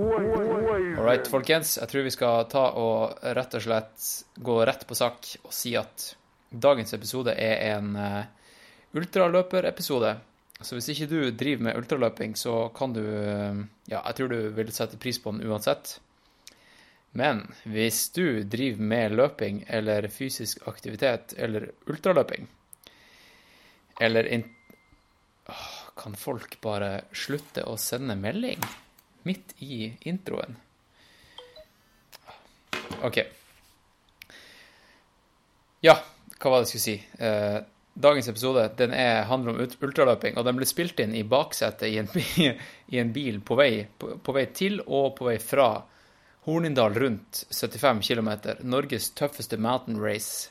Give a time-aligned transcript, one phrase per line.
[0.00, 1.76] All right, folkens.
[1.76, 4.06] Jeg tror vi skal ta og rett og slett
[4.40, 6.06] gå rett på sak og si at
[6.50, 8.22] dagens episode er en uh,
[8.96, 10.14] ultraløperepisode.
[10.60, 14.72] Så hvis ikke du driver med ultraløping, så kan du Ja, jeg tror du vil
[14.72, 15.98] sette pris på den uansett.
[17.12, 22.46] Men hvis du driver med løping eller fysisk aktivitet eller ultraløping
[24.00, 24.44] Eller in
[25.50, 25.64] Åh,
[25.98, 28.62] Kan folk bare slutte å sende melding
[29.28, 30.56] midt i introen?
[33.02, 33.20] OK.
[35.80, 35.96] Ja,
[36.40, 36.96] hva var det jeg skulle si?
[37.18, 37.58] Eh,
[37.94, 41.98] dagens episode den er, handler om ultraløping, og den ble spilt inn i baksetet i
[42.02, 42.10] en,
[42.92, 45.72] i en bil på vei, på, på vei, til og på vei fra
[46.44, 48.30] Hornindal rundt 75 km.
[48.64, 50.48] Norges tøffeste mountain race.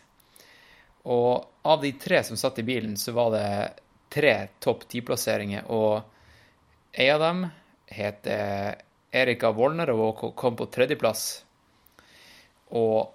[1.09, 3.49] Og av de tre som satt i bilen, så var det
[4.13, 6.01] tre topp ti-plasseringer, og
[6.91, 7.41] en av dem
[7.89, 8.79] heter
[9.11, 11.43] Erika Wollner og kom på tredjeplass.
[12.77, 13.09] Og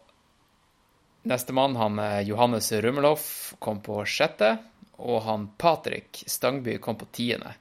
[1.31, 4.57] nestemann, han Johannes Rummelhoff, kom på sjette.
[4.99, 7.55] Og han Patrick Stangby kom på tiende.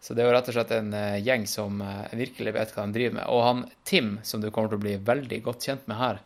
[0.00, 0.92] Så det er jo rett og slett en
[1.22, 1.80] gjeng som
[2.14, 3.30] virkelig vet hva de driver med.
[3.34, 6.20] Og han Tim, som du kommer til å bli veldig godt kjent med her,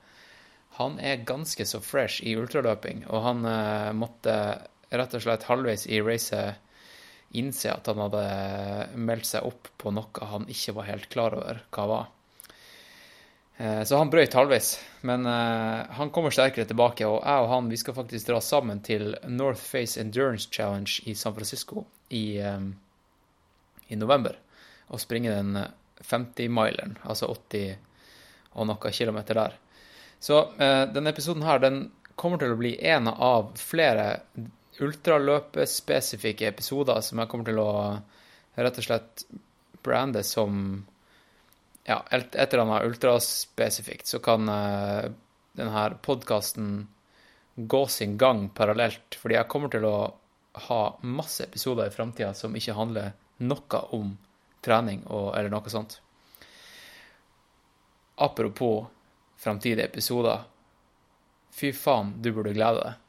[0.77, 3.07] han er ganske så fresh i ultraløping.
[3.09, 3.45] Og han
[3.97, 4.35] måtte
[4.93, 6.61] rett og slett halvveis i racet
[7.39, 8.25] innse at han hadde
[9.01, 12.11] meldt seg opp på noe han ikke var helt klar over hva var.
[13.87, 14.73] Så han brøyt halvveis,
[15.07, 17.07] men han kommer sterkere tilbake.
[17.07, 21.15] Og jeg og han vi skal faktisk dra sammen til North Face Endurance Challenge i
[21.15, 24.41] San Francisco i, i november.
[24.91, 25.61] Og springe den
[26.01, 27.77] 50-mileren, altså 80
[28.57, 29.55] og noe kilometer der.
[30.19, 31.85] Så denne episoden her, den
[32.19, 34.23] kommer til å bli en av flere
[34.83, 37.73] ultraløpespesifikke episoder som jeg kommer til å
[38.55, 39.25] rett og slett
[39.83, 40.85] brande som
[41.85, 45.09] ja, et, eller annet ultraspesifikt, så kan uh,
[45.59, 46.87] denne podkasten
[47.57, 49.19] gå sin gang parallelt.
[49.19, 49.97] Fordi jeg kommer til å
[50.69, 53.13] ha masse episoder i framtida som ikke handler
[53.43, 54.15] noe om
[54.63, 55.99] trening og, eller noe sånt.
[58.23, 58.87] Apropos
[59.43, 60.45] framtidige episoder.
[61.53, 63.02] Fy faen, du burde glede deg.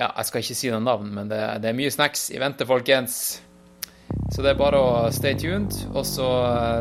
[0.00, 2.64] Ja, jeg skal ikke si noe navn, men det, det er mye snacks i vente,
[2.64, 3.42] folkens.
[4.32, 6.28] Så det er bare å stay tuned, og så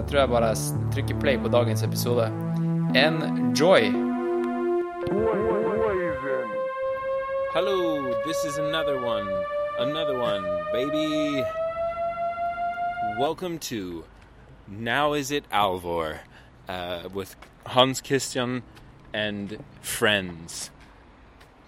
[0.08, 2.30] tror jeg bare jeg trykker play på dagens episode.
[2.96, 3.92] Enjoy!
[7.52, 9.28] Hello, this is another one.
[9.80, 11.44] Another one, baby.
[13.20, 14.06] Welcome to
[14.66, 16.20] Now Is It Alvor
[16.70, 18.64] uh, with Hans Christian
[19.12, 20.72] and friends.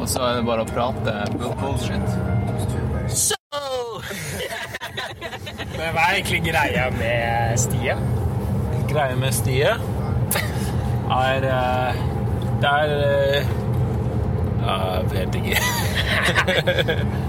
[0.00, 1.14] og så er det bare å prate
[1.60, 2.08] bullshit.
[3.10, 3.36] So!
[5.76, 7.98] Men hva er egentlig greia med stiet?
[8.90, 9.94] Greia med stiet
[11.06, 11.94] er uh,
[12.60, 12.88] Det er
[14.64, 15.56] uh, Jeg vet ikke.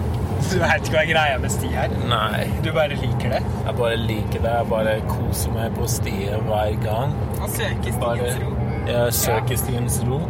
[0.47, 1.94] Du vet ikke hva greia med sti her?
[2.07, 2.45] Nei.
[2.63, 3.39] Du bare liker det?
[3.66, 4.51] Jeg bare liker det.
[4.53, 7.16] Jeg bare koser meg på stiet hver gang.
[7.41, 8.51] Og søker stiens ro.
[8.88, 10.22] jeg søker stiens ro.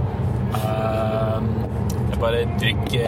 [0.58, 1.52] Um,
[2.22, 3.08] bare drikke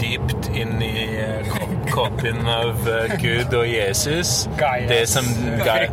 [0.00, 1.50] dypt inn i eh,
[1.94, 4.48] koppen av eh, Gud og Jesus.
[4.88, 5.24] Det som,
[5.64, 5.88] Gaia,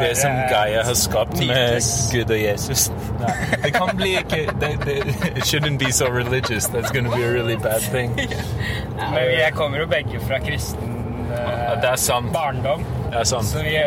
[0.00, 1.80] det som Gaia har skapt med.
[2.12, 2.88] Gud og Jesus.
[3.20, 4.98] Nei, det kan bli ikke det, det,
[5.34, 6.68] It shouldn't be so religious.
[6.68, 8.14] That's gonna be a really bad thing.
[9.14, 10.94] Men jeg kommer jo begge fra kristen
[11.30, 12.84] uh, barndom.
[13.24, 13.78] Så vi,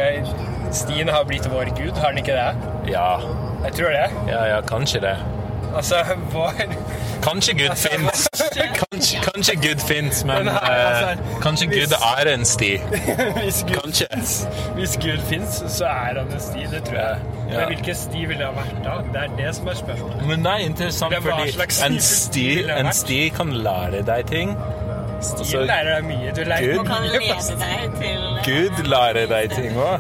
[0.72, 2.92] stien har blitt vår gud, har den ikke det?
[2.92, 3.20] Ja,
[3.64, 4.08] Jeg tror det.
[4.28, 5.18] ja, ja kanskje det.
[5.78, 5.96] Altså,
[6.34, 6.52] vår
[7.24, 8.28] Kanskje Gud fins.
[8.78, 11.96] Kanskje, kanskje Gud fins, men Men, eh, altså, kanskje hvis- Gud
[12.26, 12.72] er en sti.
[13.44, 14.08] Hvis Gud Kanskje.
[14.76, 17.18] Hvis Gud fins, så er han en sti, det tror jeg.
[17.52, 17.58] Ja.
[17.60, 18.96] Men hvilken sti ville det ha vært da?
[19.14, 20.28] Det er det som er spørsmålet.
[20.28, 22.48] Men det er interessant, Det er fordi en sti,
[22.80, 24.58] en sti kan lære deg ting.
[25.22, 26.32] Stien Altså, lærer deg mye.
[26.36, 27.20] Du lærer Gud- kan lede
[27.60, 30.00] deg til Gud lærer deg ting òg.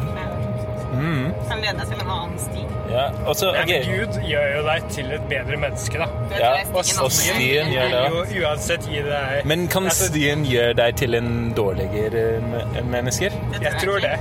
[1.49, 2.63] Kan lede deg til en annen sti.
[2.91, 3.81] Ja, også, okay.
[3.83, 6.07] Nei, men Gud gjør jo deg til et bedre menneske, da.
[6.39, 8.03] Ja, og stien gjør det.
[8.13, 12.83] Jo, uansett gi deg Men kan Altså, stien gjøre deg til en dårligere menneske?
[12.97, 13.31] mennesker?
[13.61, 14.15] Jeg tror det.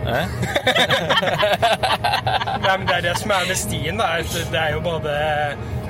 [2.60, 3.98] Nei, men det er det som er med stien.
[4.00, 4.06] da.
[4.52, 5.12] Det er jo både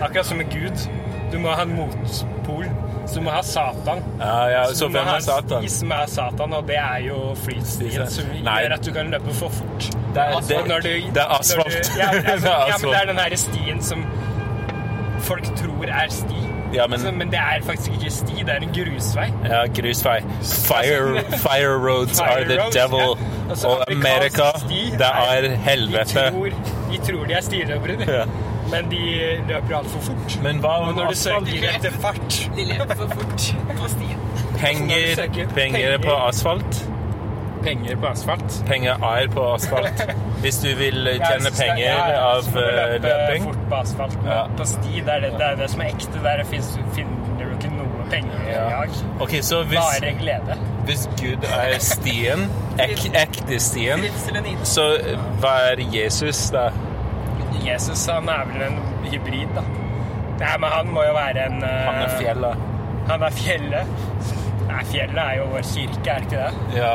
[0.00, 0.86] Akkurat som med Gud.
[1.32, 2.66] Du må ha en motpol.
[3.06, 4.02] Så du må ha Satan.
[4.20, 5.68] Ja, ja, Så så hvem er Satan?
[5.68, 8.56] som er Satan, og det er jo flytstien, som Nei.
[8.64, 9.90] gjør at du kan løpe for fort.
[10.14, 11.90] Det er, det, når du- det er når asfalt.
[11.94, 14.04] Du, ja, altså, det er ja, men det er den her stien som
[15.20, 16.34] folk tror er sti.
[16.74, 19.28] Ja, men- Altså, men det er faktisk ikke sti, det er en grusvei.
[19.44, 20.18] Ja, grusvei.
[20.42, 22.98] Fire, fire roads are the roads, devil.
[23.18, 23.50] ja.
[23.50, 26.20] Altså, Og Amerika, sti det er helvete.
[26.20, 26.46] De tror,
[26.92, 28.12] de tror de er stiløpere, de.
[28.12, 28.24] Ja.
[28.70, 29.00] men de
[29.48, 30.38] løper altfor fort.
[30.42, 34.18] Men hva om når du søker etter fart De løper for fort på stien.
[34.58, 36.84] Penger, penger, penger på asfalt?
[37.64, 38.58] Penger på asfalt.
[38.66, 40.02] Penger er på asfalt.
[40.44, 44.16] Hvis du vil tjene penger ja, ja, av eh, løpe fort på asfalt.
[44.26, 44.42] Ja.
[44.56, 46.22] på sti, det er det, det er det som er ekte.
[46.24, 48.68] Der finner du ikke noe penger i Ja.
[48.70, 48.96] dag.
[49.20, 50.56] Okay, så hvis, Bare glede.
[50.88, 52.46] hvis Gud er stien,
[52.80, 54.06] ek, ekte stien,
[54.64, 54.86] så
[55.42, 56.70] hva er Jesus da?
[57.66, 59.62] Jesus han er vel en hybrid, da.
[60.40, 62.68] Nei, men han må jo være en eh, Han er fjellet.
[63.10, 63.96] Han er fjellet.
[64.70, 66.78] Nei, fjellet er jo vår kirke, er det ikke det?
[66.78, 66.94] Ja.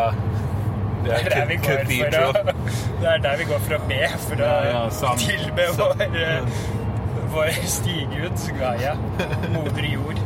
[1.06, 2.30] Det er der vi går for å,
[3.02, 6.42] det er der vi går for å be, for å Ja, ja, tilbe vår, eh,
[7.36, 8.96] vår stigud, Gaia,
[9.54, 10.19] moder jord.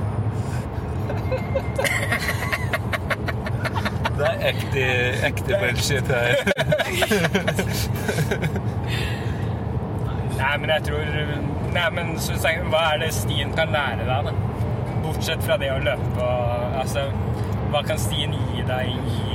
[4.20, 4.86] Det er ekte,
[5.30, 6.36] ekte bullshit her.
[10.40, 11.04] Nei, men jeg tror
[11.70, 12.16] Nei, men
[12.72, 14.34] hva er det stien kan lære deg, da?
[15.04, 17.06] Bortsett fra det å løpe og Altså,
[17.70, 19.29] hva kan stien gi deg i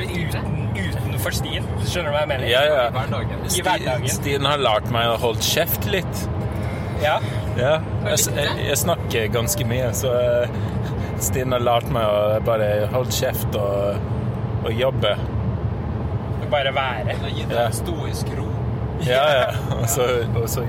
[0.00, 1.66] livet uten, utenfor stien?
[1.84, 2.46] Skjønner du hva jeg mener?
[2.50, 2.86] Ja, ja.
[2.88, 4.08] I hverdagen.
[4.08, 6.24] Sti- Stien har lært meg å holde kjeft litt.
[7.02, 7.18] Ja.
[7.58, 7.76] Ja,
[8.08, 10.10] jeg, jeg, jeg snakker ganske mye, så
[11.22, 14.00] Stien Stine har lært meg å bare holde kjeft og,
[14.64, 15.14] og jobbe.
[16.50, 17.14] Bare være.
[17.50, 17.68] Ja.
[17.74, 18.48] stoisk ro.
[19.06, 19.46] Ja, ja.
[19.78, 20.04] Og så,
[20.38, 20.62] og så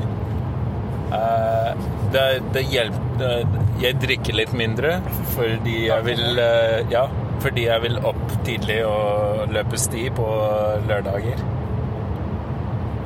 [1.11, 1.71] uh,
[2.13, 2.23] det,
[2.55, 3.43] det hjelper
[3.81, 4.95] Jeg drikker litt mindre
[5.35, 7.03] fordi jeg vil uh, Ja,
[7.43, 10.25] fordi jeg vil opp tidlig og løpe sti på
[10.89, 11.41] lørdager.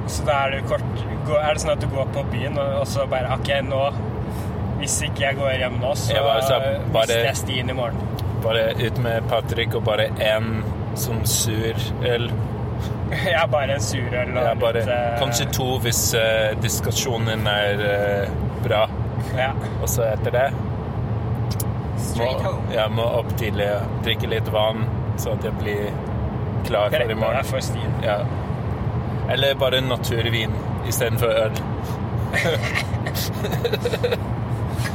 [0.09, 0.85] Så da er det kort
[1.29, 3.81] Er det sånn at du går på byen og, og så bare OK, nå
[4.79, 7.75] Hvis ikke jeg går hjem nå, så Jeg bare så bare- mister jeg stien i
[7.77, 7.99] morgen.
[8.41, 10.63] Bare ut med Patrick og bare én
[10.97, 11.75] sånn sur
[12.07, 12.29] øl.
[13.11, 17.45] Jeg er bare en surøl og Ja, bare, litt eh, kanskje to hvis uh, diskusjonen
[17.51, 18.33] er uh,
[18.63, 18.85] bra.
[19.35, 19.51] Ja.
[19.81, 20.47] Og så etter det
[22.19, 23.67] må, jeg må opp tidlig
[24.05, 24.85] drikke litt vann,
[25.17, 25.89] så at jeg blir
[26.67, 27.45] klar for i morgen.
[28.03, 28.17] Ja.
[29.29, 30.51] Eller bare naturvin
[30.87, 31.51] istedenfor øl.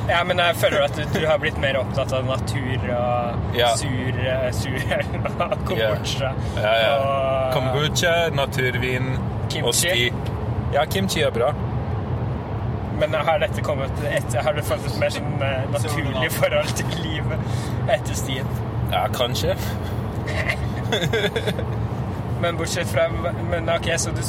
[0.09, 3.71] Ja, men jeg føler at du, du har blitt mer opptatt av natur og Ja.
[3.81, 5.07] sur, eh, surøl
[5.41, 6.33] og kombucha.
[6.61, 6.91] Ja, ja.
[6.99, 9.19] Og Kombucha, naturvin og
[9.51, 9.73] Kimchi.
[9.73, 10.13] sti.
[10.75, 11.53] Ja, kimchi er bra.
[13.01, 16.93] Men har dette kommet etter Har du fått et mer sånn eh, naturlig forhold til
[17.03, 17.39] livet
[17.91, 18.47] etter stien?
[18.93, 19.57] Ja, kanskje.
[22.41, 23.09] Men bortsett fra
[23.51, 24.23] Men ok, så du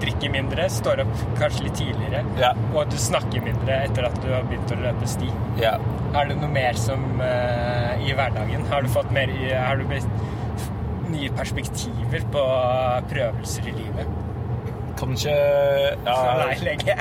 [0.00, 2.52] drikker mindre, står opp kanskje litt tidligere, Ja.
[2.74, 5.28] og du snakker mindre etter at du har begynt å løpe sti.
[5.60, 5.74] ja.
[6.14, 8.62] Er det noe mer som uh, i hverdagen?
[8.70, 10.06] Har du fått mer Har du blitt
[11.10, 12.44] nye perspektiver på
[13.10, 14.06] prøvelser i livet?
[15.04, 16.96] Kanskje ikke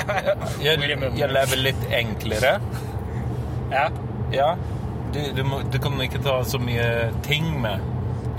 [0.63, 1.17] ja, i munnen.
[1.17, 2.53] jeg lever litt enklere.
[3.71, 3.87] Ja.
[4.33, 4.49] Ja.
[5.13, 7.81] Du, du, må, du kan ikke ta så mye ting med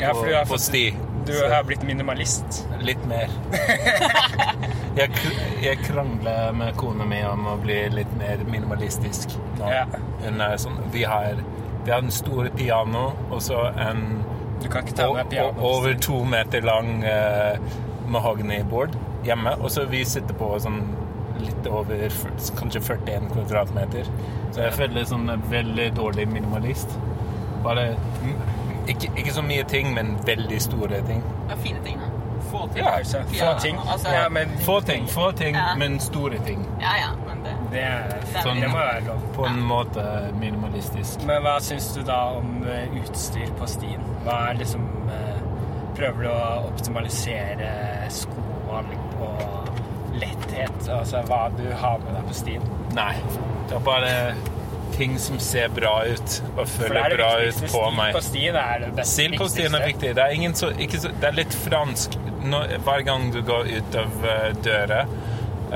[0.00, 0.85] Ja, på, for du har på sti.
[1.25, 2.64] Du har blitt minimalist.
[2.85, 3.30] Litt mer.
[4.99, 5.11] jeg,
[5.62, 9.33] jeg krangler med kona mi om å bli litt mer minimalistisk.
[9.61, 9.71] nå.
[9.71, 9.87] Ja.
[10.25, 11.40] Hun er sånn Vi har,
[11.87, 14.04] vi har en stor piano og så en
[14.71, 14.87] kan
[15.28, 15.52] piano.
[15.61, 17.59] over to meter lang uh,
[18.09, 18.94] mahognyboard
[19.25, 19.57] hjemme.
[19.61, 20.81] Og så vi sitter på sånn
[21.45, 22.09] litt over
[22.59, 24.07] kanskje 41 kvadratmeter.
[24.54, 26.95] Så jeg føler sånn en veldig dårlig minimalist.
[27.64, 27.95] Bare
[28.88, 31.23] ikke, ikke så mye ting, men veldig store ting.
[31.49, 32.11] Ja, fine ting, da.
[32.50, 32.85] Få ting.
[32.85, 33.23] Ja, altså.
[33.33, 33.76] Få Ja, ting.
[33.88, 35.75] altså- Ja, men Få ting, få ting, Ja.
[35.76, 36.66] men store ting.
[36.81, 39.23] Ja, ja, men det det, er, Sånn- det må være lov.
[39.35, 41.25] På en måte minimalistisk.
[41.26, 44.00] Men hva syns du da om eh, utstyr på stien?
[44.25, 45.40] Hva er liksom eh,
[45.97, 47.71] Prøver du å optimalisere
[48.11, 50.88] skovalg og letthet?
[50.88, 52.66] Altså hva du har med deg på stien?
[52.95, 53.14] Nei.
[53.69, 54.12] Det er bare
[54.95, 58.14] ting som ser bra ut og føler er bra ut på Stil meg.
[58.14, 59.12] på stien er det beste.
[59.12, 60.12] Stil på stien er viktig.
[60.14, 62.19] Det er, ingen så, så, det er litt fransk.
[62.45, 65.00] Når, hver gang du går ut av eh, døra,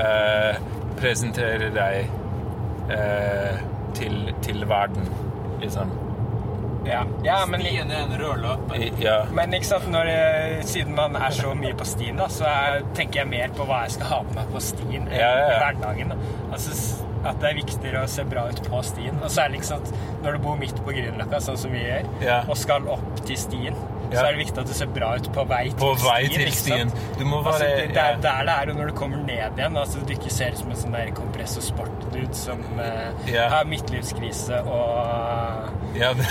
[0.05, 0.59] eh,
[0.99, 3.63] presenterer deg eh,
[3.97, 5.09] til, til verden,
[5.63, 5.91] liksom.
[6.89, 8.85] Ja, ja men, Stien er en rød løper.
[9.03, 9.17] Ja.
[9.35, 10.09] men ikke sant, når,
[10.67, 13.83] siden man er så mye på stien, da, så er, tenker jeg mer på hva
[13.85, 15.53] jeg skal ha med meg på stien enn Ja, ja, ja.
[15.53, 16.15] i hverdagen.
[16.15, 16.33] Da.
[16.55, 16.75] Altså,
[17.19, 19.17] at det er viktigere å se bra ut på stien.
[19.19, 19.89] Og særlig ikke sant,
[20.23, 22.37] når du bor midt på Grünerløkka, sånn som vi gjør, Ja.
[22.47, 23.75] og skal opp til stien.
[24.11, 26.51] Så er det viktig at du ser bra ut på vei til På vei til
[26.53, 26.91] stien.
[27.19, 29.57] Du må Altså, være det, det er der det er, og når du kommer ned
[29.59, 34.61] igjen, altså du ikke ser ut som en sånn der kompressorsport-dude som uh, har midtlivskrise
[34.63, 36.13] og ja.
[36.13, 36.27] det-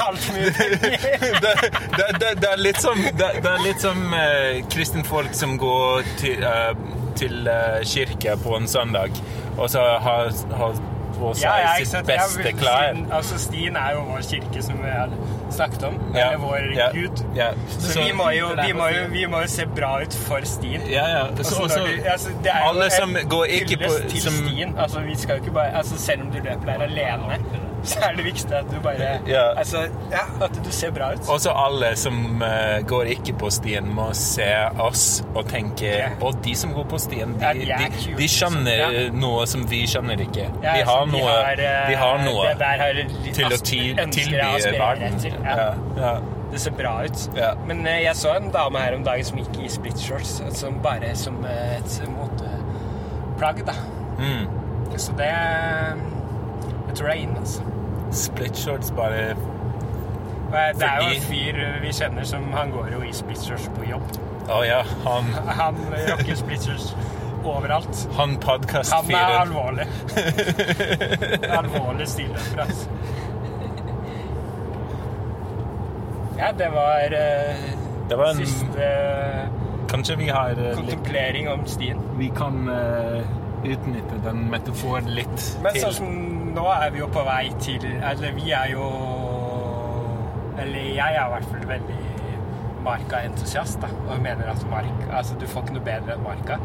[0.08, 1.54] alt det,
[1.96, 5.56] det, det, det er litt som, det, det er litt som uh, kristne folk som
[5.60, 6.72] går til, uh,
[7.18, 9.10] til uh, kirke på en søndag,
[9.58, 10.78] og så har, har
[11.18, 13.00] på seg Ja, ja, sitt beste siden- klær.
[13.12, 15.10] Altså, Stien er jo vår kirke, som vi har
[15.52, 15.94] snakket om.
[16.14, 17.24] Ja, Eller vår ja, Gud.
[17.36, 17.48] Ja.
[17.78, 20.82] Så, vi, må jo, vi, må jo, vi må jo se bra ut for Stien.
[20.90, 21.26] Ja, ja.
[21.26, 23.90] Altså, Så, også, så, du- altså, det er jo alle en som går ikke på
[23.92, 24.74] hyllest til som, stien.
[24.78, 27.40] Altså, vi skal jo ikke bare altså, Selv om du løper der alene,
[27.82, 29.44] så er det viktig at du bare Ja.
[29.56, 31.28] Altså, ja, at du ser bra ut.
[31.28, 34.48] Også alle som uh, går ikke på stien, må se
[34.80, 36.10] oss og tenke Ja.
[36.20, 39.06] Og de som går på stien, de, Ja, de de, de skjønner ja.
[39.14, 40.48] noe som vi skjønner ikke.
[40.62, 43.00] Ja, de, altså, har noe, eh, de har noe har
[43.32, 45.18] til å ti, tilby jeg å aspirere verden.
[45.24, 45.40] til.
[45.44, 46.14] Ja.
[46.50, 47.26] Det ser bra ut.
[47.38, 47.52] Ja.
[47.66, 50.80] Men uh, jeg så en dame her om dagen som gikk i split shorts, som
[50.84, 53.76] bare som eh, et moteplagg, da.
[54.20, 54.48] Mm.
[54.98, 55.30] Så det
[56.90, 57.62] Er inn, altså.
[58.10, 59.36] Split shorts bare eh,
[60.50, 63.70] Det er jo en fyr eh, vi kjenner som Han går jo i split shorts
[63.76, 64.18] på jobb.
[64.50, 65.30] Å ja, han,
[65.60, 66.94] Han rocker split shorts
[67.44, 68.08] overalt.
[68.16, 69.86] han Han er alvorlig.
[71.60, 72.88] alvorlig stilløper, altså.
[76.40, 77.56] Ja, det var uh,
[78.08, 78.90] Det var en siste
[79.88, 81.98] Kanskje vi har uh, kontemplering om stien.
[82.18, 83.20] Vi kan uh,
[83.64, 87.84] utnytte den metaforen litt Men til sånn som nå er vi jo på vei til
[87.96, 88.86] Eller vi er jo
[90.60, 91.98] Eller jeg er i hvert fall veldig
[92.84, 93.82] Marka-entusiast.
[94.08, 96.56] Og mener at mark, Altså, du får ikke noe bedre enn Marka.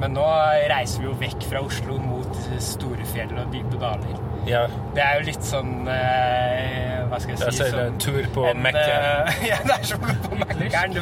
[0.00, 0.24] Men nå
[0.72, 4.16] reiser vi jo vekk fra Oslo mot store fjell og dype daler.
[4.48, 4.64] Ja,
[4.96, 8.24] Det er jo litt sånn eh, Hva skal jeg si altså det er en tur
[8.34, 8.80] på en, Mekke.
[8.80, 10.96] eh, ja, det er som på Mækkern.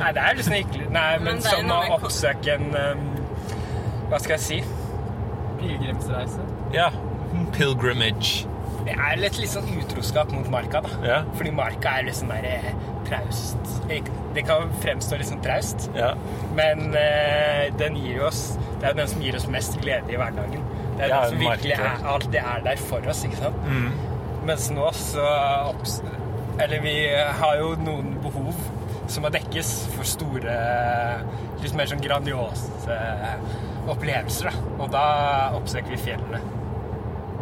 [0.00, 0.88] Nei, det er sånn hyggelig.
[0.96, 3.04] Nei, men, Men som å oppsøke en um,
[4.10, 4.62] Hva skal jeg si?
[5.60, 6.48] Pilegrimsreise.
[6.74, 6.88] Ja.
[7.56, 8.46] Pilgrimage.
[8.84, 10.96] Det er litt, litt sånn utroskap mot marka, da.
[11.06, 11.18] Ja.
[11.38, 12.66] Fordi marka er der eh,
[13.08, 16.14] traust Det kan fremstå litt sånn traust, Ja.
[16.56, 20.64] men eh, den gir oss Det er den som gir oss mest glede i hverdagen.
[20.98, 23.64] Det er Ja, den som virkelig er, alt det er der for oss, ikke sant?
[23.64, 23.90] Mm.
[24.44, 25.24] Mens nå så.
[26.60, 26.96] Eller vi
[27.40, 28.52] har jo noen behov
[29.10, 30.58] som må dekkes for store
[31.64, 32.98] Litt mer sånn grandiose
[33.88, 34.76] opplevelser, da.
[34.84, 35.04] Og da
[35.56, 36.40] oppsøker vi fjellene.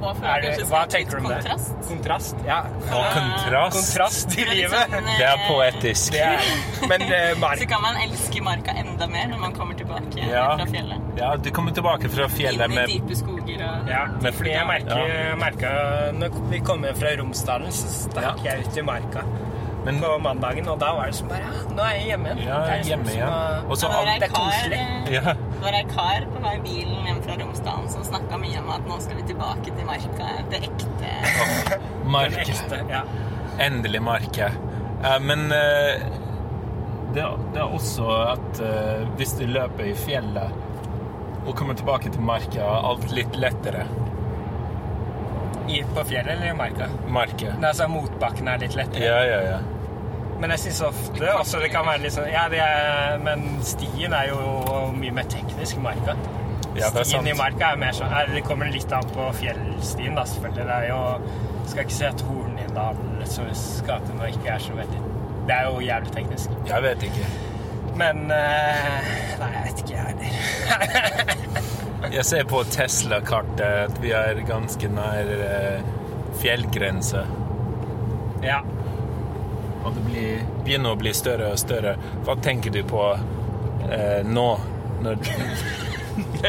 [0.02, 1.36] Og for Er det, hva tenker du om det?
[1.44, 1.74] kontrast.
[1.88, 2.36] Kontrast?
[2.46, 2.56] Ja.
[2.90, 3.76] Og kontrast.
[3.76, 4.72] Kontrast i livet.
[4.72, 6.12] liksom, eh, Det er poetisk.
[6.12, 7.02] Det er, men
[7.42, 10.56] uh, Så kan man elske marka enda mer når man kommer tilbake Ja.
[10.58, 10.98] fra fjellet.
[11.18, 14.50] Ja, du kommer tilbake fra fjellet Inn i med dype skoger og Ja, Med- fordi
[14.56, 15.34] jeg merker, Ja.
[15.36, 19.22] merket Når vi kommer fra Romsdalen, så stakk jeg ut i marka
[19.84, 22.42] Men på mandagen, og da var det som bare Nå er jeg hjemme igjen.
[22.46, 23.28] ja, Det er liksom hjemme som igjen.
[23.28, 24.78] å- Og så alt er koselig.
[24.78, 25.32] eh, Ja.
[25.34, 28.86] det var ei kar på vei bilen hjem fra Romsdalen som snakka mye om at
[28.86, 30.28] nå skal vi tilbake til marka.
[30.50, 31.12] Det ekte
[32.04, 32.40] Marke.
[32.46, 32.80] ekte.
[32.90, 33.02] Ja.
[33.58, 34.52] Endelig marke.
[35.04, 35.98] Uh, men uh,
[37.12, 40.52] det, det er også at uh, hvis du løper i fjellet
[41.46, 43.84] og kommer tilbake til marka, alt litt lettere.
[45.68, 46.88] I, på fjellet eller i marka?
[47.12, 47.54] Marka.
[47.62, 49.04] Altså Motbakken er litt lettere.
[49.04, 49.60] Ja, ja, ja.
[50.42, 54.14] Men jeg syns ofte også det kan være litt sånn Ja, det er, men stien
[54.16, 54.40] er jo
[54.96, 56.16] mye mer teknisk i marka.
[56.74, 60.16] Ja, det er stien i marka er mer sånn Det kommer litt an på fjellstien,
[60.18, 60.66] da, selvfølgelig.
[60.66, 65.04] Det er jo Skal ikke si at Hornindals gate nå ikke er så veldig
[65.46, 66.58] Det er jo jævlig teknisk.
[66.66, 67.30] Jeg vet ikke.
[68.02, 71.70] Men eh, Nei, jeg vet ikke, jeg heller.
[72.10, 75.82] Jeg ser på Tesla-kartet at vi er ganske nær eh,
[76.42, 77.24] fjellgrense.
[78.42, 78.60] ja.
[79.82, 81.96] Og det blir, begynner å bli større og større.
[82.22, 83.00] Hva tenker du på
[83.90, 84.44] eh, nå?
[85.02, 85.16] Når,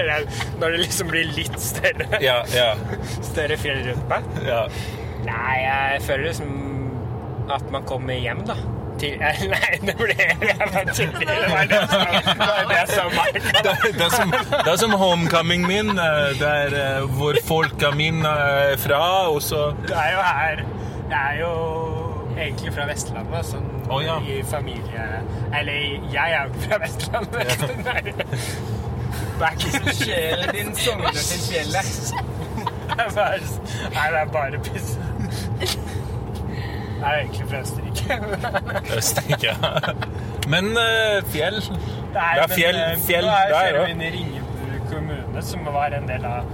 [0.59, 2.75] Når det- liksom blir litt større, ja, ja,
[3.31, 4.29] større fjell rundt meg.
[4.45, 4.67] ja.
[5.25, 6.53] Nei, jeg føler liksom
[7.57, 8.57] at man kommer hjem, da.
[9.01, 9.17] Til,
[9.55, 12.03] nei, det ble jeg bare var det var det som
[13.63, 18.27] Det, det, er som, det er som homecoming min, Det der eh, hvor folka mine
[18.27, 20.63] er fra, og så Du er jo her
[21.09, 21.53] Jeg er jo
[22.33, 24.17] egentlig fra Vestlandet, sånn oh, ja.
[24.25, 25.07] i familie
[25.53, 28.23] Eller jeg er jo ikke fra Vestlandet.
[29.43, 32.13] Er ikke Sjelen din sogner til fjellet.
[32.93, 34.93] Er nei, det er bare piss.
[37.03, 38.19] Jeg er egentlig fra Østerrike.
[38.97, 39.55] Østerrike.
[40.51, 41.69] Men uh, fjell Nei,
[42.13, 45.65] Det er men, fjell- der fjell nå er kjører vi inn i Ringebu kommune, som
[45.73, 46.49] var en del av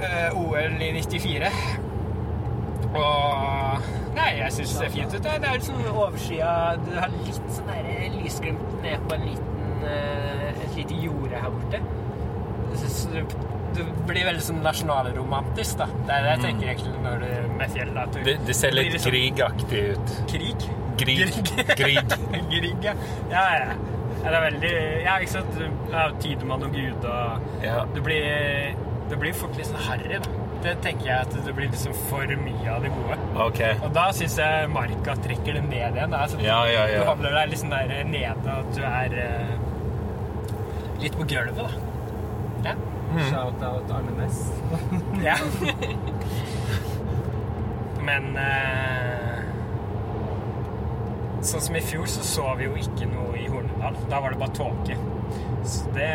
[0.00, 1.50] uh, OL i 94.
[2.96, 3.82] Og
[4.16, 5.22] Nei, jeg syns det ser fint ut.
[5.26, 6.52] Det er- liksom oversida
[6.86, 11.50] Du har litt sånn der lysglimt ned på en liten, uh, et lite jorde her
[11.50, 11.82] borte.
[13.76, 15.86] Du, blir veldig sånn nasjonalromantisk, da.
[16.06, 17.90] Det er det jeg tenker egentlig når du med fjell.
[17.98, 20.14] at du- Det, det ser litt liksom- krigaktig ut.
[20.32, 20.66] Krig?
[20.98, 21.34] Grig.
[21.76, 22.16] Grig.
[22.50, 22.94] Grieg, ja.
[23.30, 23.68] Ja, ja.
[24.16, 24.70] Det er veldig
[25.04, 25.50] Ja, ikke sant.
[25.58, 27.84] Det er jo Tidemann og Gud og Ja.
[27.94, 28.24] Det blir,
[29.10, 30.28] det blir fort litt sånn harry, da.
[30.64, 33.16] Det tenker jeg at det blir liksom for mye av det gode.
[33.44, 33.60] OK.
[33.86, 36.14] Og da syns jeg marka trekker det ned igjen.
[36.16, 37.04] Altså, Ja, ja, ja.
[37.04, 39.52] Du havner deg liksom der nede, og du er uh,
[41.04, 41.68] litt på gulvet, da.
[42.66, 42.74] Ja.
[43.28, 44.38] Shout-out Arne Næss.
[45.28, 45.36] ja.
[48.06, 49.38] Men eh,
[51.42, 53.94] Sånn som i fjor, så så vi jo ikke noe i Hornedal.
[54.10, 54.96] Da var det bare tåke.
[55.64, 56.10] Så det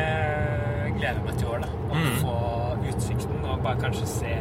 [0.97, 1.67] gleder jeg meg til i år, da.
[1.67, 2.15] Å Mm.
[2.21, 2.35] få
[2.93, 4.35] utsikten og bare kanskje se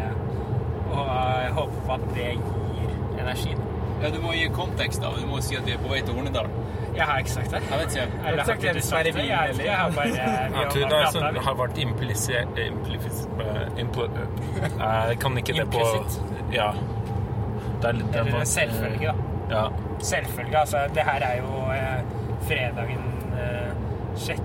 [0.91, 3.55] Og jeg håper på at det gir energi.
[4.03, 5.11] Ja, du må gi kontekst, da.
[5.15, 6.49] Du må si at vi er på vei til Hornedal.
[6.97, 7.61] Jeg har ikke sagt det.
[7.71, 8.27] Jeg vet ikke.
[8.27, 9.15] Eller har ikke du sagt det?
[9.15, 13.29] Jeg, Wien, jeg har bare vi Jeg tror det er sånn, har vært implisert Implisert
[13.41, 13.79] eh,
[14.81, 15.79] eh, Jeg kan ikke det på
[16.53, 16.73] Ja.
[17.81, 19.15] Det er litt det Eller var- da.
[19.51, 19.69] Ja.
[20.01, 20.59] Selvfølge.
[20.59, 22.05] Altså, det her er jo eh,
[22.41, 23.73] fredagen eh,
[24.17, 24.41] 6.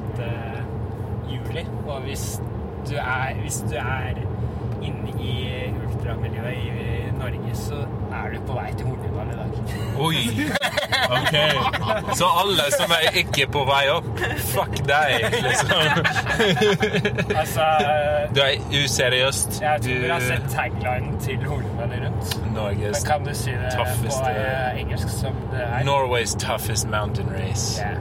[1.30, 1.68] juli.
[1.88, 2.42] Og hvis
[2.90, 4.25] du er, hvis du er
[4.82, 5.36] inne i
[5.86, 7.82] ultramiljøet i Norge, så
[8.14, 9.50] er du på vei til Hornedal i dag.
[10.00, 10.16] Oi!
[11.16, 11.36] OK.
[12.16, 14.08] Så alle som er ikke på vei opp,
[14.52, 15.84] fuck deg, liksom.
[17.36, 19.62] Altså eh, Du er useriøst.
[19.62, 22.36] Jeg tror Du jeg har sett taglinen til Hornedal rundt.
[22.44, 23.86] Men Norges kan du si det på
[24.32, 25.80] eh, engelsk som det er?
[25.88, 27.82] Norway's toughest mountain race.
[27.82, 27.96] Ja.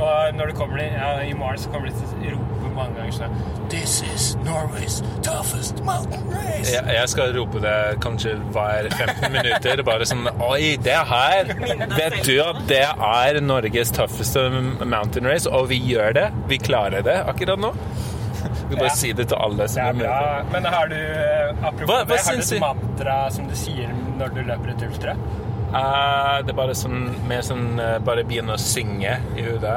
[0.00, 3.12] Og når du kommer ja, i morgen så kommer de til å rope mange ganger
[3.12, 3.34] sånn
[3.70, 6.72] This is Norway's toughest mountain race.
[6.72, 9.82] Jeg, jeg skal rope det kanskje hver 15 minutter.
[9.86, 11.50] Bare sånn Oi, det her
[11.96, 14.46] Vet du at det er Norges tøffeste
[14.86, 16.28] mountain race, og vi gjør det?
[16.50, 17.74] Vi klarer det akkurat nå?
[18.70, 18.94] Du bare Ja.
[18.96, 20.52] si det til alle som er er med.
[20.54, 23.90] Men har du, eh, apropos Hva- hva det, har du et mantra som du sier
[24.16, 25.14] når du løper et ultra?
[25.70, 29.76] Eh, det er bare sånn mer sånn eh, Bare begynne å synge i hodet.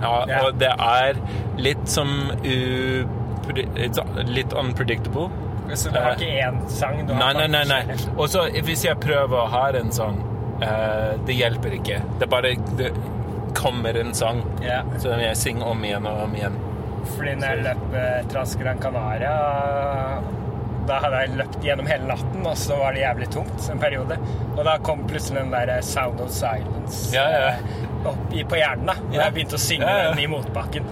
[0.00, 0.44] Ja, yeah.
[0.44, 1.20] Og det er
[1.60, 2.10] litt som
[2.44, 3.06] u...
[4.30, 5.28] Litt unpredictable.
[5.74, 7.00] Så du har ikke én sang?
[7.06, 7.80] Du har Nei, nei, nei.
[7.86, 7.96] nei.
[8.16, 10.20] Og så hvis jeg prøver å ha en sang,
[10.62, 12.00] uh, det hjelper ikke.
[12.20, 12.92] Det bare det
[13.58, 14.86] kommer en sang yeah.
[15.02, 16.58] som jeg synger om igjen og om igjen.
[17.16, 19.32] fordi når jeg løp eh, Trans Gran Canaria
[20.88, 24.16] da hadde jeg løpt gjennom hele natten, og så var det jævlig tungt en periode.
[24.56, 27.50] Og da kom plutselig den der Sound of Silence Ja, ja.
[27.52, 28.86] eh, opp i, på hjernen.
[28.90, 28.96] da.
[29.10, 30.86] Og jeg begynte å synge den i motbakken.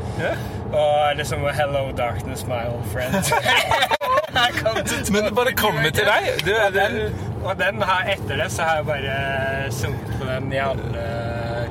[0.68, 3.16] Og liksom Hello darkness, my old friend.
[5.12, 6.28] Men det bare kommer til deg.
[6.46, 6.98] Du, Og den,
[7.44, 11.06] og den har, etter det så har jeg bare sunget på den i alle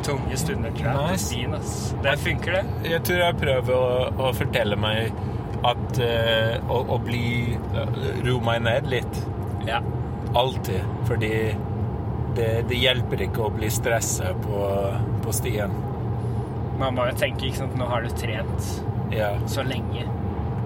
[0.06, 1.47] tunge stunder, tror jeg.
[1.53, 1.95] Nice.
[2.03, 2.91] Det funker, det.
[2.91, 5.13] jeg tror jeg prøver å, å fortelle meg
[5.65, 7.58] at uh, å, å bli
[8.28, 9.22] Ro meg ned litt.
[9.67, 9.80] Ja.
[10.38, 10.84] Alltid.
[11.08, 11.32] Fordi
[12.38, 14.67] det, det hjelper ikke å bli stressa på,
[15.24, 15.74] på stien.
[16.78, 18.67] Man må jo tenke, ikke sant, nå har du trent
[19.10, 19.32] Ja.
[19.50, 20.04] så lenge.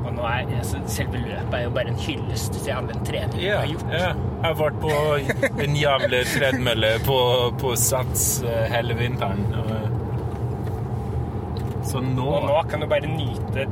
[0.01, 3.37] Og nå er altså, selve løpet er jo bare en hyllest til all den treningen
[3.39, 3.91] du har gjort.
[3.93, 4.09] ja.
[4.41, 7.17] Jeg har vært på en jævla tredemølle på,
[7.61, 9.43] på Sats eh, hele vinteren.
[11.85, 13.67] Så nå, Og nå kan du bare nyte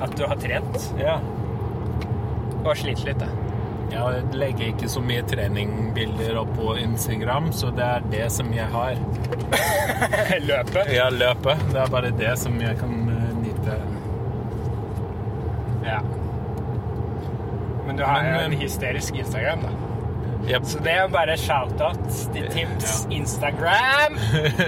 [0.00, 1.18] at du har trent, ja.
[2.64, 3.30] og slitt litt, da.
[3.86, 8.66] Jeg legger ikke så mye treningbilder opp på Instagram, så det er det som jeg
[8.72, 8.98] har.
[10.50, 10.90] Løpet.
[10.92, 11.62] Ja, løpet.
[11.70, 13.78] Det er bare det som jeg kan eh, nyte.
[15.86, 16.00] Ja.
[17.86, 19.85] Men du har Men, jo en eh, hysterisk Instagram, da.
[20.46, 21.98] Jeg, Så det er bare shout-out
[22.34, 24.18] til Tims Instagram.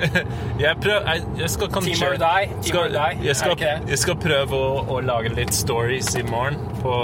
[0.65, 3.27] jeg, prøver, jeg, jeg skal kanskje Team or die, team skal, or die.
[3.27, 6.97] Jeg skal, jeg skal prøve å, å lage litt stories i morgen på,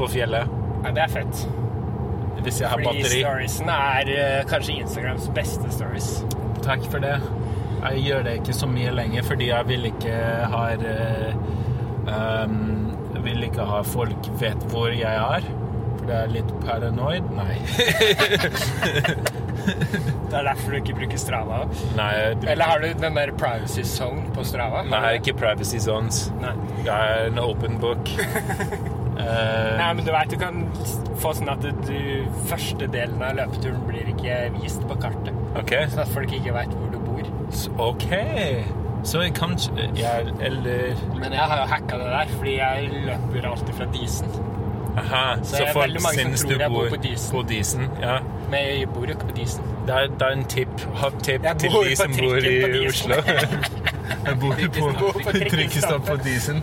[0.00, 0.50] på fjellet.
[0.84, 1.44] Ja, det er fett.
[2.44, 3.22] Hvis jeg har Fordi batteri.
[3.22, 6.10] storiesene er uh, kanskje Instagrams beste stories.
[6.66, 7.16] Takk for det.
[7.84, 10.18] Jeg gjør det ikke så mye lenger, fordi jeg vil ikke
[10.52, 11.38] ha uh,
[12.10, 12.58] um,
[13.24, 15.46] vil ikke ha folk vet hvor jeg er.
[16.04, 17.28] Det er litt paranoid.
[17.36, 17.54] Nei.
[19.64, 21.62] Det er derfor du ikke bruker Strava.
[21.96, 24.82] Nei, bruker- Eller har du den der privacy zone på Strava?
[24.88, 26.26] Nei, ikke privacy zones.
[26.42, 26.52] Nei.
[26.82, 28.10] Det er en open book.
[28.18, 29.76] uh...
[29.80, 30.64] Nei, men du vet, du kan
[31.22, 31.96] få sånn at du,
[32.50, 35.32] første delen av løpeturen blir ikke vist på kartet.
[35.62, 35.86] Okay.
[35.92, 37.30] Sånn at folk ikke vet hvor du bor.
[37.88, 38.10] OK.
[39.04, 43.48] Så jeg kanskje jeg, Eller Men jeg har jo hacka det der, fordi jeg løper
[43.50, 44.30] alltid fra Disen.
[44.96, 45.36] Aha.
[45.42, 47.36] Så Så, folk syns du bor på Disen.
[47.36, 47.88] på Disen.
[48.02, 48.18] Ja.
[48.50, 49.64] Men jeg bor jo ikke på Disen.
[49.86, 53.14] Det er, det er en tip, Hot tip til de som bor i Oslo.
[54.26, 56.62] jeg bor på, på trikkestopp på Disen.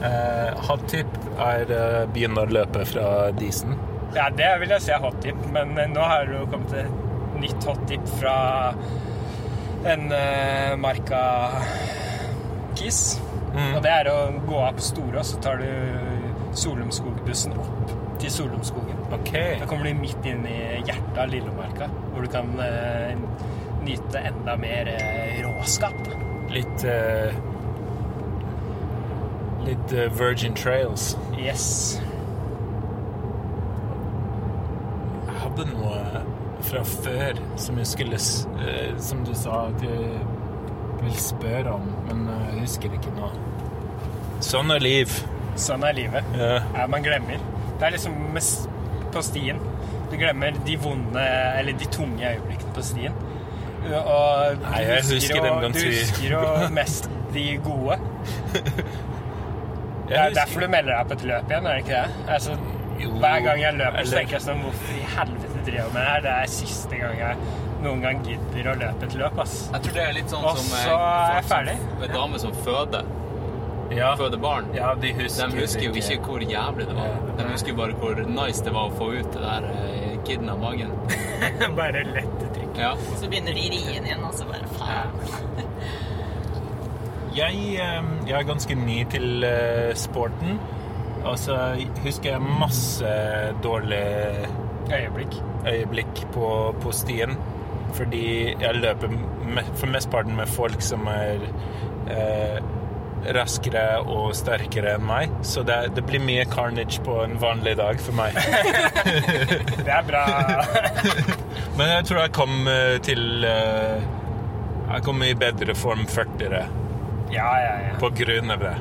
[0.00, 3.74] Uh, hot tip er uh, begynne å løpe fra Disen.
[4.14, 6.72] Ja, det vil jeg si er hot tip, men eh, nå har det jo kommet
[6.80, 8.36] et nytt hot tip fra
[9.90, 11.20] en uh, marka
[12.78, 13.20] Kiss.
[13.52, 13.74] Mm.
[13.74, 15.68] Og det er å gå av på Store, og så tar du
[16.54, 18.98] Solumskogbussen opp til Solumskogen.
[19.12, 19.58] Okay.
[19.60, 23.14] Da kommer du midt inn i hjertet av Lillomarka, hvor du kan eh,
[23.84, 25.96] nyte enda mer eh, råskap.
[26.50, 27.34] Litt eh,
[29.66, 31.16] Litt eh, Virgin Trails.
[31.38, 32.00] Yes.
[35.26, 36.24] Jeg hadde noe
[36.66, 38.18] fra før som jeg skulle
[38.60, 40.20] eh, Som du sa at jeg
[41.00, 43.30] vil spørre om, men eh, jeg husker ikke nå.
[44.44, 45.12] Sånn er liv.
[45.60, 46.24] Sånn er livet.
[46.38, 46.54] Ja.
[46.76, 47.40] Ja, man glemmer.
[47.80, 48.16] Det er liksom
[49.12, 49.58] på stien.
[50.10, 51.22] Du glemmer de vonde,
[51.60, 53.14] eller de tunge øyeblikkene på stien.
[53.80, 57.96] Og du Nei, jeg husker husker, dem ganske- Du husker jo mest de gode.
[60.10, 62.30] Det er derfor du melder deg på et løp igjen, er det ikke det?
[62.34, 62.56] Altså,
[63.20, 66.08] hver gang jeg løper, så tenker jeg sånn Hvorfor i helvete driver jeg med det
[66.10, 66.20] her?
[66.26, 67.36] Det er siste gang jeg
[67.80, 69.54] noen gang gidder å løpe et løp, ass.
[69.72, 71.76] Jeg tror det er litt sånn Og som så er jeg ferdig.
[72.04, 73.06] En dame som føder,
[73.90, 74.12] Ja.
[74.16, 74.68] føde barn.
[74.74, 77.16] ja, de husker, De husker jo ikke hvor jævlig det var.
[77.38, 80.60] De husker bare hvor nice det var å få ut det der eh, kiden av
[80.62, 80.92] magen.
[81.80, 82.78] Bare lette trykk.
[82.78, 82.92] Ja.
[83.18, 85.10] Så begynner de rien igjen, og så bare faen.
[87.36, 90.58] Jeg, eh, jeg er ganske ny til eh, sporten.
[91.24, 91.54] Og så
[92.02, 93.10] husker jeg masse
[93.62, 94.48] dårlige
[94.90, 95.36] Øyeblikk.
[95.68, 96.48] øyeblikk på,
[96.82, 97.36] på stien.
[97.94, 98.24] Fordi
[98.60, 99.12] jeg løper
[99.76, 101.44] for mesteparten med folk som er
[102.10, 102.58] eh,
[103.36, 105.32] raskere og sterkere enn meg.
[105.46, 108.36] Så det, det blir mye carnage på en vanlig dag for meg.
[109.86, 110.24] Det er bra.
[111.78, 114.02] Men jeg tror jeg kom eh, til eh,
[114.90, 116.64] Jeg kom i bedre form 40-ere
[117.32, 117.94] Ja, ja, ja.
[118.00, 118.74] på grunn av det.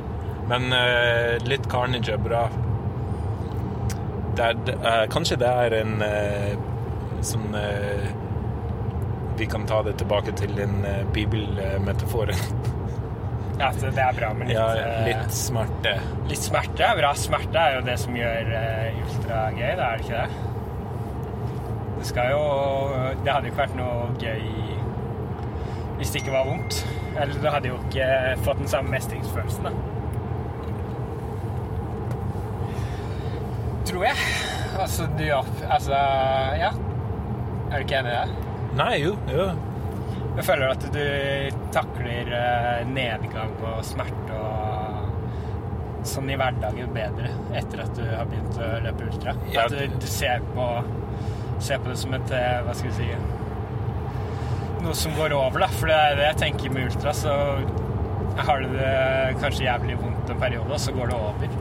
[0.49, 2.47] Men eh, litt carnage er bra.
[4.39, 4.49] Det
[4.79, 5.97] er, kanskje det er en
[7.27, 7.55] sånn
[9.39, 10.79] Vi kan ta det tilbake til den
[11.13, 12.39] bibelmetaforen.
[13.59, 15.97] Ja, så det er bra med litt, Ja, eh, litt smerte.
[16.29, 16.83] litt smerte.
[16.85, 17.13] er bra.
[17.19, 20.45] Smerte er jo det som gjør uh, ultra gøy, da er det ikke det?
[21.99, 22.43] Det skal jo
[23.25, 24.43] Det hadde jo ikke vært noe gøy
[25.99, 26.77] hvis det ikke var vondt.
[27.19, 28.05] Eller du hadde jo ikke
[28.45, 29.71] fått den samme mestringsfølelsen, da.
[33.89, 34.15] Tror jeg.
[34.79, 35.25] Altså, du
[35.67, 35.97] Altså,
[36.55, 36.71] ja.
[37.71, 38.53] Er du ikke enig i det?
[38.79, 39.17] Nei, jo.
[39.27, 39.49] jo.
[40.39, 47.81] Jeg føler at du takler eh, nedgang og smerte og sånn i hverdagen bedre etter
[47.83, 49.33] at du har begynt å løpe ultra.
[49.51, 49.65] Ja.
[49.65, 50.67] At du, du ser, på,
[51.59, 53.09] ser på det som et eh, Hva skal vi si
[54.79, 55.67] Noe som går over, da.
[55.75, 57.11] For det er det jeg tenker med ultra.
[57.11, 57.35] Så
[58.39, 58.95] har du det
[59.41, 61.59] kanskje jævlig vondt en periode, og så går det over.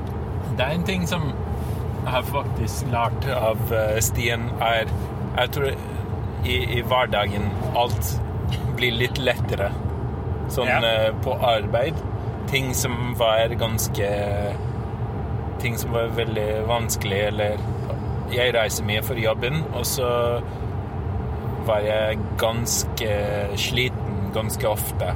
[0.52, 5.68] Det er en ting som jeg har faktisk lært av eh, Stien, er Jeg tror
[6.46, 8.14] i, i hverdagen alt
[8.78, 9.72] blir litt lettere.
[10.52, 11.98] Sånn eh, på arbeid.
[12.48, 14.08] Ting som var ganske
[15.58, 17.56] Ting som var veldig vanskelig, eller
[18.30, 20.08] Jeg reiser mye for jobben, og så
[21.66, 23.08] var jeg ganske
[23.58, 25.08] sliten ganske ofte.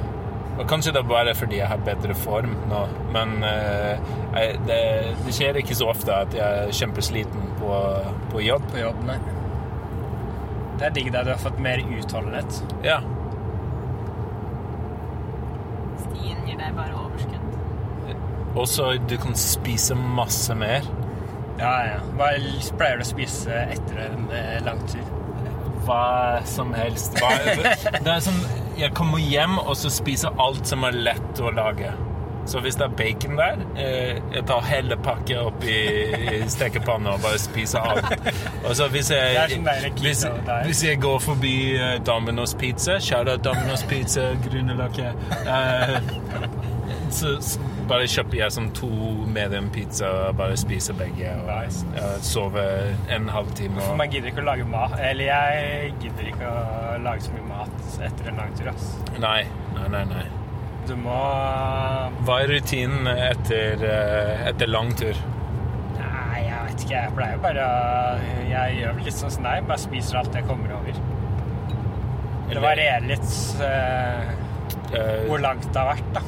[0.57, 2.81] Og kanskje det er bare fordi jeg har bedre form nå,
[3.13, 3.93] men uh,
[4.35, 4.81] jeg, det,
[5.25, 7.79] det skjer ikke så ofte at jeg er kjempesliten på,
[8.33, 8.67] på jobb.
[8.73, 9.17] På jobb, nei.
[10.77, 12.61] Det er digg at du har fått mer utholdenhet.
[12.85, 12.99] Ja.
[16.23, 17.39] Stien gir deg bare overskudd.
[18.53, 20.85] Og så du kan spise masse mer.
[21.59, 21.97] Ja, ja.
[22.17, 22.29] Hva
[22.79, 25.03] pleier du å spise etter en eh, lang tur?
[25.83, 27.17] Hva som helst.
[27.19, 27.33] Hva,
[28.05, 28.39] det er sånn
[28.79, 31.91] Jeg kommer hjem, og så spiser alt som er lett å lage.
[32.45, 35.77] Så hvis det er bacon der, eh, jeg tar hele pakket opp i,
[36.35, 38.27] i stekepanna og bare spiser alt.
[38.67, 39.61] Og så hvis jeg,
[40.01, 40.25] hvis,
[40.65, 45.13] hvis jeg går forbi eh, Domino's Pizza, Shout out Domino's Pizza, Grünerløkka
[45.47, 45.97] eh,
[47.13, 47.37] Så
[47.87, 48.89] bare kjøper jeg sånn to
[49.27, 51.31] medium pizza og bare spiser begge.
[51.43, 51.83] Og Nice.
[52.25, 53.79] sover en halvtime.
[53.81, 54.95] For Og, man gidder ikke å lage mat.
[55.03, 58.95] Eller jeg gidder ikke å lage så mye mat etter en lang tur, ass.
[59.19, 59.43] nei,
[59.75, 60.07] nei, nei.
[60.15, 60.42] nei.
[60.87, 61.15] Du må
[62.27, 63.83] Hva er rutinen etter,
[64.49, 65.15] etter lang tur?
[65.97, 69.77] Nei, vet ikke, jeg pleier bare å- Jeg gjør vel litt sånn som deg, bare
[69.81, 70.99] spiser alt jeg kommer over.
[72.53, 73.29] Det varierer litt
[73.63, 74.39] uh,
[74.93, 76.21] Eh, hvor langt det har vært, da.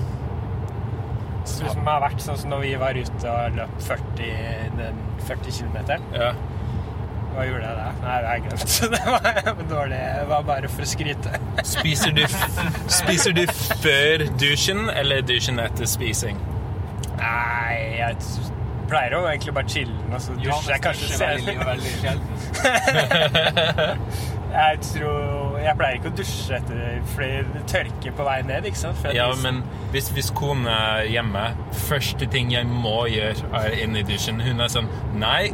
[1.45, 4.31] Så hvis det har vært sånn som når vi var ute og løp 40,
[4.79, 4.95] den
[5.27, 5.77] 40 km.
[6.15, 6.31] ja.
[7.35, 7.85] Hva gjorde jeg da?
[8.01, 8.61] Nei, det har jeg glemt.
[8.95, 10.01] Det var dårlig.
[10.19, 11.31] Det var bare for å skryte.
[11.67, 12.23] Spiser du,
[12.87, 13.43] spiser du
[13.83, 16.39] før dusjen, eller dusjen etter spising?
[17.19, 18.15] Nei, jeg
[18.89, 21.43] pleier jo egentlig bare chille og så dusjer jeg kanskje selv.
[21.65, 21.93] veldig.
[24.55, 28.79] Jeg tror Jeg pleier ikke å dusje etter fordi det tørker på vei ned, ikke
[28.85, 29.07] sant?
[29.15, 29.59] Ja, men
[29.91, 31.43] hvis, hvis kona er hjemme,
[31.89, 34.39] første ting jeg må gjøre, er inn i dusjen.
[34.45, 34.87] Hun er sånn
[35.19, 35.49] Nei.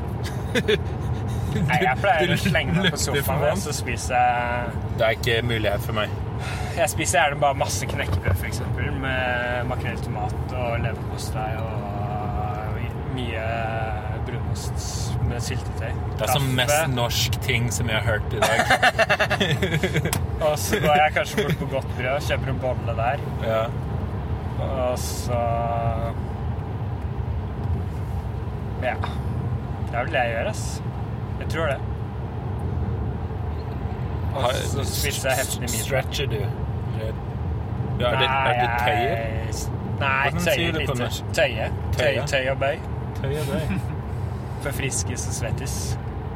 [1.55, 5.37] Nei, jeg pleier å slenge meg på sofaen, og så spiser jeg Det er ikke
[5.47, 6.13] mulighet for meg.
[6.77, 8.61] Jeg spiser gjerne bare masse knekkebrød, f.eks.
[9.01, 11.89] Med makrell tomat og leverpostei og
[13.15, 13.45] mye
[14.25, 14.85] brunost
[15.27, 15.91] med syltetøy.
[16.17, 18.59] Det er som mest norsk ting som jeg har hørt i dag.
[20.47, 23.23] Og så går jeg kanskje bort på Godt Brød og kjøper en bolle der.
[23.45, 23.63] Ja.
[24.61, 25.41] Og så
[28.81, 28.95] Ja.
[29.91, 30.65] Det er vel det jeg gjør, ass.
[31.41, 31.77] Jeg tror det.
[34.35, 35.79] Og så spiser jeg heftig midten.
[35.85, 36.37] Stretcher du?
[37.99, 39.17] Ja, er det, er det tøyer?
[40.01, 40.87] Nei, tøyer litt.
[40.89, 41.33] tøye norsk?
[41.37, 41.67] Tøye.
[41.97, 42.27] Tøye, Tøye?
[42.31, 42.75] tøye og bøy.
[44.63, 45.75] Forfriskes og svettes.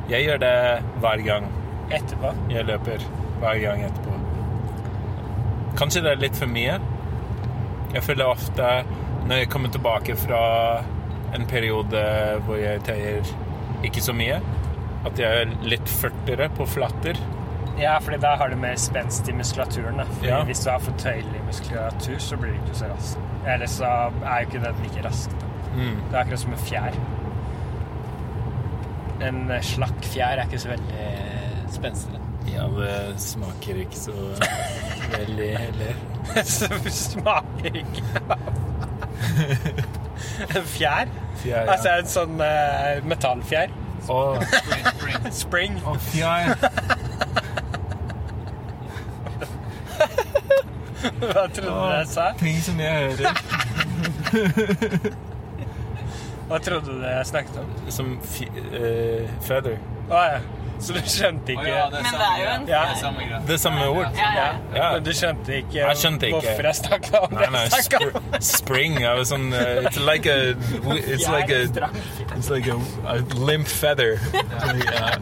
[0.10, 0.54] Jeg gjør det
[1.02, 1.48] hver gang
[1.94, 2.34] Etterpå.
[2.52, 3.02] jeg løper.
[3.39, 4.12] Hver gang etterpå.
[5.80, 6.78] Kanskje det er litt for mye.
[7.96, 8.70] Jeg føler ofte
[9.26, 10.44] når jeg kommer tilbake fra
[11.36, 12.02] en periode
[12.46, 13.32] hvor jeg tøyer
[13.84, 14.38] ikke så mye,
[15.06, 17.20] at de er litt førtere på flatter.
[17.80, 20.00] Ja, fordi da har du mer spenst i muskulaturen.
[20.24, 20.44] Ja.
[20.48, 23.18] Hvis du har for tøyelig muskulatur, så blir du ikke så rask.
[23.46, 23.86] Eller så
[24.24, 25.30] er jo ikke den like rask.
[25.76, 25.98] Mm.
[26.10, 27.00] Det er akkurat som en fjær.
[29.26, 31.10] En eh, slakk fjær er ikke så veldig
[31.76, 32.22] spenstig.
[32.48, 34.13] Ja, det smaker ikke så
[35.12, 35.94] veldig heller.
[36.36, 38.04] Det smaker ikke
[40.56, 41.08] En fjær?
[41.38, 41.72] Fjær, ja.
[41.72, 43.70] Altså en sånn uh, metallfjær?
[44.10, 44.38] Å,
[45.34, 45.80] Spring?
[45.86, 46.56] å, fjær.
[51.20, 52.26] Hva trodde du jeg sa?
[52.39, 53.39] Ting som jeg hører.
[56.50, 57.74] Hva trodde du jeg snakket om?
[57.94, 59.80] Som fj uh, feather.
[60.10, 60.39] Å ja.
[60.80, 62.82] Så du skjønte ikke ikke ja, det Men det er jo en Ja.
[62.92, 63.40] Det samme.
[63.48, 64.18] Det samme ord.
[64.18, 64.48] Ja, ja.
[64.76, 64.88] Ja.
[64.94, 66.42] Men du skjønte ikke Jeg skjønte ikke.
[66.42, 68.42] hvorfor jeg snakka om Nei, det nei, jeg om?
[68.42, 68.98] spring.
[69.06, 69.54] I was on.
[69.54, 70.56] Uh, it's like a.
[71.14, 71.62] It's like a.
[72.36, 74.20] It's like a, a limp feather.
[74.92, 75.16] Ja.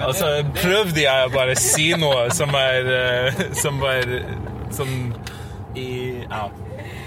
[0.00, 4.06] Altså, prøvde jeg å bare si noe som er uh, Som var
[4.72, 4.94] Som
[5.76, 5.88] i
[6.24, 6.46] Ja.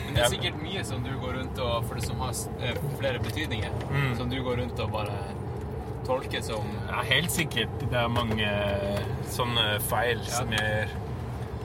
[0.05, 2.75] Men det er sikkert mye som du går rundt og For det som har eh,
[2.99, 4.11] flere betydninger, Mm.
[4.17, 5.15] som du går rundt og bare
[6.07, 7.73] tolker som ja, helt sikkert.
[7.81, 8.51] Det er mange
[9.33, 10.93] sånne feil som gjør.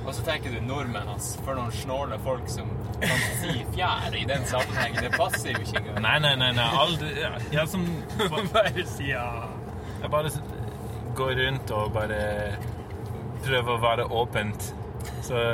[0.09, 1.35] Og så tenker du nordmenn, ass.
[1.44, 2.70] For noen snåle folk som
[3.03, 5.03] kan si fjær i den sammenhengen.
[5.05, 6.01] Det passer jo ikke engang.
[6.07, 6.48] Nei, nei, nei.
[6.57, 6.68] nei.
[6.81, 7.85] Aldri, ja, jeg som
[8.55, 9.29] Bare si ja.
[9.98, 10.33] Jeg bare
[11.18, 12.22] går rundt og bare
[13.44, 14.70] prøver å være åpent.
[15.27, 15.44] Så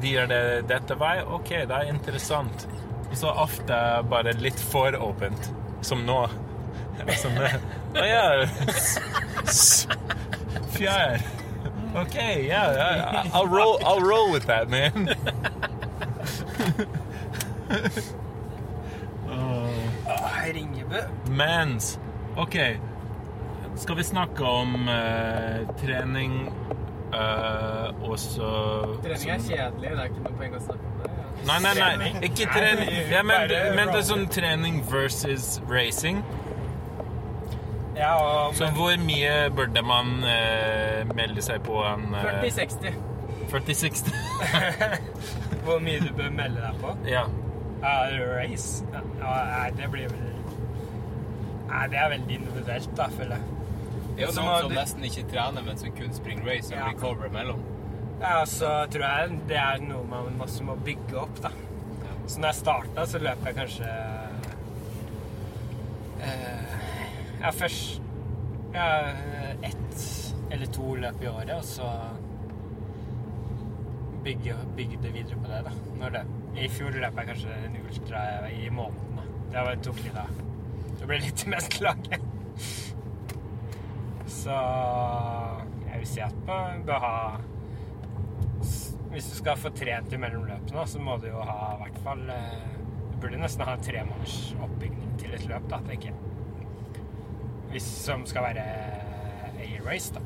[0.00, 1.18] de gjør det dette vei.
[1.36, 2.68] OK, det er interessant.
[3.10, 5.50] Og så ofte bare litt for åpent.
[5.84, 6.22] Som nå.
[7.18, 7.52] Som det.
[7.98, 8.46] Å ja.
[10.76, 11.20] Fjær.
[11.94, 12.16] OK,
[12.48, 12.72] ja.
[12.72, 13.24] ja.
[13.32, 15.08] I'll, roll, I'll roll with that, man.
[19.30, 21.02] Åh, Ringebø.
[21.30, 21.98] Mans.
[22.36, 22.56] OK.
[23.76, 26.52] Skal vi snakke om eh, trening
[27.14, 28.50] eh, og så
[29.02, 29.90] Trening er kjedelig.
[29.90, 31.12] Det er ikke noe poeng å snakke om det.
[31.14, 31.24] Ja.
[31.48, 31.86] Nei, nei, nei.
[31.88, 32.20] Trening?
[32.26, 36.24] Ikke men, men det er sånn trening versus racing.
[37.98, 42.98] Ja, og, Så men, hvor mye burde man eh, melde seg på en eh, 40-60.
[43.50, 44.12] 40-60?
[45.64, 46.94] hvor mye du bør melde deg på?
[47.10, 47.26] ja.
[47.78, 48.82] Uh, race?
[48.90, 50.24] Ja, nei, det blir vel
[51.68, 53.44] Nei, det er veldig individuelt, da, føler jeg.
[54.16, 56.88] Det er jo noen som nesten ikke trener, men som kun springer race og Ja.
[56.88, 57.60] recover imellom.
[58.18, 61.52] Ja, så tror jeg det er noe man også må bygge opp, da.
[62.26, 63.92] Så når jeg starta, så løp jeg kanskje
[66.24, 66.57] eh,
[67.38, 68.02] Ja, først
[68.74, 68.86] ja,
[69.62, 70.00] ett
[70.50, 71.88] eller to løp i året, og så
[74.24, 75.74] bygge, bygge det videre på det, da.
[76.00, 76.24] Når det.
[76.58, 79.20] I fjor løp jeg kanskje en ultra i måneden,
[79.52, 79.64] da.
[79.70, 80.40] Det tok litt av.
[80.98, 82.18] Det ble litt mest klage.
[84.28, 84.56] Så
[85.88, 87.14] jeg vil si at man bør ha
[89.08, 92.20] hvis du skal få trent i mellomløpene, så må du jo ha i hvert fall
[92.30, 92.66] eh,
[93.08, 96.27] Du burde nesten ha en tre måneders oppbygning til et løp, da, tenker jeg.
[97.72, 98.64] Hvis, som skal være
[99.58, 100.20] A-race, da.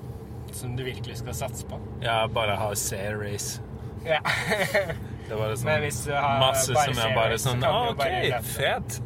[0.52, 1.78] Som du virkelig skal satse på.
[2.04, 3.62] Ja, bare ha C-race.
[4.06, 4.20] Ja.
[5.28, 8.00] Det var sånn Men hvis du har masse bare som er bare sånn ah, OK,
[8.02, 8.96] bare fet.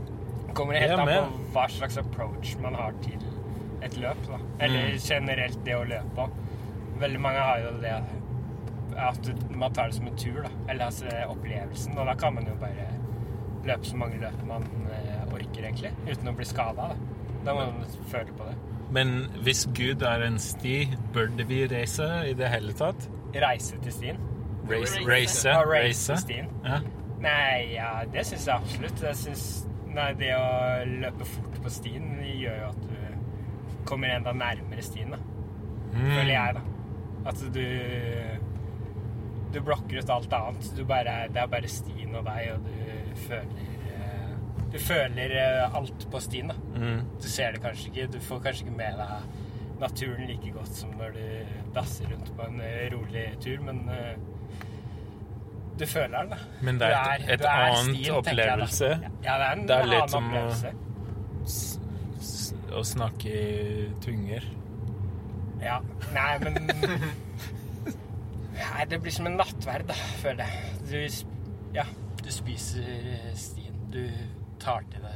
[0.56, 3.20] kommer det helt an på hva slags approach man har til
[3.84, 4.22] et løp.
[4.26, 4.38] Da.
[4.64, 4.98] Eller Mm.
[5.04, 6.26] generelt det å løpe.
[6.98, 7.92] Veldig mange har jo det
[8.96, 10.50] at man tar det som en tur, da.
[10.72, 11.98] Eller altså opplevelsen.
[12.00, 12.88] Og da kan man jo bare
[13.68, 15.92] løpe så mange løp man eh, orker, egentlig.
[16.08, 16.88] Uten å bli skada.
[16.94, 16.96] Da.
[17.46, 18.56] Da må man føle på det.
[18.94, 20.76] Men hvis Gud er en sti,
[21.14, 23.08] burde vi reise i det hele tatt?
[23.34, 24.20] Reise til stien.
[24.70, 24.98] Race?
[24.98, 25.08] Race.
[25.10, 25.48] Race?
[25.48, 26.50] Ja, race til stien.
[26.64, 26.78] Ja.
[27.22, 29.02] Nei, ja, det syns jeg absolutt.
[29.02, 29.44] Jeg synes,
[29.94, 30.48] nei, det å
[30.90, 35.20] løpe fort på stien gjør jo at du kommer enda nærmere stien, da.
[35.92, 36.10] Mm.
[36.12, 36.64] Føler jeg, da.
[37.26, 37.64] At du
[39.54, 40.66] Du blokker ut alt annet.
[40.76, 43.46] Du bare, det er bare stien og deg, og du føler
[44.72, 46.54] Du føler eh, alt på stien, da.
[46.76, 47.02] Mm.
[47.22, 48.06] Du ser det kanskje ikke.
[48.12, 49.10] Du får kanskje ikke med deg
[49.80, 51.20] naturen like godt som når du
[51.76, 54.16] dasser rundt på en eh, rolig tur, men eh,
[55.78, 56.38] du føler den, da.
[56.64, 58.86] Men det er et, et, et er annet stien, opplevelse.
[58.94, 60.52] jeg, Ja, det er en Det er litt annen
[61.46, 61.74] som
[62.72, 64.44] å- å snakke i tunger.
[65.62, 65.78] Ja.
[66.12, 66.56] Nei, men
[68.56, 70.54] Nei, det blir som en nattverd, da, føler jeg.
[70.88, 71.26] Du,
[71.76, 71.84] ja,
[72.24, 72.88] du spiser
[73.36, 73.76] stien.
[73.92, 74.00] Du
[74.66, 75.14] tar til det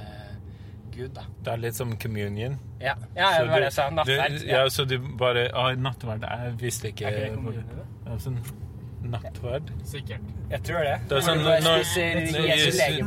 [0.91, 1.23] Gud, da.
[1.45, 2.57] Det er litt som communion.
[2.81, 3.87] Ja, ja det var det jeg sa.
[3.95, 4.41] Nattverd.
[4.43, 4.65] Ja.
[4.65, 8.67] ja, så du bare Å, Nattverd Jeg visste ikke Er ikke det?
[9.03, 9.71] Nattverd.
[9.85, 10.21] Sikkert.
[10.51, 10.97] Jeg tror det.
[11.09, 11.85] Det sånn Når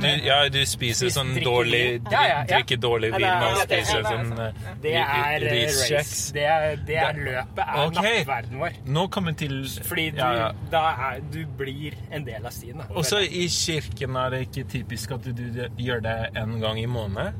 [0.02, 0.08] du.
[0.26, 2.44] Ja, du spiser sånn dårlig Du Ja, ja, ja.
[2.50, 6.32] Drikker dårlig vin og er- spiser er- sånn eh, eh, riskjeks.
[6.34, 8.78] Det er, det er løpet er nattverden vår.
[8.88, 10.18] Nå kommer til Fordi du,
[10.72, 12.82] da er, du blir en del av stien.
[12.90, 16.86] Og Også i kirken er det ikke typisk at du, gjør det en gang i
[16.86, 17.34] måneden.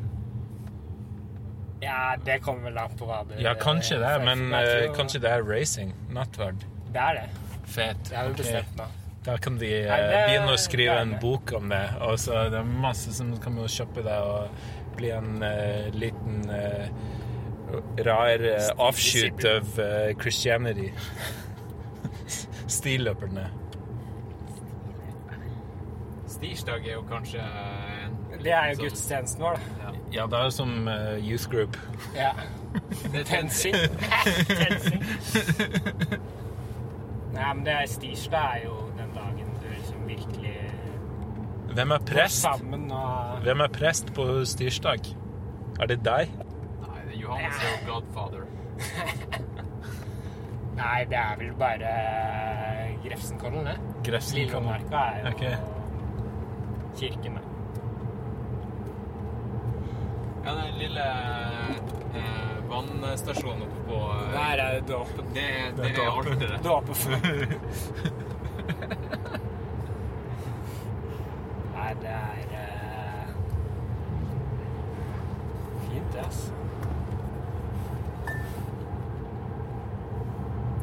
[1.84, 5.32] Ja, det kommer vel an på hva du Ja, kanskje det, men eh, kanskje det
[5.32, 5.94] er racing.
[6.16, 6.64] Nattverd.
[6.94, 7.30] Det er det.
[7.74, 8.10] Fet.
[8.10, 8.86] Det bestemt nå.
[9.24, 9.92] Da kan de uh,
[10.28, 11.84] begynne å skrive en bok om det.
[12.04, 14.50] Og så det er masse som kan jo kjøpe det og
[14.98, 16.88] bli en uh, liten uh,
[18.04, 19.72] rar uh, offshoot av
[20.20, 20.92] Christianity.
[22.78, 23.48] Stiløperne.
[26.34, 29.96] Stirsdag er jo kanskje en Det er jo sånn- gudstjenesten vår, da.
[30.14, 30.72] Ja, det er jo som
[31.24, 31.80] youth group.
[32.18, 32.34] Ja.
[33.08, 33.76] Det er Tensing.
[34.52, 35.00] Tensing.
[37.34, 40.54] Nei, men det er stirsdag er jo den dagen du liksom virkelig
[41.74, 42.42] Hvem er prest?
[42.44, 45.10] sammen og Hvem er prest på stirsdag?
[45.82, 46.30] Er det deg?
[46.84, 48.46] Nei, det er Johannes og godfather.
[50.82, 53.76] Nei, det er vel bare eh, Grefsenkollen, det.
[54.06, 54.70] Grefsenkollen.
[54.70, 55.56] Lillemarka er jo okay.
[57.00, 57.53] kirken, da.
[60.46, 61.06] Ja, den lille
[62.16, 65.26] eh, vannstasjonen oppe på eh, Der er det dåpen.
[65.36, 66.64] Det, det er alteret.
[66.64, 67.54] Dåpefugl.
[71.76, 73.28] Nei, det er eh,
[75.86, 76.52] Fint, det, altså.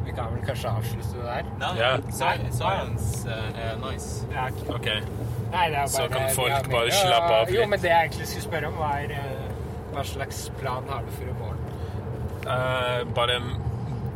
[0.04, 1.42] Vi kan vel kanskje avslutte det der?
[1.60, 1.96] Nei, Ja.
[2.10, 4.26] si- Science eh, er nice.
[4.32, 4.74] Ja, ok.
[4.74, 4.86] OK.
[4.86, 8.26] Nei, det er bare, Så kan folk bare slappe av Jo, men det jeg egentlig
[8.28, 9.16] skulle spørre om, var eh,
[9.94, 11.62] hva slags plan har du for i morgen?
[12.46, 13.38] Uh, bare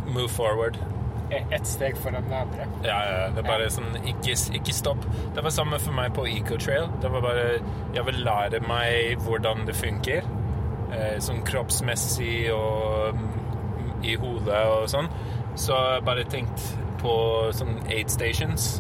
[0.07, 0.79] move forward.
[1.33, 2.67] E- Ett steg foran det andre.
[2.85, 5.05] Ja, ja, det er bare sånn ikke, ikke stopp.
[5.35, 6.89] Det var samme for meg på Ecotrail.
[7.03, 7.47] Det var bare
[7.95, 10.27] Jeg vil lære meg hvordan det funker.
[10.95, 13.29] Uh, sånn kroppsmessig og um,
[14.05, 15.09] i hodet og sånn.
[15.59, 16.65] Så jeg bare tenkt
[17.03, 17.15] på
[17.57, 18.77] sånn aid stations.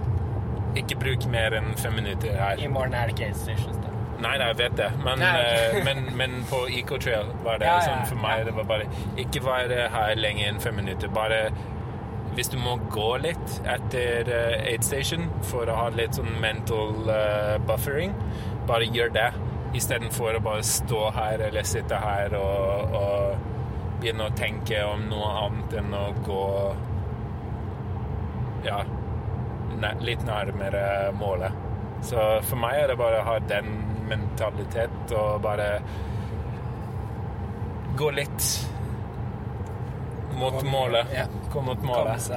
[0.78, 2.58] Ikke bruk mer enn fem minutter her.
[2.60, 3.93] I morgen er det ikke aid stations, da.
[4.24, 4.88] Nei, nei, jeg vet det.
[5.04, 8.44] Men, uh, eh, men, men på Ecotrail var det Ja, ja, sånn for meg.
[8.48, 8.88] Det var bare
[9.20, 11.12] Ikke være her lenger enn fem minutter.
[11.12, 11.46] Bare
[12.34, 16.96] hvis du må gå litt etter uh, aid station for å ha litt sånn mental
[17.06, 18.14] uh, buffering,
[18.66, 19.28] bare gjør det.
[19.78, 25.30] Istedenfor å bare stå her eller sitte her og, og begynne å tenke om noe
[25.44, 26.42] annet enn å gå
[28.64, 28.80] Ja,
[30.00, 31.62] litt nærmere målet.
[32.04, 33.74] Så for meg er det bare å ha den
[34.08, 35.68] mentalitet og bare
[37.96, 38.48] gå litt
[40.34, 41.06] mot målet.
[41.14, 41.26] Ja.
[41.52, 42.30] Gå mot målet.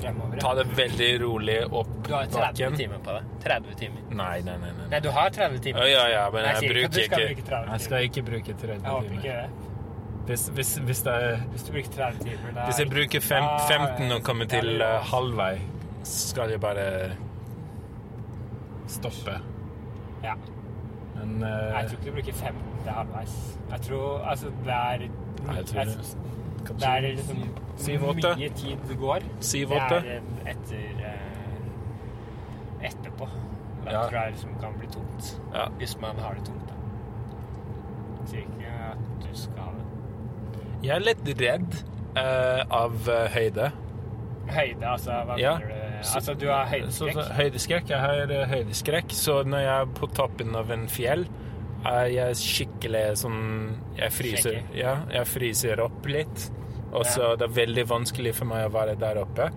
[0.00, 0.40] fremover.
[0.40, 2.76] Ta det veldig rolig opp Du har 30 bakken.
[2.76, 3.22] timer på det.
[3.44, 4.00] 30 timer.
[4.10, 4.72] Nei, nei, nei.
[4.78, 4.88] nei.
[4.90, 5.86] Nei, du har 30 timer.
[5.86, 8.72] Ja, ja, ja, men Jeg jeg ikke bruker ikke 30 Jeg skal ikke bruke 30
[8.74, 9.22] Jeg håper timer.
[9.22, 9.70] ikke det.
[10.24, 11.16] Hvis, hvis, hvis, det,
[11.52, 14.82] Hvis du bruker 30 timer, da hvis jeg bruker fem, Ah, 15 og kommer til
[15.12, 15.54] halvvei,
[16.02, 16.86] så eh, skal jeg bare
[18.88, 19.40] stoppe.
[20.24, 20.34] Ja.
[21.14, 23.34] Men uh, Jeg tror ikke du bruker 15 halvveis.
[23.70, 24.98] Jeg tror altså det er
[25.44, 26.16] Nei, jeg tror jeg- det.
[26.80, 27.40] Det er liksom
[27.76, 28.30] Syv-åtte.
[28.38, 29.20] mye tid det går.
[29.40, 29.98] Syv-åtte.
[30.00, 30.20] Det er
[30.50, 33.28] etter uh, etterpå.
[33.84, 34.02] Da Ja.
[34.08, 35.40] tror jeg liksom kan bli tungt.
[35.54, 35.66] Ja.
[35.78, 36.74] Hvis man har det tungt, da.
[38.26, 39.84] Sier ikke at du skal ha det.
[40.86, 41.76] Jeg er litt redd
[42.16, 42.96] uh, av
[43.34, 43.70] høyde.
[44.48, 45.58] Høyde, altså hva Ja.
[45.58, 45.83] mener du?
[46.04, 47.14] Så- Altså du har høydeskrekk?
[47.14, 47.88] så, høydeskrekk.
[47.88, 51.26] Jeg har eh, høydeskrekk, så når jeg er på toppen av en fjell,
[51.84, 56.50] er jeg skikkelig sånn Jeg fryser, ja, jeg fryser opp litt.
[56.94, 57.36] Og så Ja.
[57.36, 59.50] det er veldig vanskelig for meg å være der oppe.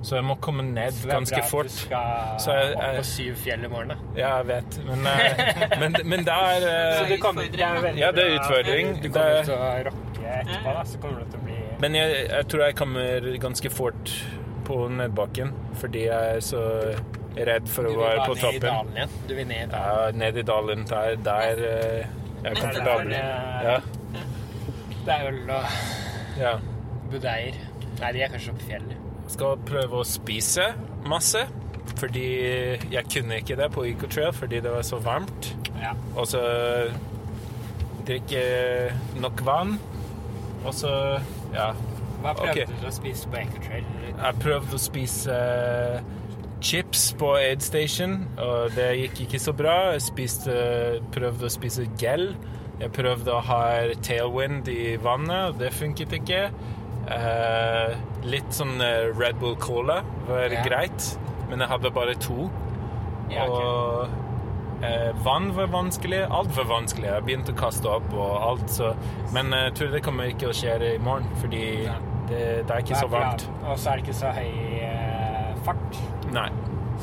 [0.00, 1.66] Så jeg må komme ned Så det er ganske bra at fort.
[1.66, 3.94] Du skal jeg, jeg- opp på syv fjell i morgen, da.
[4.16, 4.78] Ja, jeg vet.
[4.86, 6.60] Men, eh, men, men det er
[6.98, 9.02] Så eh, det er veldig Ja, det er utfordring.
[9.02, 10.82] Du kommer er- til å rocke etterpå, da.
[10.84, 14.14] Så kommer du til å bli Men jeg, jeg tror jeg kommer ganske fort
[14.68, 15.50] på nedbakken,
[15.80, 16.62] fordi jeg er så
[17.38, 18.68] redd for Du å vil være bare på ned i toppen.
[18.68, 19.16] dalen igjen.
[19.28, 19.84] Du vil ned i dalen.
[19.88, 20.86] Ja, ned i dalen.
[20.90, 22.06] Der, der eh,
[22.42, 23.12] jeg er komfortabel.
[23.14, 23.78] Ja,
[25.08, 25.78] Det er øl og
[26.38, 26.54] ja.
[27.10, 27.56] budeier.
[27.98, 29.06] Nei, de er kanskje oppe i fjellet.
[29.32, 30.66] Skal prøve å spise
[31.08, 31.40] masse,
[31.98, 32.26] fordi
[32.92, 35.48] jeg kunne ikke det på Ecotrail fordi det var så varmt.
[35.80, 35.94] Ja.
[36.14, 36.42] Og så
[38.08, 38.42] drikke
[39.20, 39.74] nok vann,
[40.64, 40.92] og så
[41.54, 41.72] ja.
[42.22, 42.78] Hva prøvde okay.
[42.80, 43.90] du å spise på Ecotrail?
[44.10, 46.00] Jeg prøvde å spise eh,
[46.64, 49.76] chips på Aid Station, og det gikk ikke så bra.
[49.94, 50.56] Jeg spiste,
[51.14, 52.32] prøvde å spise gel.
[52.78, 53.62] Jeg prøvde å ha
[54.06, 56.42] tailwind i vannet, og det funket ikke.
[57.08, 57.94] Eh,
[58.28, 60.62] litt sånn eh, Red Bull Cola var Ja.
[60.66, 61.12] greit,
[61.48, 62.50] men jeg hadde bare to.
[63.30, 63.62] Ja, ok.
[63.62, 64.08] Og
[64.82, 66.22] eh, vann var vanskelig.
[66.30, 67.08] Alt var vanskelig.
[67.10, 68.94] Jeg begynte å kaste opp og alt, så
[69.32, 71.94] Men jeg tror det kommer ikke å skje i morgen, fordi Ja.
[72.28, 73.48] det, det er ikke det så er så varmt.
[73.64, 76.00] Og så er det ikke så høy eh, fart
[76.32, 76.48] Nei.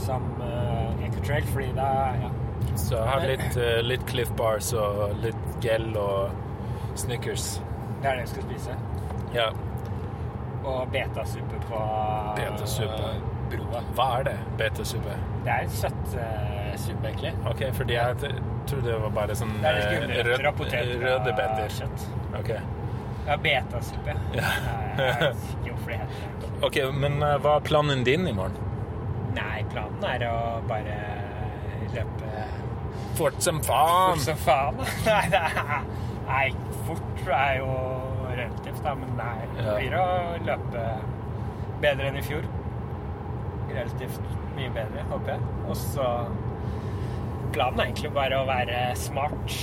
[0.06, 1.92] som eh, Ecotrail, fordi da
[2.24, 2.32] ja.
[2.76, 6.32] Så jeg har litt, eh, litt Cliff Bars og litt gel og
[6.96, 7.62] Snickers.
[8.02, 8.76] Det er det jeg skal spise.
[9.36, 9.50] Ja.
[10.66, 11.80] Og betasuppe på
[12.36, 13.10] Betasuppe.
[13.52, 13.82] broa.
[13.96, 14.36] Hva er det?
[14.58, 15.16] Betasuppe?
[15.46, 17.32] Det er søtt uh, suppe, egentlig.
[17.50, 18.16] OK, fordi jeg
[18.70, 21.76] trodde det var bare sånn Det er eh, gulrøtter og poteter røde beter.
[21.80, 22.08] kjøtt.
[22.40, 22.52] OK.
[23.26, 24.16] Ja, betasuppe.
[24.38, 25.32] Ja.
[26.64, 28.56] Ok, Men eh, hva er planen din i morgen?
[29.36, 30.36] Nei, planen er å
[30.70, 30.96] bare
[31.96, 32.46] løpe
[33.16, 34.20] Fort som faen!
[34.20, 34.80] fort som faen.
[35.08, 35.86] Nei, det er
[36.26, 36.46] Nei,
[36.88, 37.70] fort er jo
[38.36, 40.06] relativt, da, men nei, det blir å
[40.44, 40.86] løpe
[41.84, 42.48] bedre enn i fjor.
[43.70, 44.26] Relativt
[44.58, 45.46] mye bedre, håper jeg.
[45.70, 46.08] Og så
[47.54, 49.54] Planen er egentlig bare å være smart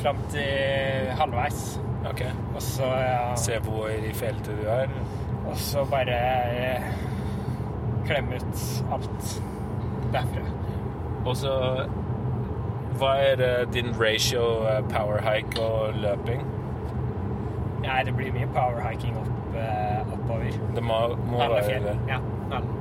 [0.00, 1.80] fram til halvveis.
[2.10, 2.22] Ok.
[2.54, 4.88] Og så, ja, Se hvor i feltet du er.
[5.50, 6.82] og så bare eh,
[8.06, 9.34] klemme ut alt
[10.14, 10.46] derfra.
[11.26, 11.52] Og så
[13.00, 16.42] Hva er din ratio eh, power hike og løping?
[17.80, 20.50] Nei, det blir mye powerhiking opp, eh, oppover.
[20.76, 20.98] Det må,
[21.30, 21.86] må Alle være fjell.
[21.88, 21.94] det.
[22.10, 22.18] Ja,
[22.52, 22.74] alle.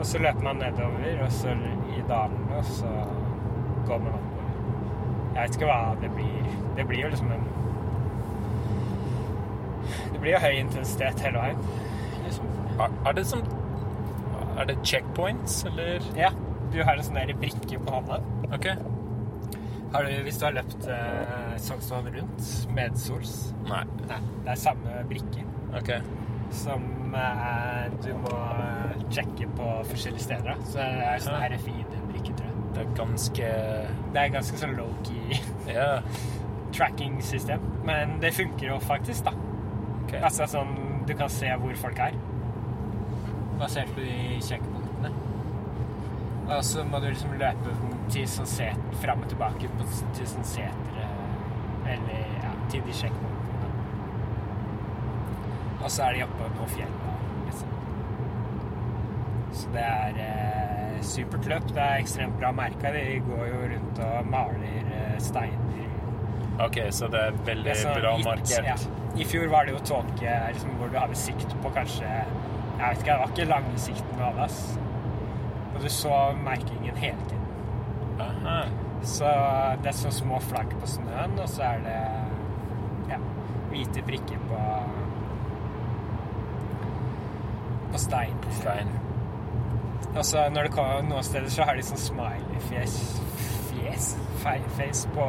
[0.00, 1.52] Og så løper man nedover, og så
[1.94, 2.90] i dalene, og så
[3.88, 4.20] man oppover.
[5.34, 6.52] Jeg vet ikke hva det blir.
[6.76, 7.44] Det blir jo liksom en
[10.12, 11.58] Det blir jo høy intensitet hele veien.
[12.26, 12.46] Liksom.
[12.80, 13.42] Er, er det som
[14.58, 16.00] Er det checkpoints, eller?
[16.18, 16.30] Ja.
[16.72, 18.18] Du har en sånn der brikke på hånda.
[18.54, 18.66] OK.
[19.94, 23.80] Har du, hvis du har løpt eh, Sognsvann rundt medsols Nei.
[24.06, 25.42] Nei, det er samme brikke
[25.74, 26.00] Okay.
[26.54, 30.46] som eh, du må eh, sjekke på forskjellige steder.
[30.52, 30.54] da.
[30.66, 31.48] Så det er sånn Ja.
[32.74, 33.46] Det er ganske
[34.14, 35.38] Det er ganske sånn low-key
[35.76, 36.00] Ja.
[36.72, 37.60] tracking-system.
[37.84, 39.32] Men det funker jo faktisk, da.
[40.04, 40.20] Okay.
[40.22, 42.14] Altså sånn Du kan se hvor folk er.
[43.60, 45.10] Basert på de sjekkpunktene.
[46.50, 47.74] Og så må du liksom løpe
[48.10, 49.84] til sånn set, fram og tilbake på,
[50.16, 51.04] til sånn setere
[51.86, 53.68] Eller ja, til de sjekkpunktene.
[55.80, 57.70] Og så er de oppe på fjellet, liksom.
[59.60, 60.18] Så det er
[61.06, 61.66] supert løp.
[61.74, 62.92] Det er ekstremt bra merka.
[62.94, 65.70] De går jo rundt og maler eh, steiner.
[66.60, 68.68] OK, så det er veldig sånn bra litt, markert.
[68.68, 68.76] Ja.
[69.20, 73.00] I fjor var det jo tåke liksom, hvor du hadde sikt på kanskje Jeg vet
[73.00, 74.60] ikke, det var ikke lange sikten du hadde, ass.
[75.74, 77.46] Og du så merkingen hele tiden.
[78.20, 78.60] Aha.
[79.02, 79.28] Så
[79.80, 82.00] det er så små flagg på snøen, og så er det
[83.12, 83.20] ja,
[83.72, 84.64] hvite prikker på
[87.90, 88.36] på stein.
[88.60, 88.92] Stein.
[90.16, 92.96] Og så når det kommer noen steder, så har de sånn smiley-fjes
[93.70, 94.08] fjes,
[94.42, 95.26] face på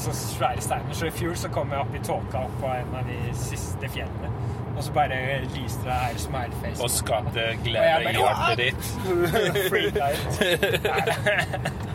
[0.00, 0.96] sånne svære steiner.
[0.96, 3.90] Så i fjor så kom jeg opp i tåka opp på en av de siste
[3.94, 4.30] fjellene.
[4.74, 5.18] Og så bare
[5.54, 6.82] lyste det her smiley-face.
[6.82, 8.84] Og skapte glede i hjertet ditt.
[9.70, 11.84] Freaka ut.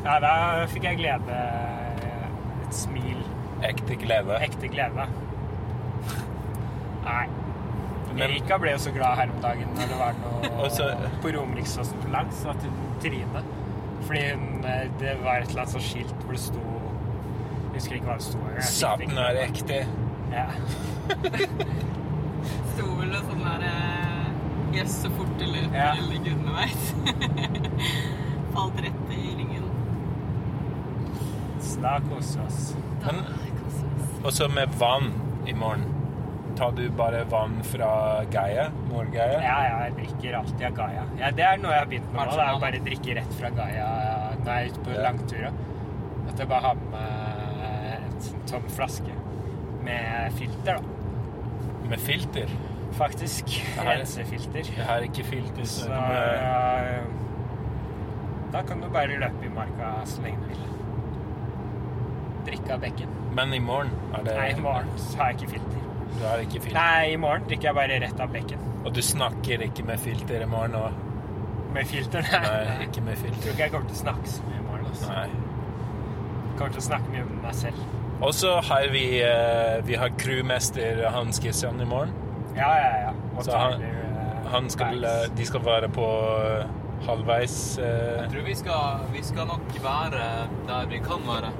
[0.00, 0.30] Ja, da
[0.72, 1.38] fikk jeg glede
[2.64, 3.18] Et smil.
[3.68, 4.38] Ekte glede.
[4.40, 5.04] Ekte glede.
[7.04, 7.26] Nei.
[8.08, 10.90] Men- Erika ble jo så glad her om dagen når det var noe Og så-
[12.04, 13.44] på langs, at hun trynet.
[14.06, 16.60] Fordi hun, eh, det var et eller annet sånt skilt hvor det sto
[17.70, 18.38] Jeg husker ikke hva det sto.
[18.60, 19.80] Satan er ekte.
[20.32, 20.46] Ja.
[22.72, 24.26] Sto vel sånn der eh,
[24.74, 25.94] Jøss, så fort det løper, Ja.
[25.98, 26.84] gudene veit.
[28.54, 29.64] Falt rett i ringen.
[31.60, 32.60] Så da koser vi oss.
[34.20, 35.10] Og også med vann
[35.48, 35.86] i morgen.
[36.60, 37.90] Tar du bare vann fra
[38.30, 38.66] Gaia?
[38.90, 39.38] Nord-Gaia?
[39.40, 41.04] Ja, ja, jeg drikker alltid av Gaia.
[41.16, 42.34] Ja, det er noe jeg har begynt med nå.
[42.36, 43.86] Det er å bare drikke rett fra Gaia
[44.42, 45.04] når jeg er ute på Ja.
[45.06, 45.52] langturer.
[46.28, 49.16] At jeg bare har med meg en tom flaske
[49.86, 51.88] med filter, da.
[51.88, 52.52] Med filter?
[52.92, 53.48] Faktisk.
[53.78, 57.04] har- Det Jeg har ikke filter, så Så ja, eh,
[58.52, 60.58] da kan du bare løpe i marka så lenge du vil.
[62.44, 63.08] Drikke av bekken.
[63.32, 65.89] Men i morgen er det Nei, i morgen så har jeg ikke filter.
[66.18, 66.76] Du har ikke filter.
[66.80, 68.66] Nei, i morgen drikker jeg bare rett av bekken.
[68.84, 70.98] Og du snakker ikke med filter i morgen òg?
[71.74, 72.26] Med filter?
[72.32, 73.36] Nei, ikke med filter.
[73.36, 74.86] Jeg tror ikke jeg kommer til å snakke så mye i morgen.
[74.90, 75.08] Også.
[75.12, 75.28] Nei.
[75.30, 77.86] Jeg kommer til å snakke mye med meg selv.
[78.20, 82.12] Og så har vi, eh, vi har crewmester Hans Christian i morgen.
[82.56, 83.12] Ja, ja, ja.
[83.36, 83.96] Og Så han- eh,
[84.50, 86.04] Han skal, eh, de skal være på
[87.06, 90.24] halvveis eh, Jeg tror vi skal, vi skal nok være
[90.68, 91.52] der vi kan være.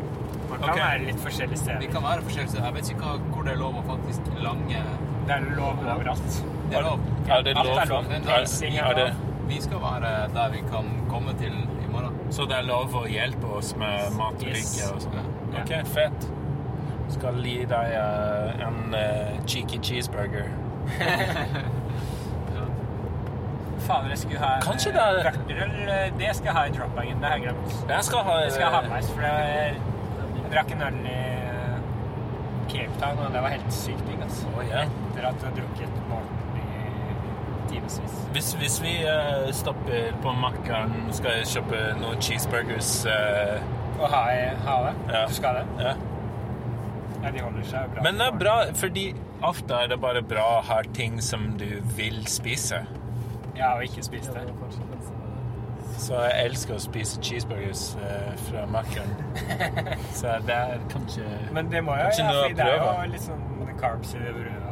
[0.50, 0.82] Man kan okay.
[0.82, 1.92] være litt forskjellige Vi steder.
[1.92, 2.64] kan være forskjellige steder.
[2.66, 4.82] Jeg vet ikke hvor det er lov å faktisk lange
[5.26, 6.38] Det er lov overalt.
[6.70, 7.00] Det er lov.
[7.28, 7.66] Er det lov?
[7.78, 8.04] er lov.
[8.10, 8.44] Er,
[8.90, 9.10] er det.
[9.50, 12.18] Vi skal være der vi kan komme til i morgen.
[12.30, 14.74] så det er lov å hjelpe oss med mat og Yes.
[14.76, 15.30] drikke og sånn?
[15.54, 15.62] Ja.
[15.62, 16.28] OK, fett.
[17.10, 20.46] Skal gi deg uh, en uh, cheeky cheeseburger.
[23.80, 25.26] Fader, jeg skulle ha en, Kanskje det er-
[26.04, 27.16] eh, det skal jeg ha i drop-bagen.
[27.16, 27.88] Det har jeg glemt.
[27.88, 29.76] Jeg skal ha Det skal jeg ha med meg, for det jeg
[30.52, 31.78] drakk en øl i eh,
[32.70, 34.52] Cape Town, og det var helt sykt digg, altså.
[34.56, 34.86] Oh, yeah.
[35.10, 38.14] Etter at jeg har drukket Morten i timevis.
[38.34, 43.58] Hvis, hvis vi uh, stopper på Makkeren, skal jeg kjøpe noen cheeseburgers uh...
[44.00, 44.22] Og ha,
[44.66, 44.94] ha det?
[45.12, 45.26] Ja.
[45.28, 45.66] Du skal det?
[45.82, 45.98] ja.
[47.20, 48.04] Ja, de holder seg bra.
[48.04, 49.10] Men det er bra, fordi
[49.44, 52.80] ofte er det bare bra å ha ting som du vil spise.
[53.58, 54.46] Ja, og ikke spise det.
[56.00, 59.10] Så jeg elsker å spise cheeseburgers eh, fra Makkeren.
[60.18, 62.78] Så det er kanskje Men det må jo Kanskje ja, noe å fordi det er
[62.78, 62.94] prøve.
[63.04, 64.66] jo litt sånn carbs i det brødet.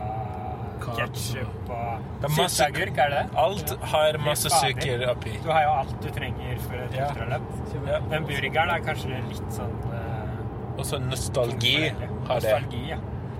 [0.89, 3.39] Ketsjup og Det er masse- Sylteagurk, er det det?
[3.45, 5.33] Alt har masse sukker oppi.
[5.45, 7.09] Du har jo alt du trenger for et Ja.
[7.11, 7.43] ultraløp.
[7.89, 8.01] Ja.
[8.11, 11.91] Men burgeren er kanskje litt sånn eh, Og så nostalgi
[12.29, 12.53] har det.
[12.55, 12.97] Nostalgi, ja.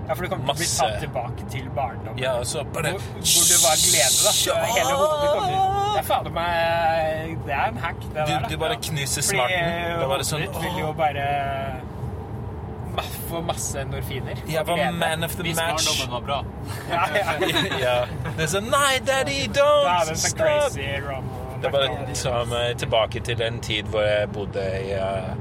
[0.09, 0.79] Ja, for du kommer til å bli Masse.
[0.81, 2.17] tatt tilbake til barndommen.
[2.19, 4.31] Ja, og så bare Hvor, hvor det var glede, da.
[4.33, 8.39] Så hele hodet kommer Det er fader meg Det er en hack, det Du, der.
[8.39, 8.47] da.
[8.49, 9.69] du bare knuser smarten.
[10.01, 11.27] Det var hodet sånn ditt vil jo bare
[12.95, 14.35] ma- få masse endorfiner.
[14.49, 14.91] Jeg var Glede.
[14.99, 15.85] man of the Hvis match.
[15.87, 16.43] barndommen var bra.
[16.89, 17.37] Ja, ja.
[17.79, 18.05] ja.
[18.37, 20.45] Det er sånn Nei, daddy, Da er don't det så stop!
[20.47, 21.21] crazy er
[21.61, 25.33] Det bare tar meg tilbake til den tid hvor jeg bodde i, eh,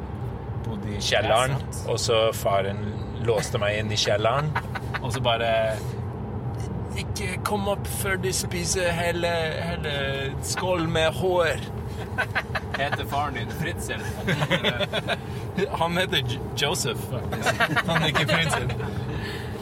[0.64, 2.80] bodde i kjelleren, Det er og så faren
[3.26, 4.50] låste meg inn i kjelleren,
[5.02, 5.50] og så bare
[6.98, 9.30] Ikke kom opp før du spiser hele,
[9.62, 9.92] hele
[10.42, 11.60] skål med hår.
[12.78, 14.02] Heter faren din Fritzel?
[15.78, 17.62] Han heter J Joseph, faktisk.
[17.86, 18.74] Han er ikke Fritzel.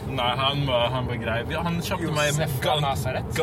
[0.07, 1.39] Nei, han var, han var grei.
[1.53, 3.41] Han kjøpte meg fra Nasaret?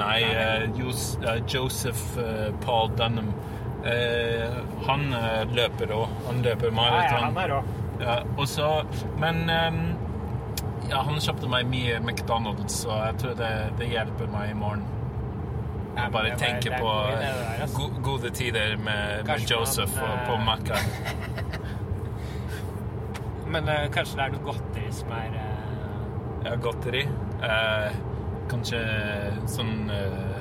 [0.00, 3.32] Nei, uh, Jos, uh, Joseph uh, Paul Dunham.
[4.84, 5.06] Han
[5.56, 6.10] løper òg.
[6.26, 7.70] Han løper maraton.
[8.00, 8.84] Ja, og så
[9.20, 9.96] Men um,
[10.90, 14.82] ja, han kjøpte meg mye McDonald's, så jeg tror det, det hjelper meg i morgen.
[15.94, 16.90] Jeg bare tenker er på
[17.76, 20.74] go gode tider med, med Joseph man, og på eh, Macca.
[23.52, 25.42] Men uh, kanskje det er noe godteri som er uh...
[26.46, 27.02] Ja, godteri.
[27.42, 27.88] Uh,
[28.50, 28.80] kanskje
[29.50, 30.39] sånn eh,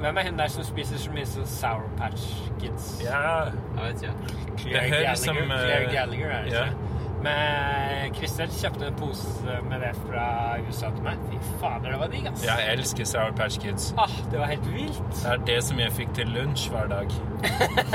[0.00, 2.22] Hvem er hun der som spiser så mye som Sour Patch
[2.60, 3.00] Kids?
[3.04, 4.14] Ja Jeg vet ikke.
[4.58, 5.14] Claire Gallagher.
[5.14, 6.64] som, uh, Claire Gallagher er det ja.
[6.64, 6.76] ikke?
[7.24, 9.28] Men Kristel kjøpte en pose
[9.70, 10.24] med det fra
[10.68, 11.22] USA til meg.
[11.30, 12.44] Fy fader, det var digg, ass.
[12.44, 13.94] Jeg elsker Sour Patch Kids.
[13.98, 15.00] Ah, det var helt vilt.
[15.22, 17.08] Det er det som jeg fikk til lunsj hver dag.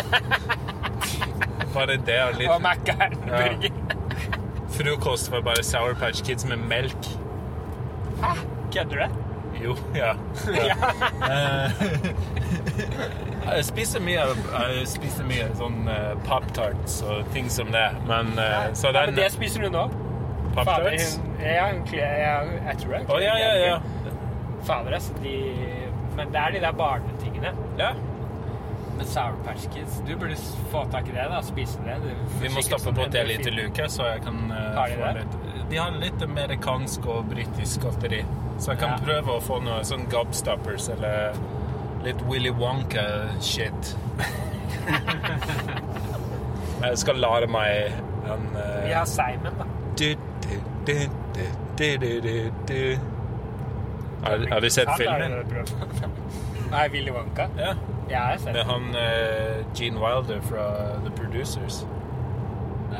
[1.75, 3.71] Bare det er Og litt Mækkern-burger.
[4.79, 7.09] Frokost var bare Sour Patch Kids med melk.
[8.23, 8.33] Hæ?
[8.73, 9.28] Kødder du?
[9.63, 10.15] Jo, ja.
[10.55, 10.75] ja.
[11.29, 11.71] Eh,
[13.55, 18.69] jeg spiser mye, jeg spiser mye sånn uh, Pop-Tarts og ting som det, men eh,
[18.77, 19.87] Så Ja, den men det spiser du nå?
[20.55, 21.17] Pop-Tarts?
[21.41, 23.01] ja, hun, jeg, jeg tror det.
[23.09, 23.79] Oh, ja, ja, ja.
[24.67, 25.35] Fader, altså, de
[26.15, 27.53] Men det er de der barnetingene.
[27.79, 27.93] ja.
[28.99, 30.01] med Sour Patch Kids.
[30.07, 30.35] Du burde
[30.71, 31.41] få tak i det, da.
[31.41, 31.95] Spise det.
[32.03, 34.91] Du Vi må stoppe sånn på det lite luke, uke, så jeg kan uh, Har
[34.91, 35.23] de få det?
[35.23, 38.23] litt De har litt amerikansk og britisk godteri.
[38.59, 38.97] Så jeg kan Ja.
[39.05, 41.33] prøve å få noe sånn Gobstoppers eller
[42.03, 43.95] litt Willy Wonka-shit.
[46.83, 47.93] jeg skal lære meg
[48.29, 48.83] en uh...
[48.85, 49.63] Vi har Simon, da.
[49.99, 50.05] du,
[50.43, 50.49] du,
[50.87, 50.93] du,
[51.35, 51.41] du,
[51.77, 52.97] du, du, du, du.
[54.23, 55.31] Har, har du sett filmen?
[56.71, 57.41] Nei, Willy Wonka.
[57.57, 57.73] Ja.
[58.09, 58.99] Ja, jeg har sett Med han uh,
[59.77, 60.63] Gene Wilder fra
[61.05, 61.83] The Producers.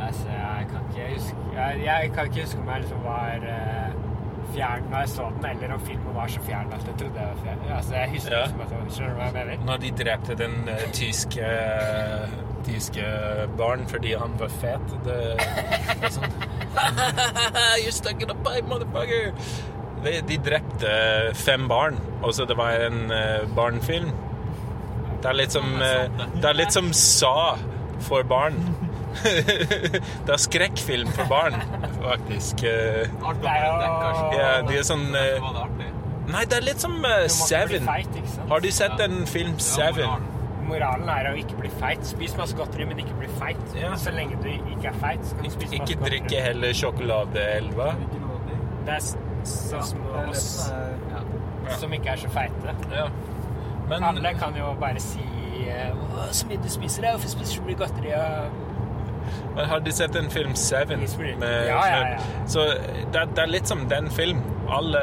[0.08, 3.98] Altså, jeg kan ikke huske Jeg, jeg kan ikke huske om jeg liksom var uh,
[4.54, 7.28] fjern da jeg så den, eller om filmen var så fjern at jeg trodde jeg
[7.34, 7.60] var fjern.
[7.78, 8.44] Altså, jeg husker Ja.
[8.44, 9.66] liksom at jeg, Skjønner du hva jeg mener?
[9.66, 11.50] Når de drepte den uh, tyske
[12.70, 13.04] tyske
[13.58, 14.96] barn fordi han var fet.
[15.06, 16.34] Det, det er sånn
[17.84, 19.32] You're stuck in a pipe, motherfucker!
[20.04, 20.92] De, de drepte
[21.36, 24.12] fem barn, og så det var en uh, barnefilm.
[25.20, 26.06] Det er litt som eh,
[26.40, 27.58] Det er litt som Sa
[28.06, 28.56] for barn.
[30.26, 31.56] det er skrekkfilm for barn,
[32.00, 32.64] faktisk.
[32.64, 33.54] Kanskje.
[34.38, 35.88] Ja, de er sånn eh, artig.
[36.30, 37.88] Nei, det er litt som eh, Seven.
[38.52, 40.28] Har du sett en film Seven?
[40.70, 41.08] moralen.
[41.10, 42.04] Er å ikke bli feit.
[42.06, 43.64] Spis masse godteri, men ikke bli feit.
[43.98, 47.88] Så lenge du ikke er feit, så du spise masse Ikke drikke heller sjokoladeelva.
[48.86, 50.46] Det er så sånn som oss
[51.80, 52.76] som ikke er så feite.
[53.90, 55.24] Men Alle kan jo bare si
[55.66, 57.16] eh, «Å, Så mye du spiser, ja.
[57.16, 58.14] Hvorfor spiser du godteri?
[59.60, 61.00] Men har de sett en film Seven?
[61.40, 62.20] Med Ja, ja, ja.
[62.48, 62.60] Så
[63.14, 64.40] det, det er litt som den film.
[64.72, 65.02] Alle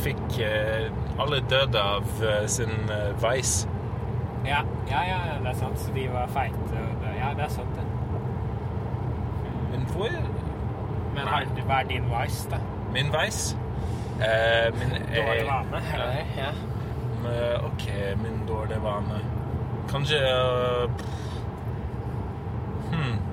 [0.00, 0.86] fikk eh,
[1.20, 3.18] Alle døde av eh, sin vice.
[3.20, 3.52] veis.
[4.46, 5.76] Ja, ja, ja, det er sant.
[5.78, 6.86] Så de var feite.
[7.18, 7.84] Ja, det er sant, det.
[9.74, 10.08] Men hvor
[11.14, 12.64] Men har, hva er din vice, da?
[12.92, 13.56] Min veis?
[14.24, 15.84] Eh, min Dårlig eh, vane?
[15.94, 16.34] eller?
[16.38, 16.52] Ja.
[17.22, 17.88] men, OK,
[18.24, 19.20] min dårlige vane.
[19.92, 20.90] Kanskje uh,
[22.92, 23.27] hmm.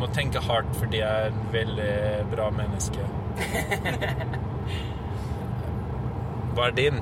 [0.00, 1.94] Må tenke hardt fordi jeg er et veldig
[2.32, 3.00] bra menneske.
[6.54, 7.00] Hva er din?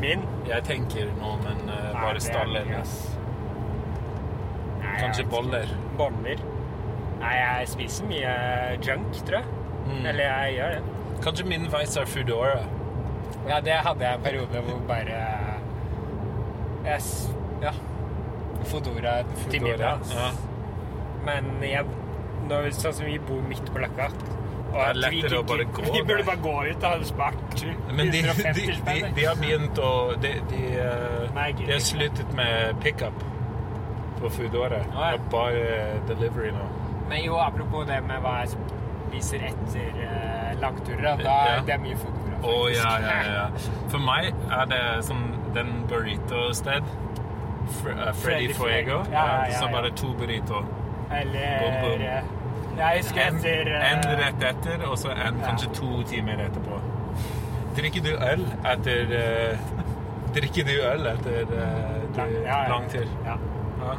[0.00, 0.22] Min?
[0.48, 2.66] Jeg tenker nå, men uh, Nei, bare stallen.
[5.00, 5.68] Kanskje boller.
[5.98, 6.38] Boller.
[7.20, 8.32] Nei, jeg spiser mye
[8.80, 9.48] junk, tror jeg.
[9.86, 10.06] Mm.
[10.06, 10.82] Eller jeg gjør det.
[11.20, 12.60] Kanskje min veis er Foodora.
[13.48, 15.16] Ja, det hadde jeg en periode hvor bare
[16.84, 17.00] jeg,
[17.62, 17.72] Ja.
[18.64, 19.98] Fodora til middag.
[20.14, 20.49] Ja.
[21.26, 21.84] Men jeg,
[22.48, 24.10] når, sånn som vi bor midt på Løkka
[25.10, 26.80] vi gå Vi burde bare gå ut.
[26.80, 31.78] Da hadde spart 150 de, de, de, har begynt å De, de, eh, de har
[31.78, 33.24] sluttet med pickup
[34.20, 34.82] på Foodora.
[34.94, 35.18] Å, ja.
[35.32, 36.66] Bare delivery nå.
[37.08, 41.62] Men jo, apropos det med hva jeg spiser etter uh, langturer, da, Ja.
[41.66, 42.40] det er mye Fodora.
[42.42, 43.46] Oh, ja, ja, ja.
[43.90, 45.24] For meg er det som
[45.56, 46.84] den burrito-sted.
[46.84, 48.60] Uh, Freddy Freddy Fuego.
[48.60, 49.00] Fuego.
[49.10, 50.62] Ja, ja, ja, som bare to burrito.
[51.10, 52.22] Eller eh,
[52.78, 56.80] Jeg husker En, etter eh, en rett etter, og så en kanskje to timer etterpå.
[57.76, 59.68] Drikker du øl etter eh,
[60.34, 61.54] Drikker du øl etter
[62.70, 62.86] lang,
[63.26, 63.36] ja,
[63.80, 63.96] ja.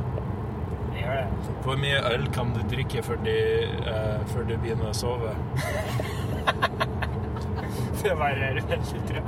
[1.64, 3.32] Hvor mye øl kan du drikke før du,
[3.88, 5.34] uh, før du begynner å sove?
[8.02, 9.24] Det varierer veldig, tror jeg.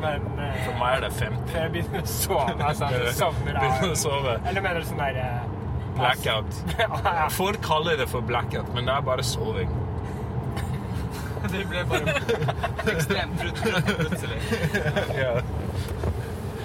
[0.00, 1.48] Men uh, For meg er det 50.
[1.52, 4.30] før jeg begynner å sove, altså jeg sovner av.
[4.48, 5.57] Eller mener du sånn der eh,
[5.98, 7.30] Blackout.
[7.40, 9.70] Folk kaller det for blackout, men det er bare soving.
[11.52, 12.14] Det ble bare
[12.94, 14.38] ekstremt plutselig.
[15.18, 15.34] Ja.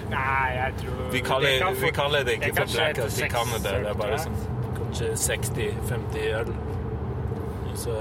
[0.10, 3.76] Nei, jeg tror Vi, kaller, kan vi kaller det ikke det for blackout i Canada.
[3.84, 4.38] Det er bare sånn
[4.78, 6.52] kanskje 60-50 øl.
[7.72, 7.96] Og så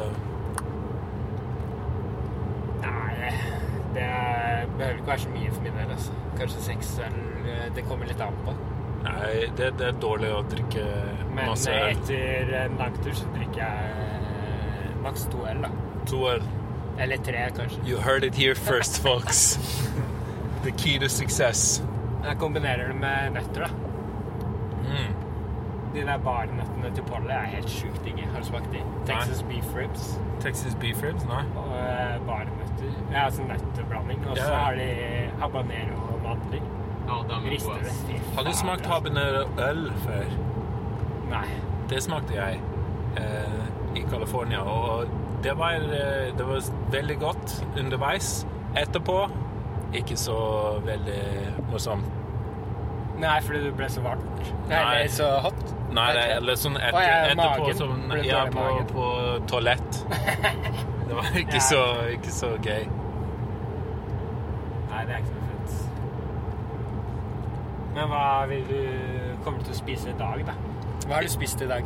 [2.82, 3.30] Nei,
[3.94, 5.90] det er- behøver ikke være så mye for min del.
[5.94, 6.12] Altså.
[6.38, 7.16] Kanskje seks øl.
[7.46, 8.54] eh, Det kommer litt an på.
[9.02, 10.82] Nei, det, det er dårlig å drikke
[11.34, 11.86] Men masse øl.
[11.88, 15.70] Men etter en langtur så drikker jeg eh, maks to øl, da.
[16.12, 16.44] To øl.
[17.00, 17.80] Eller tre, kanskje.
[17.88, 19.56] You heard it here first, folks.
[20.62, 21.82] The key to success.
[22.22, 23.70] Jeg kombinerer det med nøtter, da.
[24.86, 25.14] Mm.
[25.92, 28.24] De der barnøttene til Polly er helt sjukt digge.
[28.32, 28.80] Har du smakt de?
[29.08, 30.06] Texas beef ribs
[30.40, 31.26] Texas beef ribs?
[31.28, 31.42] Nei.
[31.58, 32.94] og eh, barnøtter.
[33.12, 34.22] Ja, altså nøtteblanding.
[34.30, 34.62] Og så Ja.
[34.62, 34.86] har de
[35.42, 36.62] habanero og mandler.
[37.12, 37.80] Ja, de er gode.
[37.90, 38.00] ass.
[38.36, 38.92] Har du smakt altså.
[38.94, 40.32] habanero øl før?
[41.32, 41.44] Nei.
[41.90, 42.60] Det smakte jeg
[43.20, 45.06] eh, i California, og
[45.44, 46.62] det var, eh, det var
[46.94, 48.46] veldig godt underveis.
[48.80, 49.18] Etterpå
[49.92, 50.38] ikke så
[50.86, 51.20] veldig
[51.70, 52.06] morsomt.
[53.20, 54.40] Nei, fordi du ble så varmt.
[54.70, 54.78] Nei.
[54.80, 55.60] Eller så hot.
[55.92, 57.76] Nei, det, eller sånn etter, Å, ja, etterpå magen.
[57.82, 59.04] sånn, Ble det ja, dårlig på, på
[59.52, 60.00] toalett.
[61.12, 61.66] Det var ikke, Ja.
[61.66, 61.80] så,
[62.14, 62.86] ikke så gøy.
[64.88, 65.74] Nei, det er ikke så fett.
[67.94, 68.78] Men hva vil du
[69.44, 70.54] kommer til å spise i dag, da?
[71.06, 71.84] Hva har du spist i dag?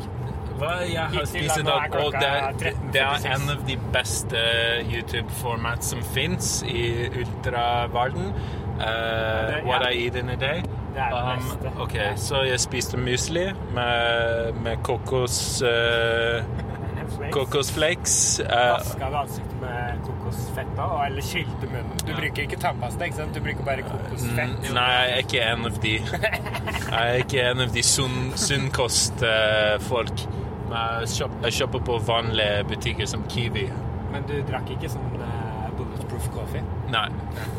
[0.57, 4.41] Hva jeg har spist i dag, og det, er- det er en av de beste
[4.89, 8.33] YouTube-format som fins i ultraverden.
[8.77, 10.63] Uh, what I eat in a day.
[10.97, 11.73] Det er det Um, beste.
[11.81, 18.41] ok, så jeg spiste musli med, med kokos, Uh, kokosflakes.
[18.41, 21.99] Uh, Vaska ansiktet med kokosfett da, eller skylte munnen?
[22.07, 23.35] Du bruker ikke tannpasta, ikke sant?
[23.35, 24.55] Du bruker bare kokosfett.
[24.63, 25.95] Mm, Nei, jeg er ikke en av de.
[25.97, 30.27] Jeg er ikke en av de sunn- sunnkostfolk.
[30.71, 33.69] Jeg shop- jeg shopper på vanlige butikker som Kiwi.
[34.13, 36.63] Men du drakk ikke sånn eh, bulletproof coffee?
[36.91, 37.09] Nei.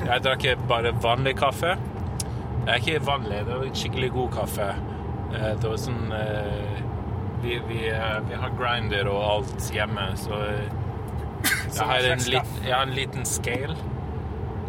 [0.06, 1.76] Jeg drakk bare vanlig kaffe.
[2.66, 4.70] Det er ikke vanlig, det var skikkelig god kaffe.
[5.34, 6.84] Eh, Det var sånn eh,
[7.44, 10.40] Vi, vi, eh, vi har grinder og alt hjemme, eh, Så
[11.78, 13.76] jeg har en, lit, jeg har en liten scale.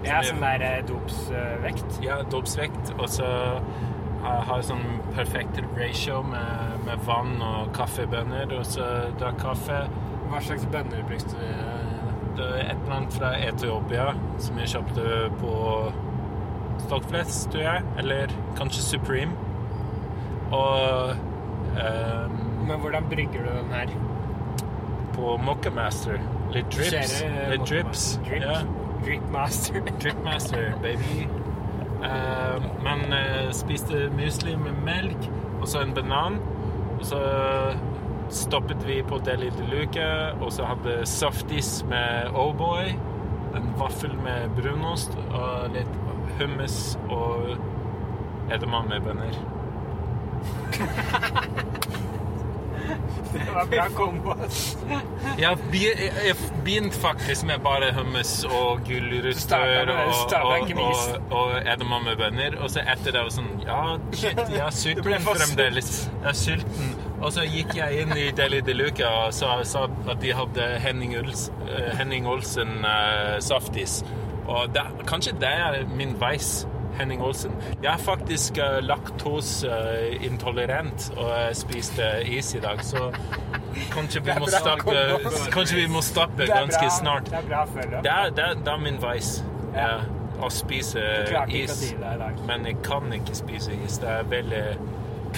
[0.07, 1.99] Ja, sånn der eh, dopsvekt.
[2.05, 2.93] Ja, dopsvekt.
[2.99, 3.27] Og så
[4.23, 4.85] har jeg sånn
[5.15, 8.87] perfekt ratio med, med vann og kaffebønner, og så
[9.19, 9.81] drakk kaffe.
[10.29, 11.45] Hva slags bønner brukte du?
[11.45, 11.75] eh,
[12.39, 15.07] Det er et eller annet fra Etiopia som jeg kjøpte
[15.41, 15.55] på
[16.85, 17.83] Stockflest, tror jeg.
[17.99, 19.33] Eller kanskje Supreme.
[20.55, 21.11] Og
[21.75, 22.37] um,
[22.69, 23.91] Men hvordan brygger du den her?
[25.19, 26.21] på Moccamaster.
[26.53, 26.91] Litt drips.
[26.91, 28.05] Skjer det, Litt eh, drips.
[28.29, 28.61] Drip, Ja.
[29.05, 29.83] Dripmaster.
[30.03, 31.29] Dripmaster, baby.
[31.99, 35.29] Uh, men uh, spiste musli med melk
[35.61, 36.41] og så en banan.
[36.99, 37.21] Og så
[38.31, 40.09] stoppet vi på Deli de Luca,
[40.41, 42.93] og så hadde softis med O'boy.
[43.57, 45.95] En vaffel med brunost og litt
[46.39, 47.57] hummus og
[48.53, 49.39] edamamebønner.
[53.33, 54.35] Det var bra kombo.
[55.39, 62.57] Jeg, jeg, begynte faktisk med bare hummus og gulrøtter og, og, og, og edamamebønner.
[62.63, 63.83] Og så etter det var sånn Ja,
[64.15, 65.93] shit, jeg er sulten fremdeles.
[66.09, 66.97] Jeg er sulten.
[67.19, 70.69] Og så gikk jeg inn i Deli de Luca og sa, sa at de hadde
[70.85, 74.01] Henning, Uls, eh, Henning Olsen uh, saftis.
[74.49, 76.63] Og det, kanskje det er min veis.
[76.99, 77.53] Henning Olsen.
[77.83, 83.13] Jeg er faktisk uh, laktoseintolerant, og jeg spiste is i dag, så
[83.93, 84.97] kanskje vi må stoppe,
[85.55, 87.31] kanskje vi må stoppe ganske snart.
[87.31, 87.97] Det er bra følge.
[88.03, 89.45] Det er, det, er, det er min veis.
[89.75, 89.81] Ja.
[89.81, 89.99] Ja.
[90.39, 91.03] Å spise
[91.51, 91.95] is.
[92.47, 93.99] Men jeg kan ikke spise is.
[93.99, 94.79] Det er veldig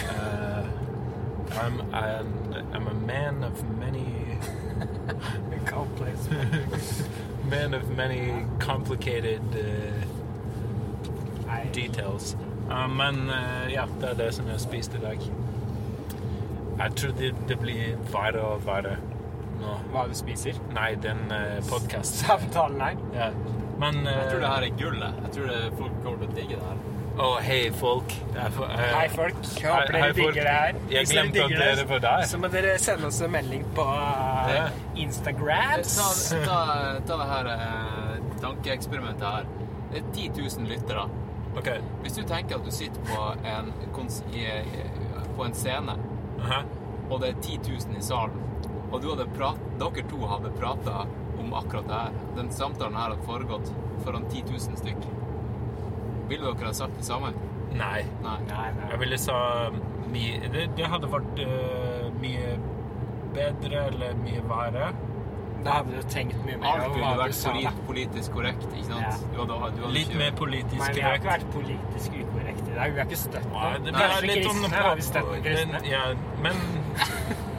[0.05, 0.65] uh,
[1.57, 4.07] I'm, I'm, I'm a man of many
[7.51, 10.20] man of many complicated eh, Nei.
[11.74, 12.34] Details.
[12.70, 15.24] Uh, men uh, ja, det er det som jeg har spist i dag.
[16.80, 18.96] Jeg tror det, det blir verre og verre
[19.61, 19.74] nå.
[19.92, 20.57] Hva du spiser?
[20.72, 23.03] Nei, den uh, podkast-samtalen, her.
[23.16, 23.32] Ja.
[23.80, 25.20] Men Jeg tror det uh, her er gullet.
[25.26, 26.80] Jeg tror det, folk kommer til å digge det her.
[27.20, 28.12] Å, hei, folk.
[28.32, 28.59] Eh,
[28.94, 29.40] Hei, folk.
[29.59, 30.20] Jeg håper dere hei, folk.
[30.20, 30.76] digger det her.
[30.88, 32.22] Jeg Hvis dere glemte at dere var der.
[32.30, 34.70] Så må dere sende oss en melding på uh.
[35.05, 35.96] Instagrams.
[36.30, 36.61] Ta, ta,
[37.11, 39.51] ta det her eh, tankeeksperimentet her.
[39.90, 41.05] Det er 10 000 lyttere.
[41.59, 41.70] OK.
[42.03, 44.46] Hvis du tenker at du sitter på en, kons i,
[45.36, 45.96] på en scene,
[46.40, 46.62] Aha.
[47.09, 47.59] og det er 10
[47.90, 48.38] 000 i salen,
[48.90, 51.05] og du hadde prat, dere to hadde prata
[51.40, 53.70] om akkurat det her, den samtalen her hadde foregått
[54.05, 55.07] foran 10 000 stykk,
[56.30, 57.32] ville dere ha sagt det samme?
[57.70, 58.03] Nei.
[58.22, 58.38] Nei.
[58.48, 58.88] Nei, nei.
[58.92, 59.36] Jeg ville sa
[60.11, 62.55] mye det, det hadde vært uh, mye
[63.34, 64.90] bedre eller mye verre.
[65.65, 69.01] Da hadde du tenkt mye mer Alt kunne ville vært polit, politisk korrekt, ikke sant?
[69.01, 69.11] Ja.
[69.35, 70.87] Du hadde, du hadde Litt ikke- mer politisk korrekt.
[70.87, 72.93] Men vi har ikke vært politisk ukorrekte i dag.
[72.93, 73.73] Vi har ikke støtt noe.
[73.85, 75.73] det Nei, litt kristne har vi støtt kristne.
[75.73, 76.03] men, ja,
[76.43, 76.55] men,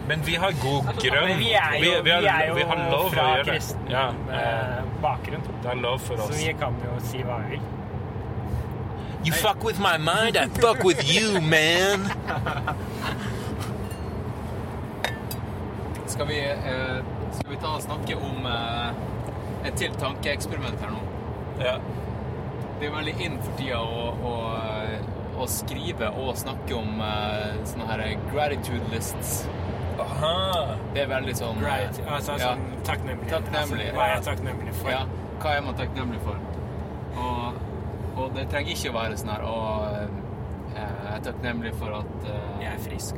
[0.07, 1.37] men vi har god grunn.
[1.37, 5.43] Vi er jo, vi har, er jo vi har lov fra kristen Ja, eh, bakgrunn,
[5.61, 6.33] det er lov for oss.
[6.35, 7.61] så vi kan jo si hva vi vil.
[9.23, 12.09] You fuck with my mind, I fuck with you, man.
[16.07, 17.03] Skal vi, eh,
[17.51, 21.01] vi ta og snakke om eh, et til tankeeksperiment her nå?
[21.61, 21.75] Ja.
[22.81, 24.35] Det er veldig inn for tida å, å,
[25.41, 29.43] å skrive og snakke om eh, sånne her gratitude lists.
[30.01, 30.77] Aha.
[30.95, 32.01] Det er veldig sånn eh, Right.
[32.07, 32.53] Altså, ja.
[32.53, 33.29] sånn takknemlig.
[33.29, 34.93] Takknemlig, Altså, hva er jeg takknemlig for?
[34.95, 35.03] Ja,
[35.43, 36.41] hva er man takknemlig for?
[37.21, 37.61] Og,
[38.15, 40.19] og det trenger ikke å være sånn her og eh,
[40.71, 43.17] jeg er takknemlig for at eh, Jeg er frisk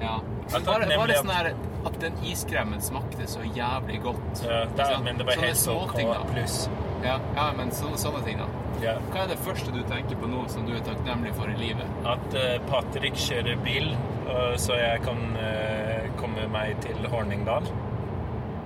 [0.00, 0.20] Ja.
[0.52, 1.50] det Bare, bare sånn her
[1.88, 4.42] at den iskremmen smakte så jævlig godt.
[4.44, 6.22] Ja, Ikke men det var helt småting, da.
[6.32, 6.68] pluss.
[7.04, 8.48] Ja, ja, men sånne, sånne ting, da.
[8.82, 8.94] Ja.
[9.12, 11.92] Hva er det første du tenker på nå som du er takknemlig for i livet?
[12.06, 13.92] At uh, Patrick kjører bil,
[14.28, 17.70] uh, så jeg kan uh, komme meg til Horningdal.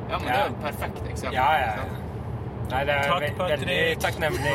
[0.09, 1.37] Ja, men det er jo et perfekt eksempel.
[1.37, 2.01] Ja, ja, ja.
[2.73, 3.41] Nei, det er Takk, Patrick.
[3.51, 4.53] veldig takknemlig.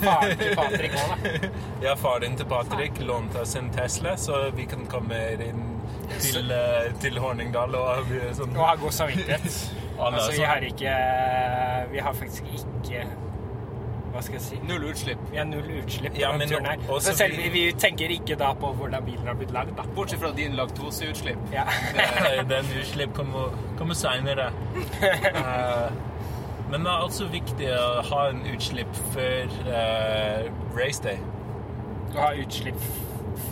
[0.00, 0.28] Far.
[0.40, 1.50] Til Patrick òg, da.
[1.84, 5.75] Ja, faren til Patrick lånte oss en Tesla, så vi kan komme inn
[6.20, 9.60] til, eh, til Horningdal og vi er sånn Og har god samvittighet.
[9.96, 10.90] Altså, vi har ikke
[11.92, 13.06] Vi har faktisk ikke
[14.12, 14.58] Hva skal jeg si?
[14.68, 15.22] Null utslipp.
[15.32, 16.76] Vi null utslipp Ja, men turen her.
[16.88, 19.82] også Så selv vi- vi, tenker ikke da på hvordan bilen har blitt lagd, da.
[19.96, 21.38] Bortsett fra din laktoseutslipp.
[21.52, 21.64] Ja.
[22.48, 24.50] Den utslipp kommer, kommer senere.
[25.02, 25.90] Eh,
[26.70, 31.18] men det er altså viktig å ha en utslipp før uh, race day.
[32.12, 32.34] Du har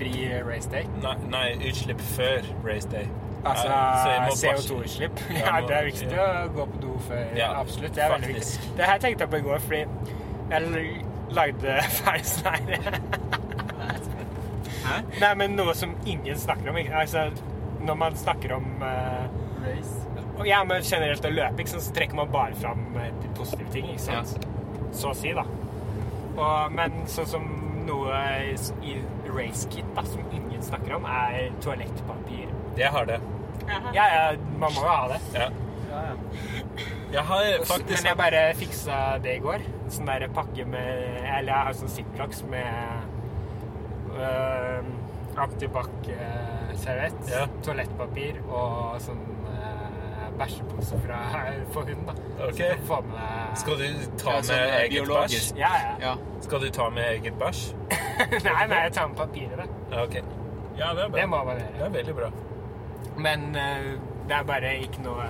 [0.00, 0.86] utslippsfri race day.
[1.02, 3.08] Nei, nei, utslipp før race day.
[3.44, 5.18] Altså Eh, så jeg må bare- CO2-utslipp.
[5.30, 7.36] Jeg Ja, det er viktig å gå på do før.
[7.36, 7.94] Ja, absolutt.
[7.94, 8.76] Det er veldig viktig.
[8.76, 9.84] Det her tenkte jeg på i går, fordi
[10.50, 12.70] jeg lagde ferdig sånn?
[15.20, 16.76] Nei, men noe som ingen snakker om.
[16.76, 16.94] ikke?
[16.94, 17.30] Altså,
[17.84, 19.26] når man snakker om uh,
[19.64, 19.94] Race.
[20.38, 23.28] og Ja, men generelt å løpe, ikke sant, så trekker man bare fram eh, de
[23.36, 24.46] positive ting, ikke sant?
[24.92, 25.44] Så å si, da.
[26.36, 27.44] Og, men sånn som
[27.86, 28.20] noe
[28.82, 28.96] i
[29.36, 32.48] racekit da, som ingen snakker om, er toalettpapir.
[32.78, 33.20] Jeg har det.
[33.94, 34.24] Ja, ja,
[34.58, 35.20] man må jo ha det.
[35.34, 35.48] Ja.
[37.14, 39.62] Jeg har faktisk Men jeg bare fiksa det i går.
[39.94, 42.66] Sånn der pakke med Eller jeg har sånn Ziplox med
[44.18, 44.88] øh,
[45.44, 47.44] antibac-servett, Ja.
[47.62, 49.22] toalettpapir og sånn
[50.38, 51.18] bæsjepose fra,
[51.72, 52.14] for hund, da.
[52.48, 52.56] Ok.
[52.60, 53.86] Så du få med Skal du
[54.18, 55.54] ta Ja, sånn, med eh, eget biologisk.
[55.54, 55.58] bæsj?
[55.60, 55.94] Ja, ja.
[56.08, 56.14] Ja.
[56.46, 57.64] Skal du ta med eget bæsj?
[58.48, 60.02] nei, nei, jeg tar med papiret, da.
[60.04, 60.22] Okay.
[60.22, 60.78] ok.
[60.78, 61.20] Ja, det er bra.
[61.20, 62.30] Det må man Det Det er veldig bra.
[63.16, 63.90] Men uh,
[64.28, 65.26] det er bare ikke noe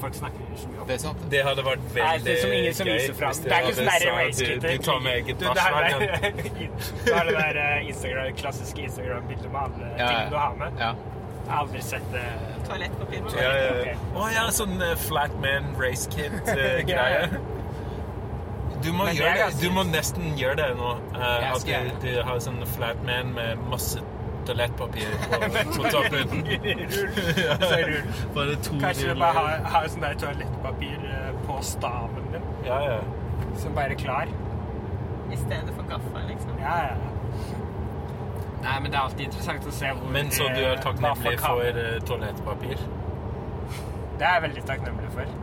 [0.00, 0.86] folk snakker så mye om.
[0.88, 1.22] Det er sant.
[1.32, 3.38] Det hadde vært veldig det er som ingen som gøy viser fram.
[3.44, 4.62] Det er ikke sånn der hadde race sagt.
[4.62, 6.00] Du, du tar med eget Du, bæsj er gang.
[7.04, 10.08] det er det der eh, Instagram, klassiske Instagram-bildet med alle Ja, ja.
[10.10, 10.82] tingene du har med.
[10.84, 10.92] Ja.
[11.44, 12.24] Jeg har aldri sett det.
[12.64, 13.22] Toalettpapir.
[13.22, 13.96] med ja, ja.
[14.16, 17.28] Å ja, sånn flat Flatman race kit-greie.
[18.84, 19.60] Du må, det gjøre det.
[19.62, 20.90] du må nesten gjøre det nå.
[21.14, 24.02] Uh, at du, du har sånn Flatman med masse
[24.44, 25.38] toalettpapir på,
[25.76, 26.44] på toppen.
[28.34, 32.80] Bare to Kanskje du bare har, har sånn der toalettpapir eh, på staven din, Ja,
[32.84, 32.98] ja.
[33.60, 34.32] som bare er klar.
[35.32, 36.58] I stedet for gaffa, liksom.
[36.60, 37.13] Ja, ja.
[38.64, 41.24] Nei, men det er alltid interessant å se hvor Men så du eh, er takknemlig
[41.26, 41.58] folk har.
[41.58, 42.84] for eh, toalettpapir?
[44.14, 45.34] Det er jeg veldig takknemlig for.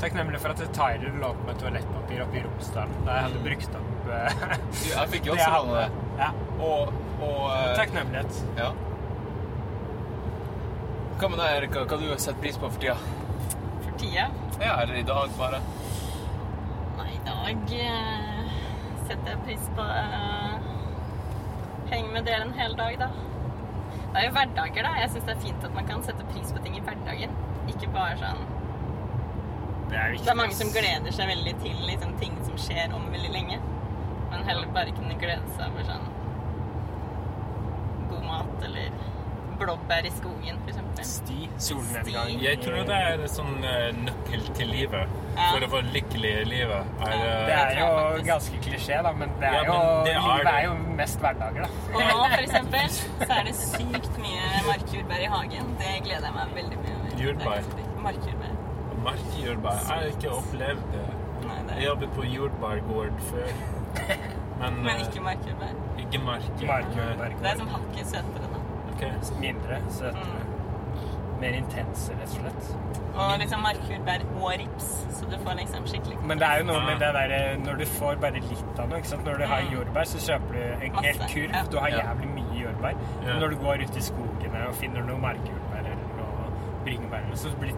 [0.00, 3.76] Takknemlig for at Tyler lå opp med toalettpapir oppe i Romsdalen da jeg hadde brukt
[3.78, 4.42] opp eh,
[4.72, 6.10] Du, jeg fikk jo også låne det.
[6.20, 6.30] Ja.
[6.56, 6.92] Og,
[7.28, 8.40] og eh, Takknemlighet.
[8.60, 8.70] Ja.
[11.16, 11.84] Hva med deg, Erika?
[11.88, 12.96] Hva du sett pris på for tida?
[13.84, 14.28] For tida.
[14.60, 15.60] Ja, eller i dag, bare?
[16.96, 18.50] Nei, i dag eh,
[19.08, 20.75] setter jeg pris på uh,
[21.90, 23.08] Henge med dere en hel dag, da.
[24.12, 24.92] Det er jo hverdager, da.
[25.00, 27.34] Jeg syns det er fint at man kan sette pris på ting i hverdagen.
[27.70, 28.44] Ikke bare sånn
[29.90, 30.24] Det er viktig.
[30.26, 33.60] Det er mange som gleder seg veldig til liksom, ting som skjer om veldig lenge.
[34.32, 36.08] Men heller bare kunne glede seg over sånn
[38.10, 38.90] god mat eller
[39.60, 40.82] blåbær i skogen, f.eks.
[41.06, 42.30] Sti, solnedgang.
[42.42, 45.12] Jeg tror det er sånn eh, nøkkel til livet.
[45.36, 45.48] Ja.
[45.52, 46.92] For å få lykkelig i livet.
[47.04, 50.04] Er, eh, Det er jo jeg ganske klisjé, da, men det er Ja, jo, men
[50.08, 50.54] det er livet det.
[50.54, 51.68] er jo mest hverdager, da.
[51.92, 55.74] Og nå, for eksempel, så er det sykt mye markjordbær i hagen.
[55.82, 57.20] Det gleder jeg meg veldig mye over.
[57.26, 57.70] Jordbær?
[57.84, 58.56] Er Markjordbær.
[59.06, 59.78] Markjordbær.
[59.82, 61.06] Jeg har ikke opplevd det.
[61.46, 63.50] Nei, det Jeg er jobbet på jordbærgård før.
[64.60, 65.72] Men, Men eh, ikke markjordbær.
[66.00, 66.18] ikke.
[66.24, 67.34] Markjordbær.
[67.42, 68.45] Det er som hakket søtere,
[69.00, 69.40] da.
[69.40, 70.44] Mindre, søtere.
[71.40, 72.68] Mer intense, rett og slett.
[73.16, 74.86] Og liksom markhudbær og rips,
[75.18, 77.84] så du får liksom skikkelig Men det er jo noe med det derre Når du
[77.86, 79.24] får bare litt av noe, ikke sant.
[79.24, 79.72] Når du har Mm.
[79.74, 81.54] jordbær, så kjøper du en Masse, hel kurv.
[81.56, 81.62] ja.
[81.72, 82.88] Du har jævlig mye jordbær.
[82.96, 83.26] Ja.
[83.32, 86.50] Men når du går ut i skogene og finner noe markjordbær eller noe
[86.84, 87.72] bringebær, så blir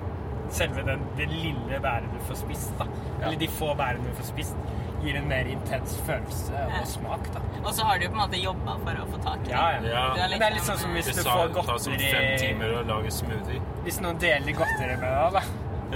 [0.50, 2.84] selve den, det lille bæret du får spist, da,
[3.22, 4.56] eller de få bærene du får spist,
[5.02, 6.80] gir en mer intens følelse Ja.
[6.80, 7.40] og smak, da.
[7.64, 9.70] Og så har du jo på en måte jobba for å få tak i Ja,
[9.70, 9.80] ja.
[9.88, 10.04] Ja.
[10.14, 12.38] Er Men det er litt sånn som hvis du får godteri Det tar sånn fem
[12.42, 13.60] timer å lage smoothie.
[13.84, 15.42] Hvis noen deler godteri med deg, da.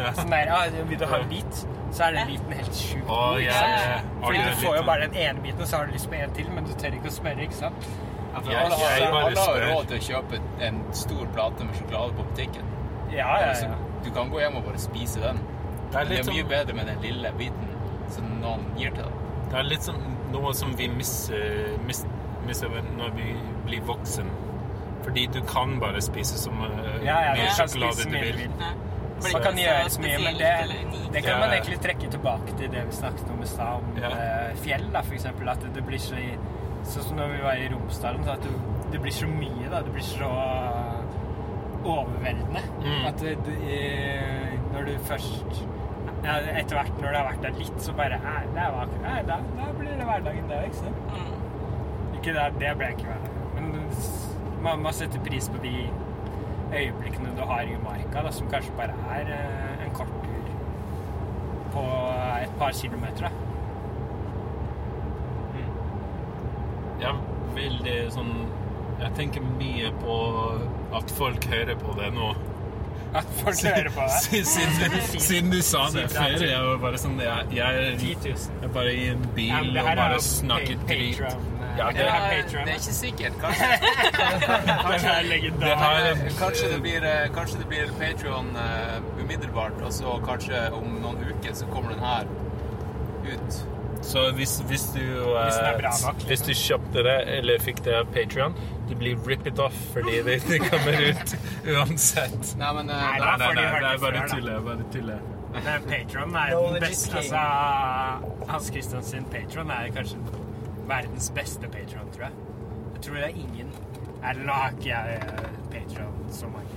[0.03, 0.13] Ja.
[0.17, 1.67] Sånn der, ah, vil du ha en bit?
[1.93, 3.05] Så er den biten helt sjuk.
[3.11, 3.75] oh, ja, sant?
[3.77, 3.99] ja, ja.
[4.23, 6.31] Fordi du får jo bare den ene biten, og så har du lyst på en
[6.33, 7.75] til, men du tør ikke å smøre, ikke sant?
[8.33, 12.25] Ja, alle, har- alle har råd til å kjøpe en stor plate med sjokolade på
[12.31, 12.65] butikken.
[13.11, 13.77] Ja, ja, Altså, ja.
[14.05, 15.39] Du kan gå hjem og bare spise den.
[15.93, 17.69] Det er det er mye sånn, bedre med den lille biten
[18.13, 19.19] som noen gir til deg.
[19.51, 20.01] det er litt sånn
[20.33, 22.07] noe som vi misser, mis-
[22.47, 23.35] når vi
[23.67, 24.31] blir voksen.
[25.03, 28.41] Fordi du kan bare spise så mye Ja, ja, mye sjokolade du vil.
[28.61, 28.71] Ja.
[29.23, 30.53] Man kan gjøre så mye, men det,
[31.13, 34.01] det kan Ja, man egentlig trekke tilbake til det vi snakket om i stad, om
[34.03, 34.11] Ja.
[34.11, 35.49] eh, fjell, da, for eksempel.
[35.49, 36.17] At det blir så
[36.83, 38.51] Sånn som når vi var i Romsdalen, at det,
[38.91, 39.83] det blir så mye, da.
[39.87, 40.31] Det blir så
[41.85, 42.61] overveldende.
[42.83, 43.07] Mm.
[43.07, 45.63] At det, det, eh, når du først
[46.23, 49.19] ja, etter hvert når det har vært der litt, så bare Nei, det var Nei,
[49.29, 50.99] da, da blir det hverdagen, det, ikke sant?
[52.19, 53.39] Ikke det, det ble ikke hverdagen.
[53.57, 53.65] Men
[54.63, 55.75] man må sette pris på de
[56.73, 60.53] øyeblikkene du har i marka, da, som kanskje bare er eh, en kort tur
[61.73, 61.87] på
[62.43, 63.27] et par kilometer.
[63.27, 63.31] Da.
[67.03, 67.17] Ja,
[67.57, 68.35] veldig sånn
[69.01, 70.17] Jeg tenker mye på
[70.95, 72.29] at folk hører på det nå.
[74.23, 76.07] Siden, siden, siden du sa det.
[76.11, 78.61] før, jeg var bare sånn Jeg, jeg, 10 000.
[78.63, 81.21] jeg bare i en bil og bare snakket drit.
[81.21, 83.37] Eh, Ja, det det er det er ikke sikkert.
[83.43, 85.53] Kanskje, Det.
[85.61, 88.51] Det har kanskje det blir, eh, kanskje det blir Patreon
[89.21, 92.29] umiddelbart, og så kanskje om noen uker så kommer den her
[93.25, 93.63] ut.
[94.03, 96.29] Så hvis, hvis du uh, Hvis bra nok, liksom.
[96.29, 98.57] Hvis du kjøpte det eller fikk det av Patreon,
[98.93, 102.57] det blir rippet off fordi det de kommer ut uansett.
[102.61, 104.51] Nei, men uh, Nei, Nei, nei, de nei, det det er bare tull.
[104.67, 105.13] Bare tull.
[105.89, 107.17] Patron er den beste.
[107.17, 107.41] Altså,
[108.49, 110.19] Hans Christian sin Patron er kanskje
[110.89, 112.33] verdens beste Patron, tror jeg.
[112.95, 113.73] Jeg tror det er ingen
[114.23, 115.23] Jeg lager har jeg
[115.73, 116.69] Patron så mange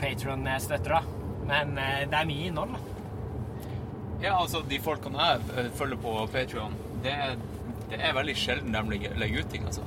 [0.00, 1.00] Patron jeg støtter, da.
[1.48, 2.78] Men eh, det er mye innhold, da.
[4.22, 7.16] Ja, altså, de folkene jeg eh, følger på Patreon, det,
[7.90, 9.84] det er veldig sjelden de legger, legger ut ting, altså.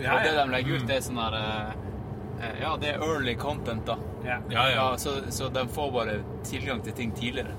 [0.00, 1.74] Ja, Og det de legger ut, det er sånn her eh,
[2.40, 3.98] eh, Ja, det er early content, da.
[4.24, 4.38] Ja.
[4.50, 4.86] Ja, ja.
[4.98, 6.16] så, så de får bare
[6.48, 7.54] tilgang til ting tidligere.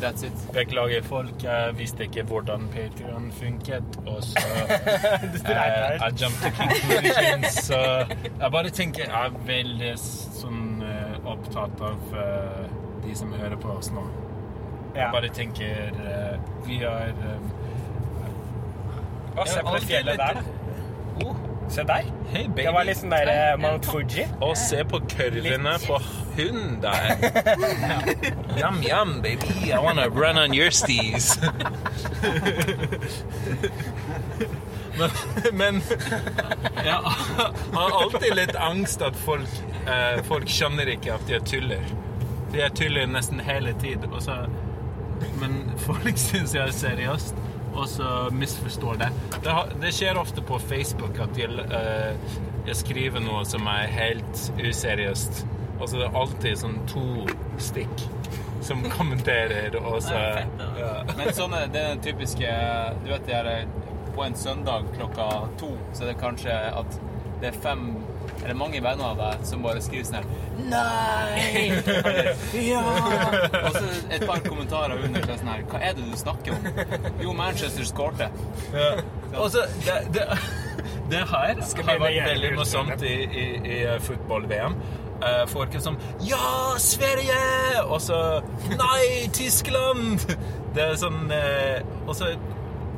[0.00, 0.32] That's it.
[0.52, 1.40] Beklager, folk.
[1.40, 7.62] Jeg visste ikke hvordan Patreon funket, og så Jeg eh, I jumped to conclusions.
[7.64, 7.80] Så
[8.20, 10.76] jeg bare tenker Jeg er veldig sånn
[11.26, 12.66] opptatt av uh,
[13.06, 14.04] de som hører på oss nå.
[14.94, 15.00] Ja.
[15.00, 17.40] Jeg bare tenker uh, Vi har eh,
[19.36, 21.34] Og se på det fjellet der, da.
[21.68, 22.02] Se der.
[22.30, 22.62] Hey, baby.
[22.62, 24.26] Det var litt sånn der eh, Mount Fuji.
[24.44, 25.98] Og se på kurvene på
[26.36, 27.16] hunden der.
[28.60, 29.72] Yum, yum, baby.
[29.72, 31.36] I wanna run on your steez.
[34.98, 35.10] men,
[35.52, 35.82] men
[36.84, 39.48] jeg har alltid litt angst at folk,
[39.86, 41.84] eh, folk skjønner ikke at er tuller.
[42.50, 44.06] For jeg tuller nesten hele tid.
[44.12, 44.44] Og så,
[45.42, 47.34] men folk syns jeg er seriøst,
[47.76, 49.10] og så misforstår det.
[49.42, 53.90] Det, har, det skjer ofte på Facebook at jeg, uh, jeg skriver noe som er
[53.92, 55.44] helt useriøst.
[55.76, 57.06] Og så er det alltid sånn to
[57.60, 58.06] stikk
[58.64, 60.16] som kommenterer, og så
[60.80, 60.92] ja.
[61.16, 62.54] Men sånn er det er den typiske
[63.04, 63.66] Du vet, det er
[64.16, 65.28] på en søndag klokka
[65.60, 67.00] to, så er det kanskje at
[67.42, 67.90] det er fem
[68.46, 70.26] eller mange venner av deg som bare skriver sånn her
[70.70, 71.64] Nei!
[71.92, 72.30] Eller,
[72.70, 72.82] ja!
[73.60, 73.84] Og så
[74.14, 76.68] et par kommentarer under så er sånn her Hva er det du snakker om?
[77.22, 78.30] Jo, Manchester skårte.
[79.36, 80.26] Og så det, det,
[81.10, 84.78] det her Skal har vært veldig morsomt i, i, i fotball-VM.
[85.16, 85.96] Uh, folk er sånn
[86.28, 87.40] Ja, Sverige!
[87.86, 88.20] Og så
[88.76, 90.26] Nei, Tyskland!
[90.76, 92.34] Det er sånn eh, Og så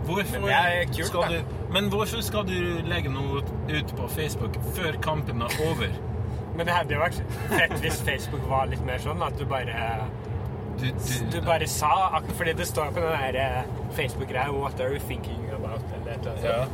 [0.09, 4.09] Hvorfor Men det er kult, skal du Men hvorfor skal du legge noe ut på
[4.14, 5.92] Facebook før kampen er over?
[6.56, 7.20] Men det hadde jo vært
[7.52, 10.09] fett hvis Facebook var litt mer sånn at du bare
[10.80, 10.88] Du,
[11.32, 11.92] Du bare sa
[12.32, 13.62] Fordi det står på den der eh,
[13.94, 16.66] Facebook-greia 'What are you thinking about?' eller et eller annet ja.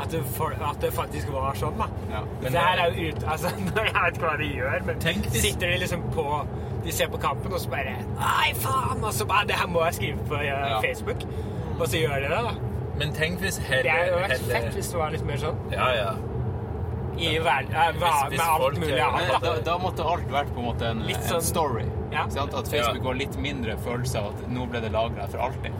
[0.00, 1.86] At, det for, at det faktisk var sånn, da.
[2.08, 2.20] Ja.
[2.42, 3.24] Men det her er jo ut...
[3.28, 6.24] Altså, jeg vet ikke hva de gjør, men hvis- sitter de liksom på
[6.84, 9.04] De ser på kampen, og så bare Nei, faen!
[9.04, 10.80] Og så bare Det her må jeg skrive på ja, Ja.
[10.80, 11.26] Facebook.
[11.80, 12.54] Og så gjør de det, da.
[13.00, 15.60] Men tenk hvis Det Helle, hadde vært heller, fett hvis det var litt mer sånn.
[15.72, 16.10] Ja, ja.
[17.20, 19.54] I verden eh, hva- Hvis- hvis Med alt mulig annet, da, da.
[19.60, 21.84] da måtte alt vært på en måte en, Litt en sånn- story.
[22.12, 22.26] Ja.
[22.28, 22.54] Sant?
[22.54, 23.08] At Facebook Ja.
[23.08, 25.72] var litt mindre følelse av at nå ble det lagra for alltid.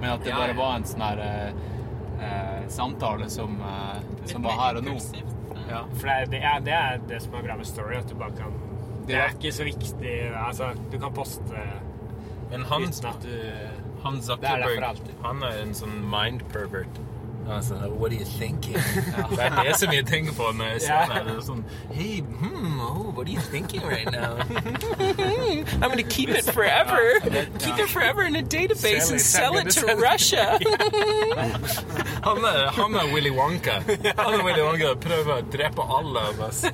[0.00, 0.54] Men at det Ja, bare ja.
[0.54, 1.52] var en sånn her eh,
[2.24, 4.96] eh, samtale som, eh, som var her og nå.
[5.68, 5.82] Ja.
[5.94, 8.30] For det det, er, det er det som er bra med story, at du bare
[8.32, 8.52] kan
[9.06, 11.54] Det er ikke så viktig Altså, du kan poste
[12.50, 13.28] Men han, uten at du
[14.04, 17.00] han Det er Zuckerberg, han er en sånn mind pervert.
[17.48, 18.74] Altså, what are you thinking?
[19.30, 21.04] Det er det som jeg tenker på når jeg ser Ja.
[21.14, 21.24] det.
[21.26, 24.36] Det er sånn, hey, hmm, oh, what are you thinking right now?
[25.80, 27.00] I'm gonna keep it forever.
[27.58, 30.44] Keep it forever in a database and sell it to Russia.
[32.28, 33.80] han, er, han er Willy Wonka.
[34.18, 36.64] Han er Willy Wonka og prøver å drepe alle av oss.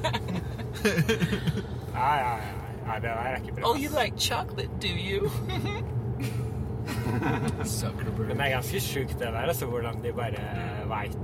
[1.95, 2.55] Ja, ja, ja.
[2.87, 3.71] ja det der er ikke bra.
[3.71, 5.31] Oh, you like chocolate, do you?
[7.65, 8.29] Zuckerberg.
[8.29, 10.45] Men det er ganske sjukt, det der, altså, hvordan de bare
[10.91, 11.17] veit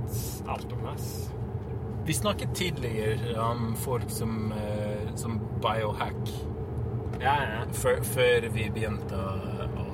[0.49, 1.11] alt om oss.
[2.05, 6.31] Vi snakket tidligere om folk som, eh, som biohack
[7.21, 7.59] Ja, ja.
[7.73, 9.85] før, før vi begynte å, å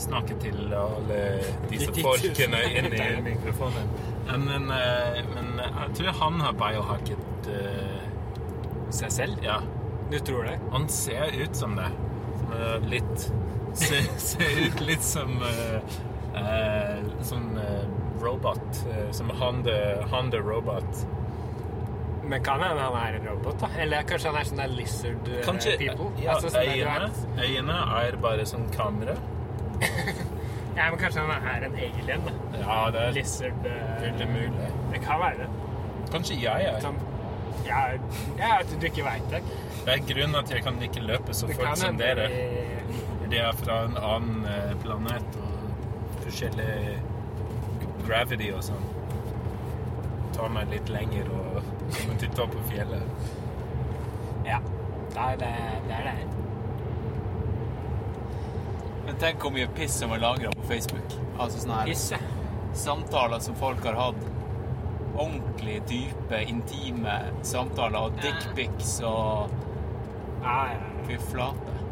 [0.00, 1.18] snakke til alle
[1.70, 3.92] disse De 10 000 folkene inni mikrofonen.
[4.30, 8.00] Men, men, eh, men jeg tror han har biohacket uh,
[8.94, 9.44] Seg selv?
[9.44, 9.60] Ja.
[10.10, 10.58] Du tror det?
[10.72, 11.88] Han ser ut som det.
[11.90, 12.14] Som
[12.54, 13.32] eh, litt
[13.74, 15.78] Ser ser ut litt som uh,
[16.36, 17.84] uh, Sånn eh,
[18.22, 18.62] robot.
[18.92, 21.06] eh, som Han the, Robot.
[22.24, 23.68] Men kan hende han er en robot, da?
[23.82, 26.06] Eller kanskje han er sånn der lizard eh, Kanskje people?
[26.22, 27.10] ja, Altså, sånn øyene,
[27.42, 29.16] øyene er bare sånn kamera.
[30.74, 32.32] Ja, men kanskje han er en alien, da.
[32.58, 34.70] Ja, det er Lizard eh, veldig mulig.
[34.90, 35.50] Det kan være det.
[36.10, 36.80] Kanskje jeg er.
[36.82, 36.96] Sånn,
[37.66, 37.82] ja,
[38.40, 39.42] ja, du ikke veit det.
[39.84, 42.26] Det er grunnen at jeg kan ikke løpe så fort som dere.
[42.32, 46.98] vi- Det er fra en annen eh, planet og forskjellig
[48.04, 48.86] gravity og sånn.
[50.34, 51.60] Tar meg litt lenger og
[51.94, 53.04] kommer til topp på fjellet.
[54.44, 54.60] Ja.
[55.14, 55.52] Det er det.
[55.86, 56.14] det, er det.
[59.06, 61.14] Men tenk hvor mye piss som er lagra på Facebook.
[61.38, 62.18] Altså sånne her Pisse.
[62.74, 64.24] samtaler som folk har hatt.
[65.14, 68.08] Ordentlig dype, intime samtaler.
[68.08, 69.54] Og dickpics og.
[71.06, 71.83] Fy flate.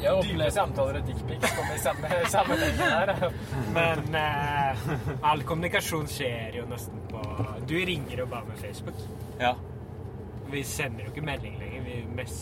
[0.00, 3.14] Dype samtaler og dickpics kommer i samme sammenheng her.
[3.74, 4.84] Men eh,
[5.30, 7.22] all kommunikasjon skjer jo nesten på
[7.68, 9.00] Du ringer jo bare med Facebook.
[9.40, 9.54] Ja.
[10.50, 11.82] Vi sender jo ikke melding lenger.
[11.88, 12.38] Vi mess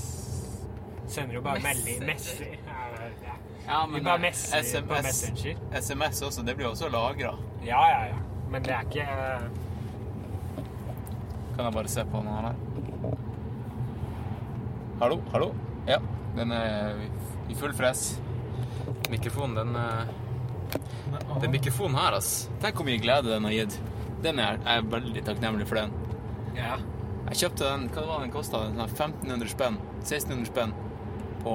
[1.06, 2.06] sender jo bare melding.
[2.06, 2.44] Messer.
[2.66, 3.34] Ja, ja.
[3.66, 5.56] ja Vi bare messer på SMS, Messenger.
[5.80, 6.42] SMS også.
[6.42, 7.34] Det blir også lagra.
[7.64, 8.16] Ja, ja, ja.
[8.50, 9.06] Men det er ikke
[11.56, 12.54] Kan jeg bare se på noe her?
[15.00, 15.52] Hallo, hallo.
[15.88, 15.98] Ja,
[16.36, 16.94] den er
[17.50, 18.18] i full fres.
[19.10, 22.48] Mikrofonen, den uh, Den mikrofonen her, ass.
[22.62, 23.78] Tenk hvor mye glede den har gitt.
[24.24, 25.92] Den er, jeg er veldig takknemlig for den.
[26.56, 26.76] Ja.
[27.28, 28.60] Jeg kjøpte den Hva var den kosta?
[28.86, 29.76] 1500 spenn?
[30.04, 30.74] 1600 spenn
[31.44, 31.54] på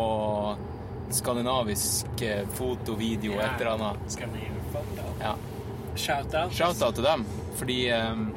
[1.13, 3.47] skandinavisk eh, foto, video, Ja.
[3.55, 4.19] et eller annet.
[5.21, 5.33] Ja.
[5.95, 6.53] Shout-out.
[6.53, 7.23] Shout-out til dem,
[7.57, 8.27] fordi um,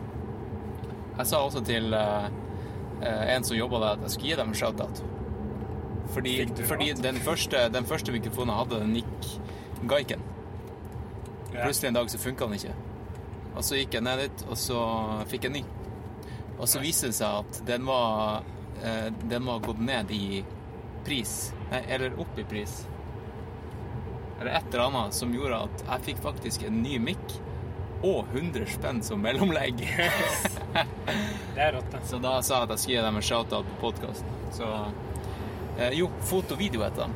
[1.18, 2.28] jeg sa også til eh,
[3.02, 5.02] eh, en som jobba der, at jeg skulle gi dem en shout-out.
[6.12, 9.28] Fordi, fordi den, første, den første mikrofonen jeg hadde, den gikk
[9.88, 10.24] gaiken.
[11.52, 11.64] Ja.
[11.64, 12.74] Plutselig en dag så funka den ikke.
[13.52, 14.80] Og så gikk jeg ned dit, og så
[15.28, 15.64] fikk jeg en ny.
[16.58, 18.44] Og så viste det seg at den var
[18.84, 20.42] eh, Den var gått ned i
[21.04, 21.52] pris.
[21.72, 22.82] Nei, eller opp i pris.
[24.40, 27.40] Eller et eller annet som gjorde at jeg fikk faktisk en ny mic
[28.02, 29.82] og 100 spenn som mellomlegg.
[31.54, 32.00] Det er rått, det.
[32.08, 34.36] Så da sa jeg at jeg skulle gi dem en shout-out på podkasten.
[34.56, 34.68] Så
[35.78, 37.08] eh, Jo, foto-video heter de.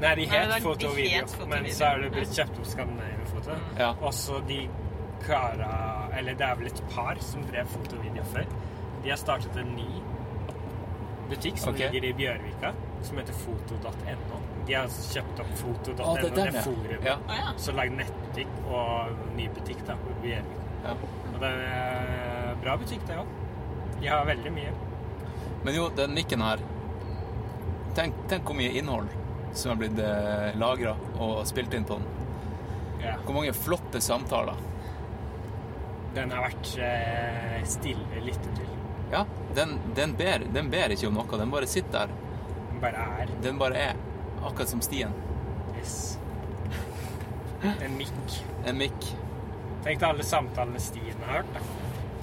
[0.00, 1.84] Nei, de Nei, het det er- foto og de video, het foto og men så
[1.84, 3.56] er det blitt kjøpt opp Skandinavia-foto.
[3.78, 3.94] Ja.
[4.00, 4.68] Også de
[5.26, 8.44] kara Eller det er vel et par som drev foto og video før.
[9.02, 10.02] De har startet en ny
[11.28, 11.90] butikk som okay.
[11.90, 12.72] ligger i Bjørvika,
[13.02, 14.40] som heter foto.no.
[14.66, 17.04] De har kjøpt opp foto.no, oh, det det, forumet.
[17.04, 17.16] Ja.
[17.56, 20.66] Så lagd nettbutikk og ny butikk da, på Bjørvika.
[20.84, 20.96] Ja.
[21.34, 23.32] Og det er bra butikk, det òg.
[24.00, 24.74] De har veldig mye.
[25.64, 26.62] Men jo, den mikken her
[27.96, 29.10] tenk, tenk hvor mye innhold
[29.56, 32.06] som er blitt eh, lagra og spilt inn på den.
[33.02, 33.16] Ja.
[33.24, 34.58] Hvor mange flotte samtaler.
[36.14, 38.70] Den har vært eh, stille lyttet til.
[39.10, 39.24] Ja,
[39.54, 41.40] den, den, ber, den ber ikke om noe.
[41.40, 42.14] Den bare sitter der.
[42.70, 43.34] Den bare er.
[43.42, 44.06] Den bare er.
[44.40, 45.14] Akkurat som stien.
[45.78, 45.96] Yes.
[47.62, 48.38] En mikk.
[48.66, 49.10] En mikk.
[49.84, 51.79] Tenk deg alle samtalene Stien har hørt, da.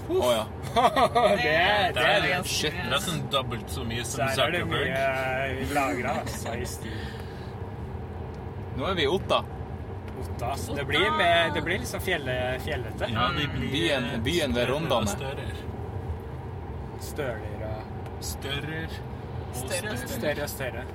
[0.07, 0.43] Å ja.
[1.35, 2.03] det er det.
[2.03, 2.35] Er det.
[2.47, 4.87] Shit, det er sånn dobbelt så mye som Der er det Zuckerberg.
[4.87, 6.53] mye lagra, altså.
[8.77, 9.41] Nå er vi i Otta.
[10.21, 10.75] Otta, altså.
[10.77, 13.09] Det blir, med, det blir liksom fjelle, fjellete.
[13.13, 15.07] Ja, de blir Byen- eh, byen ved Rondane.
[15.07, 15.51] Støler
[17.57, 18.95] og Større og
[19.57, 20.85] Større og større og større.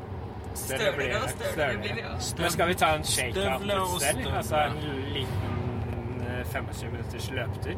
[0.54, 1.30] Større blir det.
[1.52, 2.14] større blir det, ja.
[2.38, 4.26] Nå skal vi ta en shake-up et sted.
[4.36, 4.80] Altså en
[5.14, 7.76] liten eh, 25 minutters løpetur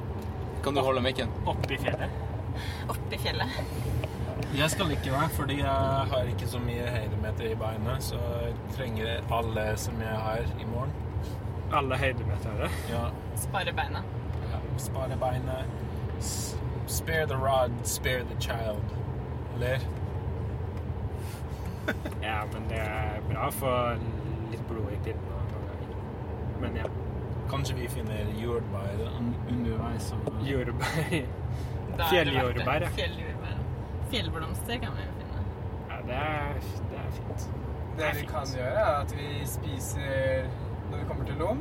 [0.64, 1.28] Kan du holde mikken?
[1.46, 2.10] Oppi i fjellet.
[2.88, 3.58] Oppi fjellet.
[4.54, 8.54] Jeg skal ikke være, fordi jeg har ikke så mye høydemeter i beina, så jeg
[8.76, 10.92] trenger alle som jeg har i morgen.
[11.74, 12.68] Alle høydemeterne.
[12.90, 14.02] Ja, Spare beina.
[14.78, 15.58] spare beina.
[16.20, 18.82] S- Spare the rod, spare the child.
[19.54, 19.78] Eller?
[22.22, 23.70] Ja, men det er bra å få
[24.50, 26.60] litt blod i pinnen noen.
[26.60, 26.86] Men ja.
[27.50, 29.02] Kanskje vi finner jordbær
[29.52, 30.12] underveis.
[30.48, 31.10] Jordbær.
[31.94, 32.06] Det det.
[32.10, 32.84] Fjelljordbær.
[32.96, 33.58] Fjelljordbær.
[34.10, 35.42] Fjellblomster kan vi jo finne.
[35.90, 36.56] Ja, det er,
[36.90, 37.44] det er fint.
[38.00, 40.48] Det vi kan gjøre, er at vi spiser
[40.90, 41.60] når vi kommer til Lom.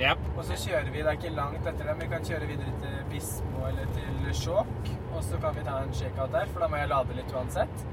[0.00, 0.26] Yep.
[0.36, 2.74] Og så kjører vi, det er ikke langt etter det, men vi kan kjøre videre
[2.82, 4.92] til Bismo eller til Skjåk.
[5.16, 7.86] Og så kan vi ta en shakeout der, for da må jeg lade litt uansett.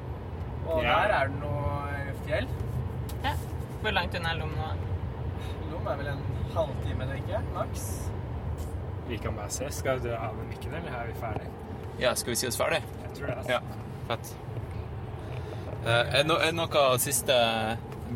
[0.68, 0.92] Og Ja.
[1.06, 2.48] der er det noe fjell.
[3.24, 3.34] Ja.
[3.82, 4.70] Hvor langt unna er Lom nå?
[5.72, 6.24] Lom er vel en
[6.58, 7.42] halvtime, eller ikke?
[7.56, 7.86] Maks.
[9.08, 9.70] Vi kan bare se.
[9.72, 11.48] Skal du av med mikken, eller er vi ferdig?
[12.02, 12.82] Ja, skal vi si oss ferdig?
[13.06, 13.38] Jeg tror det.
[13.38, 13.52] Altså.
[13.52, 13.62] Ja.
[14.10, 14.36] Fett.
[15.88, 17.36] Er det no- er noe siste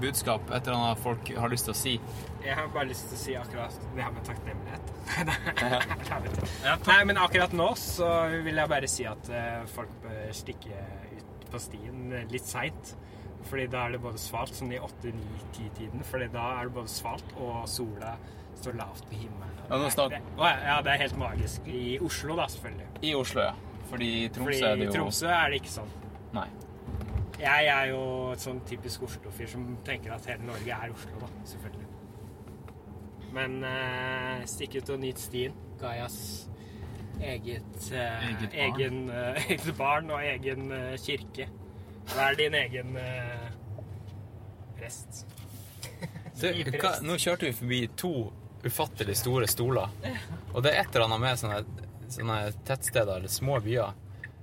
[0.01, 1.93] budskap, et eller annet folk har lyst til å si?
[2.41, 4.85] Jeg har bare lyst til å si akkurat det her med takknemlighet.
[6.89, 8.09] Nei, men akkurat nå så
[8.43, 10.73] vil jeg bare si at eh, folk bør stikke
[11.17, 12.95] ut på stien eh, litt seint.
[13.43, 16.03] Fordi da er det både svalt, sånn i 8-9-10-tiden.
[16.03, 18.15] Fordi da er det både svalt, og sola
[18.61, 19.55] står lavt på himmelen.
[19.69, 19.77] Ja,
[20.09, 20.21] Det-
[20.67, 21.67] ja, det er helt magisk.
[21.67, 22.87] I Oslo, da, selvfølgelig.
[23.01, 23.53] I Oslo, ja.
[23.89, 25.89] Fordi i Tromsø Fordi er det jo i Tromsø er det ikke sånn.
[26.33, 26.47] Nei.
[27.39, 31.27] Jeg er jo et sånn typisk Oslo-fyr som tenker at hele Norge er Oslo, da.
[31.43, 31.87] Selvfølgelig.
[33.33, 35.53] Men eh, stikk ut og nyt stien.
[35.81, 36.47] Gaias
[37.21, 38.75] eget, eh, Eget barn.
[38.81, 41.47] egen, eh, eget barn og egen eh, kirke.
[42.11, 43.47] Vær din egen eh,
[44.79, 45.25] prest.
[46.41, 46.47] Du,
[46.81, 48.13] hva, nå kjørte vi forbi to
[48.65, 49.89] ufattelig store stoler.
[50.53, 53.93] Og det er et eller annet med sånne, sånne tettsteder eller små byer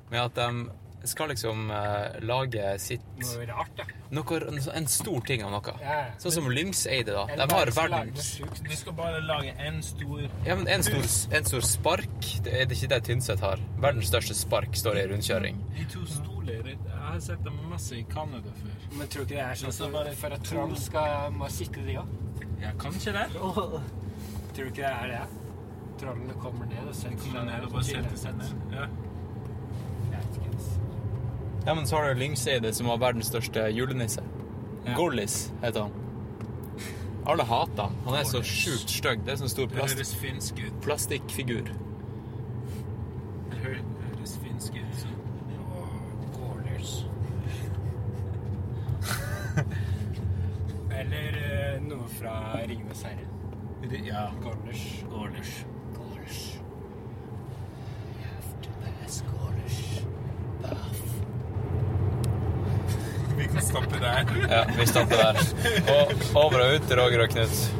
[0.08, 3.84] med at de skal liksom eh, lage sitt Noe rart, da.
[4.10, 4.38] noe,
[4.74, 5.74] En stor ting av noe.
[5.82, 5.98] Ja.
[6.20, 7.26] Sånn som Lyngseide, da.
[7.38, 8.32] De har verdens.
[8.40, 11.06] Du skal bare lage en stor Ja, men en stor,
[11.38, 12.32] en stor spark.
[12.44, 13.62] Det er det ikke det Tynset har.
[13.78, 15.62] Verdens største spark står i rundkjøring.
[15.78, 16.02] De to
[16.48, 18.86] stoler Jeg har sett dem masse i Canada før.
[18.98, 21.50] Men tror du ikke det er sånn så for, bare for at troll skal må
[21.52, 22.16] sitte, de òg?
[22.62, 23.26] Ja, kanskje det.
[24.58, 25.26] Tror du ikke det er det?
[25.98, 28.74] Trollene kommer ned og setter seg ned og bare setter seg ned.
[28.74, 28.88] Ja.
[31.68, 34.22] Ja, men så har du Lyngseide, som var verdens største julenisse.
[34.86, 34.94] Ja.
[34.96, 35.92] Gorlis heter han.
[37.28, 37.98] Alle hater han.
[38.06, 39.26] Han er så sjukt stygg.
[39.26, 40.54] Det er sånn stor Det plast
[40.86, 41.68] plastikkfigur.
[51.80, 53.26] Noe fra Ringenes herre.
[54.04, 54.30] Ja.
[54.42, 55.04] Gårders.
[55.10, 55.64] Gårders.
[55.96, 56.58] Gårders.
[63.38, 64.26] Vi kan stoppe der.
[64.50, 65.36] Ja, vi stopper der.
[65.88, 66.12] Og
[66.44, 67.74] over og ut, Roger og Knut.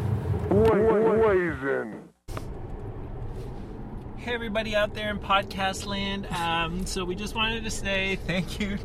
[4.17, 6.27] Hey, everybody out there in podcast land.
[6.27, 8.79] Um, so we just wanted to say thank you.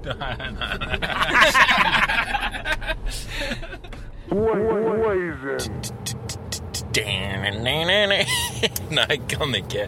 [8.94, 9.88] Nei, jeg kan ikke.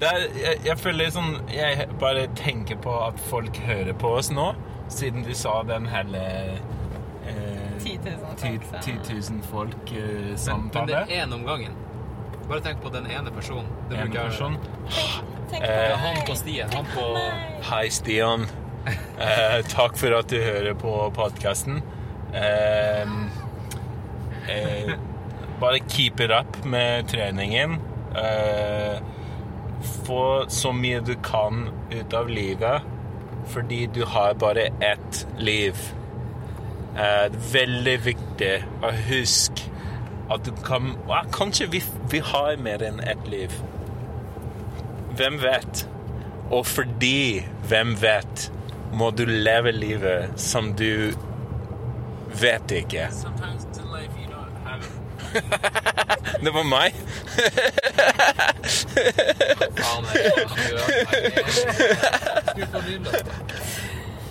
[0.00, 4.30] Det er, jeg, jeg føler sånn Jeg bare tenker på at folk hører på oss
[4.32, 4.50] nå,
[4.92, 6.22] siden du sa den hele
[7.28, 8.40] eh, 10 000 folk,
[8.70, 11.76] så- 10 000 folk eh, Men, men det er én om gangen.
[12.46, 13.66] Bare tenk på den ene personen.
[13.90, 14.56] Det En person.
[15.50, 15.96] Tenk på Eh.
[16.02, 16.70] Han på stien.
[16.74, 17.04] Han på
[17.70, 18.46] Hei, Stian.
[18.86, 21.80] Eh, takk for at du hører på podkasten.
[22.34, 23.06] Eh,
[24.48, 24.94] eh,
[25.60, 27.78] bare keep it up med treningen.
[28.16, 28.98] Eh,
[30.06, 32.82] få så mye du kan ut av livet,
[33.46, 35.76] fordi du har bare ett liv.
[36.96, 39.72] Eh, veldig viktig å huske
[40.32, 43.52] at du kan ja, Kanskje vi, vi har mer enn ett liv.
[45.16, 45.84] Hvem vet?
[46.50, 48.50] Og fordi hvem vet,
[48.96, 51.12] må du leve livet som du
[52.40, 53.08] vet ikke.
[56.44, 56.94] Det var meg.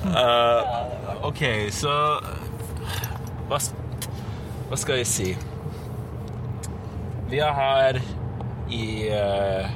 [0.06, 0.62] Uh,
[1.26, 1.42] OK,
[1.74, 1.96] så
[3.50, 3.58] hva,
[4.70, 5.32] hva skal jeg si?
[7.30, 8.00] Vi er her
[8.70, 9.74] i uh,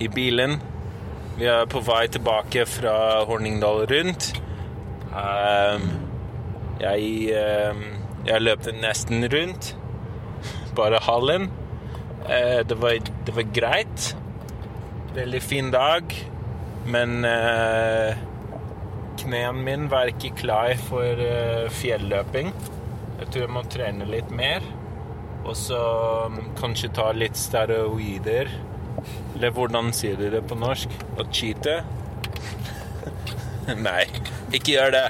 [0.00, 0.62] i bilen.
[1.38, 4.32] Vi er på vei tilbake fra Horningdal rundt.
[5.08, 5.90] Um,
[6.80, 7.30] jeg,
[7.70, 7.82] um,
[8.26, 9.77] jeg løpte nesten rundt.
[10.78, 11.48] Bare hallen.
[12.28, 14.14] Eh, det, var, det var greit.
[15.16, 16.14] Veldig fin dag.
[16.88, 18.18] Men eh,
[19.18, 22.52] knærne mine var ikke klar for eh, fjelløping.
[23.18, 24.64] Jeg tror jeg må trene litt mer.
[25.48, 25.78] Og så
[26.28, 28.50] um, kanskje ta litt steroider.
[29.34, 30.92] Eller hvordan sier du det på norsk?
[31.18, 31.80] Å cheate?
[33.86, 34.02] Nei,
[34.54, 35.06] ikke gjør det.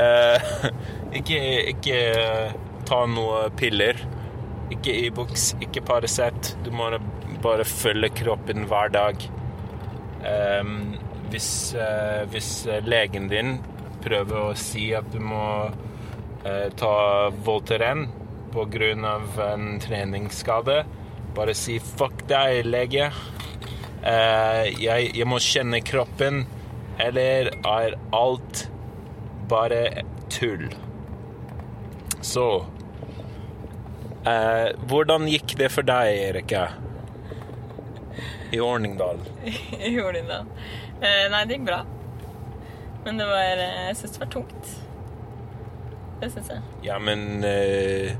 [0.00, 0.54] Eh,
[1.20, 1.40] ikke,
[1.74, 2.00] ikke
[2.88, 4.00] ta noe piller.
[4.70, 6.54] Ikke Ibux, ikke Paracet.
[6.64, 6.90] Du må
[7.42, 9.26] bare følge kroppen hver dag.
[10.20, 10.94] Um,
[11.32, 12.50] hvis, uh, hvis
[12.86, 13.58] legen din
[14.04, 16.94] prøver å si at du må uh, ta
[17.44, 18.08] Voltaren
[18.50, 19.20] pga.
[19.52, 20.84] en treningsskade,
[21.34, 23.12] bare si 'fuck deg, lege'.
[24.02, 26.46] Uh, jeg, jeg må kjenne kroppen,
[26.98, 28.68] eller er alt
[29.48, 30.70] bare tull?
[32.20, 32.64] Så
[34.26, 36.68] eh, Hvordan gikk det for deg, Erika?
[38.50, 39.20] I Orningdal?
[39.88, 40.46] I Orningdal?
[41.00, 41.80] Eh, nei, det gikk bra.
[43.04, 44.72] Men det var, eh, jeg syns det var tungt.
[46.20, 46.64] Det syns jeg.
[46.84, 48.12] Ja, men eh,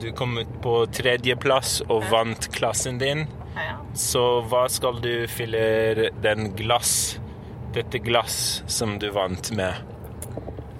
[0.00, 3.26] du kom ut på tredjeplass og vant klassen din.
[3.58, 3.76] Ja, ja.
[3.98, 7.18] Så hva skal du fylle den glass,
[7.74, 9.74] dette glass som du vant med?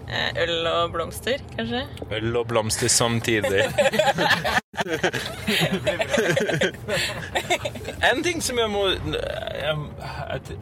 [0.08, 1.82] Eh, Øl og blomster, kanskje?
[2.12, 3.62] Øl og blomster samtidig.
[8.12, 8.86] en ting som jeg må
[10.28, 10.52] at,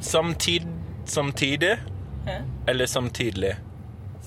[0.00, 0.60] samtid,
[1.06, 1.76] Samtidig?
[2.26, 2.32] Hæ?
[2.68, 3.56] Eller samtidig?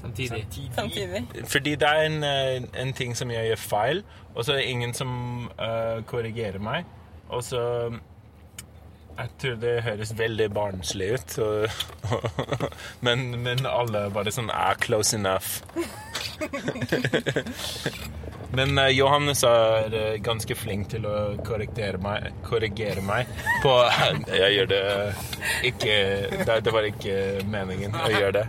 [0.02, 0.48] Samtidig.
[0.76, 1.28] Samtidig.
[1.46, 4.04] Fordi det er en, eh, en ting som jeg gjør feil,
[4.36, 5.10] og så er det ingen som
[5.60, 6.84] uh, korrigerer meg.
[7.30, 7.92] Og så
[9.18, 11.38] Jeg tror det høres veldig barnslig ut,
[13.06, 15.64] men, men alle bare sånn er close enough.
[18.56, 21.16] Men uh, Johannes er eh, ganske flink til å
[21.46, 23.28] korrigere meg, korrigere meg
[23.64, 23.74] på
[24.40, 24.84] Jeg gjør det
[25.68, 25.98] ikke
[26.32, 27.18] Det, det var ikke
[27.52, 28.46] meningen å gjøre det.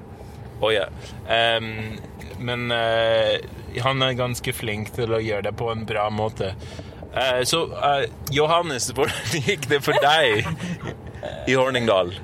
[0.59, 0.87] Å ja.
[1.27, 1.99] Um,
[2.39, 3.35] men uh,
[3.83, 6.53] han er ganske flink til å gjøre det på en bra måte.
[7.19, 10.47] Eh, så eh, Johannes, hvordan gikk det for deg
[11.49, 12.15] i Horningdal?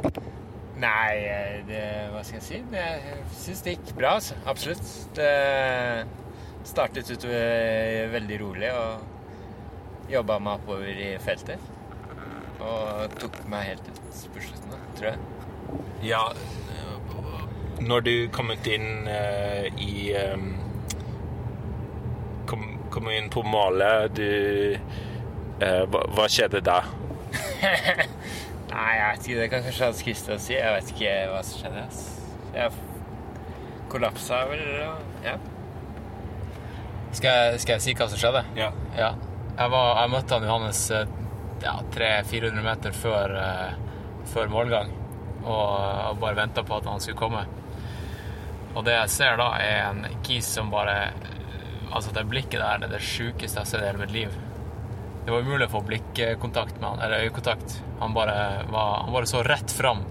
[0.80, 2.60] Nei, eh, det, hva skal jeg si?
[2.72, 4.38] Det, jeg syns det gikk bra, altså.
[4.46, 4.92] Absolutt.
[5.16, 5.30] Det
[6.64, 7.26] startet ut
[8.14, 11.72] veldig rolig og jobba meg oppover i feltet.
[12.64, 15.18] Og tok meg helt ut på slutten, tror jeg.
[16.04, 16.22] Ja,
[17.80, 20.54] når du kom ut inn uh, i em,
[22.94, 26.80] kom, inn på målet, du eh, hva, hva skjedde da?
[28.74, 29.38] Nei, jeg vet ikke.
[29.38, 30.54] Det kan kanskje Hans Christian si.
[30.56, 31.84] Jeg vet ikke hva som skjedde.
[31.84, 32.04] ass.
[32.54, 32.70] Jeg
[33.94, 34.64] kollapsa vel.
[35.24, 35.36] Ja.
[37.14, 38.42] Skal jeg, skal jeg si hva som skjedde?
[38.58, 38.72] Ja.
[38.98, 39.12] Ja.
[39.54, 41.12] Jeg, var, jeg møtte han Johannes eh,
[41.62, 44.90] ja, 300-400 meter før, uh, før målgang.
[45.44, 47.44] Og, og bare venta på at han skulle komme.
[48.74, 51.12] Og det jeg ser da, er en kis som bare
[51.92, 54.34] Altså, det blikket der det er det sjukeste jeg har sett i hele mitt liv.
[55.24, 57.78] Det var umulig å få blikkontakt med han, eller øyekontakt.
[58.00, 58.34] Han bare,
[58.68, 60.02] var, han bare så rett fram.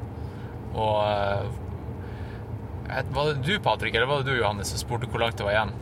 [0.73, 5.37] Og eh, Var det du, Patrick, eller var det du, Johannes, som spurte hvor langt
[5.37, 5.73] det var igjen?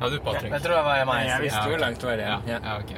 [0.00, 0.52] Ja, du, Patrick.
[0.52, 1.26] Jeg tror det var meg.
[1.28, 2.48] Jeg visste Ja, hvor langt det var igjen.
[2.48, 2.94] Ja, ja, ok.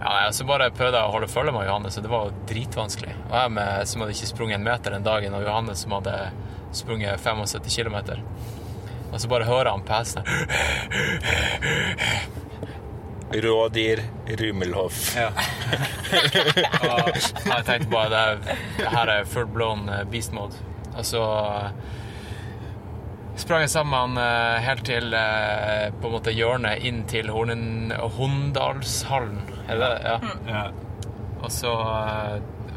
[0.00, 2.44] Ja, nei, så bare prøvde jeg å holde følge med Johannes, og det var jo
[2.48, 3.12] dritvanskelig.
[3.28, 6.14] Og jeg med, som hadde ikke sprunget en meter den dagen, og Johannes som hadde
[6.72, 7.98] sprunget 75 km.
[9.10, 10.22] Og så bare hører han pesen.
[13.30, 15.16] Rådyr Rumelhoff.
[15.16, 15.28] Ja.
[16.90, 18.38] og jeg tenkte bare det,
[18.80, 20.54] det her er full blown eh, beast mode.
[20.96, 21.70] Og så eh,
[23.38, 29.40] sprang jeg sammen eh, helt til på en måte hjørnet inn til Horndalshallen.
[29.70, 30.10] Eller, Er det det?
[30.10, 30.18] Ja.
[30.50, 30.64] Ja.
[31.40, 31.72] Og så,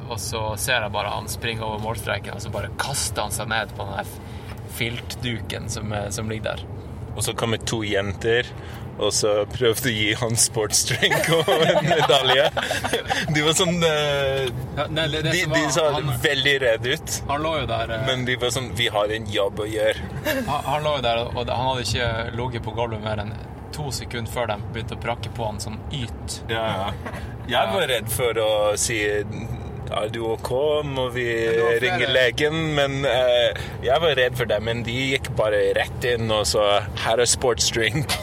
[0.07, 3.47] og så ser jeg bare han springe over målstreken, og så bare kaster han seg
[3.51, 4.07] ned på den der
[4.77, 6.65] filtduken som, eh, som ligger der.
[7.15, 8.47] Og så kom det to jenter,
[8.97, 12.47] og så prøvde å gi han sportsdrink og en medalje.
[13.33, 14.49] De var sånn eh,
[14.89, 17.15] nei, det, de, som de var- så han, veldig redde ut.
[17.29, 20.11] han lå jo der eh, Men de var sånn Vi har en jobb å gjøre.
[20.25, 23.33] han, han lå jo der, og han hadde ikke ligget på gulvet mer enn
[23.73, 26.35] to sekunder før de begynte å prakke på han sånn yt.
[26.51, 27.13] Ja, ja.
[27.49, 28.99] Jeg var redd for å si
[29.99, 30.52] er du ok,
[30.88, 31.26] må vi
[31.84, 32.60] ringe legen?
[32.78, 36.65] Men uh, jeg var redd for det, men de gikk bare rett inn og så
[37.06, 38.18] Her er sportsdrink.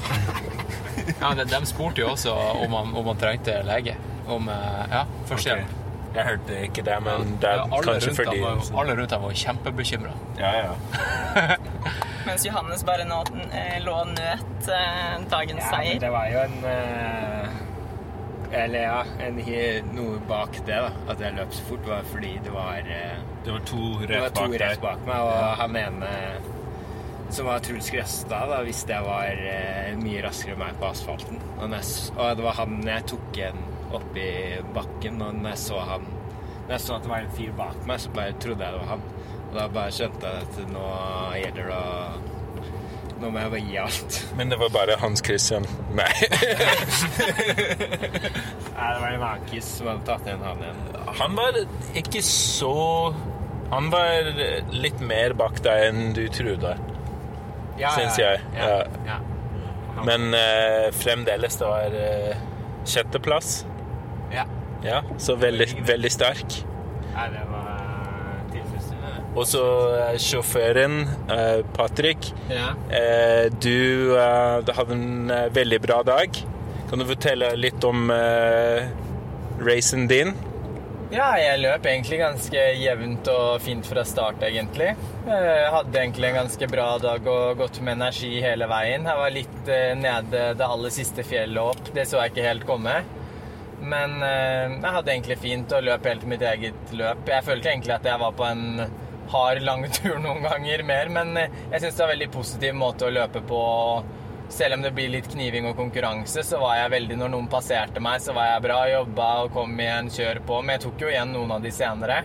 [1.20, 3.96] Ja, de, de spurte jo også om han, om han trengte lege.
[4.30, 5.76] Om uh, ja, førstehjelp.
[6.14, 9.34] Jeg hørte ikke det, men det er ja, kanskje fordi var, alle rundt ham var
[9.42, 10.14] kjempebekymra.
[10.40, 11.56] Ja, ja.
[12.26, 13.20] Mens Johannes bare nå,
[13.54, 16.00] eh, lå og nøt eh, dagens Ja, seier.
[16.02, 17.60] det var jo en eh,
[18.50, 19.36] Eller ja, en,
[19.94, 20.90] noe bak det, da.
[21.12, 24.56] At jeg løp så fort, var fordi det var eh, Det var to rett bak
[24.62, 26.14] rett bak meg, og han ene
[27.30, 31.38] som var Truls Grøstad, da visste jeg var eh, mye raskere enn meg på asfalten.
[31.60, 31.84] Og, jeg,
[32.16, 33.60] og det var han jeg tok en
[34.00, 34.32] opp i
[34.74, 37.78] bakken, og når jeg så han Når jeg så at det var en fyr bak
[37.86, 39.06] meg, så bare trodde jeg det var han.
[39.46, 40.84] Og da bare skjønte jeg at nå
[41.40, 42.36] gjelder det å
[43.20, 44.16] Jeg bare gi alt.
[44.38, 45.66] Men det var bare Hans Christian.
[45.94, 46.08] Nei.
[47.60, 50.80] Nei, det var en Akis som hadde tatt igjen han igjen.
[51.20, 51.58] Han var
[52.00, 52.72] ikke så
[53.72, 54.30] Han var
[54.74, 56.72] litt mer bak deg enn du trodde,
[57.78, 58.40] Ja, syns jeg.
[58.56, 58.70] Ja,
[59.06, 59.18] Ja.
[59.18, 59.18] ja.
[60.06, 62.36] Men eh, fremdeles det var eh,
[62.88, 63.64] sjetteplass.
[64.32, 64.46] ja.
[64.82, 66.54] Ja, så veldig, veldig sterk.
[67.12, 67.49] Nei, det var.
[69.38, 69.62] Og så
[69.94, 72.32] eh, sjåføren, eh, Patrick.
[72.50, 72.72] Ja.
[72.90, 76.38] Eh, du hadde en veldig bra dag.
[76.90, 78.10] Kan du fortelle litt om
[79.62, 80.32] racen din?
[81.10, 84.88] Ja, jeg løp egentlig ganske jevnt og fint fra start, egentlig.
[85.26, 89.06] Jeg hadde egentlig en ganske bra dag og gått med energi hele veien.
[89.06, 89.70] Jeg var litt
[90.00, 91.92] nede det aller siste fjellet opp.
[91.94, 92.96] Det så jeg ikke helt komme.
[93.80, 97.22] Men jeg hadde egentlig fint og løp helt mitt eget løp.
[97.30, 98.66] Jeg følte egentlig at jeg var på en
[99.32, 102.74] hard, lang tur noen ganger mer, men eh, jeg syns det er en veldig positiv
[102.78, 103.62] måte å løpe på.
[104.50, 108.02] Selv om det blir litt kniving og konkurranse, så var jeg veldig Når noen passerte
[108.02, 110.58] meg, så var jeg bra, jobba og kom igjen, kjør på.
[110.62, 112.16] Men jeg tok jo igjen noen av de senere.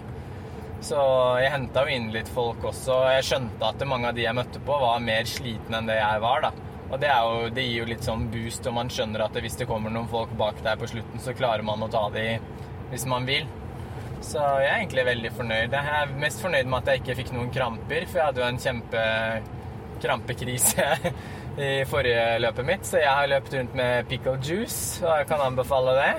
[0.86, 1.02] Så
[1.42, 2.96] jeg henta jo inn litt folk også.
[2.98, 6.00] og Jeg skjønte at mange av de jeg møtte på, var mer slitne enn det
[6.00, 6.52] jeg var, da.
[6.86, 9.70] Og det, jo, det gir jo litt sånn boost, og man skjønner at hvis det
[9.70, 12.26] kommer noen folk bak deg på slutten, så klarer man å ta de
[12.92, 13.48] hvis man vil.
[14.24, 15.74] Så jeg er egentlig veldig fornøyd.
[15.76, 18.48] Jeg er mest fornøyd med at jeg ikke fikk noen kramper, for jeg hadde jo
[18.48, 19.04] en kjempe
[20.04, 20.86] krampekrise
[21.68, 25.44] i forrige løpet mitt, så jeg har løpt rundt med pickle juice, og jeg kan
[25.46, 26.16] anbefale det.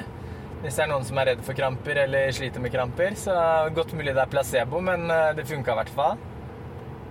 [0.62, 3.34] Hvis det er noen som er redd for kramper eller sliter med kramper, så
[3.76, 6.16] godt mulig det er placebo, men eh, det funka i hvert fall.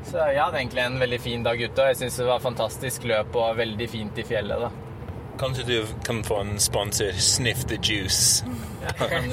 [0.06, 3.06] Så jeg hadde egentlig en veldig fin dag ute, og jeg syns det var fantastisk
[3.10, 4.72] løp og veldig fint i fjellet, da.
[5.40, 8.46] Kanskje du kan få en sponsor, Sniff the Juice,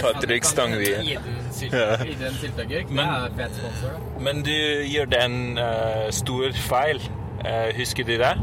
[0.01, 0.97] Patrick Stangvie.
[1.70, 3.27] Det Men- er.
[4.20, 7.01] Men du gjorde en uh, stor feil.
[7.45, 8.39] Uh, husker du det?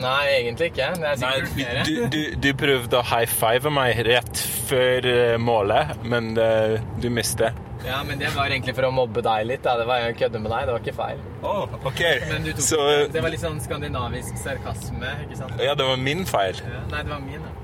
[0.00, 0.88] Nei, egentlig ikke.
[1.00, 1.84] Det er sikkert flere.
[1.86, 7.08] du, du, du prøvde å high five meg rett før eh, målet, men eh, du
[7.12, 7.62] mistet.
[7.86, 9.62] Ja, men det var egentlig for å mobbe deg litt.
[9.62, 9.76] Da.
[9.78, 11.20] Det var å kødde med deg, det var ikke feil.
[11.42, 12.02] Oh, ok.
[12.32, 12.80] Men du tok, Så
[13.12, 15.62] det var litt sånn skandinavisk sarkasme, ikke sant?
[15.62, 16.58] Ja, det var min feil.
[16.66, 16.82] Ja.
[16.90, 17.54] Nei, det var min, da.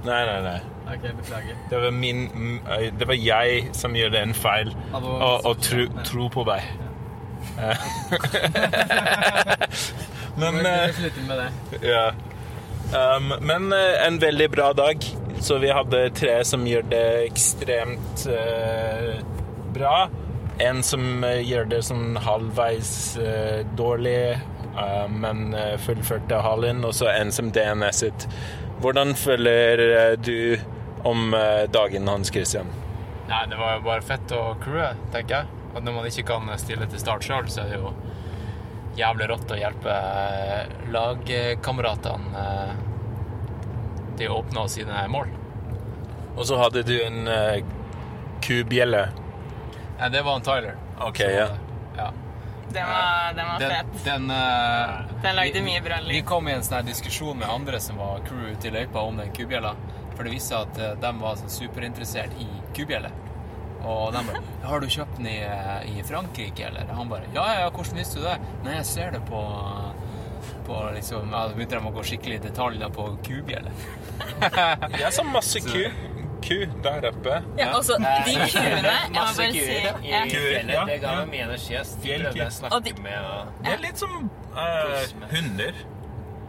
[0.00, 0.60] Nei, nei, nei.
[0.90, 1.58] Okay, beklager.
[1.70, 2.22] Det var min
[2.98, 4.72] Det var jeg som gjorde en feil.
[4.96, 6.62] Og, og tro, tro på deg.
[7.60, 7.76] Eh.
[10.40, 11.50] men eh, med det.
[11.88, 12.12] Ja.
[13.16, 15.04] Um, men eh, en veldig bra dag.
[15.40, 19.20] Så vi hadde tre som gjør det ekstremt uh,
[19.72, 20.08] bra.
[20.60, 24.34] En som gjør det sånn halvveis uh, dårlig,
[24.74, 28.28] uh, men uh, fullførte halen, Og så en som DNS-et.
[28.80, 30.58] Hvordan føler du
[31.04, 31.34] om
[31.72, 32.68] dagen, Hans Christian?
[33.28, 35.58] Nei, det var jo bare fett å crewet, tenker jeg.
[35.74, 37.92] Og når man ikke kan stille til start sjøl, så er det jo
[39.00, 42.72] jævlig rått å hjelpe eh, lagkameratene eh,
[44.20, 45.30] til å oppnå sine mål.
[46.36, 47.56] Og så hadde du en uh,
[48.44, 49.00] kubjelle.
[49.98, 50.76] Ja, det var en Tyler.
[51.00, 51.46] Ok, Så, ja.
[51.96, 52.10] ja.
[52.70, 54.04] Den var, den var Den, fet.
[54.04, 57.80] den, uh, Den lagde vi- mye bra Vi kom i en sånn diskusjon med andre
[57.82, 59.74] som var crew ute i løypa om den kubjella.
[60.14, 63.12] For det viste seg at de var sånn superinteressert i kubjeller.
[63.84, 67.44] Og de bare 'Har du kjøpt den i, eh, i Frankrike, eller?' Han bare 'Ja,
[67.54, 69.40] ja, ja, hvordan visste du det?' 'Nei, jeg ser det på
[70.66, 73.72] på liksom, ja, Da begynte de å gå skikkelig i detalj da på kubjeller.
[75.00, 75.90] Jeg sa masse ku,
[76.42, 77.42] ku der oppe.
[77.58, 78.04] Ja, altså, de
[78.54, 80.24] kuene Jeg må Masse bare si ja.
[80.86, 81.72] Det ga meg mye energi.
[81.74, 85.72] Jeg prøvde å snakke de- med og Det er litt som uh, hunder.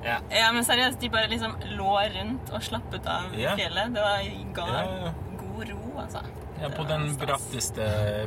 [0.03, 3.55] ja, men seriøst, de bare liksom lå rundt og slappet av Ja.
[3.55, 3.93] fjellet.
[3.93, 4.21] Det var
[4.53, 5.11] ga Ja, ja.
[5.37, 6.21] god ro, altså.
[6.61, 7.85] Ja, på den bratteste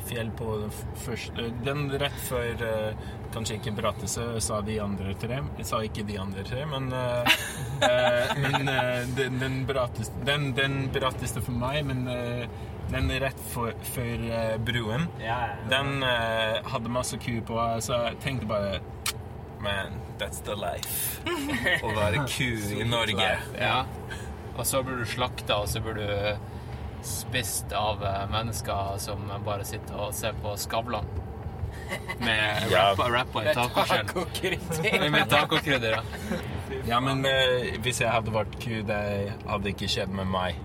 [0.08, 0.72] fjell på den
[1.04, 3.04] første Den rett før eh,
[3.34, 5.40] Kanskje ikke bratteste, sa de andre tre.
[5.58, 7.36] Jeg sa ikke de andre tre, men eh,
[7.82, 8.70] eh, Men
[9.18, 12.04] den, den bratteste den, den bratteste for meg, men
[12.92, 13.72] den rett for,
[14.04, 15.08] eh, bruen,
[15.70, 18.78] den hadde masse ku på, så jeg tenkte bare
[19.64, 21.22] Man, that's the life.
[21.24, 23.30] Å være ku i Norge.
[23.56, 23.78] Ja.
[24.54, 26.53] Og så blir du slakta, og så blir du
[27.06, 31.06] spist av eh, mennesker som bare sitter og ser på Skavlan.
[32.20, 32.94] Med Ja.
[32.96, 33.54] rappa, i.
[33.54, 35.08] Tacokrydder.
[35.10, 36.38] Med tacokrydder, ja.
[36.88, 39.00] Ja, men eh, hvis jeg hadde vært ku, det
[39.48, 40.58] hadde ikke skjedd med meg.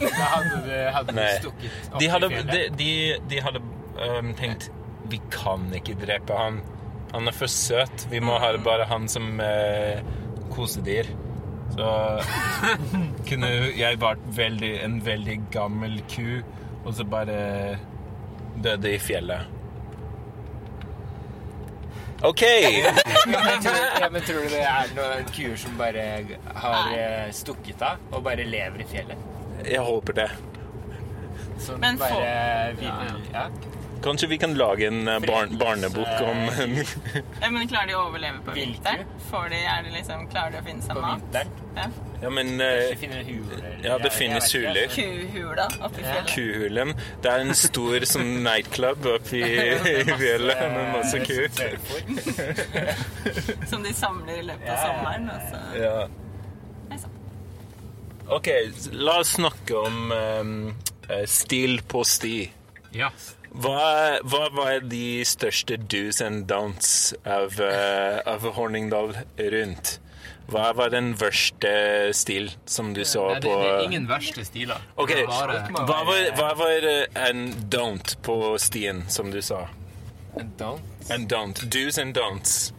[0.00, 2.76] Da hadde du, hadde du stukket opp De hadde, i fjellet.
[2.78, 2.90] de,
[3.32, 3.60] de hadde
[3.98, 4.68] um, tenkt
[5.10, 6.60] Vi kan ikke drepe han.
[7.12, 8.06] Han er for søt.
[8.10, 9.98] Vi må ha bare han som uh,
[10.54, 11.10] kosedyr.
[11.74, 11.90] Så
[13.28, 16.40] kunne jeg vært veldig, en veldig gammel ku,
[16.84, 17.36] og så bare
[18.62, 19.50] døde i fjellet.
[22.24, 22.42] OK!
[23.26, 26.04] Men tror, ja, men tror du det er noen kuer som bare
[26.62, 29.26] har eh, stukket av og bare lever i fjellet?
[29.66, 30.30] Jeg håper det.
[31.60, 32.88] Som Men bare vil
[33.34, 33.48] ja.
[34.04, 36.42] Kanskje vi kan lage en eh, barn, barnebok om
[37.42, 39.06] Ja, men klarer de å overleve på vinteren?
[39.30, 41.38] Får de, er det liksom, klarer de å finne seg mat?
[41.74, 41.86] Ja.
[42.24, 42.92] Ja, men eh.
[43.82, 44.84] Ja, det finnes huler.
[44.84, 45.00] altså.
[45.00, 46.30] Kuhula oppi fjellet.
[46.34, 46.92] Kuhulen.
[47.22, 49.42] Det er en stor sånn nightclub oppi
[49.94, 51.40] i fjellet med masse ku.
[53.68, 55.30] Som de samler i løpet av sommeren.
[55.34, 55.64] altså.
[55.80, 55.96] Ja.
[58.28, 58.48] OK,
[58.92, 60.52] la oss snakke om um,
[61.08, 62.38] eh, stil på sti.
[62.96, 63.10] Ja.
[63.54, 69.98] Hva, hva var de største do's and don'ts av, uh, av Horningdal rundt?
[70.50, 71.70] Hva var den verste
[72.12, 74.82] stil som du så Nei, det, på det er ingen verste stiler.
[75.00, 79.64] Ok, bare, hva var, hva var eh, en don't på stien, som du sa?
[80.36, 80.82] En don't.
[81.14, 81.64] En don't.
[81.72, 82.74] Do's and don'ts.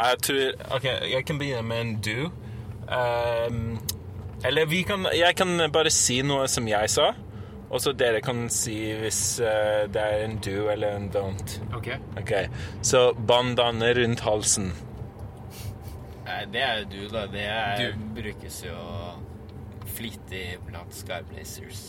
[0.00, 2.30] Jeg tror OK, jeg kan begynne med en do.
[2.90, 3.78] Um,
[4.44, 7.12] eller vi kan Jeg kan bare si noe som jeg sa,
[7.70, 11.56] og så dere kan si hvis uh, det er en do eller en don't.
[11.76, 11.92] Ok.
[12.18, 12.32] OK.
[12.82, 14.72] Så bandane rundt halsen.
[16.26, 17.24] Nei, det er jo du, da.
[17.30, 18.04] Det er, Du.
[18.20, 18.76] brukes jo
[19.96, 21.80] flittig blant Skyblazers.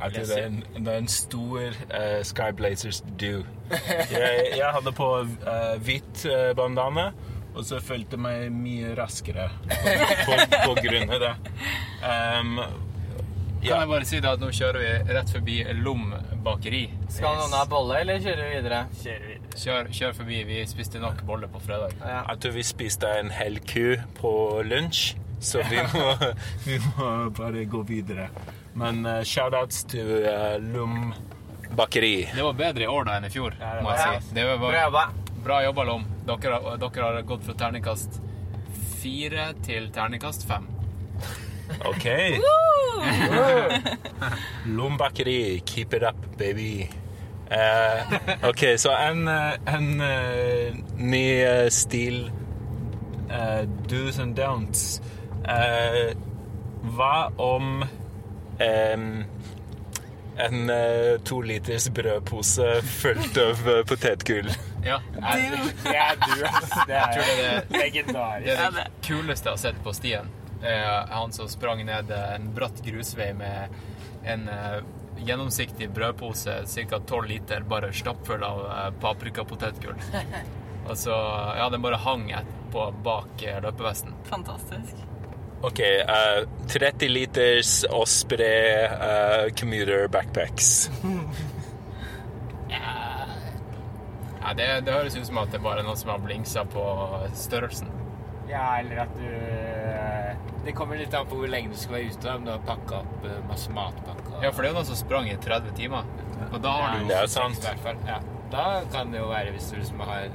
[0.00, 1.58] Er det, det er en, det er en stor
[1.90, 3.42] uh, Skyblazers do.
[4.12, 7.10] Jeg, jeg hadde på uh, hvit eh, bandane,
[7.54, 9.92] og så følte jeg meg mye raskere på,
[10.24, 10.36] på,
[10.70, 11.32] på grunn av det.
[12.00, 12.60] Um,
[13.58, 16.12] Kan jeg bare si det at nå kjører vi rett forbi Lom
[16.46, 16.84] bakeri.
[17.10, 18.82] Skal noen ha bolle, eller kjører vi videre?
[19.58, 20.42] Kjør, kjør forbi.
[20.46, 21.96] Vi spiste nok bolle på fredag.
[22.00, 22.20] Ja.
[22.30, 24.32] jeg tror vi spiste en hel ku på
[24.68, 26.14] lunsj, så vi må,
[26.68, 27.08] vi må
[27.38, 28.28] bare gå videre.
[28.78, 31.10] Men uh, shoutouts til uh, Lom
[31.74, 32.28] bakeri.
[32.30, 34.34] Det var bedre i år da enn i fjor, må jeg si.
[34.38, 35.04] Det var Bra jobba.
[35.44, 36.06] bra jobba, Lom.
[36.30, 38.20] Dere, dere har gått fra terningkast
[39.02, 40.64] fire til terningkast fem.
[41.84, 42.06] OK.
[44.66, 45.62] Lombakeri.
[45.66, 46.88] keep it up, baby.
[47.50, 48.18] Uh,
[48.48, 52.30] OK, så en, eh, en uh, ny eh, stil
[53.88, 55.00] Do's and don'ts.
[55.48, 56.12] Eh,
[56.96, 59.24] hva om um,
[60.38, 64.50] en uh, to liters brødpose fullt av uh, potetgull?
[64.84, 65.00] Ja.
[65.14, 66.70] Det er du, ass.
[66.86, 68.46] Det Jeg tror det er er det, legendarisk.
[68.46, 70.30] det, er det kuleste jeg har sett på stien.
[70.62, 73.68] Eh, han som sprang ned en bratt grusvei med
[74.24, 74.78] en eh,
[75.18, 77.00] gjennomsiktig brødpose, ca.
[77.06, 79.94] 12 liter, bare stappfull av eh, paprikapotetgull.
[80.88, 81.14] Og så
[81.58, 84.14] Ja, den bare hang etterpå bak løpevesten.
[84.24, 84.94] Fantastisk.
[85.60, 85.80] OK.
[86.08, 90.88] Uh, 30 liters Osprey uh, commuter backpacks.
[94.38, 96.84] Nei, det, det høres ut som at det bare er noen som har blingsa på
[97.36, 97.90] størrelsen.
[98.48, 99.28] Ja, eller at du
[100.64, 102.32] Det kommer litt an på hvor lenge du skal være ute.
[102.34, 104.42] Om du har pakka opp eh, masse matpakker.
[104.42, 106.04] Ja, for det er jo noen som sprang i 30 timer.
[106.52, 107.58] Og da har du Det er sant.
[107.62, 107.96] I hvert fall.
[108.08, 108.18] Ja.
[108.52, 110.28] Da kan det jo være hvis du liksom har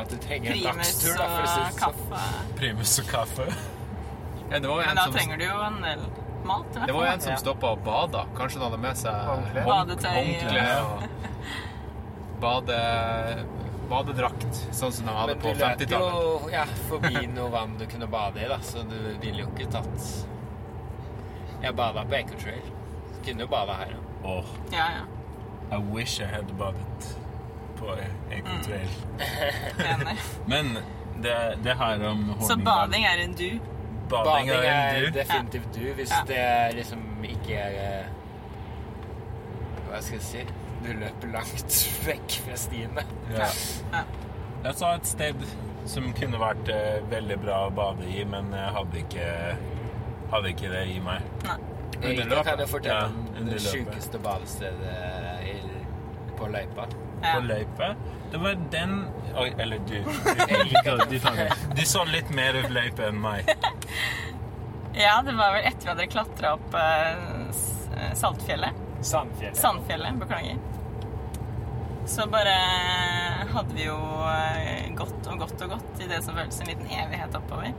[0.00, 1.82] At du trenger en Primus dagstur, da, for å si og det sånn.
[1.82, 2.54] kaffe.
[2.56, 3.46] Primus og kaffe.
[4.50, 6.00] ja, det var jo Men en da som, trenger du jo en del
[6.48, 6.64] mat.
[6.70, 7.14] i hvert det var jo fall.
[7.14, 8.22] en som stoppa og bada.
[8.38, 9.60] Kanskje han hadde med seg Håndkle.
[9.60, 11.02] hånd- Badetøy, håndkle og
[12.44, 12.78] bade,
[13.90, 16.12] badedrakt, sånn som de hadde Men på du løp 50-tallet.
[16.14, 19.66] jo ja, forbi noe vann du kunne bade i, da, så du ville jo ikke
[19.72, 20.06] tatt
[21.62, 22.62] Jeg bada på Ecotrail.
[23.24, 24.06] Kunne jo bada her òg.
[24.24, 25.08] Åh, Ja, ja.
[25.70, 27.10] I wish I had badet
[27.78, 27.92] på
[28.32, 28.88] Ecotrail.
[29.18, 30.16] Mm.
[30.50, 30.72] Men
[31.22, 33.50] det, det her om Så bading er en du.
[34.10, 35.18] Bading Bading er er en du.
[35.18, 36.24] definitivt du, hvis Ja.
[36.26, 38.06] det liksom ikke er eh,
[39.90, 40.42] Hva skal jeg si?
[40.80, 43.04] Du løper langt vekk fra stiene.
[43.34, 43.48] Ja.
[43.92, 44.04] Ja.
[44.64, 45.44] Jeg sa et sted
[45.88, 49.28] som kunne vært eh, veldig bra å bade i, men jeg hadde ikke,
[50.32, 51.28] hadde ikke det i meg.
[51.46, 51.58] Nei.
[52.00, 55.56] Jeg kan jo fortelle Ja, om under det sjukeste badestedet i,
[56.38, 56.86] på løypa.
[57.20, 57.34] Ja.
[57.34, 57.90] På løypa?
[58.32, 58.94] Det var den
[59.36, 59.98] Oi, eller du.
[60.00, 61.18] Du, du,
[61.76, 63.50] du så litt mer av løype enn meg.
[65.04, 67.26] ja, det var vel etter vi hadde klatra opp eh,
[67.98, 68.86] eh, Saltfjellet.
[69.00, 69.56] Sandfjellet.
[69.56, 70.58] Sandfjellet, beklager.
[72.06, 72.54] Så bare
[73.52, 73.98] hadde vi jo
[74.30, 77.74] eh, gått og gått og gått i det som føltes en liten evighet oppover.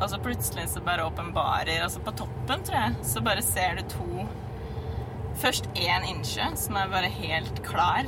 [0.00, 3.84] Og så plutselig så bare åpenbarer Altså på toppen, tror jeg, så bare ser du
[3.92, 4.26] to
[5.38, 8.06] Først én innsjø som er bare helt klar,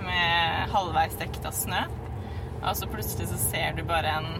[0.00, 1.82] med halvveis dekket av snø.
[2.62, 4.30] Og så plutselig så ser du bare en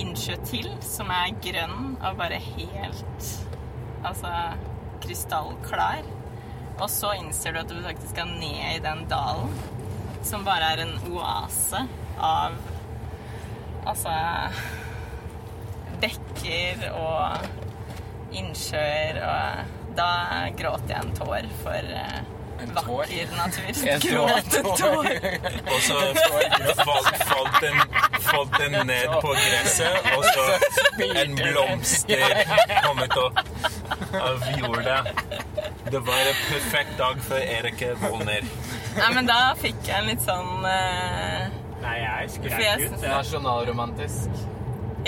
[0.00, 3.28] innsjø til som er grønn og bare helt
[4.00, 4.32] Altså
[5.04, 6.08] krystallklar.
[6.80, 9.52] Og så innser du at du faktisk skal ned i den dalen,
[10.24, 11.86] som bare er en oase
[12.20, 12.56] av
[13.88, 14.12] Altså
[16.02, 20.10] bekker og innsjøer og Da
[20.56, 21.94] gråter jeg en tår for
[22.62, 23.68] eh, vakker natur.
[23.90, 24.30] En tår.
[24.38, 25.08] En tår.
[25.74, 25.98] Og så
[26.84, 27.80] falt, falt, den,
[28.28, 30.46] falt den ned på gresset, og så
[31.24, 32.44] en blomster
[32.84, 33.40] kommet opp
[34.20, 34.98] av jorda.
[35.90, 38.46] Det var en perfekt dag for Erike Wolner.
[38.98, 41.50] Nei, men da fikk jeg en litt sånn uh...
[41.80, 42.86] Nei, jeg skrek ut.
[42.88, 44.40] synes- Nasjonalromantisk.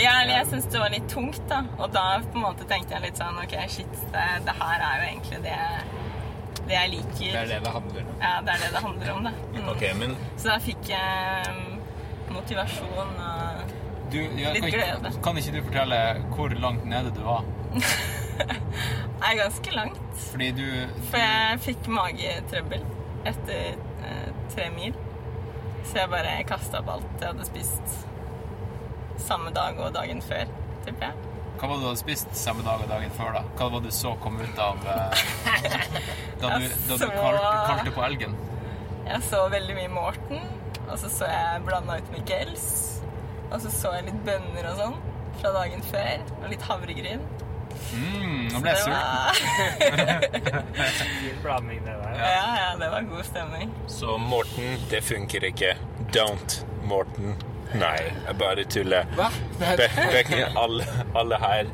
[0.01, 1.59] Ja, eller jeg syns det var litt tungt, da.
[1.77, 5.03] Og da på en måte tenkte jeg litt sånn OK, shit, det, det her er
[5.03, 5.59] jo egentlig det
[6.69, 8.17] det jeg Det er det det handler om.
[8.23, 9.35] Ja, det er det det handler om, det.
[9.55, 9.69] Mm.
[9.69, 11.79] Okay, men Så da fikk jeg mm,
[12.35, 13.73] motivasjon og
[14.13, 15.13] Du, ja, Litt kan, glede.
[15.25, 16.01] kan ikke du fortelle
[16.35, 17.45] hvor langt nede du var?
[19.25, 20.01] er ganske langt.
[20.31, 20.67] Fordi du,
[21.11, 22.85] For jeg fikk magetrøbbel
[23.25, 23.75] etter
[24.05, 24.97] eh, tre mil.
[25.85, 27.97] Så jeg bare kasta opp alt jeg hadde spist
[29.23, 30.51] samme dag og dagen før,
[30.85, 31.32] tipper jeg.
[31.63, 33.37] Hva var det du hadde spist samme dag og dagen før?
[33.37, 33.43] da?
[33.59, 35.21] Hva var det du så kom ut av eh,
[36.43, 38.35] da du, da du så- kalte, kalte på elgen?
[39.07, 40.43] Jeg så veldig mye Morten,
[40.89, 42.67] og så så jeg blanda ut med gels.
[43.53, 44.99] Og så så jeg litt bønner og sånn
[45.41, 47.23] fra dagen før, og litt havregryn.
[47.93, 49.07] Mm, nå ble jeg sulten.
[49.07, 52.19] var Fin blanding, det der.
[52.21, 53.73] Ja, ja, det var god stemning.
[53.91, 55.75] Så Morten, det funker ikke.
[56.15, 56.59] Don't,
[56.91, 57.35] Morten.
[57.79, 59.09] Nei, jeg bare tuller.
[59.17, 59.31] Hva?
[59.61, 59.89] Be
[60.29, 60.87] Be alle,
[61.17, 61.71] alle her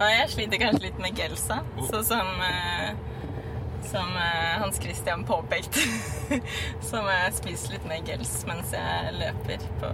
[0.00, 2.92] Og jeg sliter kanskje litt med gelsa, sånn som eh,
[3.92, 5.80] som eh, Hans Christian påpekte.
[6.90, 9.90] som jeg spiser litt mer gels mens jeg løper på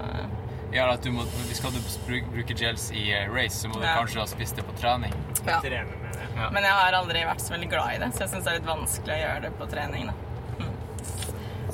[0.75, 3.81] Ja, at du må, hvis skal du bruke, bruke gels i eh, race, så må
[3.81, 3.97] du Ja.
[3.99, 5.13] kanskje ha spist det på trening.
[5.47, 5.61] ja.
[5.65, 6.51] ja.
[6.53, 8.59] Men jeg har aldri vært så veldig glad i det, så jeg syns det er
[8.61, 10.11] litt vanskelig å gjøre det på trening.
[10.13, 10.28] da.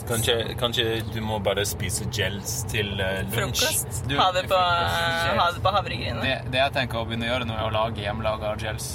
[0.09, 3.63] Kanskje, kanskje du må bare spise gels til eh, lunsj?
[3.65, 4.03] Frokost.
[4.09, 6.23] Du- ha det på, frokost, ha det på havregrynet.
[6.23, 8.91] Det, det jeg tenker å begynne å gjøre nå, er å lage hjemmelaga gels.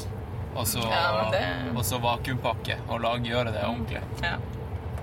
[0.56, 4.02] Og så, Ja, det- og så vakuumpakke og lage, gjøre det ordentlig.
[4.24, 4.36] Ja.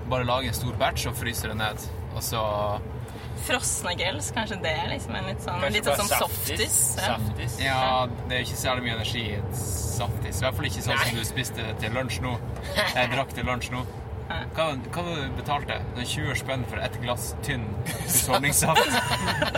[0.07, 1.89] Bare lage en stor batch og fryse det ned.
[2.15, 2.41] Og så
[3.47, 6.77] Frosne gels, kanskje det er liksom en litt sånn Litt sånn som softis.
[6.97, 7.11] Ja.
[7.17, 7.59] Saftis.
[7.61, 10.39] Ja, det er ikke særlig mye energi i et saftis.
[10.41, 12.33] I hvert fall ikke sånn som du spiste til lunsj nå.
[12.95, 13.83] Jeg drakk til lunsj nå.
[14.27, 15.77] Hva, hva du betalte?
[15.95, 18.89] Det er 20 spenn for ett glass tynn husholdningssaft.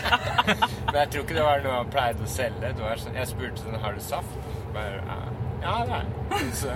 [0.92, 2.74] Men jeg tror ikke det var noe han pleide å selge.
[2.78, 4.52] Det var sånn, jeg spurte sånn, har du saft?
[4.76, 5.18] Bare,
[5.64, 6.52] ja, det er.
[6.60, 6.76] Så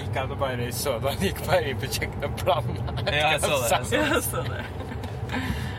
[0.00, 1.12] gikk han og bare så det.
[1.14, 2.96] Han gikk bare inn på kjøkkenet og blanda.
[3.06, 4.00] Ja, jeg så det.
[4.00, 4.64] Jeg så det.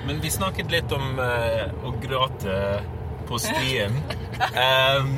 [0.07, 2.61] Men vi snakket litt om uh, å gråte
[3.27, 3.99] på stien.
[4.37, 5.15] Um,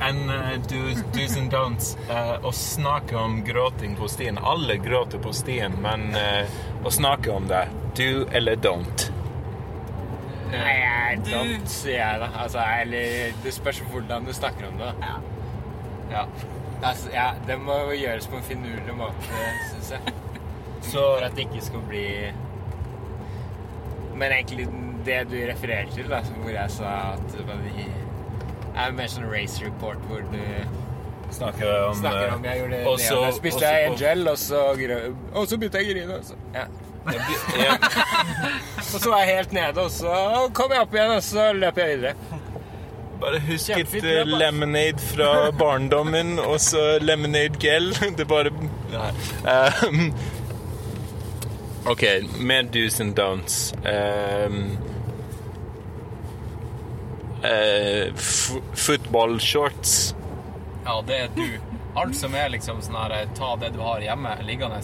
[0.00, 4.38] av en uh, do's, do's and don'ts eh, å snakke om gråting på stien.
[4.38, 6.48] Alle gråter på stien, men eh,
[6.84, 7.66] å snakke om det
[7.98, 9.10] do eller don't.
[10.50, 12.30] Nei, jeg Du- don't, sier jeg da.
[12.42, 14.92] Altså, eller det spørs hvordan du snakker om det.
[16.10, 16.24] Ja.
[16.82, 20.14] Altså, ja, det må gjøres på en finurlig måte, syns jeg.
[20.90, 22.06] Så For at det ikke skal bli
[24.16, 24.64] Men egentlig
[25.04, 27.36] det du refererer til, da, hvor jeg sa at
[28.86, 30.38] er mer sånn race report hvor du
[31.30, 34.28] snakker om snakker eh, om jeg gjorde det, også- jeg spiste også jeg en gel,
[34.28, 34.62] og så,
[35.34, 36.14] og så begynte jeg å grine.
[36.18, 36.64] Og så, ja.
[37.64, 37.76] ja,
[38.76, 40.16] og så var jeg helt nede, og så
[40.54, 42.14] kom jeg opp igjen, og så løp jeg videre.
[43.20, 47.90] Bare husket Kjempefint eh, lemonade fra barndommen, og så lemonade gel.
[48.18, 48.50] Det bare
[49.80, 50.12] Um,
[51.86, 52.02] OK,
[52.38, 53.72] mer do's and don'ts.
[53.84, 54.76] Um,
[57.44, 60.14] eh, f- football shorts.
[60.84, 61.46] Ja, det er du.
[61.98, 64.78] Alt som er liksom sånn her Ta det du har hjemme liggende.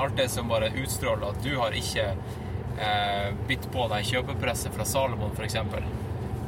[0.00, 4.84] Alt det som bare utstråler at du har ikke eh, bitt på deg kjøpepresset fra
[4.88, 5.56] Salomon, f.eks.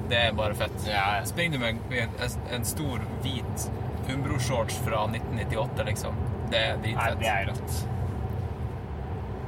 [0.09, 0.77] Det er bare fett.
[0.89, 1.25] Ja, ja.
[1.29, 3.69] Springer du med en, en stor, hvit
[4.09, 6.15] Umbro-shorts fra 1998, liksom.
[6.49, 7.75] Det er Nei, det er rått.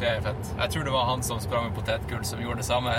[0.00, 0.50] Det er fett.
[0.56, 2.94] Jeg tror det var han som sprang med potetgull, som gjorde det samme.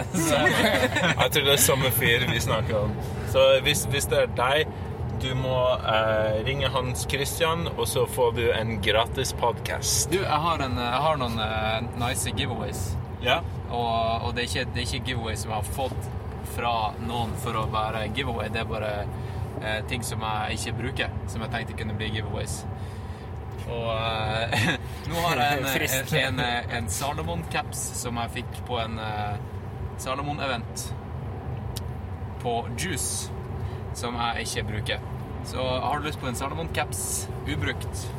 [1.21, 2.93] Jeg tror det er samme fyr vi snakker om.
[3.33, 4.75] Så hvis, hvis det er deg,
[5.21, 10.11] du må eh, ringe Hans Christian, og så får du en gratis podkast.
[10.11, 12.85] du, jeg har, en, jeg har noen uh, nice giveaways.
[13.21, 13.41] Ja?
[13.69, 16.09] Og, og det, er ikke, det er ikke giveaways som jeg har fått
[16.55, 16.73] fra
[17.05, 18.49] noen for å være giveaway.
[18.53, 22.61] Det er bare uh, ting som jeg ikke bruker, som jeg tenkte kunne bli giveaways.
[23.71, 24.69] Og uh,
[25.09, 29.35] nå har jeg en, en, en, en Salomon-caps som jeg fikk på en uh,
[30.01, 30.87] Salomon-event
[32.41, 33.31] på Juice,
[33.93, 35.03] som jeg ikke bruker.
[35.45, 38.09] Så har du lyst på en Salomon-caps ubrukt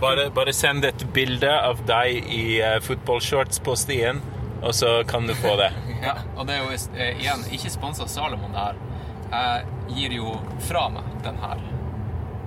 [0.00, 4.22] Bare, bare send et bilde av deg i uh, fotballshorts på stien,
[4.62, 5.72] og så kan du få det.
[6.06, 8.76] Ja, og det er jo eh, igjen ikke sponsa Salomon, det her.
[9.32, 10.34] Jeg gir jo
[10.68, 11.62] fra meg den her.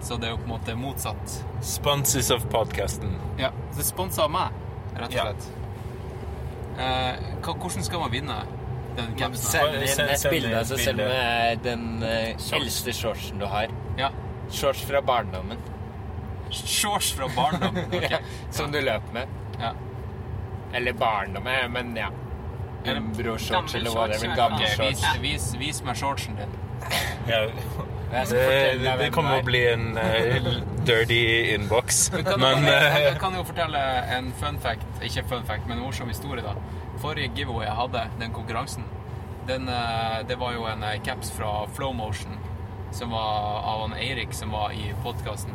[0.01, 1.33] Så det er jo på en måte motsatt.
[1.61, 3.15] Sponses of podcasten.
[3.37, 4.51] Ja, Det er sponsa av meg,
[4.95, 5.23] rett og Ja.
[5.23, 5.49] slett.
[6.79, 8.35] Eh, hvordan skal man vinne
[8.95, 9.51] den capsen?
[9.51, 11.07] Send inn et bilde så bilde.
[11.07, 13.67] med den eh, eldste shortsen du har.
[13.97, 14.09] Ja.
[14.51, 15.57] Shorts fra barndommen.
[16.51, 17.85] Shorts fra barndommen.
[17.93, 18.09] ok.
[18.11, 18.17] Ja,
[18.51, 19.27] som du løp med.
[19.59, 19.73] Ja.
[20.73, 22.09] Eller barndommen, men ja.
[22.85, 24.35] Umbro-shorts eller hva det er.
[24.35, 25.03] Gammel shorts.
[25.21, 26.49] vis, vis, vis meg shortsen din.
[28.09, 30.47] Skal Det, det kommer til å bli en uh,
[30.85, 31.19] dirty
[31.53, 32.07] inbox.
[32.13, 33.81] Men eh, jeg kan jo fortelle
[34.15, 36.41] en fun fact, ikke fun fact, men en morsom historie.
[36.45, 36.55] da.
[36.99, 38.87] Forrige giveaway jeg hadde, den konkurransen,
[39.47, 42.39] den, uh, det var jo en caps fra Flowmotion
[42.91, 45.53] som var av han Eirik som var i podkasten.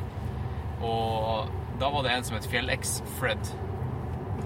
[0.85, 1.51] Og
[1.81, 3.51] da var det en som het Fjell-X-Fred.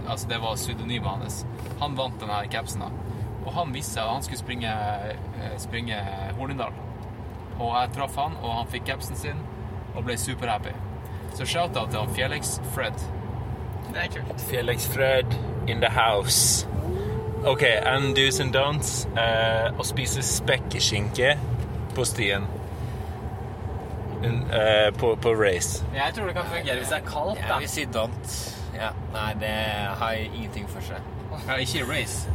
[0.08, 1.42] Altså det var pseudonymet hans.
[1.82, 2.80] Han vant denne capsen.
[2.80, 2.88] da.
[3.44, 4.72] Og han visste at han skulle springe,
[5.60, 6.00] springe
[6.38, 6.72] Hornindal.
[7.58, 9.40] Og jeg traff han, og han fikk capsen sin
[9.94, 10.74] og ble superhappy.
[11.34, 13.06] Så shout-out til han Fjell-X-Fred.
[13.88, 14.40] Det er kult.
[14.50, 15.34] Felix Fred
[15.68, 16.66] in the house.
[17.44, 19.06] OK, and do's and don'ts.
[19.16, 21.36] Uh, å spise spekkeskinke
[21.94, 22.46] på stien.
[24.22, 25.84] Eh, på, på race.
[25.94, 27.38] Jeg tror det kan fungere hvis det er kaldt.
[27.38, 27.58] Jeg da.
[27.58, 28.32] vil si don't.
[28.74, 28.90] Ja.
[29.14, 29.54] Nei, det
[30.00, 30.96] har ingenting for seg.
[31.46, 32.30] Ja, ikke race.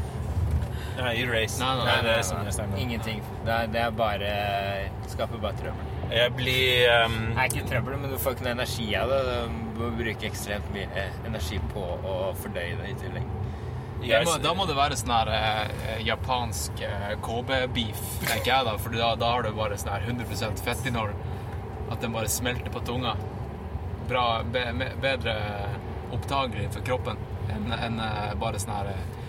[0.98, 1.60] Nei, i race.
[1.60, 2.54] Nei, nei, det nei, nei, det som nei.
[2.56, 2.80] stemmen.
[2.80, 3.22] Ingenting.
[3.46, 4.34] Det er, det er bare
[5.12, 5.92] Skaper bare trøbbel.
[6.14, 9.22] Jeg blir um, Det er ikke trøbbel, men du får ikke noe energi av det.
[9.74, 13.32] Du må bruke ekstremt mye eh, energi på å fordøye det i tillegg.
[14.04, 18.74] Må, da må det være sånn her eh, japansk eh, KB-beef, tenker jeg da.
[18.82, 21.16] For da, da har du bare sånn her 100% fettinnhold.
[21.90, 23.16] At den bare smelter på tunga.
[24.10, 24.66] Bra, be,
[25.02, 25.38] bedre
[26.14, 27.18] oppdagelig for kroppen
[27.52, 29.23] enn en, eh, bare sånn her eh,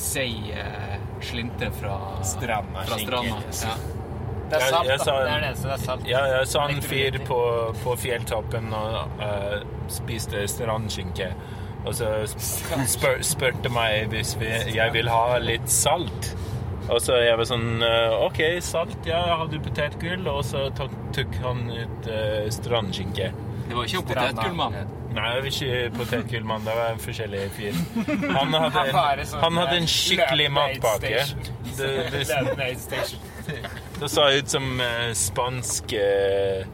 [0.00, 1.96] seig eh, slinte fra
[2.26, 3.38] Stranda Fra stranda.
[3.62, 3.76] Ja.
[4.46, 6.06] Det er salt, jeg jeg sa- Det er det så Det er salt.
[6.06, 7.38] ja, jeg så en fyr på,
[7.82, 11.32] på fjelltoppen og uh, spiste strandskinke.
[11.86, 12.06] Og så
[12.86, 16.30] spør, spurte meg hvis vi, jeg vil ha litt salt.
[16.88, 20.22] Og så jeg var sånn eh, OK, salt, ja, har du potetgull?
[20.30, 23.32] Og så tok, tok han ut uh, strandskinke.
[23.68, 24.74] Det var ikke en potetgullmann.
[25.16, 26.64] Nei, det var ikke potetgullmann.
[26.66, 27.78] Det var en forskjellig fyr.
[28.36, 31.22] Han hadde en, sånn, han hadde en eh, skikkelig matpakke.
[31.24, 31.62] station.
[31.76, 32.24] Det, det,
[34.00, 36.66] det så ut som uh, spansk uh,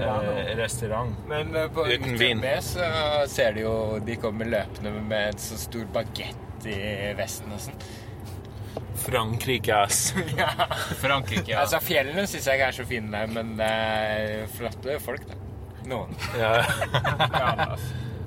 [0.00, 1.14] eh, restaurant.
[1.28, 2.42] Men på Uten vin.
[2.64, 2.88] Så
[3.32, 3.76] ser du jo
[4.06, 6.80] de kommer løpende med en så stor bagett i
[7.18, 7.86] vesten og sånn.
[8.96, 10.14] Frankrike, ass.
[10.40, 10.48] ja.
[11.00, 11.60] Frankrike, ja.
[11.62, 15.45] Altså, fjellene syns jeg ikke er så fine men det er flotte folk, da.
[15.86, 16.16] Noen.
[16.38, 16.64] Ja.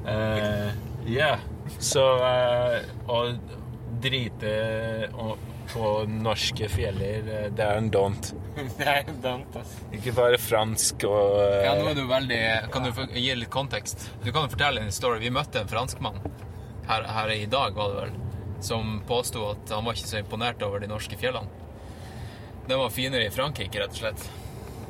[0.06, 0.70] uh.
[1.10, 1.40] Eh.
[1.80, 2.76] Så uh,
[3.10, 3.20] å
[4.02, 4.52] drite
[5.74, 8.32] på norske fjeller, eh, det er en don't.
[8.78, 9.76] Det er en don't, ass.
[9.96, 11.60] Ikke bare fransk og uh...
[11.64, 12.40] Ja, nå er du veldig
[12.74, 14.10] Kan du gi litt kontekst?
[14.24, 15.22] Du kan jo fortelle en story.
[15.24, 16.18] Vi møtte en franskmann
[16.90, 18.14] her, her i dag, var det vel,
[18.66, 21.48] som påsto at han var ikke så imponert over de norske fjellene.
[22.70, 24.26] De var finere i Frankrike, rett og slett.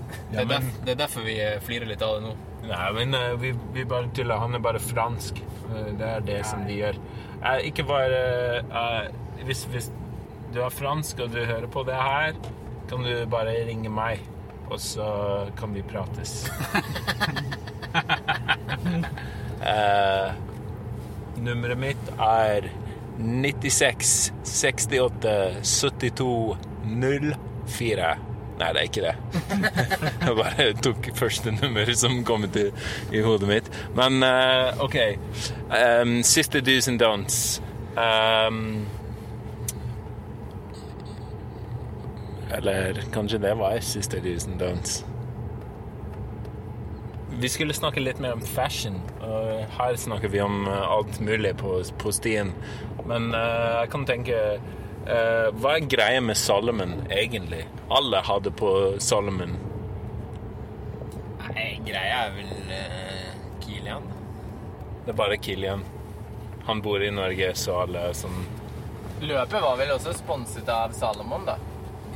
[0.10, 2.34] Det Ja, er, men- derf, det er derfor vi eh, flirer litt av det nå.
[2.69, 4.38] Nei, men uh, vi, vi bare tuller.
[4.41, 5.40] Han er bare fransk.
[5.69, 6.99] Eh, det er det som de gjør.
[7.40, 8.19] Uh, ikke bare
[9.48, 9.88] hvis, hvis
[10.53, 12.34] du er fransk og du hører på det her,
[12.90, 14.19] kan du bare ringe meg,
[14.69, 15.06] og så
[15.57, 16.44] kan vi prates.
[21.40, 22.68] Nummeret mitt er
[23.19, 26.57] 96 68 72
[27.69, 28.10] 04.
[28.60, 29.15] Nei, det er ikke det.
[30.27, 32.73] Jeg bare tok første nummer som kom til
[33.15, 33.69] i hodet mitt.
[33.95, 34.98] Men uh, OK.
[35.72, 37.61] Um, siste do's and don'ts.
[37.95, 38.86] Um,
[42.52, 45.06] eller kanskje det var siste do's and don'ts.
[47.40, 48.99] Vi skulle snakke litt mer om fashion.
[49.22, 52.52] og her snakker vi om eh, alt mulig på, på stien.
[53.06, 54.36] Men uh, jeg kan tenke
[55.15, 57.64] eh, Hva er greia med Salomon, egentlig?
[57.90, 58.72] Alle hadde på
[59.03, 59.56] Salomon.
[61.49, 63.31] Nei, greia er vel uh,
[63.64, 64.06] Kilian.
[65.06, 65.84] Det er bare Kilian.
[66.69, 68.45] Han bor i Norge, så alle er sånn
[69.19, 71.57] Løpet var vel også sponset av Salomon, da.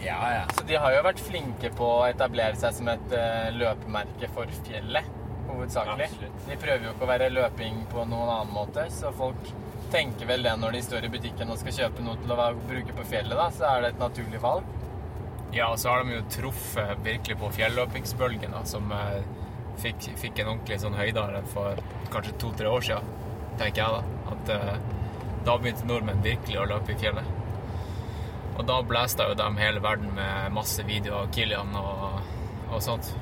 [0.06, 0.44] Ja, ja.
[0.56, 4.52] Så de har jo vært flinke på å etablere seg som et eh, løpemerke for
[4.68, 5.10] fjellet,
[5.50, 6.08] hovedsakelig.
[6.08, 6.46] Absolutt.
[6.48, 9.52] De prøver jo ikke å være løping på noen annen måte, så folk
[9.94, 12.96] tenker vel det når de står i butikken og skal kjøpe noe til å bruke
[12.98, 14.72] på fjellet, da, så er det et naturlig valg.
[15.54, 19.20] Ja, og så har de jo truffet virkelig på fjelløpingsbølgen, da, som eh,
[19.84, 21.82] fikk, fikk en ordentlig sånn høydare for
[22.14, 23.14] kanskje to-tre år siden,
[23.62, 24.34] tenker jeg da.
[24.34, 24.74] At eh,
[25.46, 27.30] da begynte nordmenn virkelig å løpe i fjellet.
[28.54, 32.20] Og da blæsta jo de hele verden med masse videoer av Kilian og,
[32.70, 33.14] og sånt.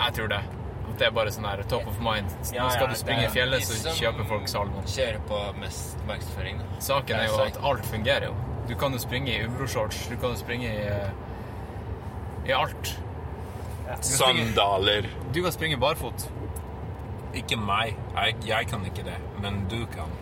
[0.00, 0.40] Jeg tror det.
[0.90, 2.30] At det er bare sånn her top of mind.
[2.50, 4.86] Ja, Nå skal ja, du springe i fjellet, så kjøper folk Salmon.
[4.90, 6.80] Kjører på mest markedsføring, da.
[6.82, 8.34] Saken er jo at alt fungerer jo.
[8.70, 12.92] Du kan jo springe i Ubro-shorts, du kan jo springe i, eh, i alt.
[14.06, 15.08] Sandaler.
[15.34, 16.28] Du kan springe barfot.
[17.34, 17.96] Ikke meg.
[18.14, 20.18] Jeg, jeg kan ikke det, men du kan.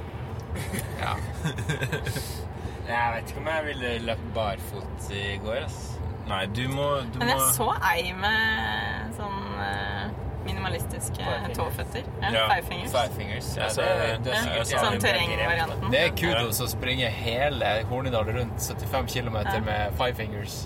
[0.99, 1.15] Ja.
[2.89, 5.99] Jeg vet ikke om jeg ville løpt barfot i går, ass.
[6.29, 10.07] Nei, du må, du Men jeg må så ei med sånn eh,
[10.49, 12.09] minimalistiske tåføtter.
[12.25, 12.93] Ja, five fingers.
[12.97, 13.51] Five fingers.
[13.59, 15.91] Ja, det, det er sikkert sånn terrengvarianten.
[15.95, 19.61] Det er kudos å springe hele Hornindal rundt 75 km Ja.
[19.69, 20.59] med five fingers.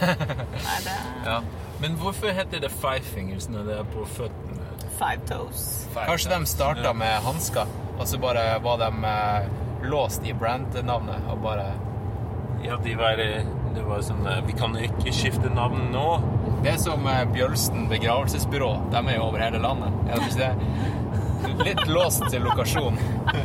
[0.00, 1.38] Nei, det er Ja.
[1.82, 4.60] Men hvorfor heter det five fingers når det er på føttene?
[4.94, 5.62] five toes.
[5.90, 7.66] Five Kanskje de starta med hansker,
[7.98, 9.48] og så bare var de eh,
[9.90, 11.66] låst i brandnavnet og bare
[12.62, 13.18] Ja, de var,
[13.74, 16.08] det var sånn eh, Vi kan ikke skifte navn nå.
[16.64, 18.70] Det er som eh, Bjølsten begravelsesbyrå.
[18.94, 19.96] De er jo over hele landet.
[20.08, 20.52] Er det ikke det?
[21.64, 22.96] Litt låst til lokasjon.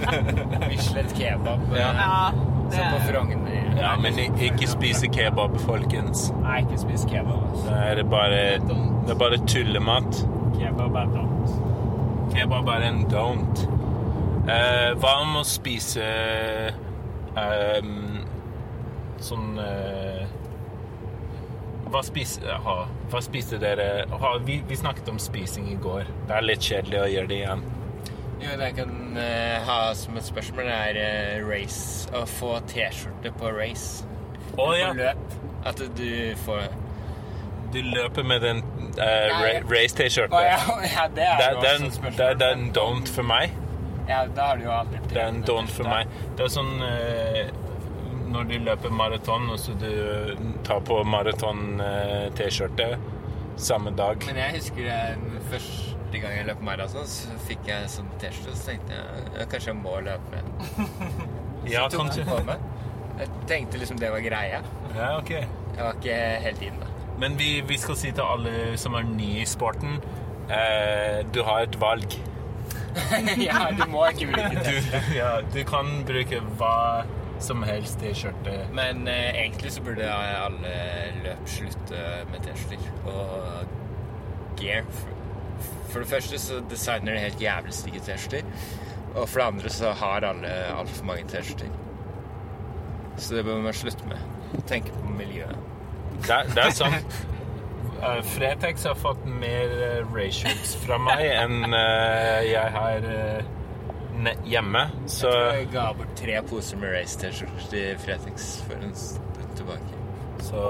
[0.69, 1.65] Bislett kebab.
[1.75, 1.89] Ja.
[1.99, 2.31] Ja,
[2.71, 3.25] det på
[3.79, 6.29] Ja, men ikke spise kebab, folkens.
[6.43, 7.41] Nei, ikke spis kebab.
[7.49, 7.65] Altså.
[7.67, 8.39] Det er bare,
[9.05, 10.23] det er bare tullemat.
[10.55, 11.59] Kebab er don't.
[12.35, 13.65] Kebab er en don't.
[14.49, 16.05] Eh, hva om å spise
[17.37, 18.23] ehm,
[19.21, 20.18] sånn eh,
[21.91, 22.75] hva, spis, ha,
[23.11, 26.09] hva spiste dere ha, vi, vi snakket om spising i går.
[26.29, 27.63] Det er litt kjedelig å gjøre det igjen.
[28.39, 32.07] Jo, det jeg kan uh, ha som et spørsmål, er uh, race.
[32.15, 34.05] Å få T-skjorte på race.
[34.55, 35.39] Å ja, På løp.
[35.67, 36.11] At du
[36.45, 36.69] får
[37.69, 38.61] du løper med den
[38.97, 40.33] uh, ra- race-T-skjorten.
[40.33, 40.57] Oh, ja,
[40.95, 42.15] ja, det er Det, det, også et spørsmål.
[42.17, 43.57] det, det er en don't for meg.
[44.09, 46.09] Ja, da har du jo aldri Det er en don't for meg.
[46.37, 47.51] Det er sånn eh,
[48.33, 49.89] når du løper maraton, og så du
[50.67, 52.89] tar på maraton-T-skjorte
[53.59, 54.23] samme dag.
[54.29, 55.17] Men jeg husker jeg,
[55.51, 58.99] første gang jeg løp maraton, så fikk jeg sånn T-skjorte, så tenkte
[59.39, 60.43] jeg kanskje jeg må løpe med.
[61.67, 62.61] Ja, Så tok jeg på meg.
[63.19, 64.61] Jeg tenkte liksom det var greia.
[64.95, 65.31] Ja, ok.
[65.35, 66.87] Jeg var ikke helt inn, da.
[67.19, 69.97] Men vi, vi skal si til alle som er nye i sporten
[70.47, 72.15] eh, Du har et valg.
[73.47, 74.71] ja, du må ikke bruke Du,
[75.13, 77.03] ja, du kan bruke hva
[77.39, 78.55] som helst T-skjorte.
[78.75, 80.73] Men eh, egentlig så burde alle
[81.23, 84.87] løp slutte med T-skjorter og gear.
[84.91, 85.15] For,
[85.89, 88.47] for det første så designer de helt jævlig stygge T-skjorter.
[89.15, 91.71] Og for det andre så har alle altfor mange T-skjorter.
[93.19, 94.17] Så det bør man slutte med.
[94.67, 95.57] Tenke på miljøet.
[96.27, 97.19] Det, det er sant.
[97.99, 99.73] Uh, Fretex har fått mer
[100.07, 100.35] uh,
[100.85, 103.58] fra meg enn uh, jeg har eh, ne-
[104.45, 104.89] hjemme.
[105.07, 109.95] Så Jeg ga bort tre poser med Race-T-skjorter til Fretex for en stund tilbake.
[110.43, 110.65] Så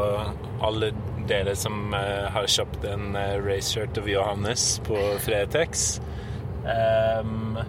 [0.66, 0.92] alle
[1.30, 6.00] dere som eh, har kjøpt en uh, race-shirt av Johannes på Fretex
[6.66, 7.60] um,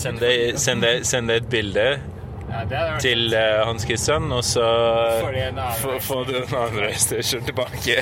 [0.00, 1.84] Send deg, send, send det et bilde
[3.00, 4.64] Til eh, Hans Kristian og så
[5.20, 7.96] Får de en annen får får du en annen race-T-shirt tilbake.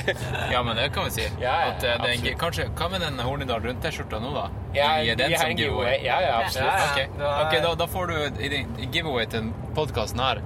[0.53, 1.25] Ja, men det kan vi si.
[1.41, 4.47] Ja, ja, At, eh, det er kanskje, hva med den Hornindal Rundt-T-skjorta nå, da?
[4.75, 5.99] Ja, Gi den vi har som giveaway.
[6.05, 6.97] Ja, ja, absolutt.
[6.97, 7.35] Ja, ja.
[7.43, 10.41] Ok, det da, da får du i din giveaway til podkasten her.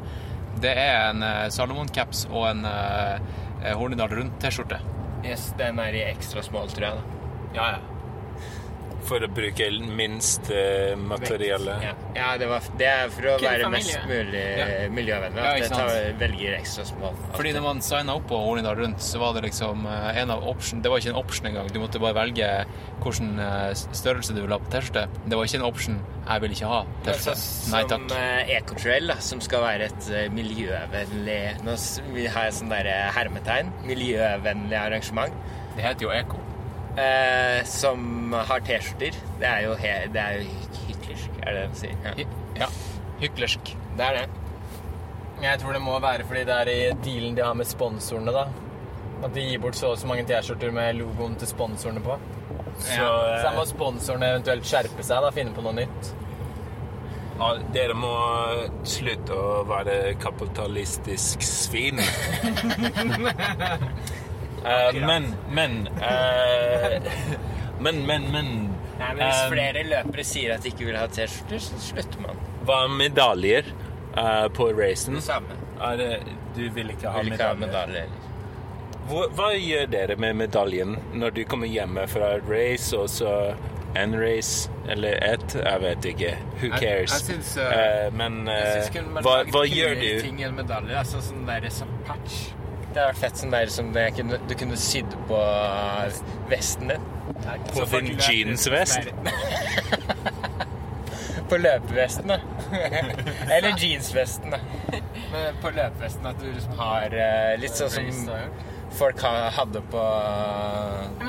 [0.64, 4.80] Det er en uh, Salomon-caps og en uh, Hornindal Rundt-T-skjorte.
[5.24, 7.00] Yes, den er i ekstra small, tror jeg.
[7.00, 7.20] da.
[7.56, 7.93] Ja, ja.
[9.04, 9.66] For å bruke
[10.00, 11.74] minst eh, materiale.
[11.84, 13.98] Ja, ja det, var, det er for å Kun være familie.
[14.00, 14.68] mest mulig Ja.
[14.96, 15.44] miljøvennlig.
[15.44, 17.18] Ja, At jeg tar, velger ekstra small.
[17.36, 20.48] Fordi når man signa opp på Hornindal Rundt, så var det liksom eh, en av
[20.48, 21.68] option Det var ikke en option engang.
[21.74, 22.48] Du måtte bare velge
[23.04, 25.08] hvilken eh, størrelse du ville ha på T-skjorte.
[25.28, 27.72] Det var ikke en option 'jeg vil ikke ha T-skjorte'.
[27.74, 28.18] Nei Som takk.
[28.18, 31.76] eh, Ecotrail, da, som skal være et eh, miljøvennlig Nå
[32.14, 33.72] vi har jeg sånn der eh, hermetegn.
[33.84, 35.34] Miljøvennlig arrangement.
[35.76, 36.40] Det heter jo Eko.
[36.98, 39.16] Eh, som har T-skjorter.
[39.40, 40.50] Det er jo, he, det er jo
[40.88, 41.96] hyklersk, er det det de sier?
[42.06, 42.12] Ja.
[42.20, 42.28] Hy-
[42.60, 42.68] Ja.
[43.24, 43.64] Hyklersk.
[43.98, 44.28] Det er det.
[45.42, 48.46] Jeg tror det må være fordi det er i dealen de har med sponsorene, da.
[49.24, 52.20] At de gir bort så og så mange T-skjorter med logoen til sponsorene på.
[52.78, 53.02] Så Så
[53.42, 56.14] da eh, må sponsorene eventuelt skjerpe seg, da, finne på noe nytt.
[57.40, 58.14] ja, dere må
[58.86, 62.00] slutte å være kapitalistisk svin.
[64.66, 67.02] Eh, men, men eh,
[67.80, 68.46] Men, men, men
[69.00, 72.22] Nei, men Hvis eh, flere løpere sier at de ikke vil ha T-skjorter, så slutter
[72.24, 72.38] man.
[72.64, 73.74] Hva med medaljer
[74.54, 75.18] på racen?
[75.18, 75.58] Det samme.
[76.00, 76.08] Det,
[76.56, 78.06] du vil ikke ha Vil ikke ha medaljer?
[78.06, 78.30] medaljer.
[79.10, 83.34] Hva, hva gjør dere med medaljen når du kommer hjemme fra et race, og så
[84.00, 85.58] en race eller ett?
[85.60, 86.34] Jeg vet ikke.
[86.62, 87.18] Who cares?
[87.18, 90.10] jeg syns, uh, uh, men Jeg synes man hva, hva gjør du?
[90.24, 91.02] ting enn medaljer.
[91.02, 92.54] Altså sånn der som patch.
[92.94, 95.40] Det hadde vært fett sånn der som det kunne, du kunne sydd på
[96.52, 97.08] vesten din.
[97.74, 99.10] På din jeansvest?
[101.50, 102.38] På løpevesten, da.
[103.54, 104.60] Eller jeansvesten, da.
[105.34, 108.38] Men på løpevesten at du liksom har eh, litt sånn som
[108.94, 109.22] folk
[109.58, 110.04] hadde på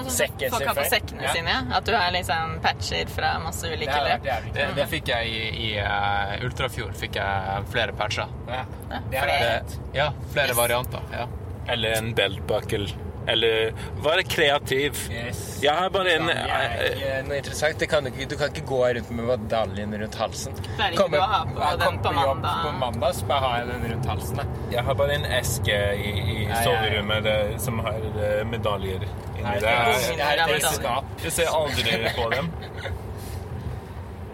[0.09, 0.57] sekken sin før.
[0.57, 1.23] folk har på før.
[1.25, 1.33] ja.
[1.33, 1.55] sine.
[1.77, 4.27] At du har liksom patcher fra masse ulike løp.
[4.27, 6.93] Det, Det, det fikk jeg i, i uh, Ultrafjord.
[7.01, 8.29] Fikk jeg flere patcher.
[8.49, 8.65] Ja.
[8.91, 9.57] Ja, Det er flere.
[9.71, 11.09] Det, ja, flere varianter.
[11.13, 11.27] Ja.
[11.69, 12.89] Eller en beltbuckle.
[13.27, 13.71] Eller
[14.05, 14.99] være kreativ.
[15.09, 15.39] Yes.
[15.63, 17.79] Jeg har bare en Det er noe interessant.
[17.81, 20.59] Det kan du, ikke, du kan ikke gå rundt med medaljen rundt halsen.
[20.77, 21.23] Jeg den kom på
[22.05, 22.59] på jobb mandag.
[22.67, 24.37] på mandag, så bare har jeg den rundt halsen.
[24.43, 24.47] jeg.
[24.75, 26.61] Jeg har bare en eske i, i ja, ja.
[26.67, 27.31] soverommet
[27.65, 31.09] som har eh, medaljer inni Nei, det Jeg, er- det er et skap.
[31.25, 32.53] jeg ser aldri på dem.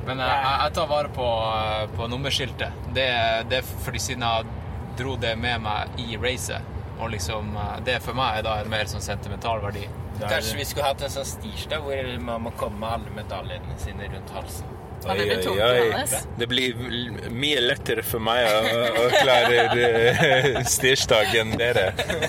[0.07, 2.83] Men eh, jeg, jeg tar vare på, eh, på nummerskiltet.
[2.97, 3.07] Det,
[3.51, 4.51] det er fordi siden jeg
[4.99, 6.70] dro det med meg i racet.
[7.01, 9.87] Og liksom, eh, det for meg er da en mer sånn sentimental verdi.
[10.21, 14.11] Kanskje vi skulle hatt en sånn stirsdag hvor man må komme med alle medaljene sine
[14.13, 14.77] rundt halsen.
[15.01, 16.19] Ja, det blir Oi, oi, oi.
[16.37, 21.87] Det blir mye lettere for meg å, å klare eh, stirsdag enn dere.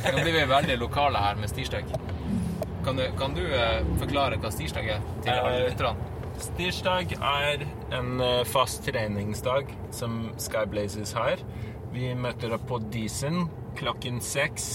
[0.08, 1.92] Nå blir vi veldig lokale her med stirsdag.
[2.86, 6.08] Kan du, kan du eh, forklare hva stirsdag er til alle lytterne?
[6.42, 11.44] Stirsdag er en fast treningsdag som Skyblazers har.
[11.92, 13.44] Vi møter opp på Disen
[13.76, 14.68] klokken seks.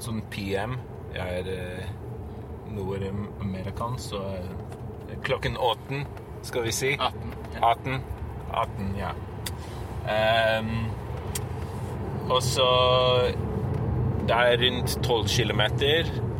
[0.00, 0.78] Sånn PM.
[1.14, 1.90] Jeg er uh,
[2.74, 6.06] nordamerikansk, så eh, klokken åtten,
[6.42, 6.90] skal vi si.
[6.96, 7.34] 18.
[7.60, 8.00] 18.
[8.50, 9.12] 18, ja.
[10.04, 10.72] Um,
[12.30, 12.66] og så
[14.24, 15.62] Det er rundt 12 km,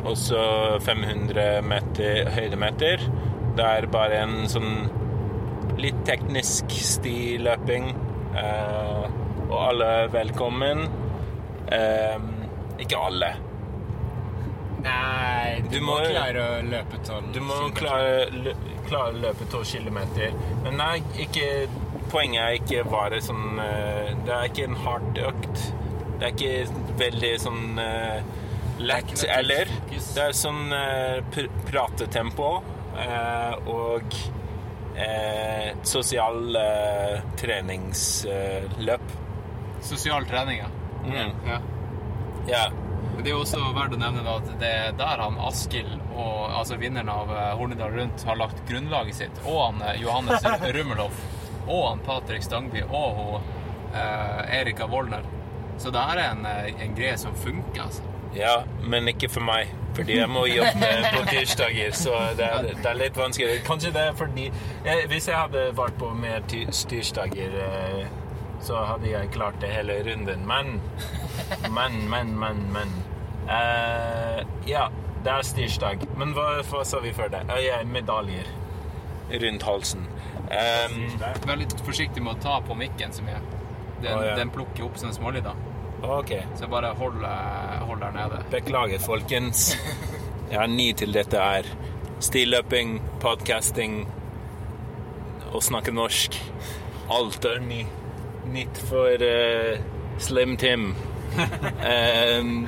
[0.05, 0.41] og så
[0.81, 3.05] 500 meter høydemeter.
[3.55, 4.89] Det er bare en sånn
[5.77, 7.93] litt teknisk stiløping.
[8.35, 9.05] eh,
[9.55, 10.85] og alle er velkommen.
[11.65, 12.29] Um,
[12.83, 13.31] ikke alle.
[14.85, 18.51] Nei, du, Du må, må- klare å løpe tolv Du må klare, lø,
[18.85, 20.35] klare å løpe to kilometer.
[20.65, 21.47] Men nei, ikke,
[22.11, 25.63] poenget er ikke bare sånn eh, Det er ikke en hard økt.
[26.19, 28.21] Det er ikke veldig sånn eh,
[28.85, 29.73] lett er eller.
[29.89, 32.51] Det er sånn eh, pr pratetempo
[33.01, 34.19] eh, og
[35.01, 39.13] eh, sosial eh, treningsløp.
[39.85, 40.69] Sosial trening, ja.
[41.05, 41.35] Mm.
[41.47, 41.59] ja.
[42.49, 42.71] Yeah.
[43.15, 46.75] Det er jo også verdt å nevne da at det er der han Askild, altså
[46.81, 49.39] vinneren av Hornedal Rundt, har lagt grunnlaget sitt.
[49.47, 50.43] Og han eh, Johannes
[50.75, 51.21] Rummelhoff.
[51.65, 52.83] Og han Patrick Stangby.
[52.89, 53.47] Og hun
[53.95, 55.23] eh, Erika Wollner.
[55.79, 58.03] Så det her er en, eh, en greie som funker, altså.
[58.35, 59.71] Ja, men ikke for meg.
[59.95, 63.61] Fordi jeg må jobbe på tirsdager, så det er, det er litt vanskelig.
[63.67, 64.49] Kanskje det er fordi
[64.83, 68.01] jeg, Hvis jeg hadde vært på mer ti- tirsdager, eh,
[68.65, 70.45] så hadde jeg klart det hele runden.
[70.49, 70.79] Men,
[71.69, 72.93] men, men, men, men.
[73.45, 74.87] Uh, ja,
[75.25, 76.05] det er tirsdag.
[76.17, 77.45] Men hva, hva sa vi før det?
[77.51, 78.49] Uh, ja, medaljer
[79.29, 80.07] rundt halsen.
[80.45, 80.97] Um,
[81.45, 83.39] Vær litt forsiktig med å ta på mikken så mye.
[84.03, 84.35] Den, oh, ja.
[84.37, 85.57] den plukker opp sånne smålyder.
[86.05, 86.35] OK.
[86.59, 88.43] Så bare hold, eh, hold der nede.
[88.51, 89.71] Beklager, folkens.
[90.51, 91.69] Jeg er ny til dette her.
[92.21, 94.03] Stilløping, podcasting
[95.55, 96.37] å snakke norsk.
[97.15, 97.85] Alt er ny.
[98.53, 99.77] Nytt for uh,
[100.17, 100.95] Slim Tim.
[101.35, 102.67] um,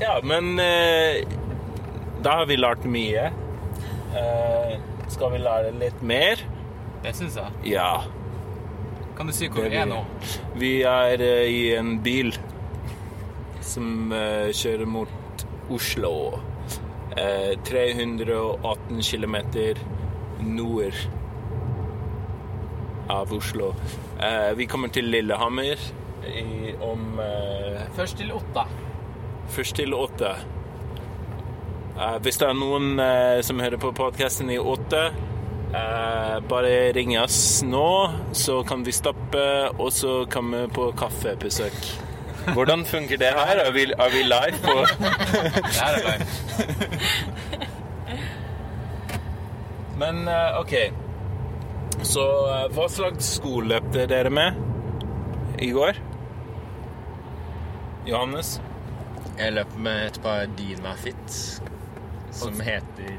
[0.00, 1.22] ja, men uh,
[2.24, 3.30] da har vi lært mye.
[4.14, 4.76] Uh,
[5.12, 6.42] skal vi lære litt mer?
[7.04, 7.76] Det syns jeg.
[7.76, 8.06] Ja.
[9.16, 10.02] Kan du si hvor vi er nå?
[10.60, 12.34] Vi er i en bil
[13.64, 16.12] som kjører mot Oslo.
[17.16, 19.36] Eh, 318 km
[20.40, 20.94] nord
[23.08, 23.74] av Oslo.
[24.20, 25.80] Eh, vi kommer til Lillehammer
[26.26, 27.20] i, om
[27.96, 28.66] Først til Otta.
[29.48, 30.34] Først til åtte.
[31.96, 35.06] Eh, hvis det er noen eh, som hører på podkasten i åtte,
[35.72, 37.86] eh, bare ring oss nå,
[38.36, 39.46] så kan vi stoppe,
[39.78, 41.78] og så kan vi på kaffebesøk.
[42.52, 43.62] Hvordan funker det her?
[43.64, 46.26] Er vi, er vi live på Det her er live.
[50.02, 50.28] Men
[50.60, 50.74] OK.
[52.02, 54.58] Så eh, hva slags sko løpte dere med
[55.62, 55.98] i går?
[58.06, 58.56] Johannes?
[59.36, 61.38] Jeg løp med et par Dynafit
[62.36, 63.16] som heter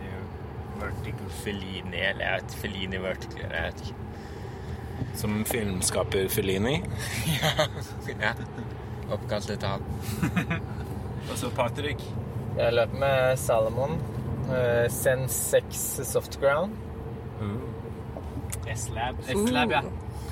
[0.77, 3.95] Vertical Felini, eller jeg vet Felini Vertical, jeg vet ikke.
[5.17, 6.79] Som filmskaper Felini?
[8.21, 8.33] Ja.
[9.13, 9.83] Oppkalt etter han.
[11.29, 12.01] Og så Patrick.
[12.57, 13.97] Jeg løp med Salomon.
[14.47, 16.75] Uh, Zen 6 Softground.
[18.73, 19.15] S-lab.
[19.27, 19.81] S-lab, ja.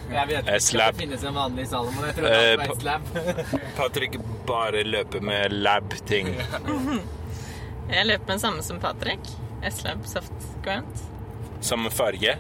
[0.06, 2.04] Jeg vet ikke om det finnes en vanlig Salomon.
[2.06, 3.02] Jeg tror Eh, det er på- S-lab.
[3.78, 6.30] Patrick bare løper med lab-ting.
[7.96, 9.20] Jeg løper med samme som Patrick.
[9.66, 11.04] S-Lab Soft Grant.
[11.62, 12.36] Samme farge.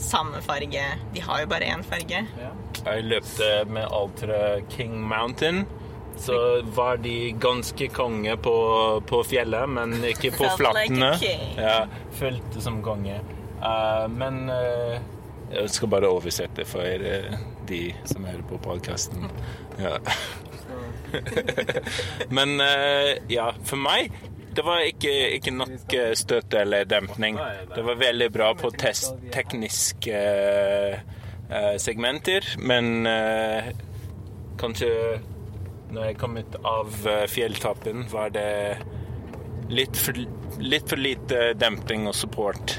[0.00, 0.82] Samme farge.
[1.14, 2.22] De har jo bare én farge.
[2.86, 4.40] Jeg løpte med Altra
[4.72, 5.64] King Mountain.
[6.16, 6.36] Så
[6.76, 8.52] var de ganske konge på,
[9.08, 11.10] på fjellet, men ikke på Felt like flattene.
[11.60, 11.82] ja,
[12.16, 13.18] følte som konge.
[13.60, 14.96] Uh, men eh,
[15.52, 17.34] jeg skal bare oversette for eh,
[17.68, 19.28] de som hører på podkasten.
[19.80, 19.98] Ja.
[22.36, 24.10] Men eh, ja, for meg
[24.56, 27.38] det var ikke, ikke nok eh, støtte eller dempning.
[27.74, 30.20] Det var veldig bra på test, tekniske
[31.78, 33.06] segmenter, men
[34.58, 34.88] kanskje
[35.94, 36.96] når jeg kom ut av
[37.30, 38.48] fjelltappen, var det
[39.70, 40.18] litt for,
[40.58, 42.74] litt for lite demping og support.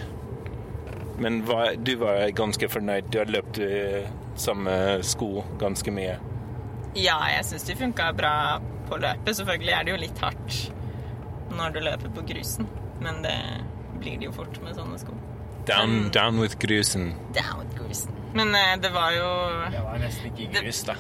[1.18, 3.12] Men hva, du var ganske fornøyd.
[3.12, 3.70] Du har løpt i
[4.38, 4.74] samme
[5.06, 6.18] sko ganske mye.
[6.98, 8.34] Ja, jeg syns de funka bra
[8.90, 9.36] på løpet.
[9.40, 10.60] Selvfølgelig er det jo litt hardt
[11.58, 12.68] når du løper på grusen,
[13.02, 13.38] men det
[14.02, 15.16] blir det jo fort med sånne sko.
[15.68, 17.12] Down, men, down with grusen.
[17.36, 18.14] Down with grusen.
[18.38, 19.30] Men eh, det var jo
[19.72, 20.96] Det var nesten ikke grus, da.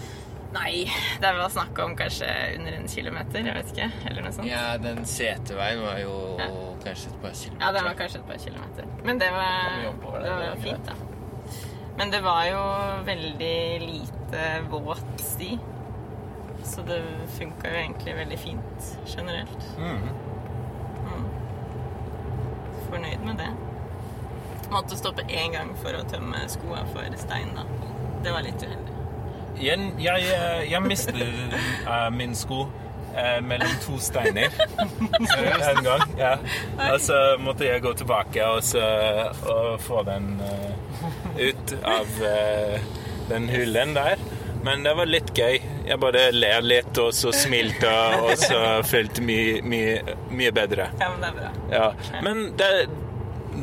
[0.54, 0.86] Nei,
[1.22, 3.88] det var snakk om kanskje under en kilometer, jeg vet ikke.
[4.10, 4.48] Eller noe sånt.
[4.48, 6.48] Ja, den seteveien var jo Ja.
[6.84, 7.66] kanskje et par kilometer.
[7.66, 8.86] Ja, det var kanskje et par kilometer.
[9.04, 10.94] Men det var, oppover det det, var det fint, da.
[11.98, 12.62] Men det var jo
[13.06, 15.60] veldig lite våt sti.
[16.64, 17.02] Så det
[17.38, 19.68] funka jo egentlig veldig fint generelt.
[19.78, 20.10] Mm.
[22.90, 23.50] Fornøyd med det.
[24.72, 27.64] Måtte stoppe én gang for å tømme skoa for stein, da.
[28.24, 28.97] Det var litt uheldig.
[29.62, 30.28] Jeg, jeg,
[30.72, 31.22] jeg mistet
[31.88, 34.54] uh, min sko uh, mellom to steiner
[35.72, 36.04] en gang.
[36.20, 36.36] Ja.
[36.92, 38.84] Og så måtte jeg gå tilbake og, så,
[39.50, 40.88] og få den uh,
[41.38, 42.82] ut av eh,
[43.30, 44.22] den hullen der.
[44.64, 45.60] Men det var litt gøy.
[45.88, 50.90] Jeg bare ler litt, og så smilte, og så følte mye, mye, mye bedre.
[51.00, 51.52] Ja, men det er bra.
[51.72, 52.72] Ja, men det,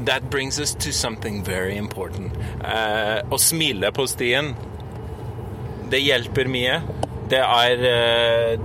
[0.06, 2.32] that brings us to something very important.
[2.64, 4.54] Eh, å smile på stien,
[5.94, 6.78] det hjelper mye.
[7.30, 8.58] Det er, eh,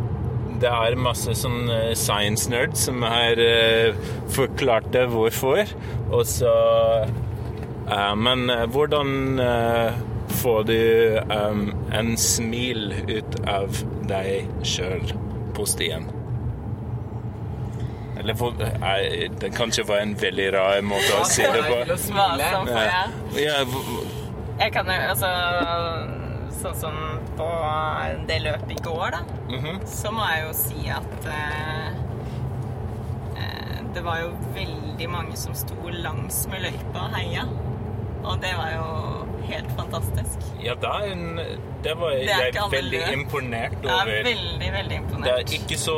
[0.59, 3.97] det er masse sånn eh, science nerds som har eh,
[4.35, 5.75] forklart det hvorfor.
[6.09, 6.53] Og så
[7.89, 9.39] Men hvordan
[10.29, 15.09] får du en smil ut av deg sjøl
[15.57, 16.05] på stien?
[18.19, 18.53] Eller for,
[18.83, 21.81] nei, det kanskje var en veldig rar måte å si det på.
[23.41, 23.57] Ja,
[24.59, 25.33] Jeg kan jo altså
[26.59, 26.95] Sånn som
[27.37, 27.47] på
[28.27, 29.79] det løpet i går, da, mhm.
[29.87, 31.85] så må jeg jo si at eh,
[33.39, 37.47] eh, det var jo veldig mange som sto langs med løypa og heia.
[38.19, 38.87] Og det var jo
[39.47, 40.43] helt fantastisk.
[40.61, 41.39] ja det, er en,
[41.83, 43.13] det var det jeg veldig løp.
[43.15, 44.23] imponert Jeg er over.
[44.27, 45.29] veldig, imponert.
[45.29, 45.97] Det er ikke så,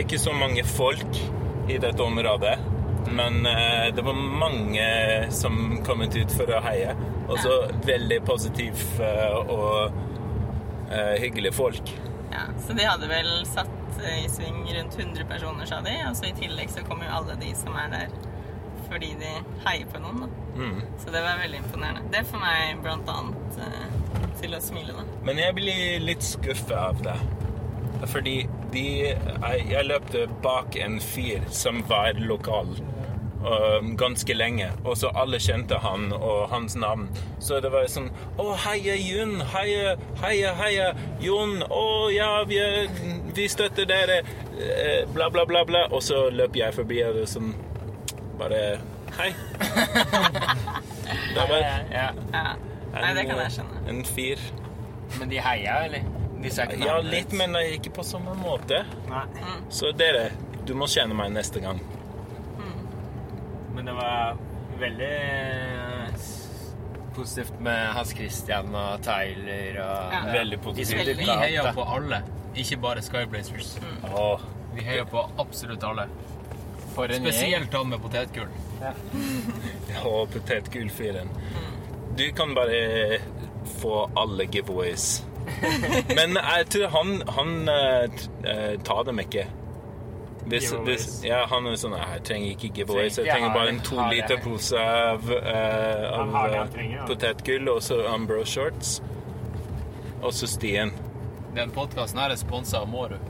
[0.00, 1.20] ikke så mange folk
[1.68, 2.56] i dette området,
[3.12, 4.86] men eh, det var mange
[5.30, 6.94] som kom ut for å heie.
[7.28, 9.92] Og så veldig positiv eh, og
[10.90, 11.94] eh, hyggelige folk.
[12.32, 15.96] Ja, så de hadde vel satt eh, i sving rundt 100 personer, sa de.
[16.08, 18.20] Og så i tillegg så kommer jo alle de som er der
[18.92, 19.28] fordi de
[19.64, 20.42] heier på noen, da.
[20.58, 20.80] Mm.
[21.00, 22.02] Så det var veldig imponerende.
[22.12, 23.94] Det får meg blant annet eh,
[24.42, 25.06] til å smile, da.
[25.24, 27.16] Men jeg blir litt skuffet av det.
[28.10, 28.36] Fordi
[28.72, 32.74] de, jeg, jeg løpte bak en fyr som var lokal
[33.44, 37.08] øh, ganske lenge, og så alle kjente han og hans navn.
[37.42, 39.36] Så det var sånn Å, heia Jun!
[39.52, 40.88] Heia, heia, heia
[41.20, 41.58] Jon!
[41.68, 42.60] Å ja, vi,
[43.36, 44.20] vi støtter dere!
[44.58, 45.86] eh, Bla, bla, bla, bla.
[45.90, 47.52] Og så løp jeg forbi, og det sånn
[48.38, 48.62] Bare
[49.18, 49.30] Hei.
[51.34, 52.08] Det var Ja.
[52.32, 52.42] Ja.
[52.92, 53.78] Nei, det kan jeg skjønne.
[53.88, 54.40] en fyr.
[55.18, 56.04] Men de heia, eller?
[56.42, 58.82] De sa ikke Ja, litt, men ikke på samme måte.
[59.08, 59.22] Nei.
[59.72, 60.26] Så dere,
[60.68, 61.80] du må kjenne meg neste gang.
[63.74, 64.36] Men det var
[64.80, 66.14] veldig eh,
[67.16, 70.22] positivt med Hans Christian og Tyler og Ja.
[70.32, 71.18] Veldig positivt.
[71.18, 72.22] Vi heier på alle,
[72.56, 73.78] ikke bare Skyblazers.
[74.14, 74.40] Åh,
[74.74, 76.06] Vi heier på absolutt alle.
[76.94, 77.24] For en.
[77.24, 78.48] Spesielt han med potetgull.
[80.08, 81.28] og potetgullfyren.
[82.18, 83.18] Du kan bare
[83.80, 85.24] få alle giveaways.
[86.16, 88.04] Men jeg tror han, han eh,
[88.44, 89.46] eh, tar dem ikke.
[90.46, 93.18] Hvis, hvis, ja, han er sånn Jeg trenger ikke giveaways.
[93.18, 98.00] Jeg Trenger- bare en to liter pose av, uh, av eh, trenger, potetgull og så
[98.14, 98.96] Umbro shorts.
[100.22, 100.90] Og så Stien.
[101.54, 103.20] Den podkasten her er sponsa av Mårud.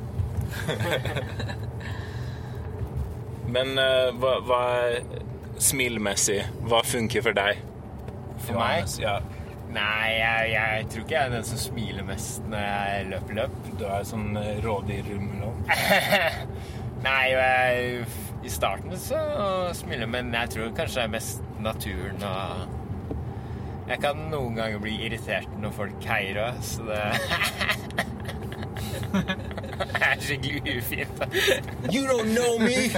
[3.53, 4.63] Men uh, hva, hva
[5.61, 7.57] smilmessig, hva funker for deg?
[8.47, 8.89] For meg?
[9.03, 9.19] Ja,
[9.73, 13.55] Nei, jeg, jeg tror ikke jeg er den som smiler mest når jeg løper løp.
[13.81, 15.55] du er sånn eh, rådyrrummelov.
[17.03, 18.05] Nei, jeg,
[18.47, 19.19] i starten så
[19.75, 22.79] smiler jeg, men jeg tror kanskje det er mest naturen og
[23.89, 27.03] Jeg kan noen ganger bli irritert når folk heier òg, så det
[29.13, 31.25] Det er skikkelig ufint.
[31.93, 32.91] you don't know me!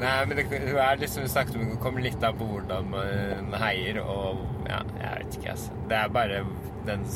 [0.00, 3.54] Nei, men det, hun er liksom snakket om det kommer litt av på hvordan man
[3.62, 5.78] heier, og ja, jeg vet ikke, altså.
[5.88, 6.42] Det er bare
[6.88, 7.06] den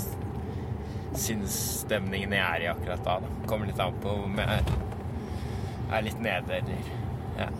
[1.18, 3.18] sinnsstemningen jeg er i akkurat da.
[3.24, 3.32] da.
[3.50, 4.62] Kommer litt an på om jeg
[5.92, 6.94] er litt nede eller
[7.38, 7.50] ja.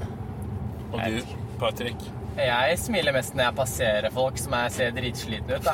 [0.92, 2.09] Og du, Patrick?
[2.38, 5.72] Jeg smiler mest når jeg passerer folk som jeg ser dritslitne ut, da.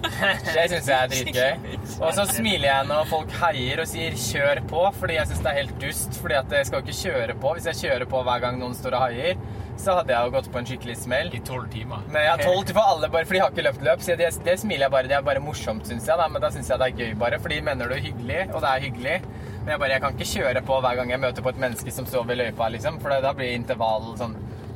[0.54, 1.72] Det syns jeg er dritgøy.
[1.98, 5.50] Og så smiler jeg når folk heier og sier 'kjør på', fordi jeg syns det
[5.50, 6.20] er helt dust.
[6.20, 7.54] Fordi at jeg skal jo ikke kjøre på.
[7.56, 9.42] Hvis jeg kjører på hver gang noen står og heier,
[9.76, 11.32] så hadde jeg jo gått på en skikkelig smell.
[11.34, 12.06] I tolv timer.
[12.06, 14.04] Men jeg tolv for alle, bare for de har ikke løpt løp.
[14.06, 15.10] Så det, det smiler jeg bare.
[15.10, 16.20] Det er bare morsomt, syns jeg.
[16.20, 16.28] Da.
[16.30, 17.42] Men da syns jeg det er gøy, bare.
[17.42, 19.18] For de mener det er hyggelig, og det er hyggelig.
[19.64, 21.92] Men jeg bare, jeg kan ikke kjøre på hver gang jeg møter på et menneske
[21.96, 22.98] som står ved løypa, liksom.
[23.00, 24.34] For da blir intervall sånn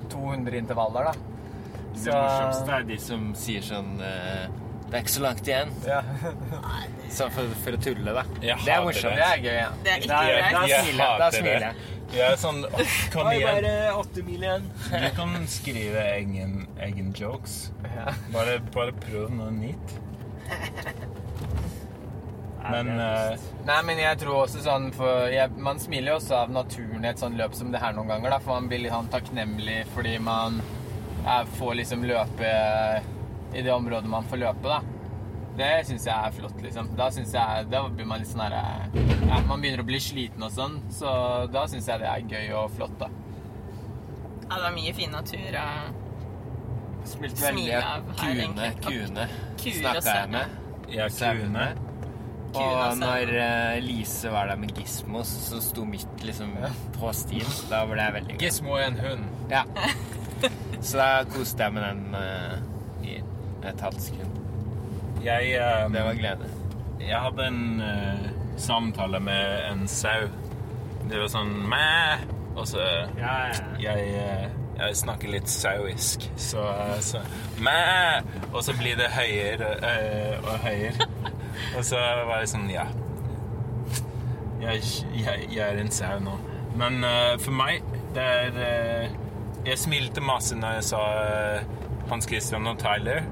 [0.09, 1.35] 200 intervaller, da.
[1.98, 4.47] Det morsomste er de som sier sånn eh,
[4.89, 5.73] Det er ikke så langt igjen.
[5.85, 5.98] Ja.
[7.19, 8.23] Sånn for, for å tulle, da.
[8.44, 9.16] Jeg Det er morsomt.
[9.19, 9.69] Det er gøy, ja.
[9.85, 10.48] Det er ikke greit.
[10.55, 11.19] da Jeg smiler jeg.
[11.19, 11.69] Da hater smiler det.
[11.69, 11.94] jeg.
[12.09, 13.66] Jeg er sånn åh, Kom igjen.
[14.01, 14.69] åtte mil igjen.
[14.89, 16.55] Du kan skrive egen,
[16.86, 17.59] egen jokes.
[18.32, 19.98] Bare, bare prøv noe nytt.
[22.72, 23.46] Men uh...
[23.68, 27.10] Nei, men jeg tror også sånn for jeg, Man smiler jo også av naturen i
[27.10, 28.40] et sånt løp som det her noen ganger, da.
[28.44, 30.60] For man blir litt sånn takknemlig fordi man
[31.24, 32.52] eh, får liksom løpe
[33.56, 34.80] i det området man får løpe, da.
[35.58, 36.90] Det syns jeg er flott, liksom.
[36.98, 38.60] Da synes jeg Da blir man litt sånn herre
[38.92, 41.10] ja, Man begynner å bli sliten og sånn, så
[41.50, 43.10] da syns jeg det er gøy og flott, da.
[44.48, 45.58] Ja, det er mye fin natur.
[45.60, 46.04] Og
[47.08, 48.44] Smilte Smile veldig av her, kuene.
[48.44, 48.70] egentlig.
[48.84, 49.26] Kuene
[49.58, 50.56] Kuer snakka jeg med.
[50.92, 51.66] jeg er kuene.
[52.54, 56.54] Og når eh, Lise var der med Gismo, så sto midt liksom
[56.96, 57.50] på stien.
[57.70, 58.44] Da ble jeg veldig glad.
[58.46, 59.26] Gizmo er en hund.
[59.52, 59.64] Ja.
[60.80, 63.16] Så da koste jeg med den uh, i
[63.66, 64.36] et halvt sekund.
[65.24, 66.50] Jeg, um, Det var glede.
[67.00, 70.28] jeg hadde en uh, samtale med en sau.
[71.08, 72.18] Det var sånn mæ,
[72.54, 72.84] og så
[73.80, 76.64] jeg, eh, jeg snakker litt sauisk, så,
[77.00, 77.22] så
[77.64, 78.20] mæ,
[78.52, 79.70] og så blir det høyere
[80.42, 81.07] og høyere.
[81.76, 82.86] Og så var jeg sånn, ja.
[84.59, 84.82] Jeg,
[85.14, 86.35] jeg, jeg er en sau nå.
[86.78, 87.82] Men uh, for meg,
[88.14, 89.16] det er uh,
[89.66, 91.76] Jeg smilte masse når jeg sa uh,
[92.10, 93.26] Hans Christian og Tyler.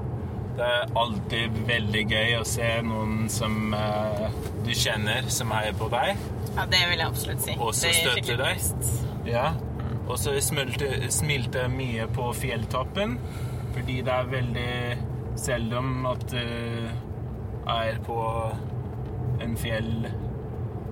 [0.56, 3.74] Det er alltid veldig gøy å se noen som
[4.64, 6.16] du kjenner, som heier på deg.
[6.54, 7.56] Ja, det vil jeg absolutt si.
[7.60, 8.62] Og gir støtter deg.
[9.28, 9.50] Ja.
[10.06, 13.18] Og så smilte, smilte mye på fjelltoppen,
[13.74, 14.72] fordi det er veldig
[15.36, 16.40] selv om at du
[17.68, 18.16] er på
[19.42, 20.06] en fjell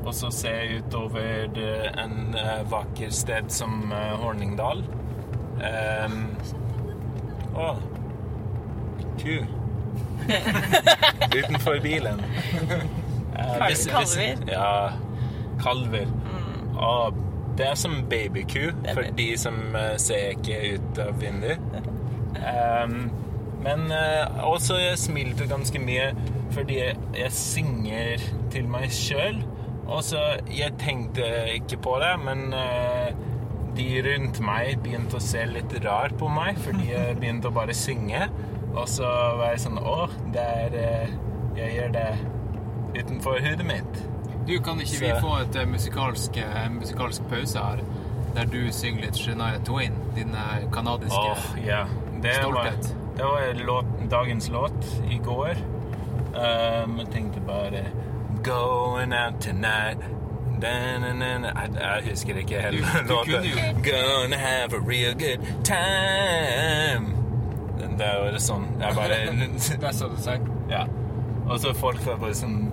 [0.05, 4.83] og så ser utover det- en eh, vakker sted som eh, Horningdal.
[5.65, 6.27] Um,
[7.57, 7.71] å,
[9.23, 9.39] ku.
[11.39, 12.21] Utenfor bilen.
[12.21, 14.53] Eh, hvis- hvis- kalver.
[14.53, 14.93] Ja,
[15.63, 16.07] kalver.
[16.77, 17.15] Å,
[17.57, 21.59] det er som babyku for de som eh, ser ikke ut av vinduet.
[22.45, 23.11] Um,
[23.65, 26.11] men uh, også jeg smilte ganske mye
[26.55, 28.23] fordi jeg, synger
[28.55, 29.43] til meg sjøl.
[29.85, 33.13] Og så Jeg tenkte ikke på det, men eh,
[33.77, 37.77] de rundt meg begynte å se litt rar på meg fordi jeg begynte å bare
[37.77, 38.29] synge.
[38.75, 39.99] Og så var jeg sånn Å,
[40.35, 41.13] det er eh,
[41.59, 42.09] Jeg gjør det
[42.95, 44.01] utenfor hodet mitt.
[44.45, 47.85] Du, kan ikke vi få et eh, musikalsk, en musikalsk pause her?
[48.35, 50.35] Der du synger litt Shania Twain, din
[50.75, 51.85] kanadiske Åh, ja.
[52.25, 52.73] Det var,
[53.15, 55.61] det var låt, dagens låt i går.
[56.35, 57.85] Um, jeg tenkte bare
[58.45, 59.99] Going out tonight
[60.65, 62.79] jeg, husker ikke hele
[63.09, 63.25] jo-
[63.85, 67.11] Gonna have a real good time.
[67.99, 69.19] Det er jo sånn Jeg bare
[69.83, 70.47] Det er så du sang.
[70.71, 70.85] Ja.
[71.51, 72.71] Og så folk var bare sånn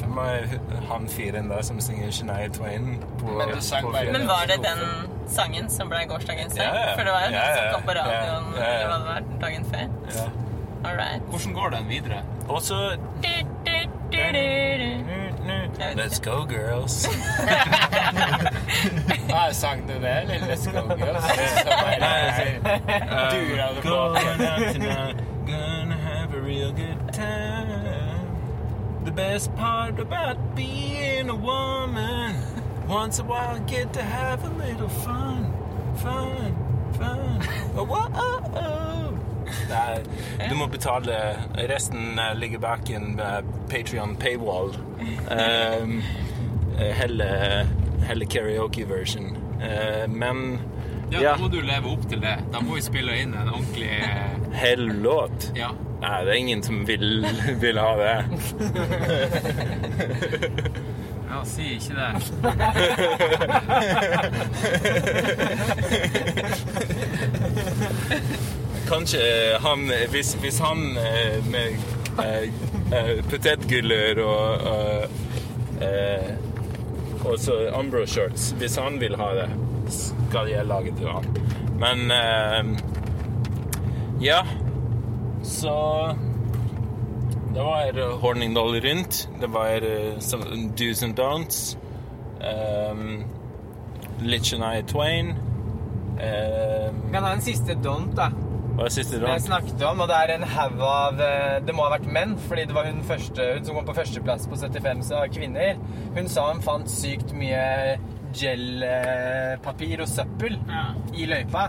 [0.00, 0.44] Hvem er
[0.90, 2.98] han fyren der som synger Shania Twain?
[3.20, 3.94] På, Men du sang på?
[4.12, 4.84] Men var det den
[5.30, 6.66] sangen som ble gårsdagens sang?
[6.66, 6.94] Ja, ja.
[6.98, 8.78] For det var jo Ja, den som kom på radioen Ja, ja, ja.
[8.78, 9.84] eller hva det var dagen før.
[10.18, 10.28] Ja.
[10.84, 11.20] All right.
[11.28, 12.22] Hvordan går den videre?
[12.48, 12.96] Og så.
[15.96, 17.08] Let's go, girls.
[19.28, 21.24] Jeg sang du det, eller Let's Go Girls?
[23.32, 25.16] Dude, Um, going out tonight,
[25.46, 28.26] gonna have a real good time.
[29.04, 32.34] The best part about being a woman,
[32.88, 35.52] once a while get to have a little fun,
[35.96, 36.54] fun,
[36.98, 37.42] fun.
[37.76, 39.09] Oh, whoa.
[39.70, 41.18] Nei, du må betale.
[41.70, 43.14] Resten eh, ligger bak en
[43.70, 44.74] Patrion paywall.
[45.30, 46.00] Um,
[46.78, 47.30] hele, hele
[48.10, 49.36] helle karaoke version.
[49.62, 50.60] Eh, men
[51.10, 51.30] Ja, Ja.
[51.32, 52.36] Da må du leve opp til det.
[52.52, 55.70] Da må vi spille inn en ordentlig eh, hell låt Ja.
[56.00, 57.26] Nei, det er ingen som vil,
[57.60, 58.24] vil ha det.
[61.28, 62.10] ja, si ikke det.
[68.90, 69.20] Kanskje
[69.62, 71.76] han Hvis, hvis han eh, med
[72.18, 72.48] eh,
[72.90, 75.04] eh, potetguller og eh,
[75.86, 76.30] eh,
[77.24, 78.50] og så Umbro shorts.
[78.58, 79.48] Hvis han vil ha det,
[79.92, 81.26] skal jeg lage til han.
[81.78, 82.80] Men eh,
[84.24, 84.40] ja.
[85.42, 85.74] Så
[87.54, 89.28] det var Horningdal rundt.
[89.40, 90.16] Det var eh,
[90.78, 91.76] do's and don'ts.
[92.40, 93.24] Um,
[94.22, 95.28] I Twain.
[95.28, 98.30] Um, Vi kan ha en siste don't, da.
[98.80, 101.74] Hva er siste Som jeg snakket om, og det er en haug av eh, Det
[101.76, 104.56] må ha vært menn, fordi det var hun, første, hun som kom på førsteplass på
[104.56, 105.76] 75 så var kvinner.
[106.16, 107.98] Hun sa hun fant sykt mye
[108.32, 110.84] gelpapir og søppel Ja.
[111.14, 111.68] i løypa.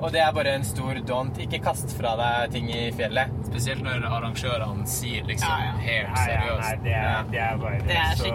[0.00, 1.38] Og det er bare en stor don't.
[1.42, 3.32] Ikke kast fra deg ting i fjellet.
[3.48, 5.72] Spesielt når arrangørene sier liksom Ja, ja.
[5.82, 6.82] helt Nei, ja, nei, seriøst.
[6.84, 8.26] det er, det er bare Det er så.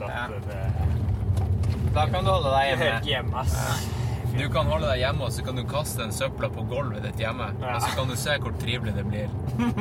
[0.00, 0.24] Ja.
[0.24, 3.00] at det Da kan du holde deg hjemme.
[3.04, 3.99] hjemme, ass.
[4.38, 7.20] Du kan holde deg hjemme, og så kan du kaste den søpla på gulvet ditt
[7.22, 7.50] hjemme.
[7.60, 7.76] Ja.
[7.76, 9.28] Og så kan du se hvor trivelig det blir.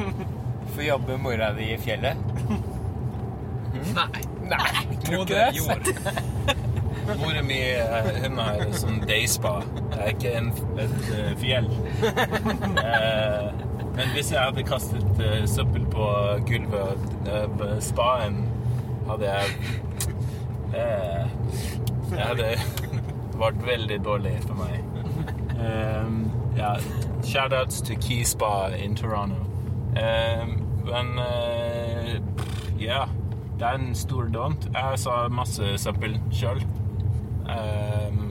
[0.73, 2.17] Får jobbe mora di i fjellet.
[3.97, 4.25] Nei.
[4.49, 5.89] Nei, Moder jord.
[7.19, 9.59] Mora mi eh, hun har et sånn dayspa.
[9.77, 10.49] Det er ikke en,
[10.81, 11.69] et eh, fjell.
[12.05, 13.47] Eh,
[13.97, 15.21] men hvis jeg hadde kastet
[15.51, 16.05] søppel på
[16.47, 18.37] gulvet uh, spaen,
[19.09, 19.47] hadde jeg
[20.71, 22.53] Jeg hadde
[23.39, 24.83] vært veldig dårlig for meg.
[25.59, 26.75] Um, ja,
[27.23, 29.41] Shoutouts til Key Spa in Toronto.
[29.95, 30.55] Um,
[30.85, 32.15] men uh,
[32.79, 33.05] ja,
[33.59, 34.69] det er en stor don't.
[34.73, 36.63] Jeg sa masse søppel sjøl.
[37.49, 38.29] Um,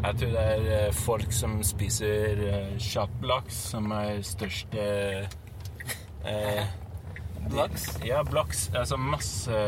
[0.00, 4.84] jeg tror det er eh, folk som spiser uh, shotblocks, som er største
[6.24, 6.62] eh,
[7.50, 7.86] Blocks?
[8.06, 8.60] Ja, blaks.
[8.74, 9.60] Altså masse,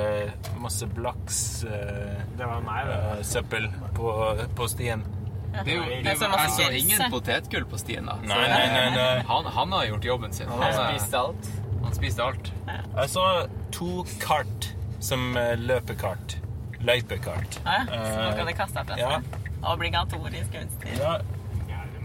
[0.62, 2.98] masse blaks uh, Det var meg, det.
[3.18, 4.12] eh, søppel på,
[4.56, 5.02] på stien.
[5.52, 8.06] Det er jo, det Det er er så jo masse altså, ingen potetgull på stien,
[8.08, 8.14] da.
[8.24, 8.86] Nei, nei, nei.
[8.96, 9.08] nei.
[9.28, 10.48] Han, han har gjort jobben sin.
[10.48, 11.50] Han er- alt.
[11.82, 12.52] han spiste alt.
[12.70, 13.26] Jeg så
[13.74, 13.90] to
[14.22, 14.70] kart
[15.02, 16.38] som eh, løpekart.
[16.82, 17.60] Løypekart.
[17.66, 19.20] Ja, så nå Eh, kan du kaste opp fra ja.
[19.74, 20.96] Obligatorisk utstyr.
[20.98, 21.12] Ja,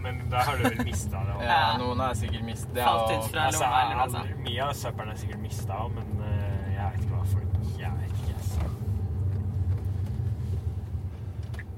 [0.02, 1.34] men da har du vel mista det.
[1.34, 1.46] også.
[1.52, 2.84] Ja, noen har sikkert mistet det.
[2.86, 6.08] Falt og- ut fra Altså, lomma eller mye av søppelen er sikkert mista òg, men
[6.22, 6.28] uh,
[6.74, 8.70] jeg vet ikke hva folk Jeg vet ikke, altså.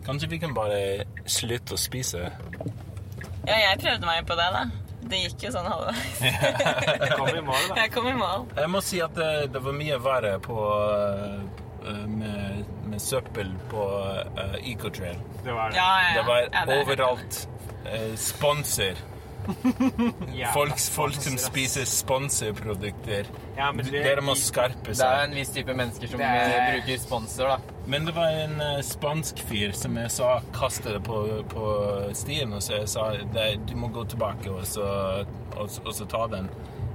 [0.06, 0.80] kanskje vi kan bare
[1.30, 2.22] slutte å spise?
[3.46, 4.64] Ja, jeg prøvde meg på det, da.
[5.10, 6.18] Det gikk jo sånn halvveis.
[7.18, 7.76] Kom i mål, da.
[7.80, 8.44] Jeg kom i mål.
[8.58, 10.56] Jeg må si at det, det var mye verre på
[11.88, 13.86] eh, med, med søppel på
[14.36, 15.18] uh, Ecotrail.
[15.42, 15.80] Det var det.
[15.80, 16.18] Ja, ja, ja.
[16.20, 17.40] Det var ja, det er helt overalt.
[17.86, 18.94] Uh, sponsor.
[20.36, 23.24] Ja, Folk, folk som spiser sponsorprodukter.
[23.56, 25.24] Ja, men det- Dere må skarpe Det er seg.
[25.30, 27.56] en viss type mennesker som Det er- eh, bruker sponsor, da.
[27.86, 32.52] Men det var en eh, spansk fyr som jeg sa kastet det på, på stien,
[32.52, 35.24] og så jeg sa det, du må gå tilbake og så,
[35.56, 36.50] og, så- og så ta den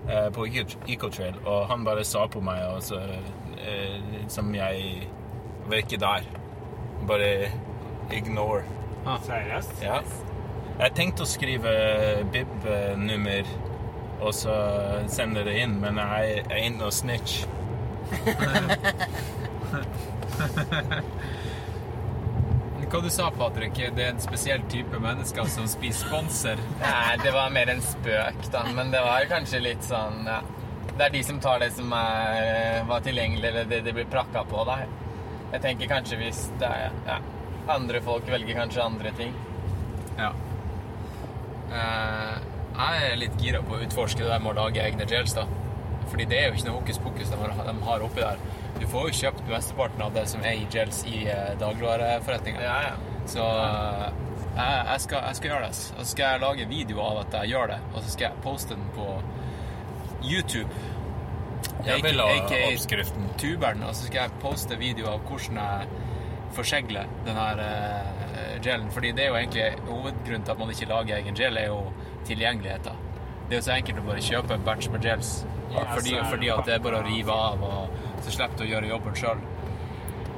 [0.08, 1.36] eh, på Eco- Ecotrail.
[1.46, 3.02] Og han bare sa på meg, og så
[3.58, 5.08] eh, som jeg
[5.68, 6.22] var ikke der.
[7.08, 7.50] Bare
[8.14, 8.64] ignore.
[9.26, 9.82] Seriøst?
[9.84, 10.00] Ja.
[10.76, 11.72] Jeg tenkte å skrive
[12.34, 13.48] bib-nummer
[14.26, 14.56] og så
[15.12, 17.46] sende det inn, men jeg jeg er inne og snitch.
[22.96, 23.76] Hva du sa Patrick?
[23.96, 26.62] Det er en spesiell type mennesker som spiser sponsor.
[26.80, 28.62] Nei, det var mer en spøk, da.
[28.76, 30.42] Men det var kanskje litt sånn ja.
[30.96, 34.46] Det er de som tar det som er, var tilgjengelig, eller det de blir prakka
[34.48, 34.78] på, da.
[35.52, 37.18] Jeg tenker kanskje hvis det er ja,
[37.74, 39.34] andre folk velger kanskje andre ting.
[40.16, 40.32] Ja.
[41.76, 42.36] Eh,
[42.76, 45.46] jeg er litt gira på å utforske det der med å lage egne gels, da.
[46.12, 48.42] Fordi det er jo ikke noe hokus pokus de har, de har oppi der.
[48.80, 52.66] Du får jo kjøpt mesteparten av det som er i gels i uh, dagligvareforretninger.
[52.66, 53.22] Ja, ja.
[53.26, 54.10] Så eh,
[54.56, 55.86] jeg, jeg, skal, jeg skal gjøre det.
[55.96, 58.44] Og så skal jeg lage video av at jeg gjør det, og så skal jeg
[58.44, 59.08] poste den på
[60.26, 60.84] YouTube.
[61.86, 63.26] Jeg vil ha oppskriften.
[63.42, 65.88] tuberen, og så skal jeg poste video av hvordan jeg
[66.56, 68.88] forsegler den her eh, gelen.
[68.96, 71.82] Fordi det er jo egentlig hovedgrunnen til at man ikke lager egen gel, er jo
[72.28, 73.04] tilgjengeligheten.
[73.46, 75.34] Det er jo så enkelt å bare kjøpe en batch med gels,
[75.94, 78.90] fordi, fordi at det er bare å rive av, og så slipper du å gjøre
[78.90, 79.44] jobben sjøl.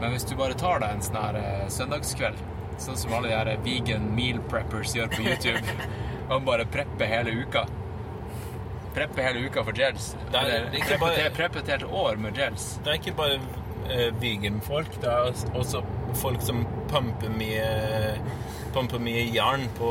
[0.02, 2.42] Men hvis du bare tar deg en sånn her uh, søndagskveld,
[2.84, 5.64] sånn som alle de her vegan meal preppers gjør på YouTube,
[6.34, 7.64] og bare prepper hele uka
[8.98, 10.08] Prepper hele uka for gels.
[10.34, 12.64] Det er ikke prepper bare- til- prepper et helt år med gels.
[12.84, 13.58] Det er ikke bare eh,
[14.22, 15.82] vegan-folk, det er også
[16.16, 17.66] folk som pumper mye,
[18.74, 19.90] pumper mye jern på,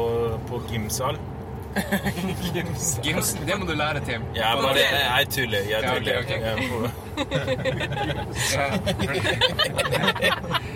[0.48, 1.16] på gymsal.
[3.04, 4.22] Gims, det må du lære, Tim.
[4.34, 5.58] Ja, bare, jeg, jeg tuller.
[5.68, 6.18] Jeg Ja, tuller.
[6.18, 6.30] ok.
[6.30, 6.90] Jeg får-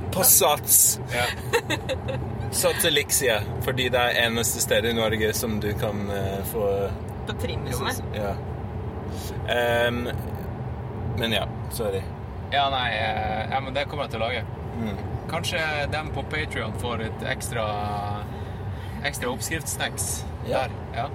[0.10, 1.00] På sats!
[1.14, 1.24] Ja.
[2.50, 6.64] Sats Elixia, fordi det er eneste stedet i Norge som du kan eh, få
[7.32, 8.02] På trimrommet.
[8.14, 8.34] Ja.
[9.88, 10.08] Um,
[11.18, 12.02] men ja, sorry.
[12.52, 14.44] Ja, nei, eh, ja, men det kommer jeg til å lage.
[14.80, 15.00] Mm.
[15.30, 15.60] Kanskje
[15.92, 17.64] dem på Patrion får et ekstra
[19.06, 20.64] ekstra oppskriftssnacks Ja.
[20.66, 20.70] der.
[20.96, 21.06] Ja.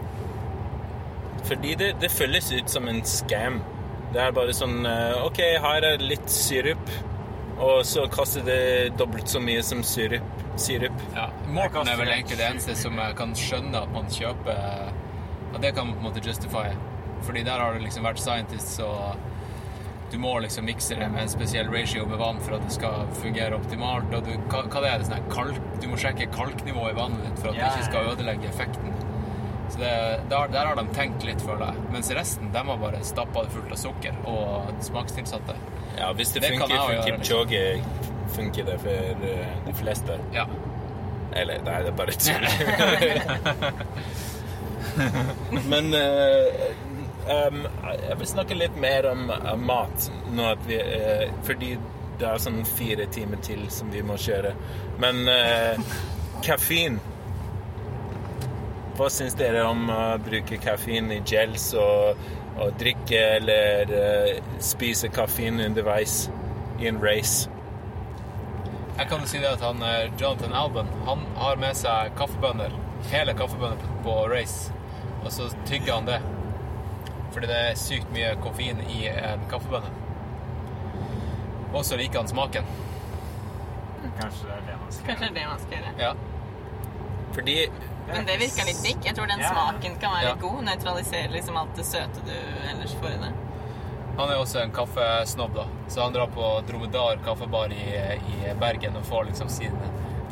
[1.45, 3.59] Fordi det, det føles ut som en scam.
[4.13, 6.89] Det er bare sånn eh, OK, her er litt sirup,
[7.59, 8.61] og så kaster det
[8.99, 10.23] dobbelt så mye som sirup.
[10.55, 11.03] sirup.
[11.15, 14.93] Ja, Morten er vel egentlig det eneste som jeg kan skjønne at man kjøper
[15.55, 16.67] At det kan man på en måte justify.
[17.23, 19.15] Fordi der har det liksom vært scientists, og
[20.11, 23.07] du må liksom mikse det med en spesiell ratio med vann for at det skal
[23.21, 24.11] fungere optimalt.
[24.13, 27.39] Og du, hva, hva er det sånn kalk, Du må sjekke kalknivået i vannet ditt
[27.41, 27.63] for at yeah.
[27.63, 28.91] det ikke skal ødelegge effekten.
[29.71, 29.93] Så det,
[30.29, 31.87] der, der har de tenkt litt, føler jeg.
[31.95, 35.57] Mens resten, de har bare stappa det fullt av sukker og smakstilsatte.
[35.95, 38.13] Ja, hvis det, Det kan funker for Kipchoge, liksom.
[38.35, 40.19] Funker det for eh, de fleste.
[40.35, 40.45] Ja.
[41.35, 42.43] Eller nei, det er bare tull.
[45.71, 45.93] Men
[47.27, 47.65] em,
[48.07, 51.75] jeg vil snakke litt mer om eh, mat nå at vi eh, Fordi
[52.19, 54.53] det er sånn fire timer til som vi må kjøre.
[55.03, 55.97] Men uh,
[56.45, 56.95] kaffein
[58.95, 62.21] Hva syns dere om å bruke kaffein i gels og,
[62.55, 66.29] og drikke eller uh, spise kaffein underveis
[66.79, 67.51] i en race?
[68.95, 69.83] Jeg kan si det at han,
[70.15, 72.71] Jonathan Alban han har med seg kaffebønner,
[73.11, 74.71] hele kaffebønner på race,
[75.25, 76.19] og så tygger han det.
[77.33, 79.89] Fordi det er sykt mye koffein i en kaffebønne.
[81.75, 82.63] Og så liker han smaken.
[84.19, 85.93] Kanskje det er det man skal Kanskje det er det man skal gjøre.
[85.99, 86.13] Ja.
[87.35, 87.57] Fordi
[88.07, 89.01] Men det virker litt digg.
[89.05, 89.49] Jeg tror den Ja.
[89.51, 90.31] smaken kan være Ja.
[90.33, 90.63] litt god.
[90.63, 92.31] Nøytralisere liksom alt det søte du
[92.69, 93.33] ellers får i det.
[94.17, 95.65] Han er også en kaffesnobb, da.
[95.89, 99.73] Så han drar på Dromedar kaffebar i, i Bergen og får liksom sin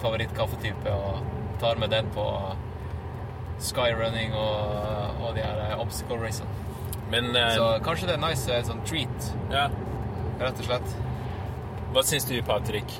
[0.01, 1.19] favorittkaffetype og
[1.59, 2.55] tar med den på
[3.63, 6.49] skyrunning og, og de her obstacle racene.
[7.13, 9.67] Men eh, Så kanskje det er nice eh, sånn treat, ja.
[10.41, 10.95] rett og slett.
[11.93, 12.95] Hva syns du, Patrick?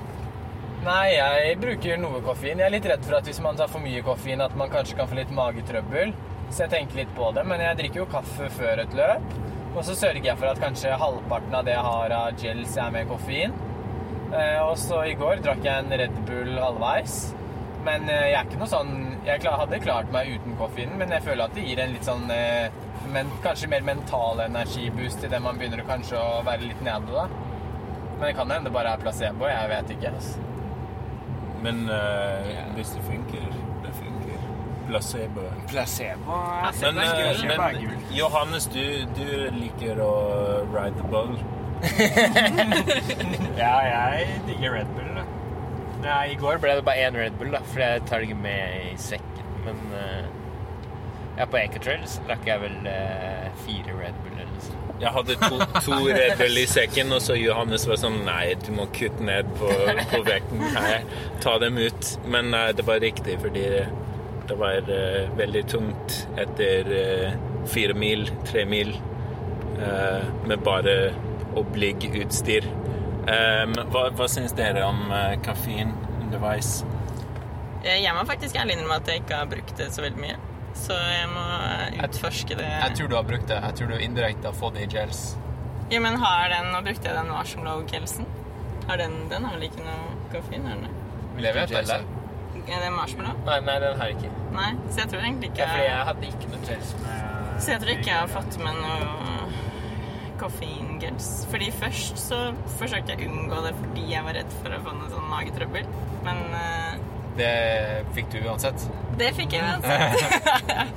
[0.84, 2.60] Nei, jeg bruker noe koffein.
[2.60, 4.98] Jeg er litt redd for at hvis man tar for mye koffein, at man kanskje
[4.99, 6.11] kan få litt magetrøbbel.
[6.52, 7.45] Så jeg tenker litt på det.
[7.48, 9.38] Men jeg drikker jo kaffe før et løp.
[9.73, 12.91] Og så sørger jeg for at kanskje halvparten av det jeg har av gels, er
[12.94, 13.56] med koffein.
[14.34, 17.18] Eh, og så i går drakk jeg en Red Bull halvveis.
[17.84, 18.93] Men eh, jeg er ikke noe sånn
[19.27, 22.30] Jeg hadde klart meg uten koffeinen, men jeg føler at det gir en litt sånn
[22.31, 22.72] eh,
[23.11, 27.27] men, Kanskje mer mental energiboost idet man begynner kanskje å være litt nede, da.
[28.14, 29.47] Men det kan hende det bare er placebo.
[29.49, 30.11] Jeg vet ikke.
[30.15, 30.49] Altså.
[31.64, 33.45] Men eh, hvis det funker,
[33.84, 34.47] det funker.
[34.88, 35.45] Placebo.
[35.72, 36.39] Placebo
[36.81, 38.84] Men, uh, men Johannes, du,
[39.15, 40.14] du liker å
[40.73, 41.35] ride the bull.
[43.64, 45.15] Ja, jeg digger Red Bull.
[45.15, 45.23] da.
[46.03, 48.43] Nei, I går ble det bare én Red Bull, da, for jeg tar det ikke
[48.43, 49.51] med i sekken.
[49.63, 50.25] Men uh,
[51.38, 54.80] ja, på Ecotrail så drakk jeg vel uh, fire Red Bull eller noe.
[55.03, 58.71] Jeg hadde to, to Red Bull i sekken, og så Johannes var sånn Nei, du
[58.75, 59.71] må kutte ned på,
[60.11, 60.63] på vekten.
[60.75, 60.97] Nei,
[61.43, 62.15] ta dem ut?
[62.27, 63.65] Men nei, det var riktig, fordi
[64.47, 67.35] det var uh, veldig tungt etter eh,
[67.71, 68.91] fire mil, tre mil,
[69.80, 71.13] eh, med bare
[71.55, 72.67] oblig-utstyr.
[73.24, 76.82] Um, hva, hva syns dere om uh, kaffein underveis?
[77.84, 80.40] Eh, Jeg må faktisk ærlig innrømme at jeg ikke har brukt det så veldig mye.
[80.76, 81.44] Så jeg må
[82.04, 82.66] utforske det.
[82.68, 83.60] Jeg tror du har brukt det.
[83.62, 85.22] Jeg tror du indirekte har fått det i gels.
[85.91, 88.28] Ja, men har den, Nå brukte jeg den marshmallow-gelsen.
[88.90, 90.66] Har den, den har vel ikke noe koffein?
[90.66, 91.44] har den det?
[91.44, 92.02] jeg Gel, altså.
[92.64, 93.38] Er det marshmallow?
[93.45, 94.32] Nei, nei, den har jeg ikke.
[94.54, 96.91] Nei, så jeg tror egentlig ikke Ja, fordi jeg hadde ikke noe gels.
[97.64, 99.62] Så jeg tror ikke jeg har fått med noe
[100.41, 101.30] koffeingels.
[101.51, 102.39] Fordi først så
[102.80, 105.89] forsøkte jeg å unngå det fordi jeg var redd for å få noe sånn magetrøbbel.
[106.26, 106.93] Men uh,
[107.38, 107.53] Det
[108.15, 108.85] fikk du uansett.
[109.19, 110.93] det fikk jeg uansett.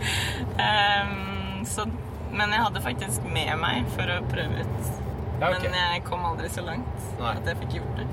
[0.60, 1.86] um, så,
[2.32, 4.92] men jeg hadde faktisk med meg for å prøve ut.
[5.40, 5.68] Ja, okay.
[5.68, 7.34] Men jeg kom aldri så langt Nei.
[7.36, 8.06] at jeg fikk gjort det.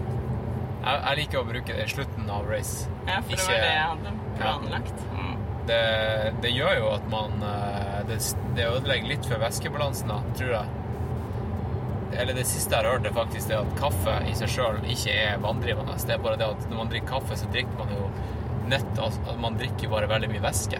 [0.83, 2.89] Jeg, jeg liker å bruke det i slutten av race.
[3.07, 5.05] Ja, for det var det jeg hadde planlagt.
[5.13, 5.29] Ja.
[5.63, 5.77] Det,
[6.43, 8.17] det gjør jo at man eh, Det,
[8.57, 10.73] det ødelegger litt for væskebalansen, da, tror jeg.
[12.19, 15.13] Eller det siste jeg har hørt, er faktisk det at kaffe i seg sjøl ikke
[15.13, 15.97] er vanndrivende.
[15.99, 18.09] Det er bare det at når man drikker kaffe, så drikker man jo
[18.71, 20.79] nett altså, Man drikker bare veldig mye væske.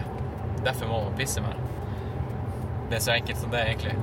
[0.64, 1.58] Derfor må man pisse mer.
[2.90, 3.94] Det er så enkelt som det, egentlig.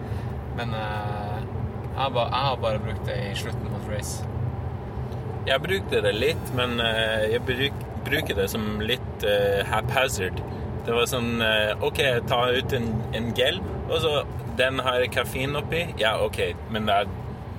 [0.58, 4.26] Men uh, jeg, har bare, jeg har bare brukt det i slutten av race.
[5.48, 10.42] Jeg brukte det litt, men uh, jeg bruk, bruker det som litt uh, haphazard.
[10.88, 11.98] Det var sånn eh, OK,
[12.30, 12.86] ta ut en,
[13.16, 13.58] en gel,
[13.90, 14.12] og så
[14.58, 15.84] den har kaffein oppi.
[16.00, 16.40] Ja, OK,
[16.72, 17.10] men det er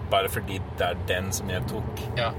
[0.09, 2.01] bare fordi det er den som jeg tok.
[2.17, 2.31] Ja.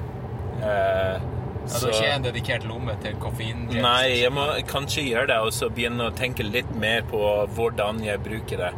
[0.61, 1.29] Eh,
[1.71, 3.67] du ikke en dedikert lomme til koffein?
[3.71, 7.21] Nei, jeg må kanskje gjøre det og så begynne å tenke litt mer på
[7.55, 8.71] hvordan jeg bruker det.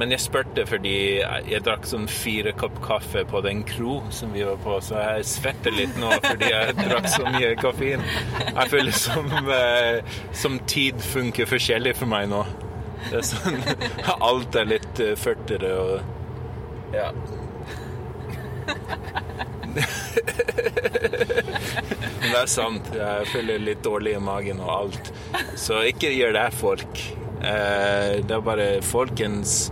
[0.00, 4.40] Men jeg spurte fordi jeg, drakk sånn fire kopp kaffe på den kro som vi
[4.48, 8.00] var på, så jeg svetter litt nå fordi jeg drakk så mye koffein.
[8.46, 10.00] Jeg føler som, eh,
[10.32, 12.40] som tid funker forskjellig for meg nå.
[13.10, 13.60] Det er sånn,
[14.30, 16.00] alt er litt eh, førtere og
[16.96, 17.10] ja.
[22.20, 22.88] Men det er sant.
[22.96, 25.12] Jeg føler litt dårlig i magen og alt.
[25.60, 27.04] Så ikke gjør det, folk.
[27.40, 29.68] Eh, det er bare folkens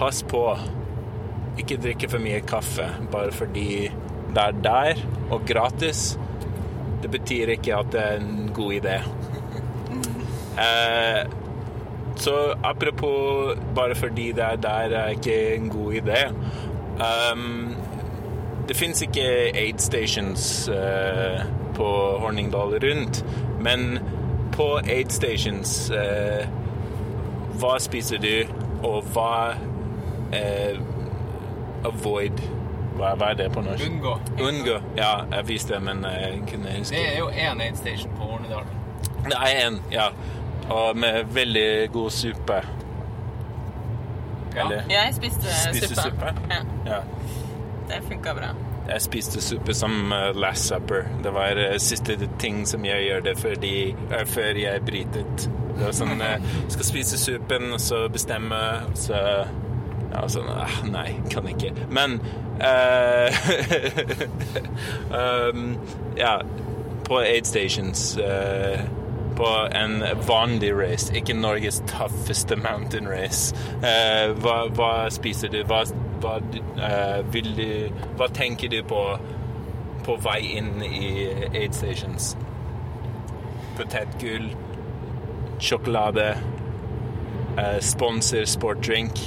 [0.00, 0.44] Pass på.
[1.60, 3.90] Ikke drikke for mye kaffe bare fordi
[4.30, 6.14] det er der og gratis.
[7.02, 9.00] Det betyr ikke at det er en god idé.
[10.60, 11.22] Eh,
[12.16, 16.18] så apropos bare fordi det er der er ikke en god idé.
[17.00, 17.76] Um,
[18.68, 19.22] det fins ikke
[19.54, 21.40] aid stations eh,
[21.74, 23.24] på Horningdal rundt,
[23.60, 23.98] men
[24.52, 26.46] på aid stations eh,
[27.60, 28.52] Hva spiser du,
[28.82, 29.54] og hva
[30.32, 30.78] eh,
[31.84, 32.40] Avoid
[32.96, 33.84] hva, hva er det på norsk?
[33.86, 34.14] Unngå.
[34.44, 34.74] Unngå.
[34.98, 38.28] Ja, jeg visste det, men jeg kunne huske Det er jo én aid station på
[38.28, 38.66] Hornedal.
[39.24, 40.08] Det er en, ja.
[40.70, 42.58] Og med veldig god suppe.
[44.56, 44.82] Eller?
[44.90, 46.02] Jeg spiste, Spiste suppe.
[46.10, 46.34] suppe?
[46.50, 47.00] Ja, Ja.
[47.88, 48.50] det funka bra.
[48.88, 51.04] Jeg spiste suppe som eh, last supper.
[51.22, 53.74] Det var uh, siste ting som jeg gjør det fordi,
[54.10, 55.44] uh, før jeg brytet.
[55.76, 58.58] Det var sånn uh, Skal spise suppen, og så bestemme,
[58.98, 59.20] så
[60.10, 60.48] Ja, sånn
[60.90, 61.70] Nei, kan ikke.
[61.90, 62.18] Men
[62.58, 63.36] eh,
[65.20, 65.76] um,
[66.18, 66.40] Ja,
[67.06, 68.80] på aid stations eh,
[69.38, 73.54] på en vanlig race, ikke Norges tøffeste mountain race.
[73.86, 75.62] Eh, hva, hva spiser du?
[75.64, 75.84] Hva,
[76.20, 76.36] hva,
[77.32, 77.68] vil du,
[78.18, 79.04] hva tenker du på
[80.00, 82.32] på vei inn i aid stations?
[83.76, 84.46] Potetgull,
[85.60, 86.30] sjokolade,
[87.84, 89.20] sponsor sportdrink.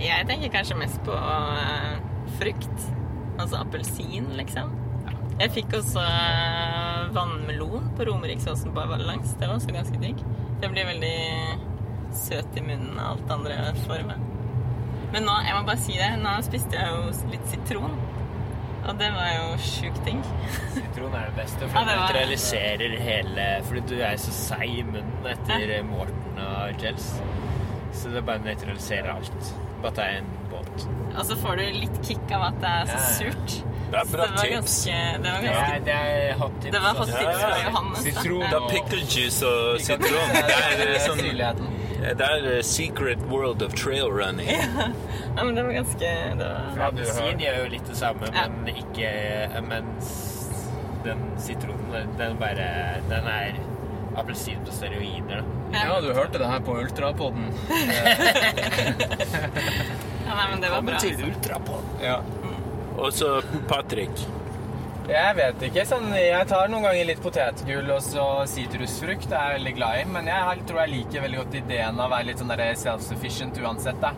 [0.00, 1.96] Jeg tenker kanskje mest på uh,
[2.40, 2.86] frukt.
[3.40, 4.72] Altså appelsin, liksom.
[5.40, 9.34] Jeg fikk også uh, vannmelon på Romeriksåsen langs.
[9.40, 10.24] Det var også ganske digg.
[10.60, 11.16] Det blir veldig
[12.12, 14.26] søt i munnen av alt andre i meg.
[15.12, 17.96] Men nå, jeg må bare si det, nå spiste jeg jo litt sitron.
[18.80, 20.20] Og det var jo sjukt digg.
[20.74, 24.78] Sitron er det beste, Ja, for det det nøytraliserer hele Fordi du er så seig
[24.78, 27.10] i munnen etter Morten og gels.
[27.92, 29.52] Så det bare nøytraliserer alt.
[29.82, 30.86] Bare er en båt.
[31.16, 33.12] Og så får du litt kick av at det er så Ja, ja.
[33.18, 33.58] surt.
[33.90, 34.54] Det er Så bra det var tips.
[34.54, 36.72] ganske, det var ganske det er hot tips.
[36.74, 37.18] Det var hot altså.
[37.18, 38.02] tips fra Johannes.
[38.04, 40.34] Sitron Det er pickle juice og sitron.
[40.36, 41.64] Det er eh, sånn
[42.00, 44.48] Det er the secret world of trail running.
[45.36, 48.46] Ja, men det var ganske det var, Appelsin gjør jo litt det samme, Ja.
[48.48, 49.10] men ikke
[49.66, 50.14] Mens
[51.04, 52.70] den sitronen, den bare
[53.08, 53.58] Den er
[54.16, 55.84] appelsin på steroider, da.
[55.86, 57.46] Ja, du hørte det her på Ultrapodden.
[60.26, 60.98] ja, nei, men det var bra.
[60.98, 61.96] til Ultrapoden.
[62.02, 62.18] Ja.
[62.98, 64.26] Og så Patrick.
[65.10, 65.84] Jeg vet ikke.
[65.88, 69.26] Sånn, jeg tar noen ganger litt potetgull og så sitrusfrukt.
[69.30, 70.04] Det er jeg veldig glad i.
[70.16, 72.54] Men jeg tror jeg liker veldig godt ideen av å være litt sånn
[72.84, 73.98] self-sufficient uansett.
[74.02, 74.12] Da.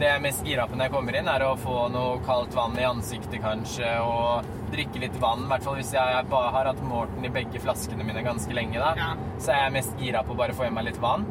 [0.00, 2.54] Det jeg er mest gira på når jeg kommer inn, er å få noe kaldt
[2.56, 5.44] vann i ansiktet kanskje, og drikke litt vann.
[5.44, 8.80] I hvert fall hvis jeg bare har hatt Morten i begge flaskene mine ganske lenge,
[8.80, 8.94] da.
[8.98, 9.12] Ja.
[9.38, 11.28] Så er jeg mest gira på å bare få i meg litt vann.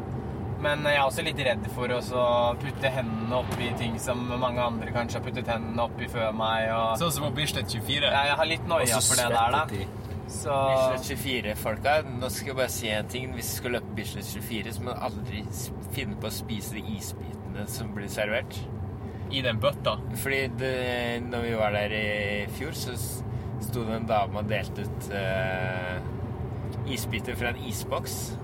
[0.61, 2.01] Men jeg er også litt redd for å
[2.61, 6.67] putte hendene oppi ting som mange andre kanskje har puttet hendene oppi før meg.
[6.75, 7.01] Og...
[7.01, 8.05] Sånn som på Bislett 24.
[8.05, 9.65] Ja, jeg har litt noia for det der, da.
[10.31, 13.33] Så Bislett 24-folka, nå skal jeg bare si en ting.
[13.33, 15.41] Hvis du skal løpe Bislett 24, så må du aldri
[15.97, 16.85] finne på å spise de
[17.52, 18.56] isbitene som blir servert.
[19.32, 19.98] I den bøtta.
[20.19, 22.95] Fordi det, når vi var der i fjor, så
[23.61, 26.02] sto det en dame og delte ut uh,
[26.91, 28.38] isbiter fra en isboks.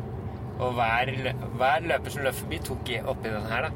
[0.59, 1.11] Og hver,
[1.57, 3.71] hver løper som løp forbi, tok i- oppi den her, da.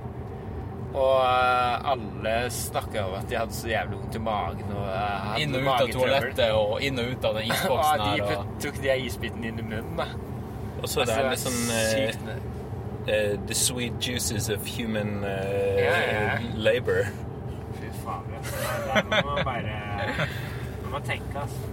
[0.92, 5.22] Og eh, alle snakka om at de hadde så jævlig vondt i magen og eh,
[5.24, 8.10] hadde Inn og ut av toalettet og inn og ut av den Og isboksen de
[8.10, 8.24] her.
[8.26, 8.32] Og...
[8.34, 10.08] put- tok de isbitene inn i munnen, da.
[10.82, 11.62] Og så det er litt sånn
[13.12, 16.40] eh, The sweet juices of human uh, Ja, ja.
[16.56, 17.06] labor.
[17.80, 18.34] Fy faen.
[18.88, 19.78] Da må man bare
[20.84, 21.70] Man må tenke, altså.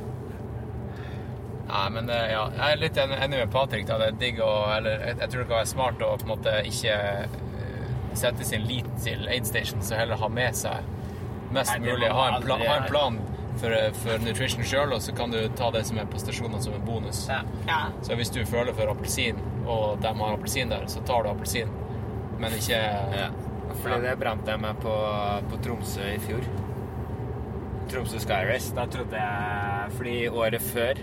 [1.69, 3.87] Nei, men eh, ja, jeg er litt enig med Patrick.
[3.89, 3.99] Da.
[4.01, 6.35] Det er digg å Eller jeg, jeg tror det kan være smart å på en
[6.37, 6.97] måte ikke
[8.19, 10.87] sette sin lit til aid station, så heller ha med seg
[11.55, 12.09] mest Nei, mulig.
[12.13, 13.19] Ha en, pla, ha en plan
[13.61, 16.77] for, for nutrition sjøl, og så kan du ta det som er på stasjonene som
[16.77, 17.25] en bonus.
[17.31, 17.43] Ja.
[18.07, 21.71] Så hvis du føler for appelsin, og de har appelsin der, så tar du appelsin.
[22.39, 22.79] Men ikke
[23.19, 23.29] Ja.
[23.83, 24.93] Fordi det brant jeg meg på,
[25.51, 26.47] på Tromsø i fjor.
[27.93, 28.73] Tromsø Sky Race.
[28.77, 30.99] Da trodde jeg Fordi året før,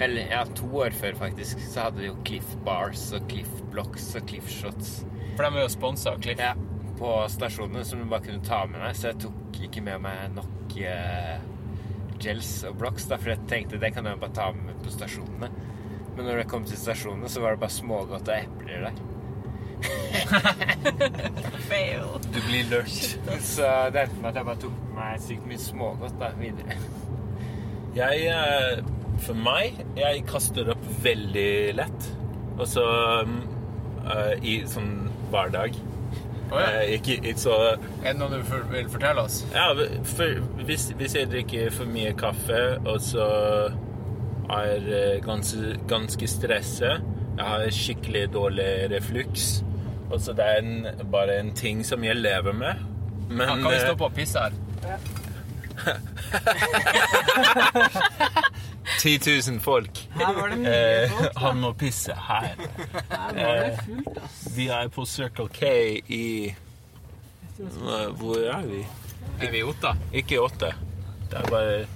[0.00, 4.10] eller ja, to år før faktisk, så hadde vi jo Cliff Bars og Cliff Blocks
[4.18, 4.92] og Cliff Shots
[5.36, 6.38] For de er jo sponsa av Cliff.
[6.42, 6.52] ja,
[6.98, 8.98] på stasjonene som du bare kunne ta med deg.
[8.98, 11.38] Så jeg tok ikke med meg nok eh,
[12.22, 15.50] gels og blocks, da, for jeg tenkte det kan jeg bare ta med på stasjonene.
[16.16, 19.04] Men når det kom til stasjonene, så var det bare smågodt og epler der.
[21.68, 22.08] Fail.
[22.34, 23.18] Du blir lurt.
[23.46, 26.78] Så det endte med at jeg bare tok med meg sykt mye smågodt da, videre.
[27.94, 28.80] Jeg, eh,
[29.22, 32.10] for meg, jeg kaster opp veldig lett.
[32.58, 32.84] Og så
[33.28, 33.38] mm,
[34.02, 34.92] eh, i sånn
[35.30, 35.78] hverdag.
[36.48, 36.68] Å, ja.
[36.80, 39.42] Eh, ikke, ikke så Er det noe du for- vil fortelle oss?
[39.52, 39.66] Ja,
[40.08, 40.24] for,
[40.64, 43.26] hvis, hvis jeg drikker for mye kaffe, og så
[44.48, 47.02] er eh, ganske, ganske stresset
[47.38, 49.62] Jeg har skikkelig dårlig refluks.
[50.10, 52.74] Og så det er en, bare en ting som jeg lever med.
[53.28, 54.52] Men Ja, kan vi stå på og pisse her?
[58.98, 59.18] 10
[59.50, 59.98] 000 folk.
[60.16, 60.72] Her var det mye
[61.04, 61.38] Eh, folk.
[61.42, 62.48] han må pisse her.
[63.10, 64.38] Her var det fullt, ass.
[64.56, 65.62] Vi er på Circle K
[66.08, 66.54] i
[67.58, 68.86] Hvor er vi?
[69.42, 69.94] Er vi i Otta?
[70.12, 70.72] Ikke i åtte.
[71.30, 71.86] Det er bare Jeg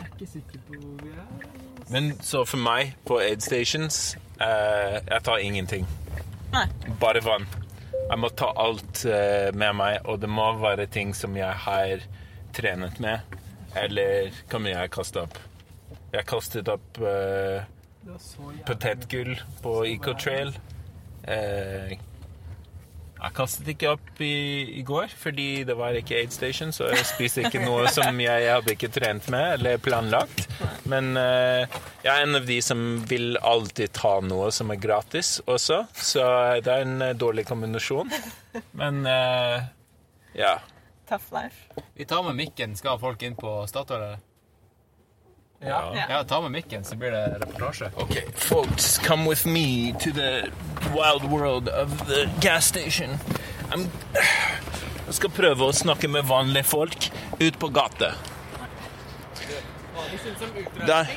[0.00, 1.48] er ikke sikker på hvor vi er.
[1.90, 5.86] Men så for meg, på aid stations eh, Jeg tar ingenting.
[6.54, 6.66] Nei.
[7.00, 7.46] Bare vann.
[8.10, 12.02] Jeg må ta alt eh, med meg, og det må være ting som jeg har
[12.56, 13.20] trenet med.
[13.78, 15.38] Eller kan jeg kaste opp?
[16.10, 17.62] Jeg kastet opp eh,
[18.66, 20.54] potetgull på Ecotrail.
[21.22, 21.98] Eh,
[23.20, 27.04] jeg kastet ikke opp i, i går fordi det var ikke aid station, så jeg
[27.04, 30.46] spiste ikke noe som jeg hadde ikke trent med eller planlagt.
[30.88, 31.68] Men eh,
[32.02, 32.80] jeg er en av de som
[33.10, 36.24] vil alltid ta noe som er gratis også, så
[36.64, 38.10] det er en eh, dårlig kombinasjon.
[38.80, 39.68] Men eh,
[40.40, 40.56] ja.
[41.10, 41.84] Tough life.
[41.94, 42.74] Vi tar med mikken.
[42.78, 44.26] Skal folk inn på Statoil, eller?
[45.60, 46.06] Ja.
[46.08, 47.90] Ja, ta med mikken, så blir det reportasje.
[47.96, 50.50] Ok, folks, come with me to the
[50.94, 53.18] wild world of the gas station.
[53.70, 53.86] I'm...
[55.10, 57.08] Jeg skal prøve å snakke med vanlige folk
[57.40, 58.12] ut på gata.
[60.86, 61.08] Der,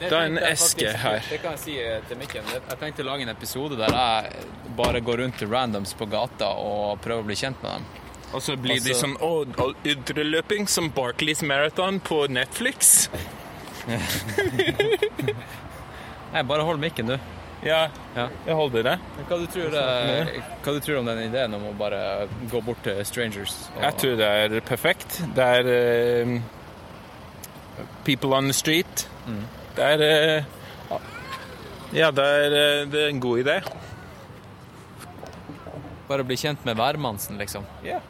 [0.00, 1.20] det er en eske her.
[1.28, 2.48] Det kan jeg si eh, til Mikken.
[2.54, 4.46] Jeg tenkte å lage en episode der jeg
[4.76, 7.84] bare går rundt til randoms på gata og prøver å bli kjent med dem.
[8.32, 13.10] Og så blir de Altså- sånn Å, som Barclays Marathon på Netflix?
[16.32, 17.18] Nei, bare hold mikken, du.
[17.62, 17.84] Ja,
[18.16, 18.24] Ja.
[18.46, 18.94] jeg holder det.
[19.28, 20.26] Hva du tror, eh,
[20.64, 23.68] hva du tror om den ideen om å bare gå bort til strangers?
[23.76, 25.22] og- Jeg tror det er perfekt.
[25.34, 26.40] Det er uh,
[28.04, 29.08] People on the street.
[29.76, 30.44] Det er
[30.90, 30.98] uh,
[31.92, 33.62] Ja, det er, uh, det er en god idé.
[36.08, 37.64] Bare bli kjent med hvermannsen, liksom.
[37.84, 38.00] Ja.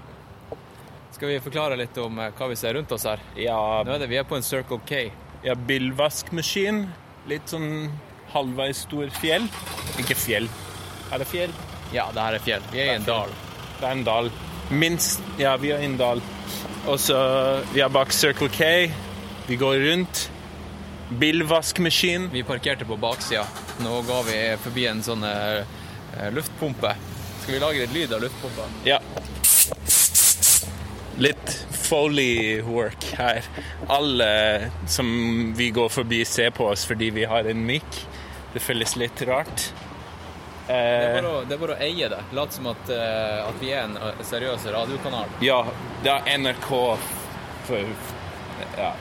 [1.13, 3.19] Skal vi forklare litt om hva vi ser rundt oss her?
[3.37, 5.11] Ja, Nå er det, Vi er på en Circle K.
[5.43, 6.85] ja bilvaskmaskin.
[7.31, 7.91] Litt sånn
[8.33, 9.47] halvveis stor fjell.
[10.01, 10.49] Ikke fjell.
[11.13, 11.53] Er det fjell?
[11.93, 12.67] Ja, det her er fjell.
[12.73, 13.33] Vi er i en dal.
[13.79, 14.31] Det er en dal.
[14.73, 16.23] Minst Ja, vi er i en dal.
[16.89, 17.17] Og så
[17.75, 18.91] Vi er bak Circle K.
[19.47, 20.29] Vi går rundt.
[21.21, 22.31] Bilvaskmaskin.
[22.33, 23.45] Vi parkerte på baksida.
[23.85, 25.67] Nå går vi forbi en sånn eh,
[26.33, 26.95] luftpumpe.
[27.43, 28.69] Skal vi lage litt lyd av luftpumpa?
[28.89, 29.01] Ja.
[31.21, 31.59] Litt
[31.93, 33.45] Foley work her.
[33.93, 37.85] Alle som vi går forbi, ser på oss fordi vi har en mic.
[38.55, 39.67] Det føles litt rart.
[40.67, 42.21] Det er Eh, bare å, det er bare å eie det.
[42.39, 45.29] Lat som at, eh, at vi er en eh, seriøs radiokanal.
[45.45, 45.59] ja,
[46.05, 46.69] det er NRK
[47.67, 47.85] for
[48.79, 48.93] Ja.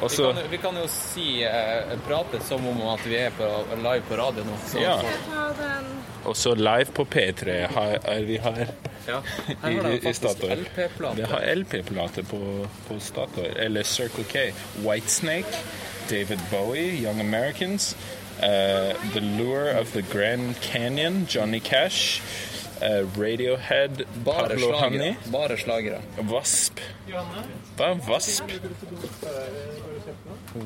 [0.00, 3.46] Vi kan, jo- vi kan jo si eh, prate som om at vi er på,
[3.76, 4.56] live på radio nå.
[4.66, 4.96] Så, Ja.
[6.24, 8.66] Og så live på P3 har, er vi her.
[9.08, 9.18] ja.
[9.48, 10.42] I- Her har de i faktisk.
[10.42, 11.16] LP-plate.
[11.16, 14.38] Det har LP-plate på, på Statoil, eller Circle K.
[14.84, 15.56] Whitesnake,
[16.10, 17.96] David Bowie, Young Americans,
[18.38, 22.22] uh, The Lure of the Grand Canyon, Johnny Cash,
[22.82, 24.80] uh, Radiohead, Bare Pablo slagere.
[24.80, 26.00] Honey, Bare slagere.
[26.30, 26.80] Wasp.
[27.08, 27.22] Hva
[27.80, 28.50] er Wasp?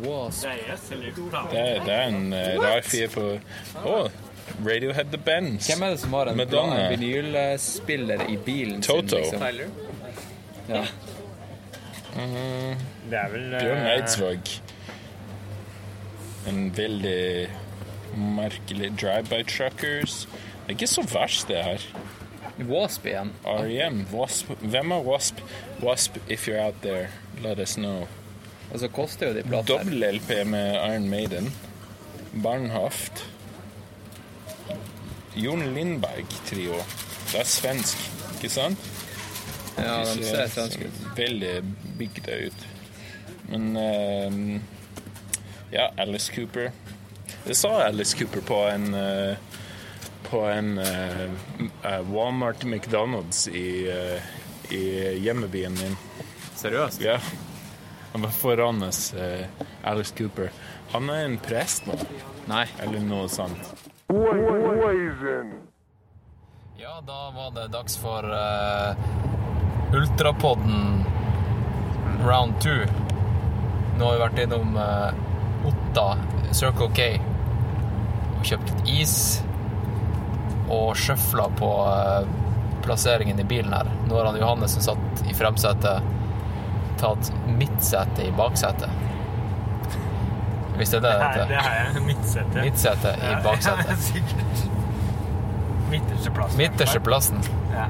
[0.05, 0.47] Wasp.
[1.51, 3.27] Det er, det er en uh, rar fyr på
[3.85, 4.11] oh,
[4.67, 5.67] Radiohead The Bends.
[5.67, 6.81] Hvem er det som har en, Madonna.
[6.89, 9.23] en vinylspiller i bilen Toto.
[9.31, 9.41] sin?
[9.41, 9.71] Liksom?
[10.69, 10.85] Ja.
[13.11, 14.53] Det er vel Bjørn eh, Eidsvåg.
[16.49, 17.49] En veldig
[18.17, 20.27] merkelig drive-by truckers.
[20.33, 21.85] Det er ikke så verst, det her.
[22.67, 23.31] Wasp igjen.
[23.45, 24.07] REM.
[24.13, 24.51] Wasp.
[24.61, 25.41] Hvem er Wasp?
[25.83, 27.09] Wasp, if you're out there,
[27.43, 28.09] let us know.
[28.73, 29.79] Og så koster jo de platene.
[29.79, 31.53] Dobbel LP med Iron Maiden.
[32.43, 33.25] Barnhaft.
[35.37, 36.75] Jon Lindberg-trio.
[37.33, 37.99] Det er svensk,
[38.35, 38.79] ikke sant?
[39.79, 41.01] Ja, de ser svenske ut.
[41.17, 41.55] Veldig
[41.99, 42.67] bygde ut.
[43.49, 44.61] Men eh,
[45.73, 46.71] Ja, Alice Cooper.
[47.47, 49.37] Jeg sa Alice Cooper på en eh,
[50.31, 51.23] På en eh,
[51.83, 55.97] eh, Walmart McDonald's i, eh, i hjemmebyen min.
[56.55, 57.01] Seriøst?
[57.01, 57.19] Ja.
[58.13, 59.47] Han var foran oss, eh,
[59.85, 60.51] Alice Cooper.
[60.91, 61.95] Han er en prest nå,
[62.49, 62.67] Nei.
[62.81, 63.75] eller noe sånt.
[66.79, 68.95] Ja, da var det dags for uh,
[69.93, 71.05] Ultrapodden
[72.25, 72.87] round two.
[73.99, 76.07] Nå har vi vært innom uh, Otta,
[76.53, 77.11] Circle K,
[78.39, 79.17] og kjøpt litt is.
[80.75, 82.29] Og sjøfla på eh,
[82.85, 83.89] plasseringen i bilen her.
[84.09, 86.03] Nå har han Johannes som satt i fremsetet,
[87.01, 88.91] tatt midtsete i baksetet.
[90.79, 91.49] Hvis det er det det heter.
[91.49, 92.63] det har jeg midtsete.
[92.63, 94.05] Midtsete i baksetet.
[94.09, 94.67] Sikkert.
[95.91, 96.59] Midterste plassen.
[96.61, 97.43] Midterste plassen.
[97.73, 97.89] Ja.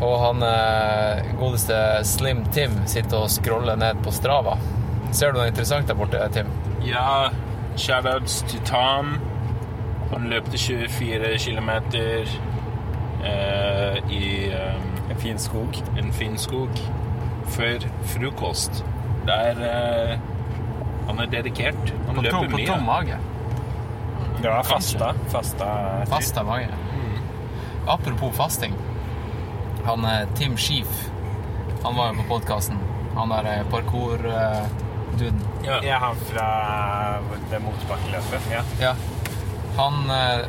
[0.00, 1.76] Og han eh, godeste
[2.08, 4.56] Slim Tim sitter og scroller ned på Strava.
[5.12, 6.48] Ser du noe interessant der borte, Tim?
[6.86, 7.28] Ja,
[7.76, 9.18] shoutouts til Tom.
[10.10, 12.28] Han løpte 24 km eh,
[14.10, 14.74] i eh,
[15.10, 15.76] En fin skog.
[15.98, 16.68] en fin skog
[17.50, 17.78] før
[18.12, 18.84] frokost.
[19.26, 20.18] Der eh,
[21.06, 21.94] han er dedikert.
[22.06, 22.66] Han løper på mye.
[22.66, 23.16] tom mage.
[24.42, 25.12] Det var fasta.
[25.28, 25.66] Fasta.
[26.08, 26.68] Fasta mage.
[27.88, 28.74] Apropos fasting.
[29.84, 30.86] Han er Tim Sheef,
[31.82, 32.76] han var jo på podkasten.
[33.16, 35.40] Han der eh, parkour-duden.
[35.64, 35.78] Ja.
[35.84, 36.48] ja, han fra
[37.50, 38.50] det motbakkeløpet.
[38.52, 38.60] Ja.
[38.80, 38.92] Ja.
[39.80, 40.42] Han eh,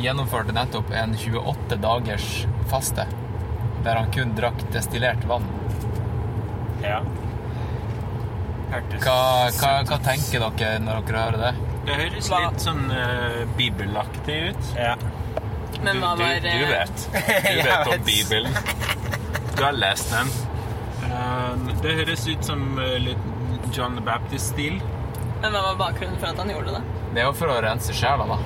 [0.00, 2.28] gjennomførte nettopp en 28 dagers
[2.70, 3.04] faste.
[3.84, 5.44] Der han kun drakk destillert vann.
[6.84, 7.02] ja.
[8.72, 9.16] Hørtes Hva,
[9.58, 11.50] hva, hva tenker dere når dere hører det?
[11.84, 14.70] Det høres litt sånn uh, bibelaktig ut.
[14.78, 14.94] Ja.
[15.82, 17.04] Men hva var du, du vet.
[17.12, 18.06] Du vet om.
[18.06, 18.56] Bibelen.
[19.58, 20.32] Du har lest den.
[21.02, 23.28] Uh, det høres ut som uh, litt
[23.76, 24.80] John the Baptist-stil.
[25.42, 26.82] Men hva var bakgrunnen for at han gjorde det?
[27.12, 28.40] Det er jo for å rense sjela, da.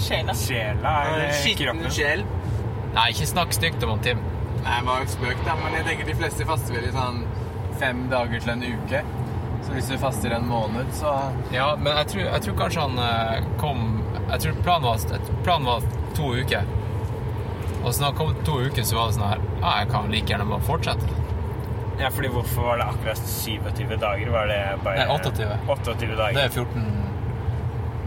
[0.00, 0.34] Sjela.
[0.34, 1.90] Sjela eller kroppen?
[1.94, 2.24] sjel.
[2.94, 4.22] Nei, ikke snakk stygt om Tim.
[4.64, 5.54] Nei, det var spøk, da.
[5.60, 7.22] Men jeg tenker de fleste faster vel i sånn
[7.80, 9.02] fem dager til en uke.
[9.60, 11.14] Så hvis du faster en måned, så
[11.52, 13.82] Ja, men jeg tror, jeg tror kanskje han eh, kom
[14.30, 15.84] Jeg tror planen var, planen var
[16.16, 16.64] to uker.
[17.84, 20.10] Og så da han kom to uker, så var det sånn her Ja, jeg kan
[20.12, 21.20] like gjerne bare fortsette.
[22.00, 24.32] Ja, fordi hvorfor var det akkurat 27 dager?
[24.32, 25.48] Var det bare Nei, 28.
[25.68, 26.36] 28 dager.
[26.38, 27.09] Det er 14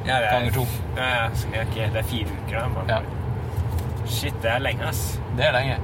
[0.08, 0.66] ja, er, ganger to.
[0.98, 2.68] Ja, ja, så- ok, det er fire uker, da.
[2.76, 2.86] Bare.
[2.88, 4.08] Ja.
[4.08, 5.20] Shit, det er lenge, ass.
[5.38, 5.78] Det er lenge.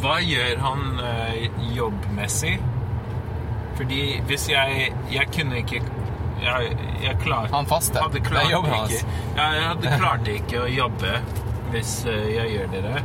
[0.00, 2.58] Hva gjør han eh, jobbmessig?
[3.76, 5.80] Fordi hvis jeg Jeg kunne ikke
[6.42, 7.98] Jeg, jeg klarte, Han faste.
[8.00, 9.04] hadde Det er jobben hans.
[9.36, 11.14] ja, jeg hadde klart ikke å jobbe
[11.70, 13.02] hvis eh, jeg gjør det.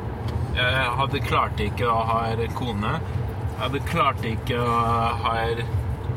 [0.56, 2.22] Jeg hadde klart ikke å ha
[2.56, 2.94] kone.
[2.96, 4.80] Jeg hadde klart ikke å
[5.22, 5.34] ha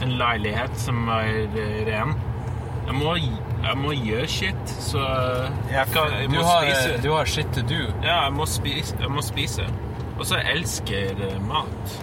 [0.01, 2.15] en leilighet som er eh, ren.
[2.87, 3.17] Jeg må,
[3.65, 5.03] jeg må gjøre shit, så
[5.71, 6.99] jeg, kan, jeg Du må har, spise.
[7.03, 7.81] du har shit to do.
[8.05, 8.97] Ja, jeg må spise.
[9.01, 9.67] Jeg må spise.
[10.19, 11.97] Og så elsker jeg mat.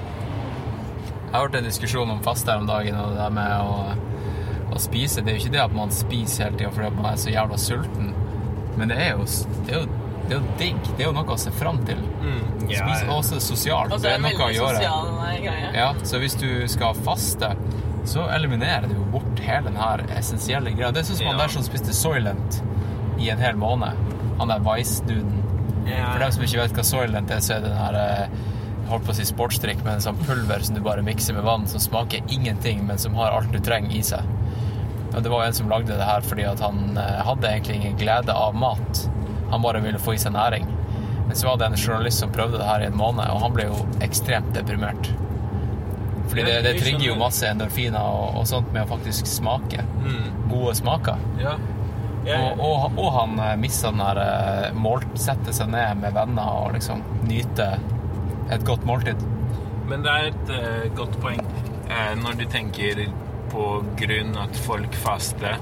[1.25, 4.72] Jeg har hørt en diskusjon om faste her om dagen, og det der med å,
[4.75, 5.22] å spise.
[5.25, 7.58] Det er jo ikke det at man spiser hele tida fordi man er så jævla
[7.59, 8.14] sulten,
[8.80, 9.25] men det er jo,
[9.67, 9.90] det er jo,
[10.25, 10.80] det er jo digg.
[10.95, 12.00] Det er jo noe å se fram til.
[12.72, 13.92] Ja, Spise også sosialt.
[13.93, 14.80] Og så Det er er noe å gjøre.
[14.80, 15.75] sosial eh.
[15.75, 17.51] Ja, så hvis du skal faste,
[18.08, 20.92] så eliminerer du jo bort hele den her essensielle greia.
[20.94, 22.60] Det er sånn som han der som spiste Soylent
[23.22, 23.98] i en hel måned.
[24.40, 25.42] Han der Vice-duden.
[25.86, 28.46] For dem som ikke vet hva Soylent er, så er det den her eh,
[28.90, 31.68] holdt på å si sportsdrikk med en sånn pulver som du bare mikser med vann,
[31.70, 34.26] som smaker ingenting, men som har alt du trenger i seg.
[35.16, 38.00] Og det var en som lagde det her fordi at han eh, hadde egentlig ingen
[38.02, 39.06] glede av mat.
[39.54, 40.68] Han bare ville få i seg næring.
[41.28, 43.54] Men så var det en journalist som prøvde det her i en måned, og han
[43.56, 45.10] ble jo ekstremt deprimert.
[46.30, 49.86] Fordi det, det trigger jo masse endorfiner og, og sånt med å faktisk smake.
[50.50, 51.22] Gode smaker.
[51.42, 51.56] Ja.
[52.26, 56.74] Og, og, og han eh, mista den der eh, sette seg ned med venner og
[56.74, 57.76] liksom nyte
[58.54, 59.22] et godt måltid.
[59.86, 61.42] Men det er et uh, godt poeng
[61.86, 63.04] eh, når du tenker
[63.52, 63.68] på
[64.00, 65.60] grunn at folk faster.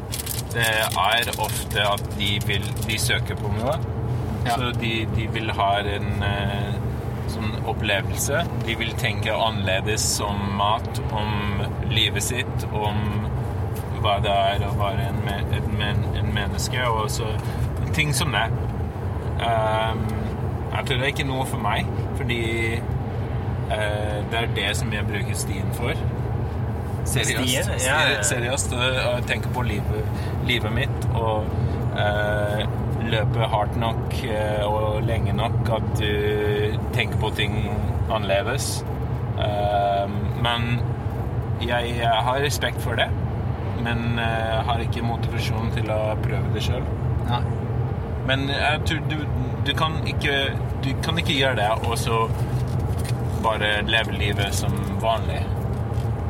[0.53, 3.75] Det er ofte at de vil De søker på noe.
[4.45, 4.55] Ja.
[4.55, 6.82] Så de, de vil ha en sånn
[7.69, 8.43] opplevelse.
[8.65, 11.61] De vil tenke annerledes om mat, om
[11.91, 12.99] livet sitt, om
[14.03, 17.29] hva det er å være en, me men en menneske, og så
[17.95, 18.47] ting som det.
[19.43, 20.03] Um,
[20.73, 22.41] jeg tror det er ikke noe for meg, fordi
[23.71, 25.95] uh, det er det som jeg bruker stien for.
[27.05, 27.49] Seriøst.
[27.49, 27.71] Stien?
[27.85, 28.21] Ja, ja.
[28.23, 28.75] Seriøst.
[28.75, 31.49] Å å tenke på livet, livet mitt og
[31.99, 32.61] eh,
[33.09, 37.57] løpe hardt nok eh, og lenge nok at du tenker på ting
[38.09, 38.85] annerledes.
[39.39, 40.79] Eh, men
[41.63, 43.09] jeg har respekt for det.
[43.83, 46.85] Men eh, har ikke motivasjon til å prøve det sjøl.
[48.27, 49.17] Men jeg tror du,
[49.67, 50.35] du, kan ikke,
[50.83, 52.23] du kan ikke gjøre det og så
[53.43, 55.41] bare leve livet som vanlig.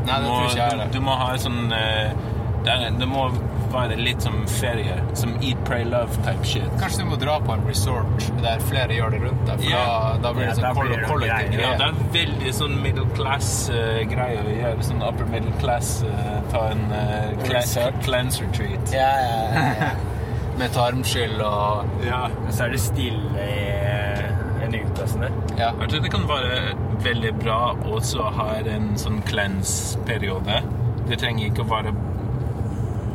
[0.07, 0.87] Nei, det tror ikke jeg er det.
[0.93, 2.15] du må ha sånn eh,
[2.63, 3.25] det, det må
[3.73, 4.95] være litt som ferie.
[5.17, 6.67] Som eat, pray, love type shit.
[6.79, 9.83] Kanskje du må dra på en resort der flere gjør det rundt deg, for Ja.
[9.87, 11.61] da, da blir det Ja, sånn kollektiv koll- det.
[11.61, 14.83] Ja, det er veldig sånn middle class-greie å gjøre.
[14.89, 16.03] Sånn upper middle class.
[16.03, 18.93] Uh, ta en uh, class, cleanser treat.
[18.93, 19.89] Ja, ja, ja.
[20.59, 22.27] Med tarmskyld og Ja.
[22.45, 23.59] Og så er det stille i
[23.89, 25.25] eh, en uke og sånn.
[25.57, 25.71] Ja.
[25.81, 26.59] Jeg tror det kan være
[27.03, 27.57] veldig bra
[27.89, 30.61] også å ha en sånn cleanse-periode.
[31.09, 31.95] Det trenger ikke å være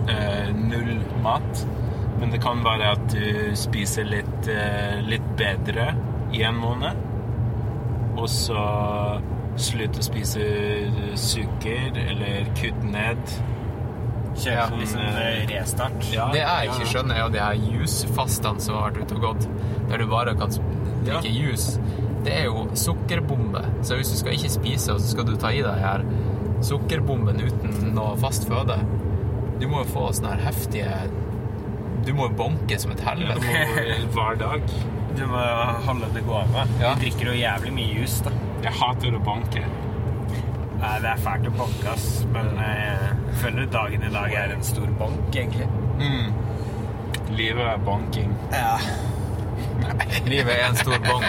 [0.08, 1.64] eh, null mat,
[2.20, 5.92] men det kan være at du spiser litt, eh, litt bedre
[6.34, 7.04] i en måned.
[8.18, 8.62] Og så
[9.58, 10.42] slutte å spise
[11.18, 13.22] sukker, eller kutte ned.
[14.38, 14.66] Kjøre Ja.
[14.70, 16.04] liksom eh, restart.
[16.14, 19.20] Ja, Det jeg ikke skjønner, er jo de her juicefastene som har vært ute og
[19.22, 19.48] gått,
[19.88, 20.50] der du bare kan
[21.04, 21.48] drikke ja.
[21.48, 21.80] juice.
[22.24, 23.62] Det er jo sukkerbombe.
[23.82, 26.04] Så hvis du skal ikke spise, og så skal du ta i deg her
[26.62, 28.78] sukkerbomben uten noe fast føde
[29.58, 30.92] Du må jo få sånne her heftige
[32.06, 33.50] Du må jo banke som et helvete.
[33.52, 34.70] Ja, hver dag.
[35.18, 35.42] Du må
[35.86, 36.64] holde det gående.
[36.80, 36.94] Ja.
[36.94, 38.32] Vi drikker jo jævlig mye jus, da.
[38.62, 39.64] Jeg hater å banke.
[40.78, 42.06] Nei, det er fælt å banke, ass.
[42.34, 45.66] Men eh, jeg føler dagen i dag er en stor bank, egentlig.
[45.98, 46.30] Mm.
[47.34, 48.30] Livet er banking.
[48.54, 48.76] Ja.
[50.28, 51.26] Livet er en stor bonk.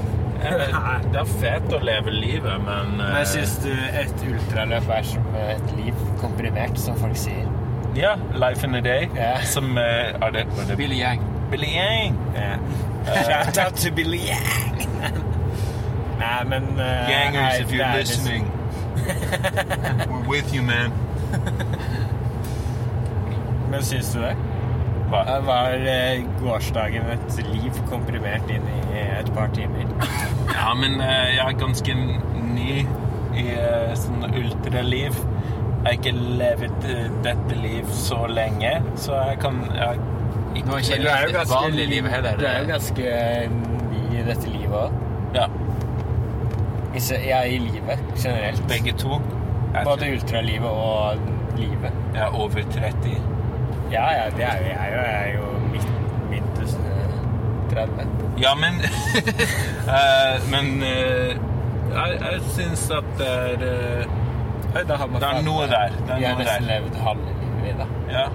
[1.12, 5.34] Det er fett å leve livet, men Men eh, syns du et ultraløp er som
[5.40, 7.48] et liv komprimert, som folk sier?
[7.96, 9.08] Ja, Life in a Day.
[9.14, 9.42] Yeah.
[9.44, 11.24] Som uh, Er det, det Billy Yang.
[11.50, 12.16] Billy Yang?
[12.34, 12.56] Ja.
[13.26, 14.86] Shout out to Billy Yang!
[16.20, 18.46] Nei, men uh, Gangers, if you're listening.
[20.08, 20.92] We're with you, man.
[23.70, 24.36] Men syns du det?
[25.10, 25.24] Hva?
[25.26, 29.88] Det var eh, gårsdagen et liv komprimert inn i et par timer.
[30.60, 32.72] Ja, men eh, jeg er ganske ny
[33.40, 35.16] i eh, sånn ultraliv.
[35.16, 36.88] Jeg har ikke levd
[37.24, 40.02] dette liv så lenge, så jeg kan jeg,
[40.58, 42.36] Du har ikke du er jo levd et ganske vanlig liv heller.
[42.36, 43.16] Du er jo ganske
[43.88, 45.00] ny i dette livet òg.
[45.38, 45.48] Ja,
[46.92, 48.62] er i livet generelt.
[48.68, 49.20] begge to.
[49.84, 51.16] Både ultralivet og
[51.56, 51.92] livet.
[52.14, 53.39] jeg er over 30.
[53.90, 54.92] Ja, ja, det er jo jeg.
[54.94, 55.88] Jeg er jo midt,
[56.30, 57.14] midt eh,
[57.72, 58.06] 30.
[58.40, 58.80] Ja, men
[59.98, 61.36] eh, Men eh,
[61.90, 63.64] jeg, jeg syns at det er
[64.02, 65.94] eh, Oi, da har man Det er noe der.
[66.06, 66.60] Det er har noe der.
[66.68, 67.86] levd halve livet, vi, da.
[68.10, 68.26] Ja.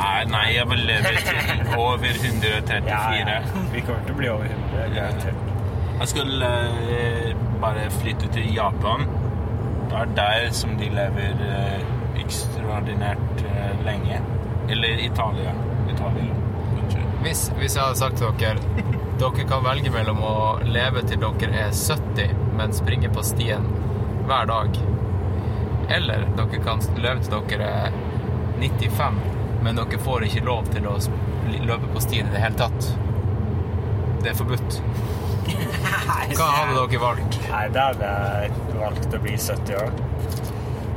[0.00, 2.88] Nei, nei, jeg vil leve til over 134.
[2.88, 3.40] Ja, ja.
[3.74, 4.96] Vi kommer til å bli over 100.
[4.96, 5.10] Ja.
[6.00, 7.26] Jeg skal uh,
[7.60, 9.04] bare flytte til Japan.
[9.90, 14.22] Det er der som de lever uh, ekstraordinært uh, lenge.
[14.70, 15.52] Eller Italia.
[15.90, 16.34] Italia.
[17.22, 18.56] Hvis, hvis jeg hadde sagt til dere
[19.20, 23.66] dere kan velge mellom å leve til dere er 70, men springe på stien
[24.28, 24.78] hver dag,
[25.92, 27.98] eller dere kan leve til dere er
[28.62, 29.20] 95,
[29.60, 30.96] men dere får ikke lov til å
[31.50, 32.88] løpe på stien i det hele tatt.
[34.22, 34.80] Det er forbudt.
[36.38, 37.40] Hva hadde dere valgt?
[37.50, 40.00] Nei, da hadde jeg valgt å bli 70 år.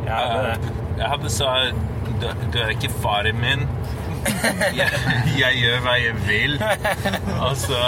[0.04, 0.72] Jeg det er.
[1.00, 1.93] Jeg hadde sagt
[2.24, 3.68] du, du er ikke faren min.
[4.74, 4.88] Jeg,
[5.36, 6.54] jeg gjør hva jeg vil.
[7.44, 7.80] Altså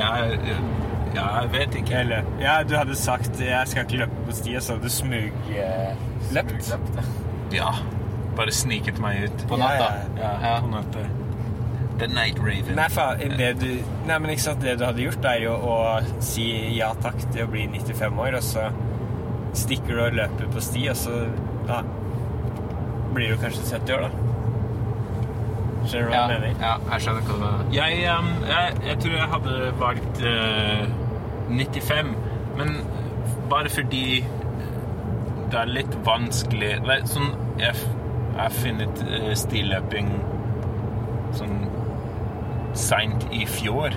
[0.00, 0.38] jeg,
[1.14, 2.00] jeg vet ikke.
[2.02, 6.72] Eller, ja, du hadde sagt 'jeg skal ikke løpe på sti', så hadde du smugløpt.
[7.54, 7.70] Ja.
[8.36, 9.44] Bare sniket meg ut.
[9.48, 9.92] På natta?
[10.18, 11.04] Ja, Ja, på natta.
[11.98, 12.74] The Night Raven.
[12.74, 13.68] Nei, faen, det du,
[14.08, 15.76] nei, men ikke sant, det du hadde gjort, er jo å
[16.18, 18.64] si ja takk til å bli 95 år, og så
[19.54, 21.20] stikker du og løper på sti, og så
[21.68, 21.84] da
[23.14, 24.10] blir du kanskje 70 år, da.
[25.84, 26.62] Skjønner du hva Ja, jeg mener?
[26.64, 27.66] ja, jeg skjønner hva du mener.
[27.74, 30.86] Jeg, um, jeg, jeg tror jeg hadde valgt uh,
[31.50, 32.14] 95,
[32.58, 32.76] men
[33.50, 34.06] bare fordi
[35.52, 37.74] det er litt vanskelig det er sånn, Jeg
[38.34, 40.08] jeg har funnet uh, stilløping
[41.38, 41.60] sånn
[42.74, 43.94] seint i fjor.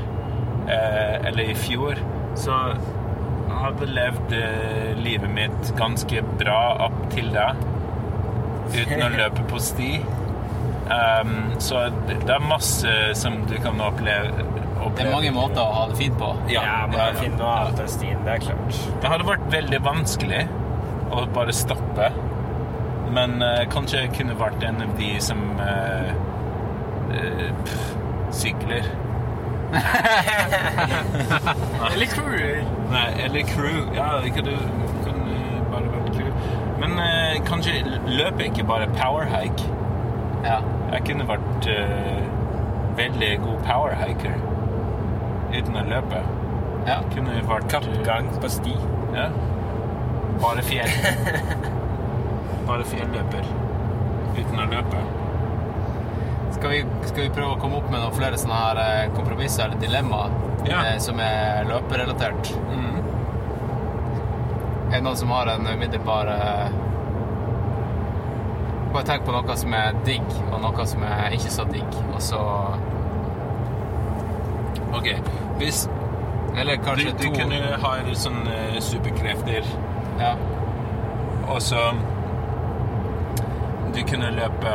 [0.67, 1.97] Uh, eller i fjor.
[2.37, 7.47] Så jeg hadde levd uh, livet mitt ganske bra opp til da.
[8.73, 9.91] Uten å løpe på sti.
[10.87, 14.31] Um, så det, er masse som du kan oppleve.
[14.79, 14.95] oppleve.
[14.95, 16.29] Det er mange måter å ha det fint på.
[16.51, 18.79] Ja, Ja, bare ja, finne annet enn stien, det er klart.
[19.01, 20.43] Det hadde vært veldig vanskelig
[21.11, 22.11] å bare stoppe.
[23.11, 26.09] Men uh, kanskje jeg kunne vært en av de som uh,
[27.15, 27.85] eh, pff,
[28.35, 28.85] sykler.
[31.91, 32.63] Eller crew.
[32.91, 33.79] Nei, eller crew.
[33.95, 34.53] Ja, det kunne,
[35.03, 35.33] kunne
[35.73, 36.31] bare vært crew.
[36.81, 39.65] Men eh, kanskje løper ikke bare powerhike?
[40.45, 40.59] Ja.
[40.93, 42.21] Jeg kunne vært eh,
[42.97, 44.37] veldig god powerhiker
[45.57, 46.21] uten å løpe.
[46.87, 46.99] ja.
[47.13, 48.75] Kunne vært Kappgang på sti.
[49.15, 49.29] Ja.
[50.43, 50.91] Bare fjell.
[52.67, 53.47] bare fjelløper
[54.37, 55.01] uten å løpe.
[56.57, 59.67] Skal vi, skal vi prøve å komme opp med noen flere sånne her eh, kompromisser
[59.67, 60.79] eller dilemmaer Ja.
[60.91, 62.53] eh, som er løperelatert?
[62.71, 62.95] Mm.
[64.87, 66.69] Er det noen som har en umiddelbar eh,
[68.93, 72.21] Bare tenk på noe som er digg, og noe som er ikke så digg, og
[72.23, 72.39] så
[74.95, 75.09] Ok,
[75.59, 75.89] hvis
[76.57, 79.67] Eller du, kanskje du to kunne ha sånne superkrefter,
[80.19, 80.31] Ja.
[81.47, 81.83] og så
[83.93, 84.73] Du kunne løpe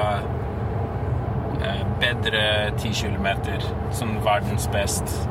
[1.62, 3.62] eh, bedre 10 kilometer,
[3.94, 5.28] sånn verdens best.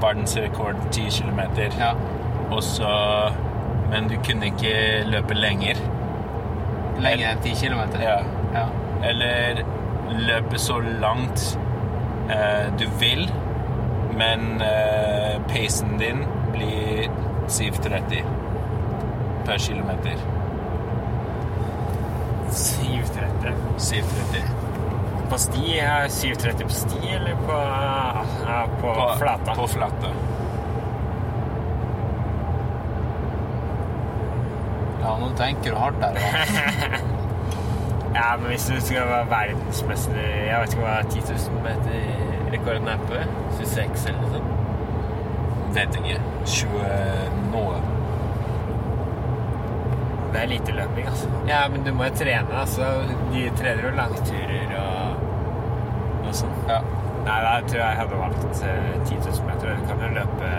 [0.00, 1.70] Verdensrekord 10 kilometer.
[1.78, 1.92] ja.
[2.50, 2.90] Og så
[3.90, 4.72] Men du kunne ikke
[5.10, 5.78] løpe lenger.
[7.02, 7.80] Lenger enn 10 km?
[8.02, 8.18] Ja.
[8.54, 8.66] ja.
[9.02, 9.62] Eller
[10.10, 11.58] løpe så langt
[12.30, 13.26] eh, du vil,
[14.18, 17.10] men eh, pacen din blir
[17.48, 18.22] 7,30
[19.46, 20.26] per kilometer.
[22.50, 23.54] 730.
[23.78, 24.42] 7,30.
[25.30, 25.78] På sti?
[25.78, 27.58] er 730 på sti, eller på,
[28.80, 29.54] på, på, flata?
[29.54, 30.14] På flata.
[35.02, 36.20] ja, nå tenker du hardt der.
[38.10, 38.36] Ja.
[38.40, 42.00] Men hvis du skal være verdensmester Jeg vet ikke hva 10 000 meter
[42.52, 43.20] rekorden er på?
[43.60, 45.76] 26 eller noe sånt?
[45.76, 46.16] Vet ikke.
[46.44, 47.76] 20 noe.
[50.32, 51.28] Det er lite løping, altså.
[51.48, 52.88] Ja, men du må jo trene, altså.
[53.32, 55.22] De trener jo langturer og,
[56.24, 56.58] og sånn.
[56.70, 56.80] Ja.
[57.20, 59.74] Nei, da tror jeg jeg hadde valgt eh, 10 000 meter.
[59.78, 60.50] Du kan jo løpe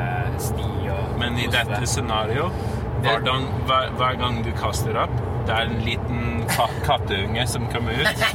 [0.47, 2.59] sti og Men i dette scenarioet,
[3.01, 5.15] hver, gang- hver, hver gang du kaster opp,
[5.47, 6.19] det er en liten
[6.51, 8.17] ka katteunge som kommer ut.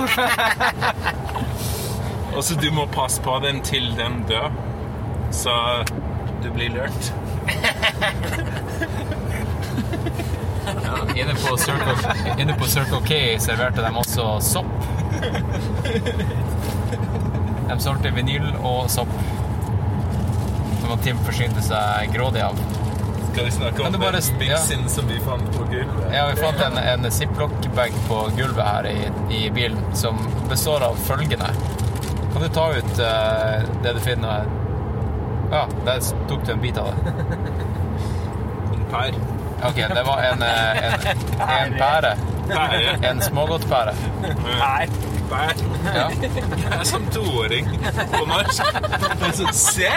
[2.37, 4.51] Og så du må passe på den til den dør,
[5.33, 5.55] så
[6.43, 7.13] du blir lurt.
[10.67, 11.95] Ja, inne, på Circle,
[12.39, 14.67] inne på Circle K serverte de også sopp.
[17.67, 19.13] De solgte vinyl og sopp.
[20.83, 22.59] Som Tim forsynte seg grådig av.
[23.37, 26.13] Skal snakke Kan om du bare- den miksen som vi fant på gulvet?
[26.13, 30.17] Ja, vi fant en, en ziplock-bag på gulvet her i, i bilen som
[30.49, 31.51] består av følgende.
[32.33, 34.29] Kan du ta ut uh, det du finner?
[34.29, 34.47] her?
[35.53, 36.01] Ja, der
[36.31, 37.13] tok du en bit av det.
[38.73, 39.13] En pær.
[39.69, 40.95] Ok, det var en, eh, en,
[41.49, 42.15] en pære.
[42.49, 42.97] Pære.
[43.11, 43.95] En smågodtpære.
[44.23, 44.97] Pær.
[45.31, 45.53] Pær.
[45.95, 46.09] Ja.
[46.23, 47.69] Jeg er som toåring
[48.17, 48.81] på norsk.
[49.37, 49.93] Sånn, se!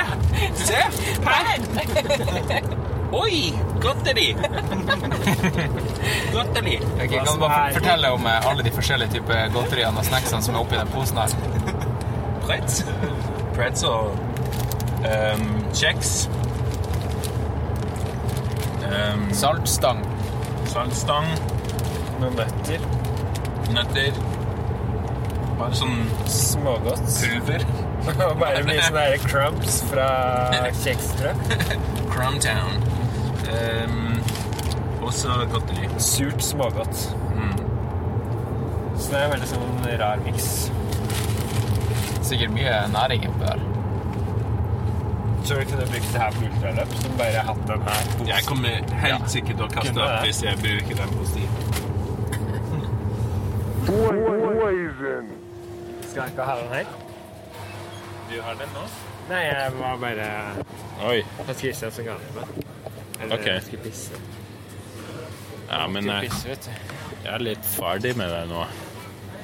[0.65, 0.83] Se!
[1.23, 2.78] Pær!
[3.11, 3.53] Oi!
[3.81, 4.35] Godteri!
[6.33, 6.79] Godteri.
[6.95, 10.55] Okay, kan du bare fortelle om eh, alle de forskjellige typer godteriene og snacksene som
[10.55, 11.33] er oppi den posen her?
[12.45, 12.83] Pretz.
[13.55, 14.11] Pretzel.
[14.99, 16.29] Um, kjeks.
[18.89, 20.03] Um, Saltstang.
[20.69, 21.29] saltstang.
[22.21, 22.85] Noen nøtter.
[23.73, 24.21] Nøtter.
[25.59, 25.97] Bare sånn
[26.29, 27.01] Smågodt.
[27.23, 27.65] pulver.
[28.41, 30.07] Bare mye sånne her crumbs fra
[30.83, 31.33] kjekstrø.
[32.13, 32.88] Crumtown.
[33.49, 34.21] Um,
[35.01, 35.89] også godteri.
[35.97, 37.09] Surt smågodt.
[38.99, 40.47] Så det er veldig sånn rar miks.
[42.27, 43.61] Sikkert mye næring oppi der.
[45.47, 48.01] du ikke kunne brukt det her på ultraløp, som bare hatt den her.
[48.11, 48.27] posen.
[48.27, 51.45] Jeg kommer helt sikkert til å kaste opp hvis jeg bruker den på sti.
[56.09, 56.91] Skal jeg ikke ha den her?
[58.29, 58.83] Du har den nå?
[59.29, 60.27] Nei, jeg var bare
[61.09, 61.21] Oi.
[61.47, 62.68] Hans Christian som ga den meg.
[63.27, 63.47] Ok.
[65.69, 66.69] Ja, men jeg, du.
[67.23, 68.63] jeg er litt ferdig med det nå.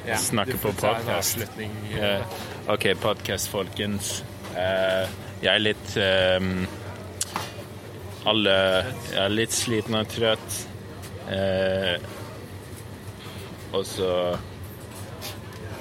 [0.06, 1.40] Ja, Snakke på podkast.
[1.42, 1.98] podcast.
[1.98, 4.24] Eh, OK, podcast, folkens.
[4.56, 5.06] Uh,
[5.42, 6.62] jeg er litt um,
[8.30, 8.54] Alle
[9.12, 10.60] Jeg er litt sliten og trøtt.
[11.28, 11.98] Uh,
[13.76, 14.12] og så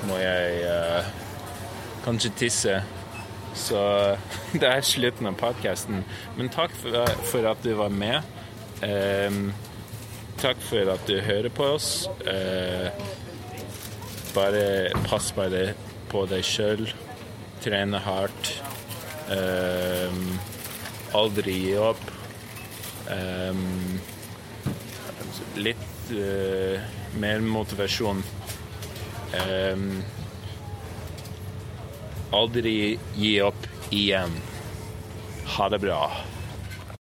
[0.09, 1.07] må jeg eh,
[2.05, 2.75] kanskje tisse.
[3.55, 3.81] Så
[4.61, 6.03] det er slutten av podkasten.
[6.39, 8.23] Men takk for, at du var med.
[8.85, 9.53] Ehm,
[10.43, 12.09] takk for at du hører på oss.
[12.27, 12.91] Eh,
[14.35, 14.65] bare
[15.07, 15.69] pass bare
[16.11, 16.89] på deg sjøl.
[17.65, 18.51] Trene hardt.
[19.33, 20.35] Ehm,
[21.17, 22.03] aldri gi opp.
[23.15, 24.01] Ehm,
[25.63, 26.83] litt eh,
[27.23, 28.21] mer motivasjon.
[29.39, 30.03] Ehm,
[32.35, 34.33] Aldri gi opp igjen.
[35.55, 36.01] Ha det bra.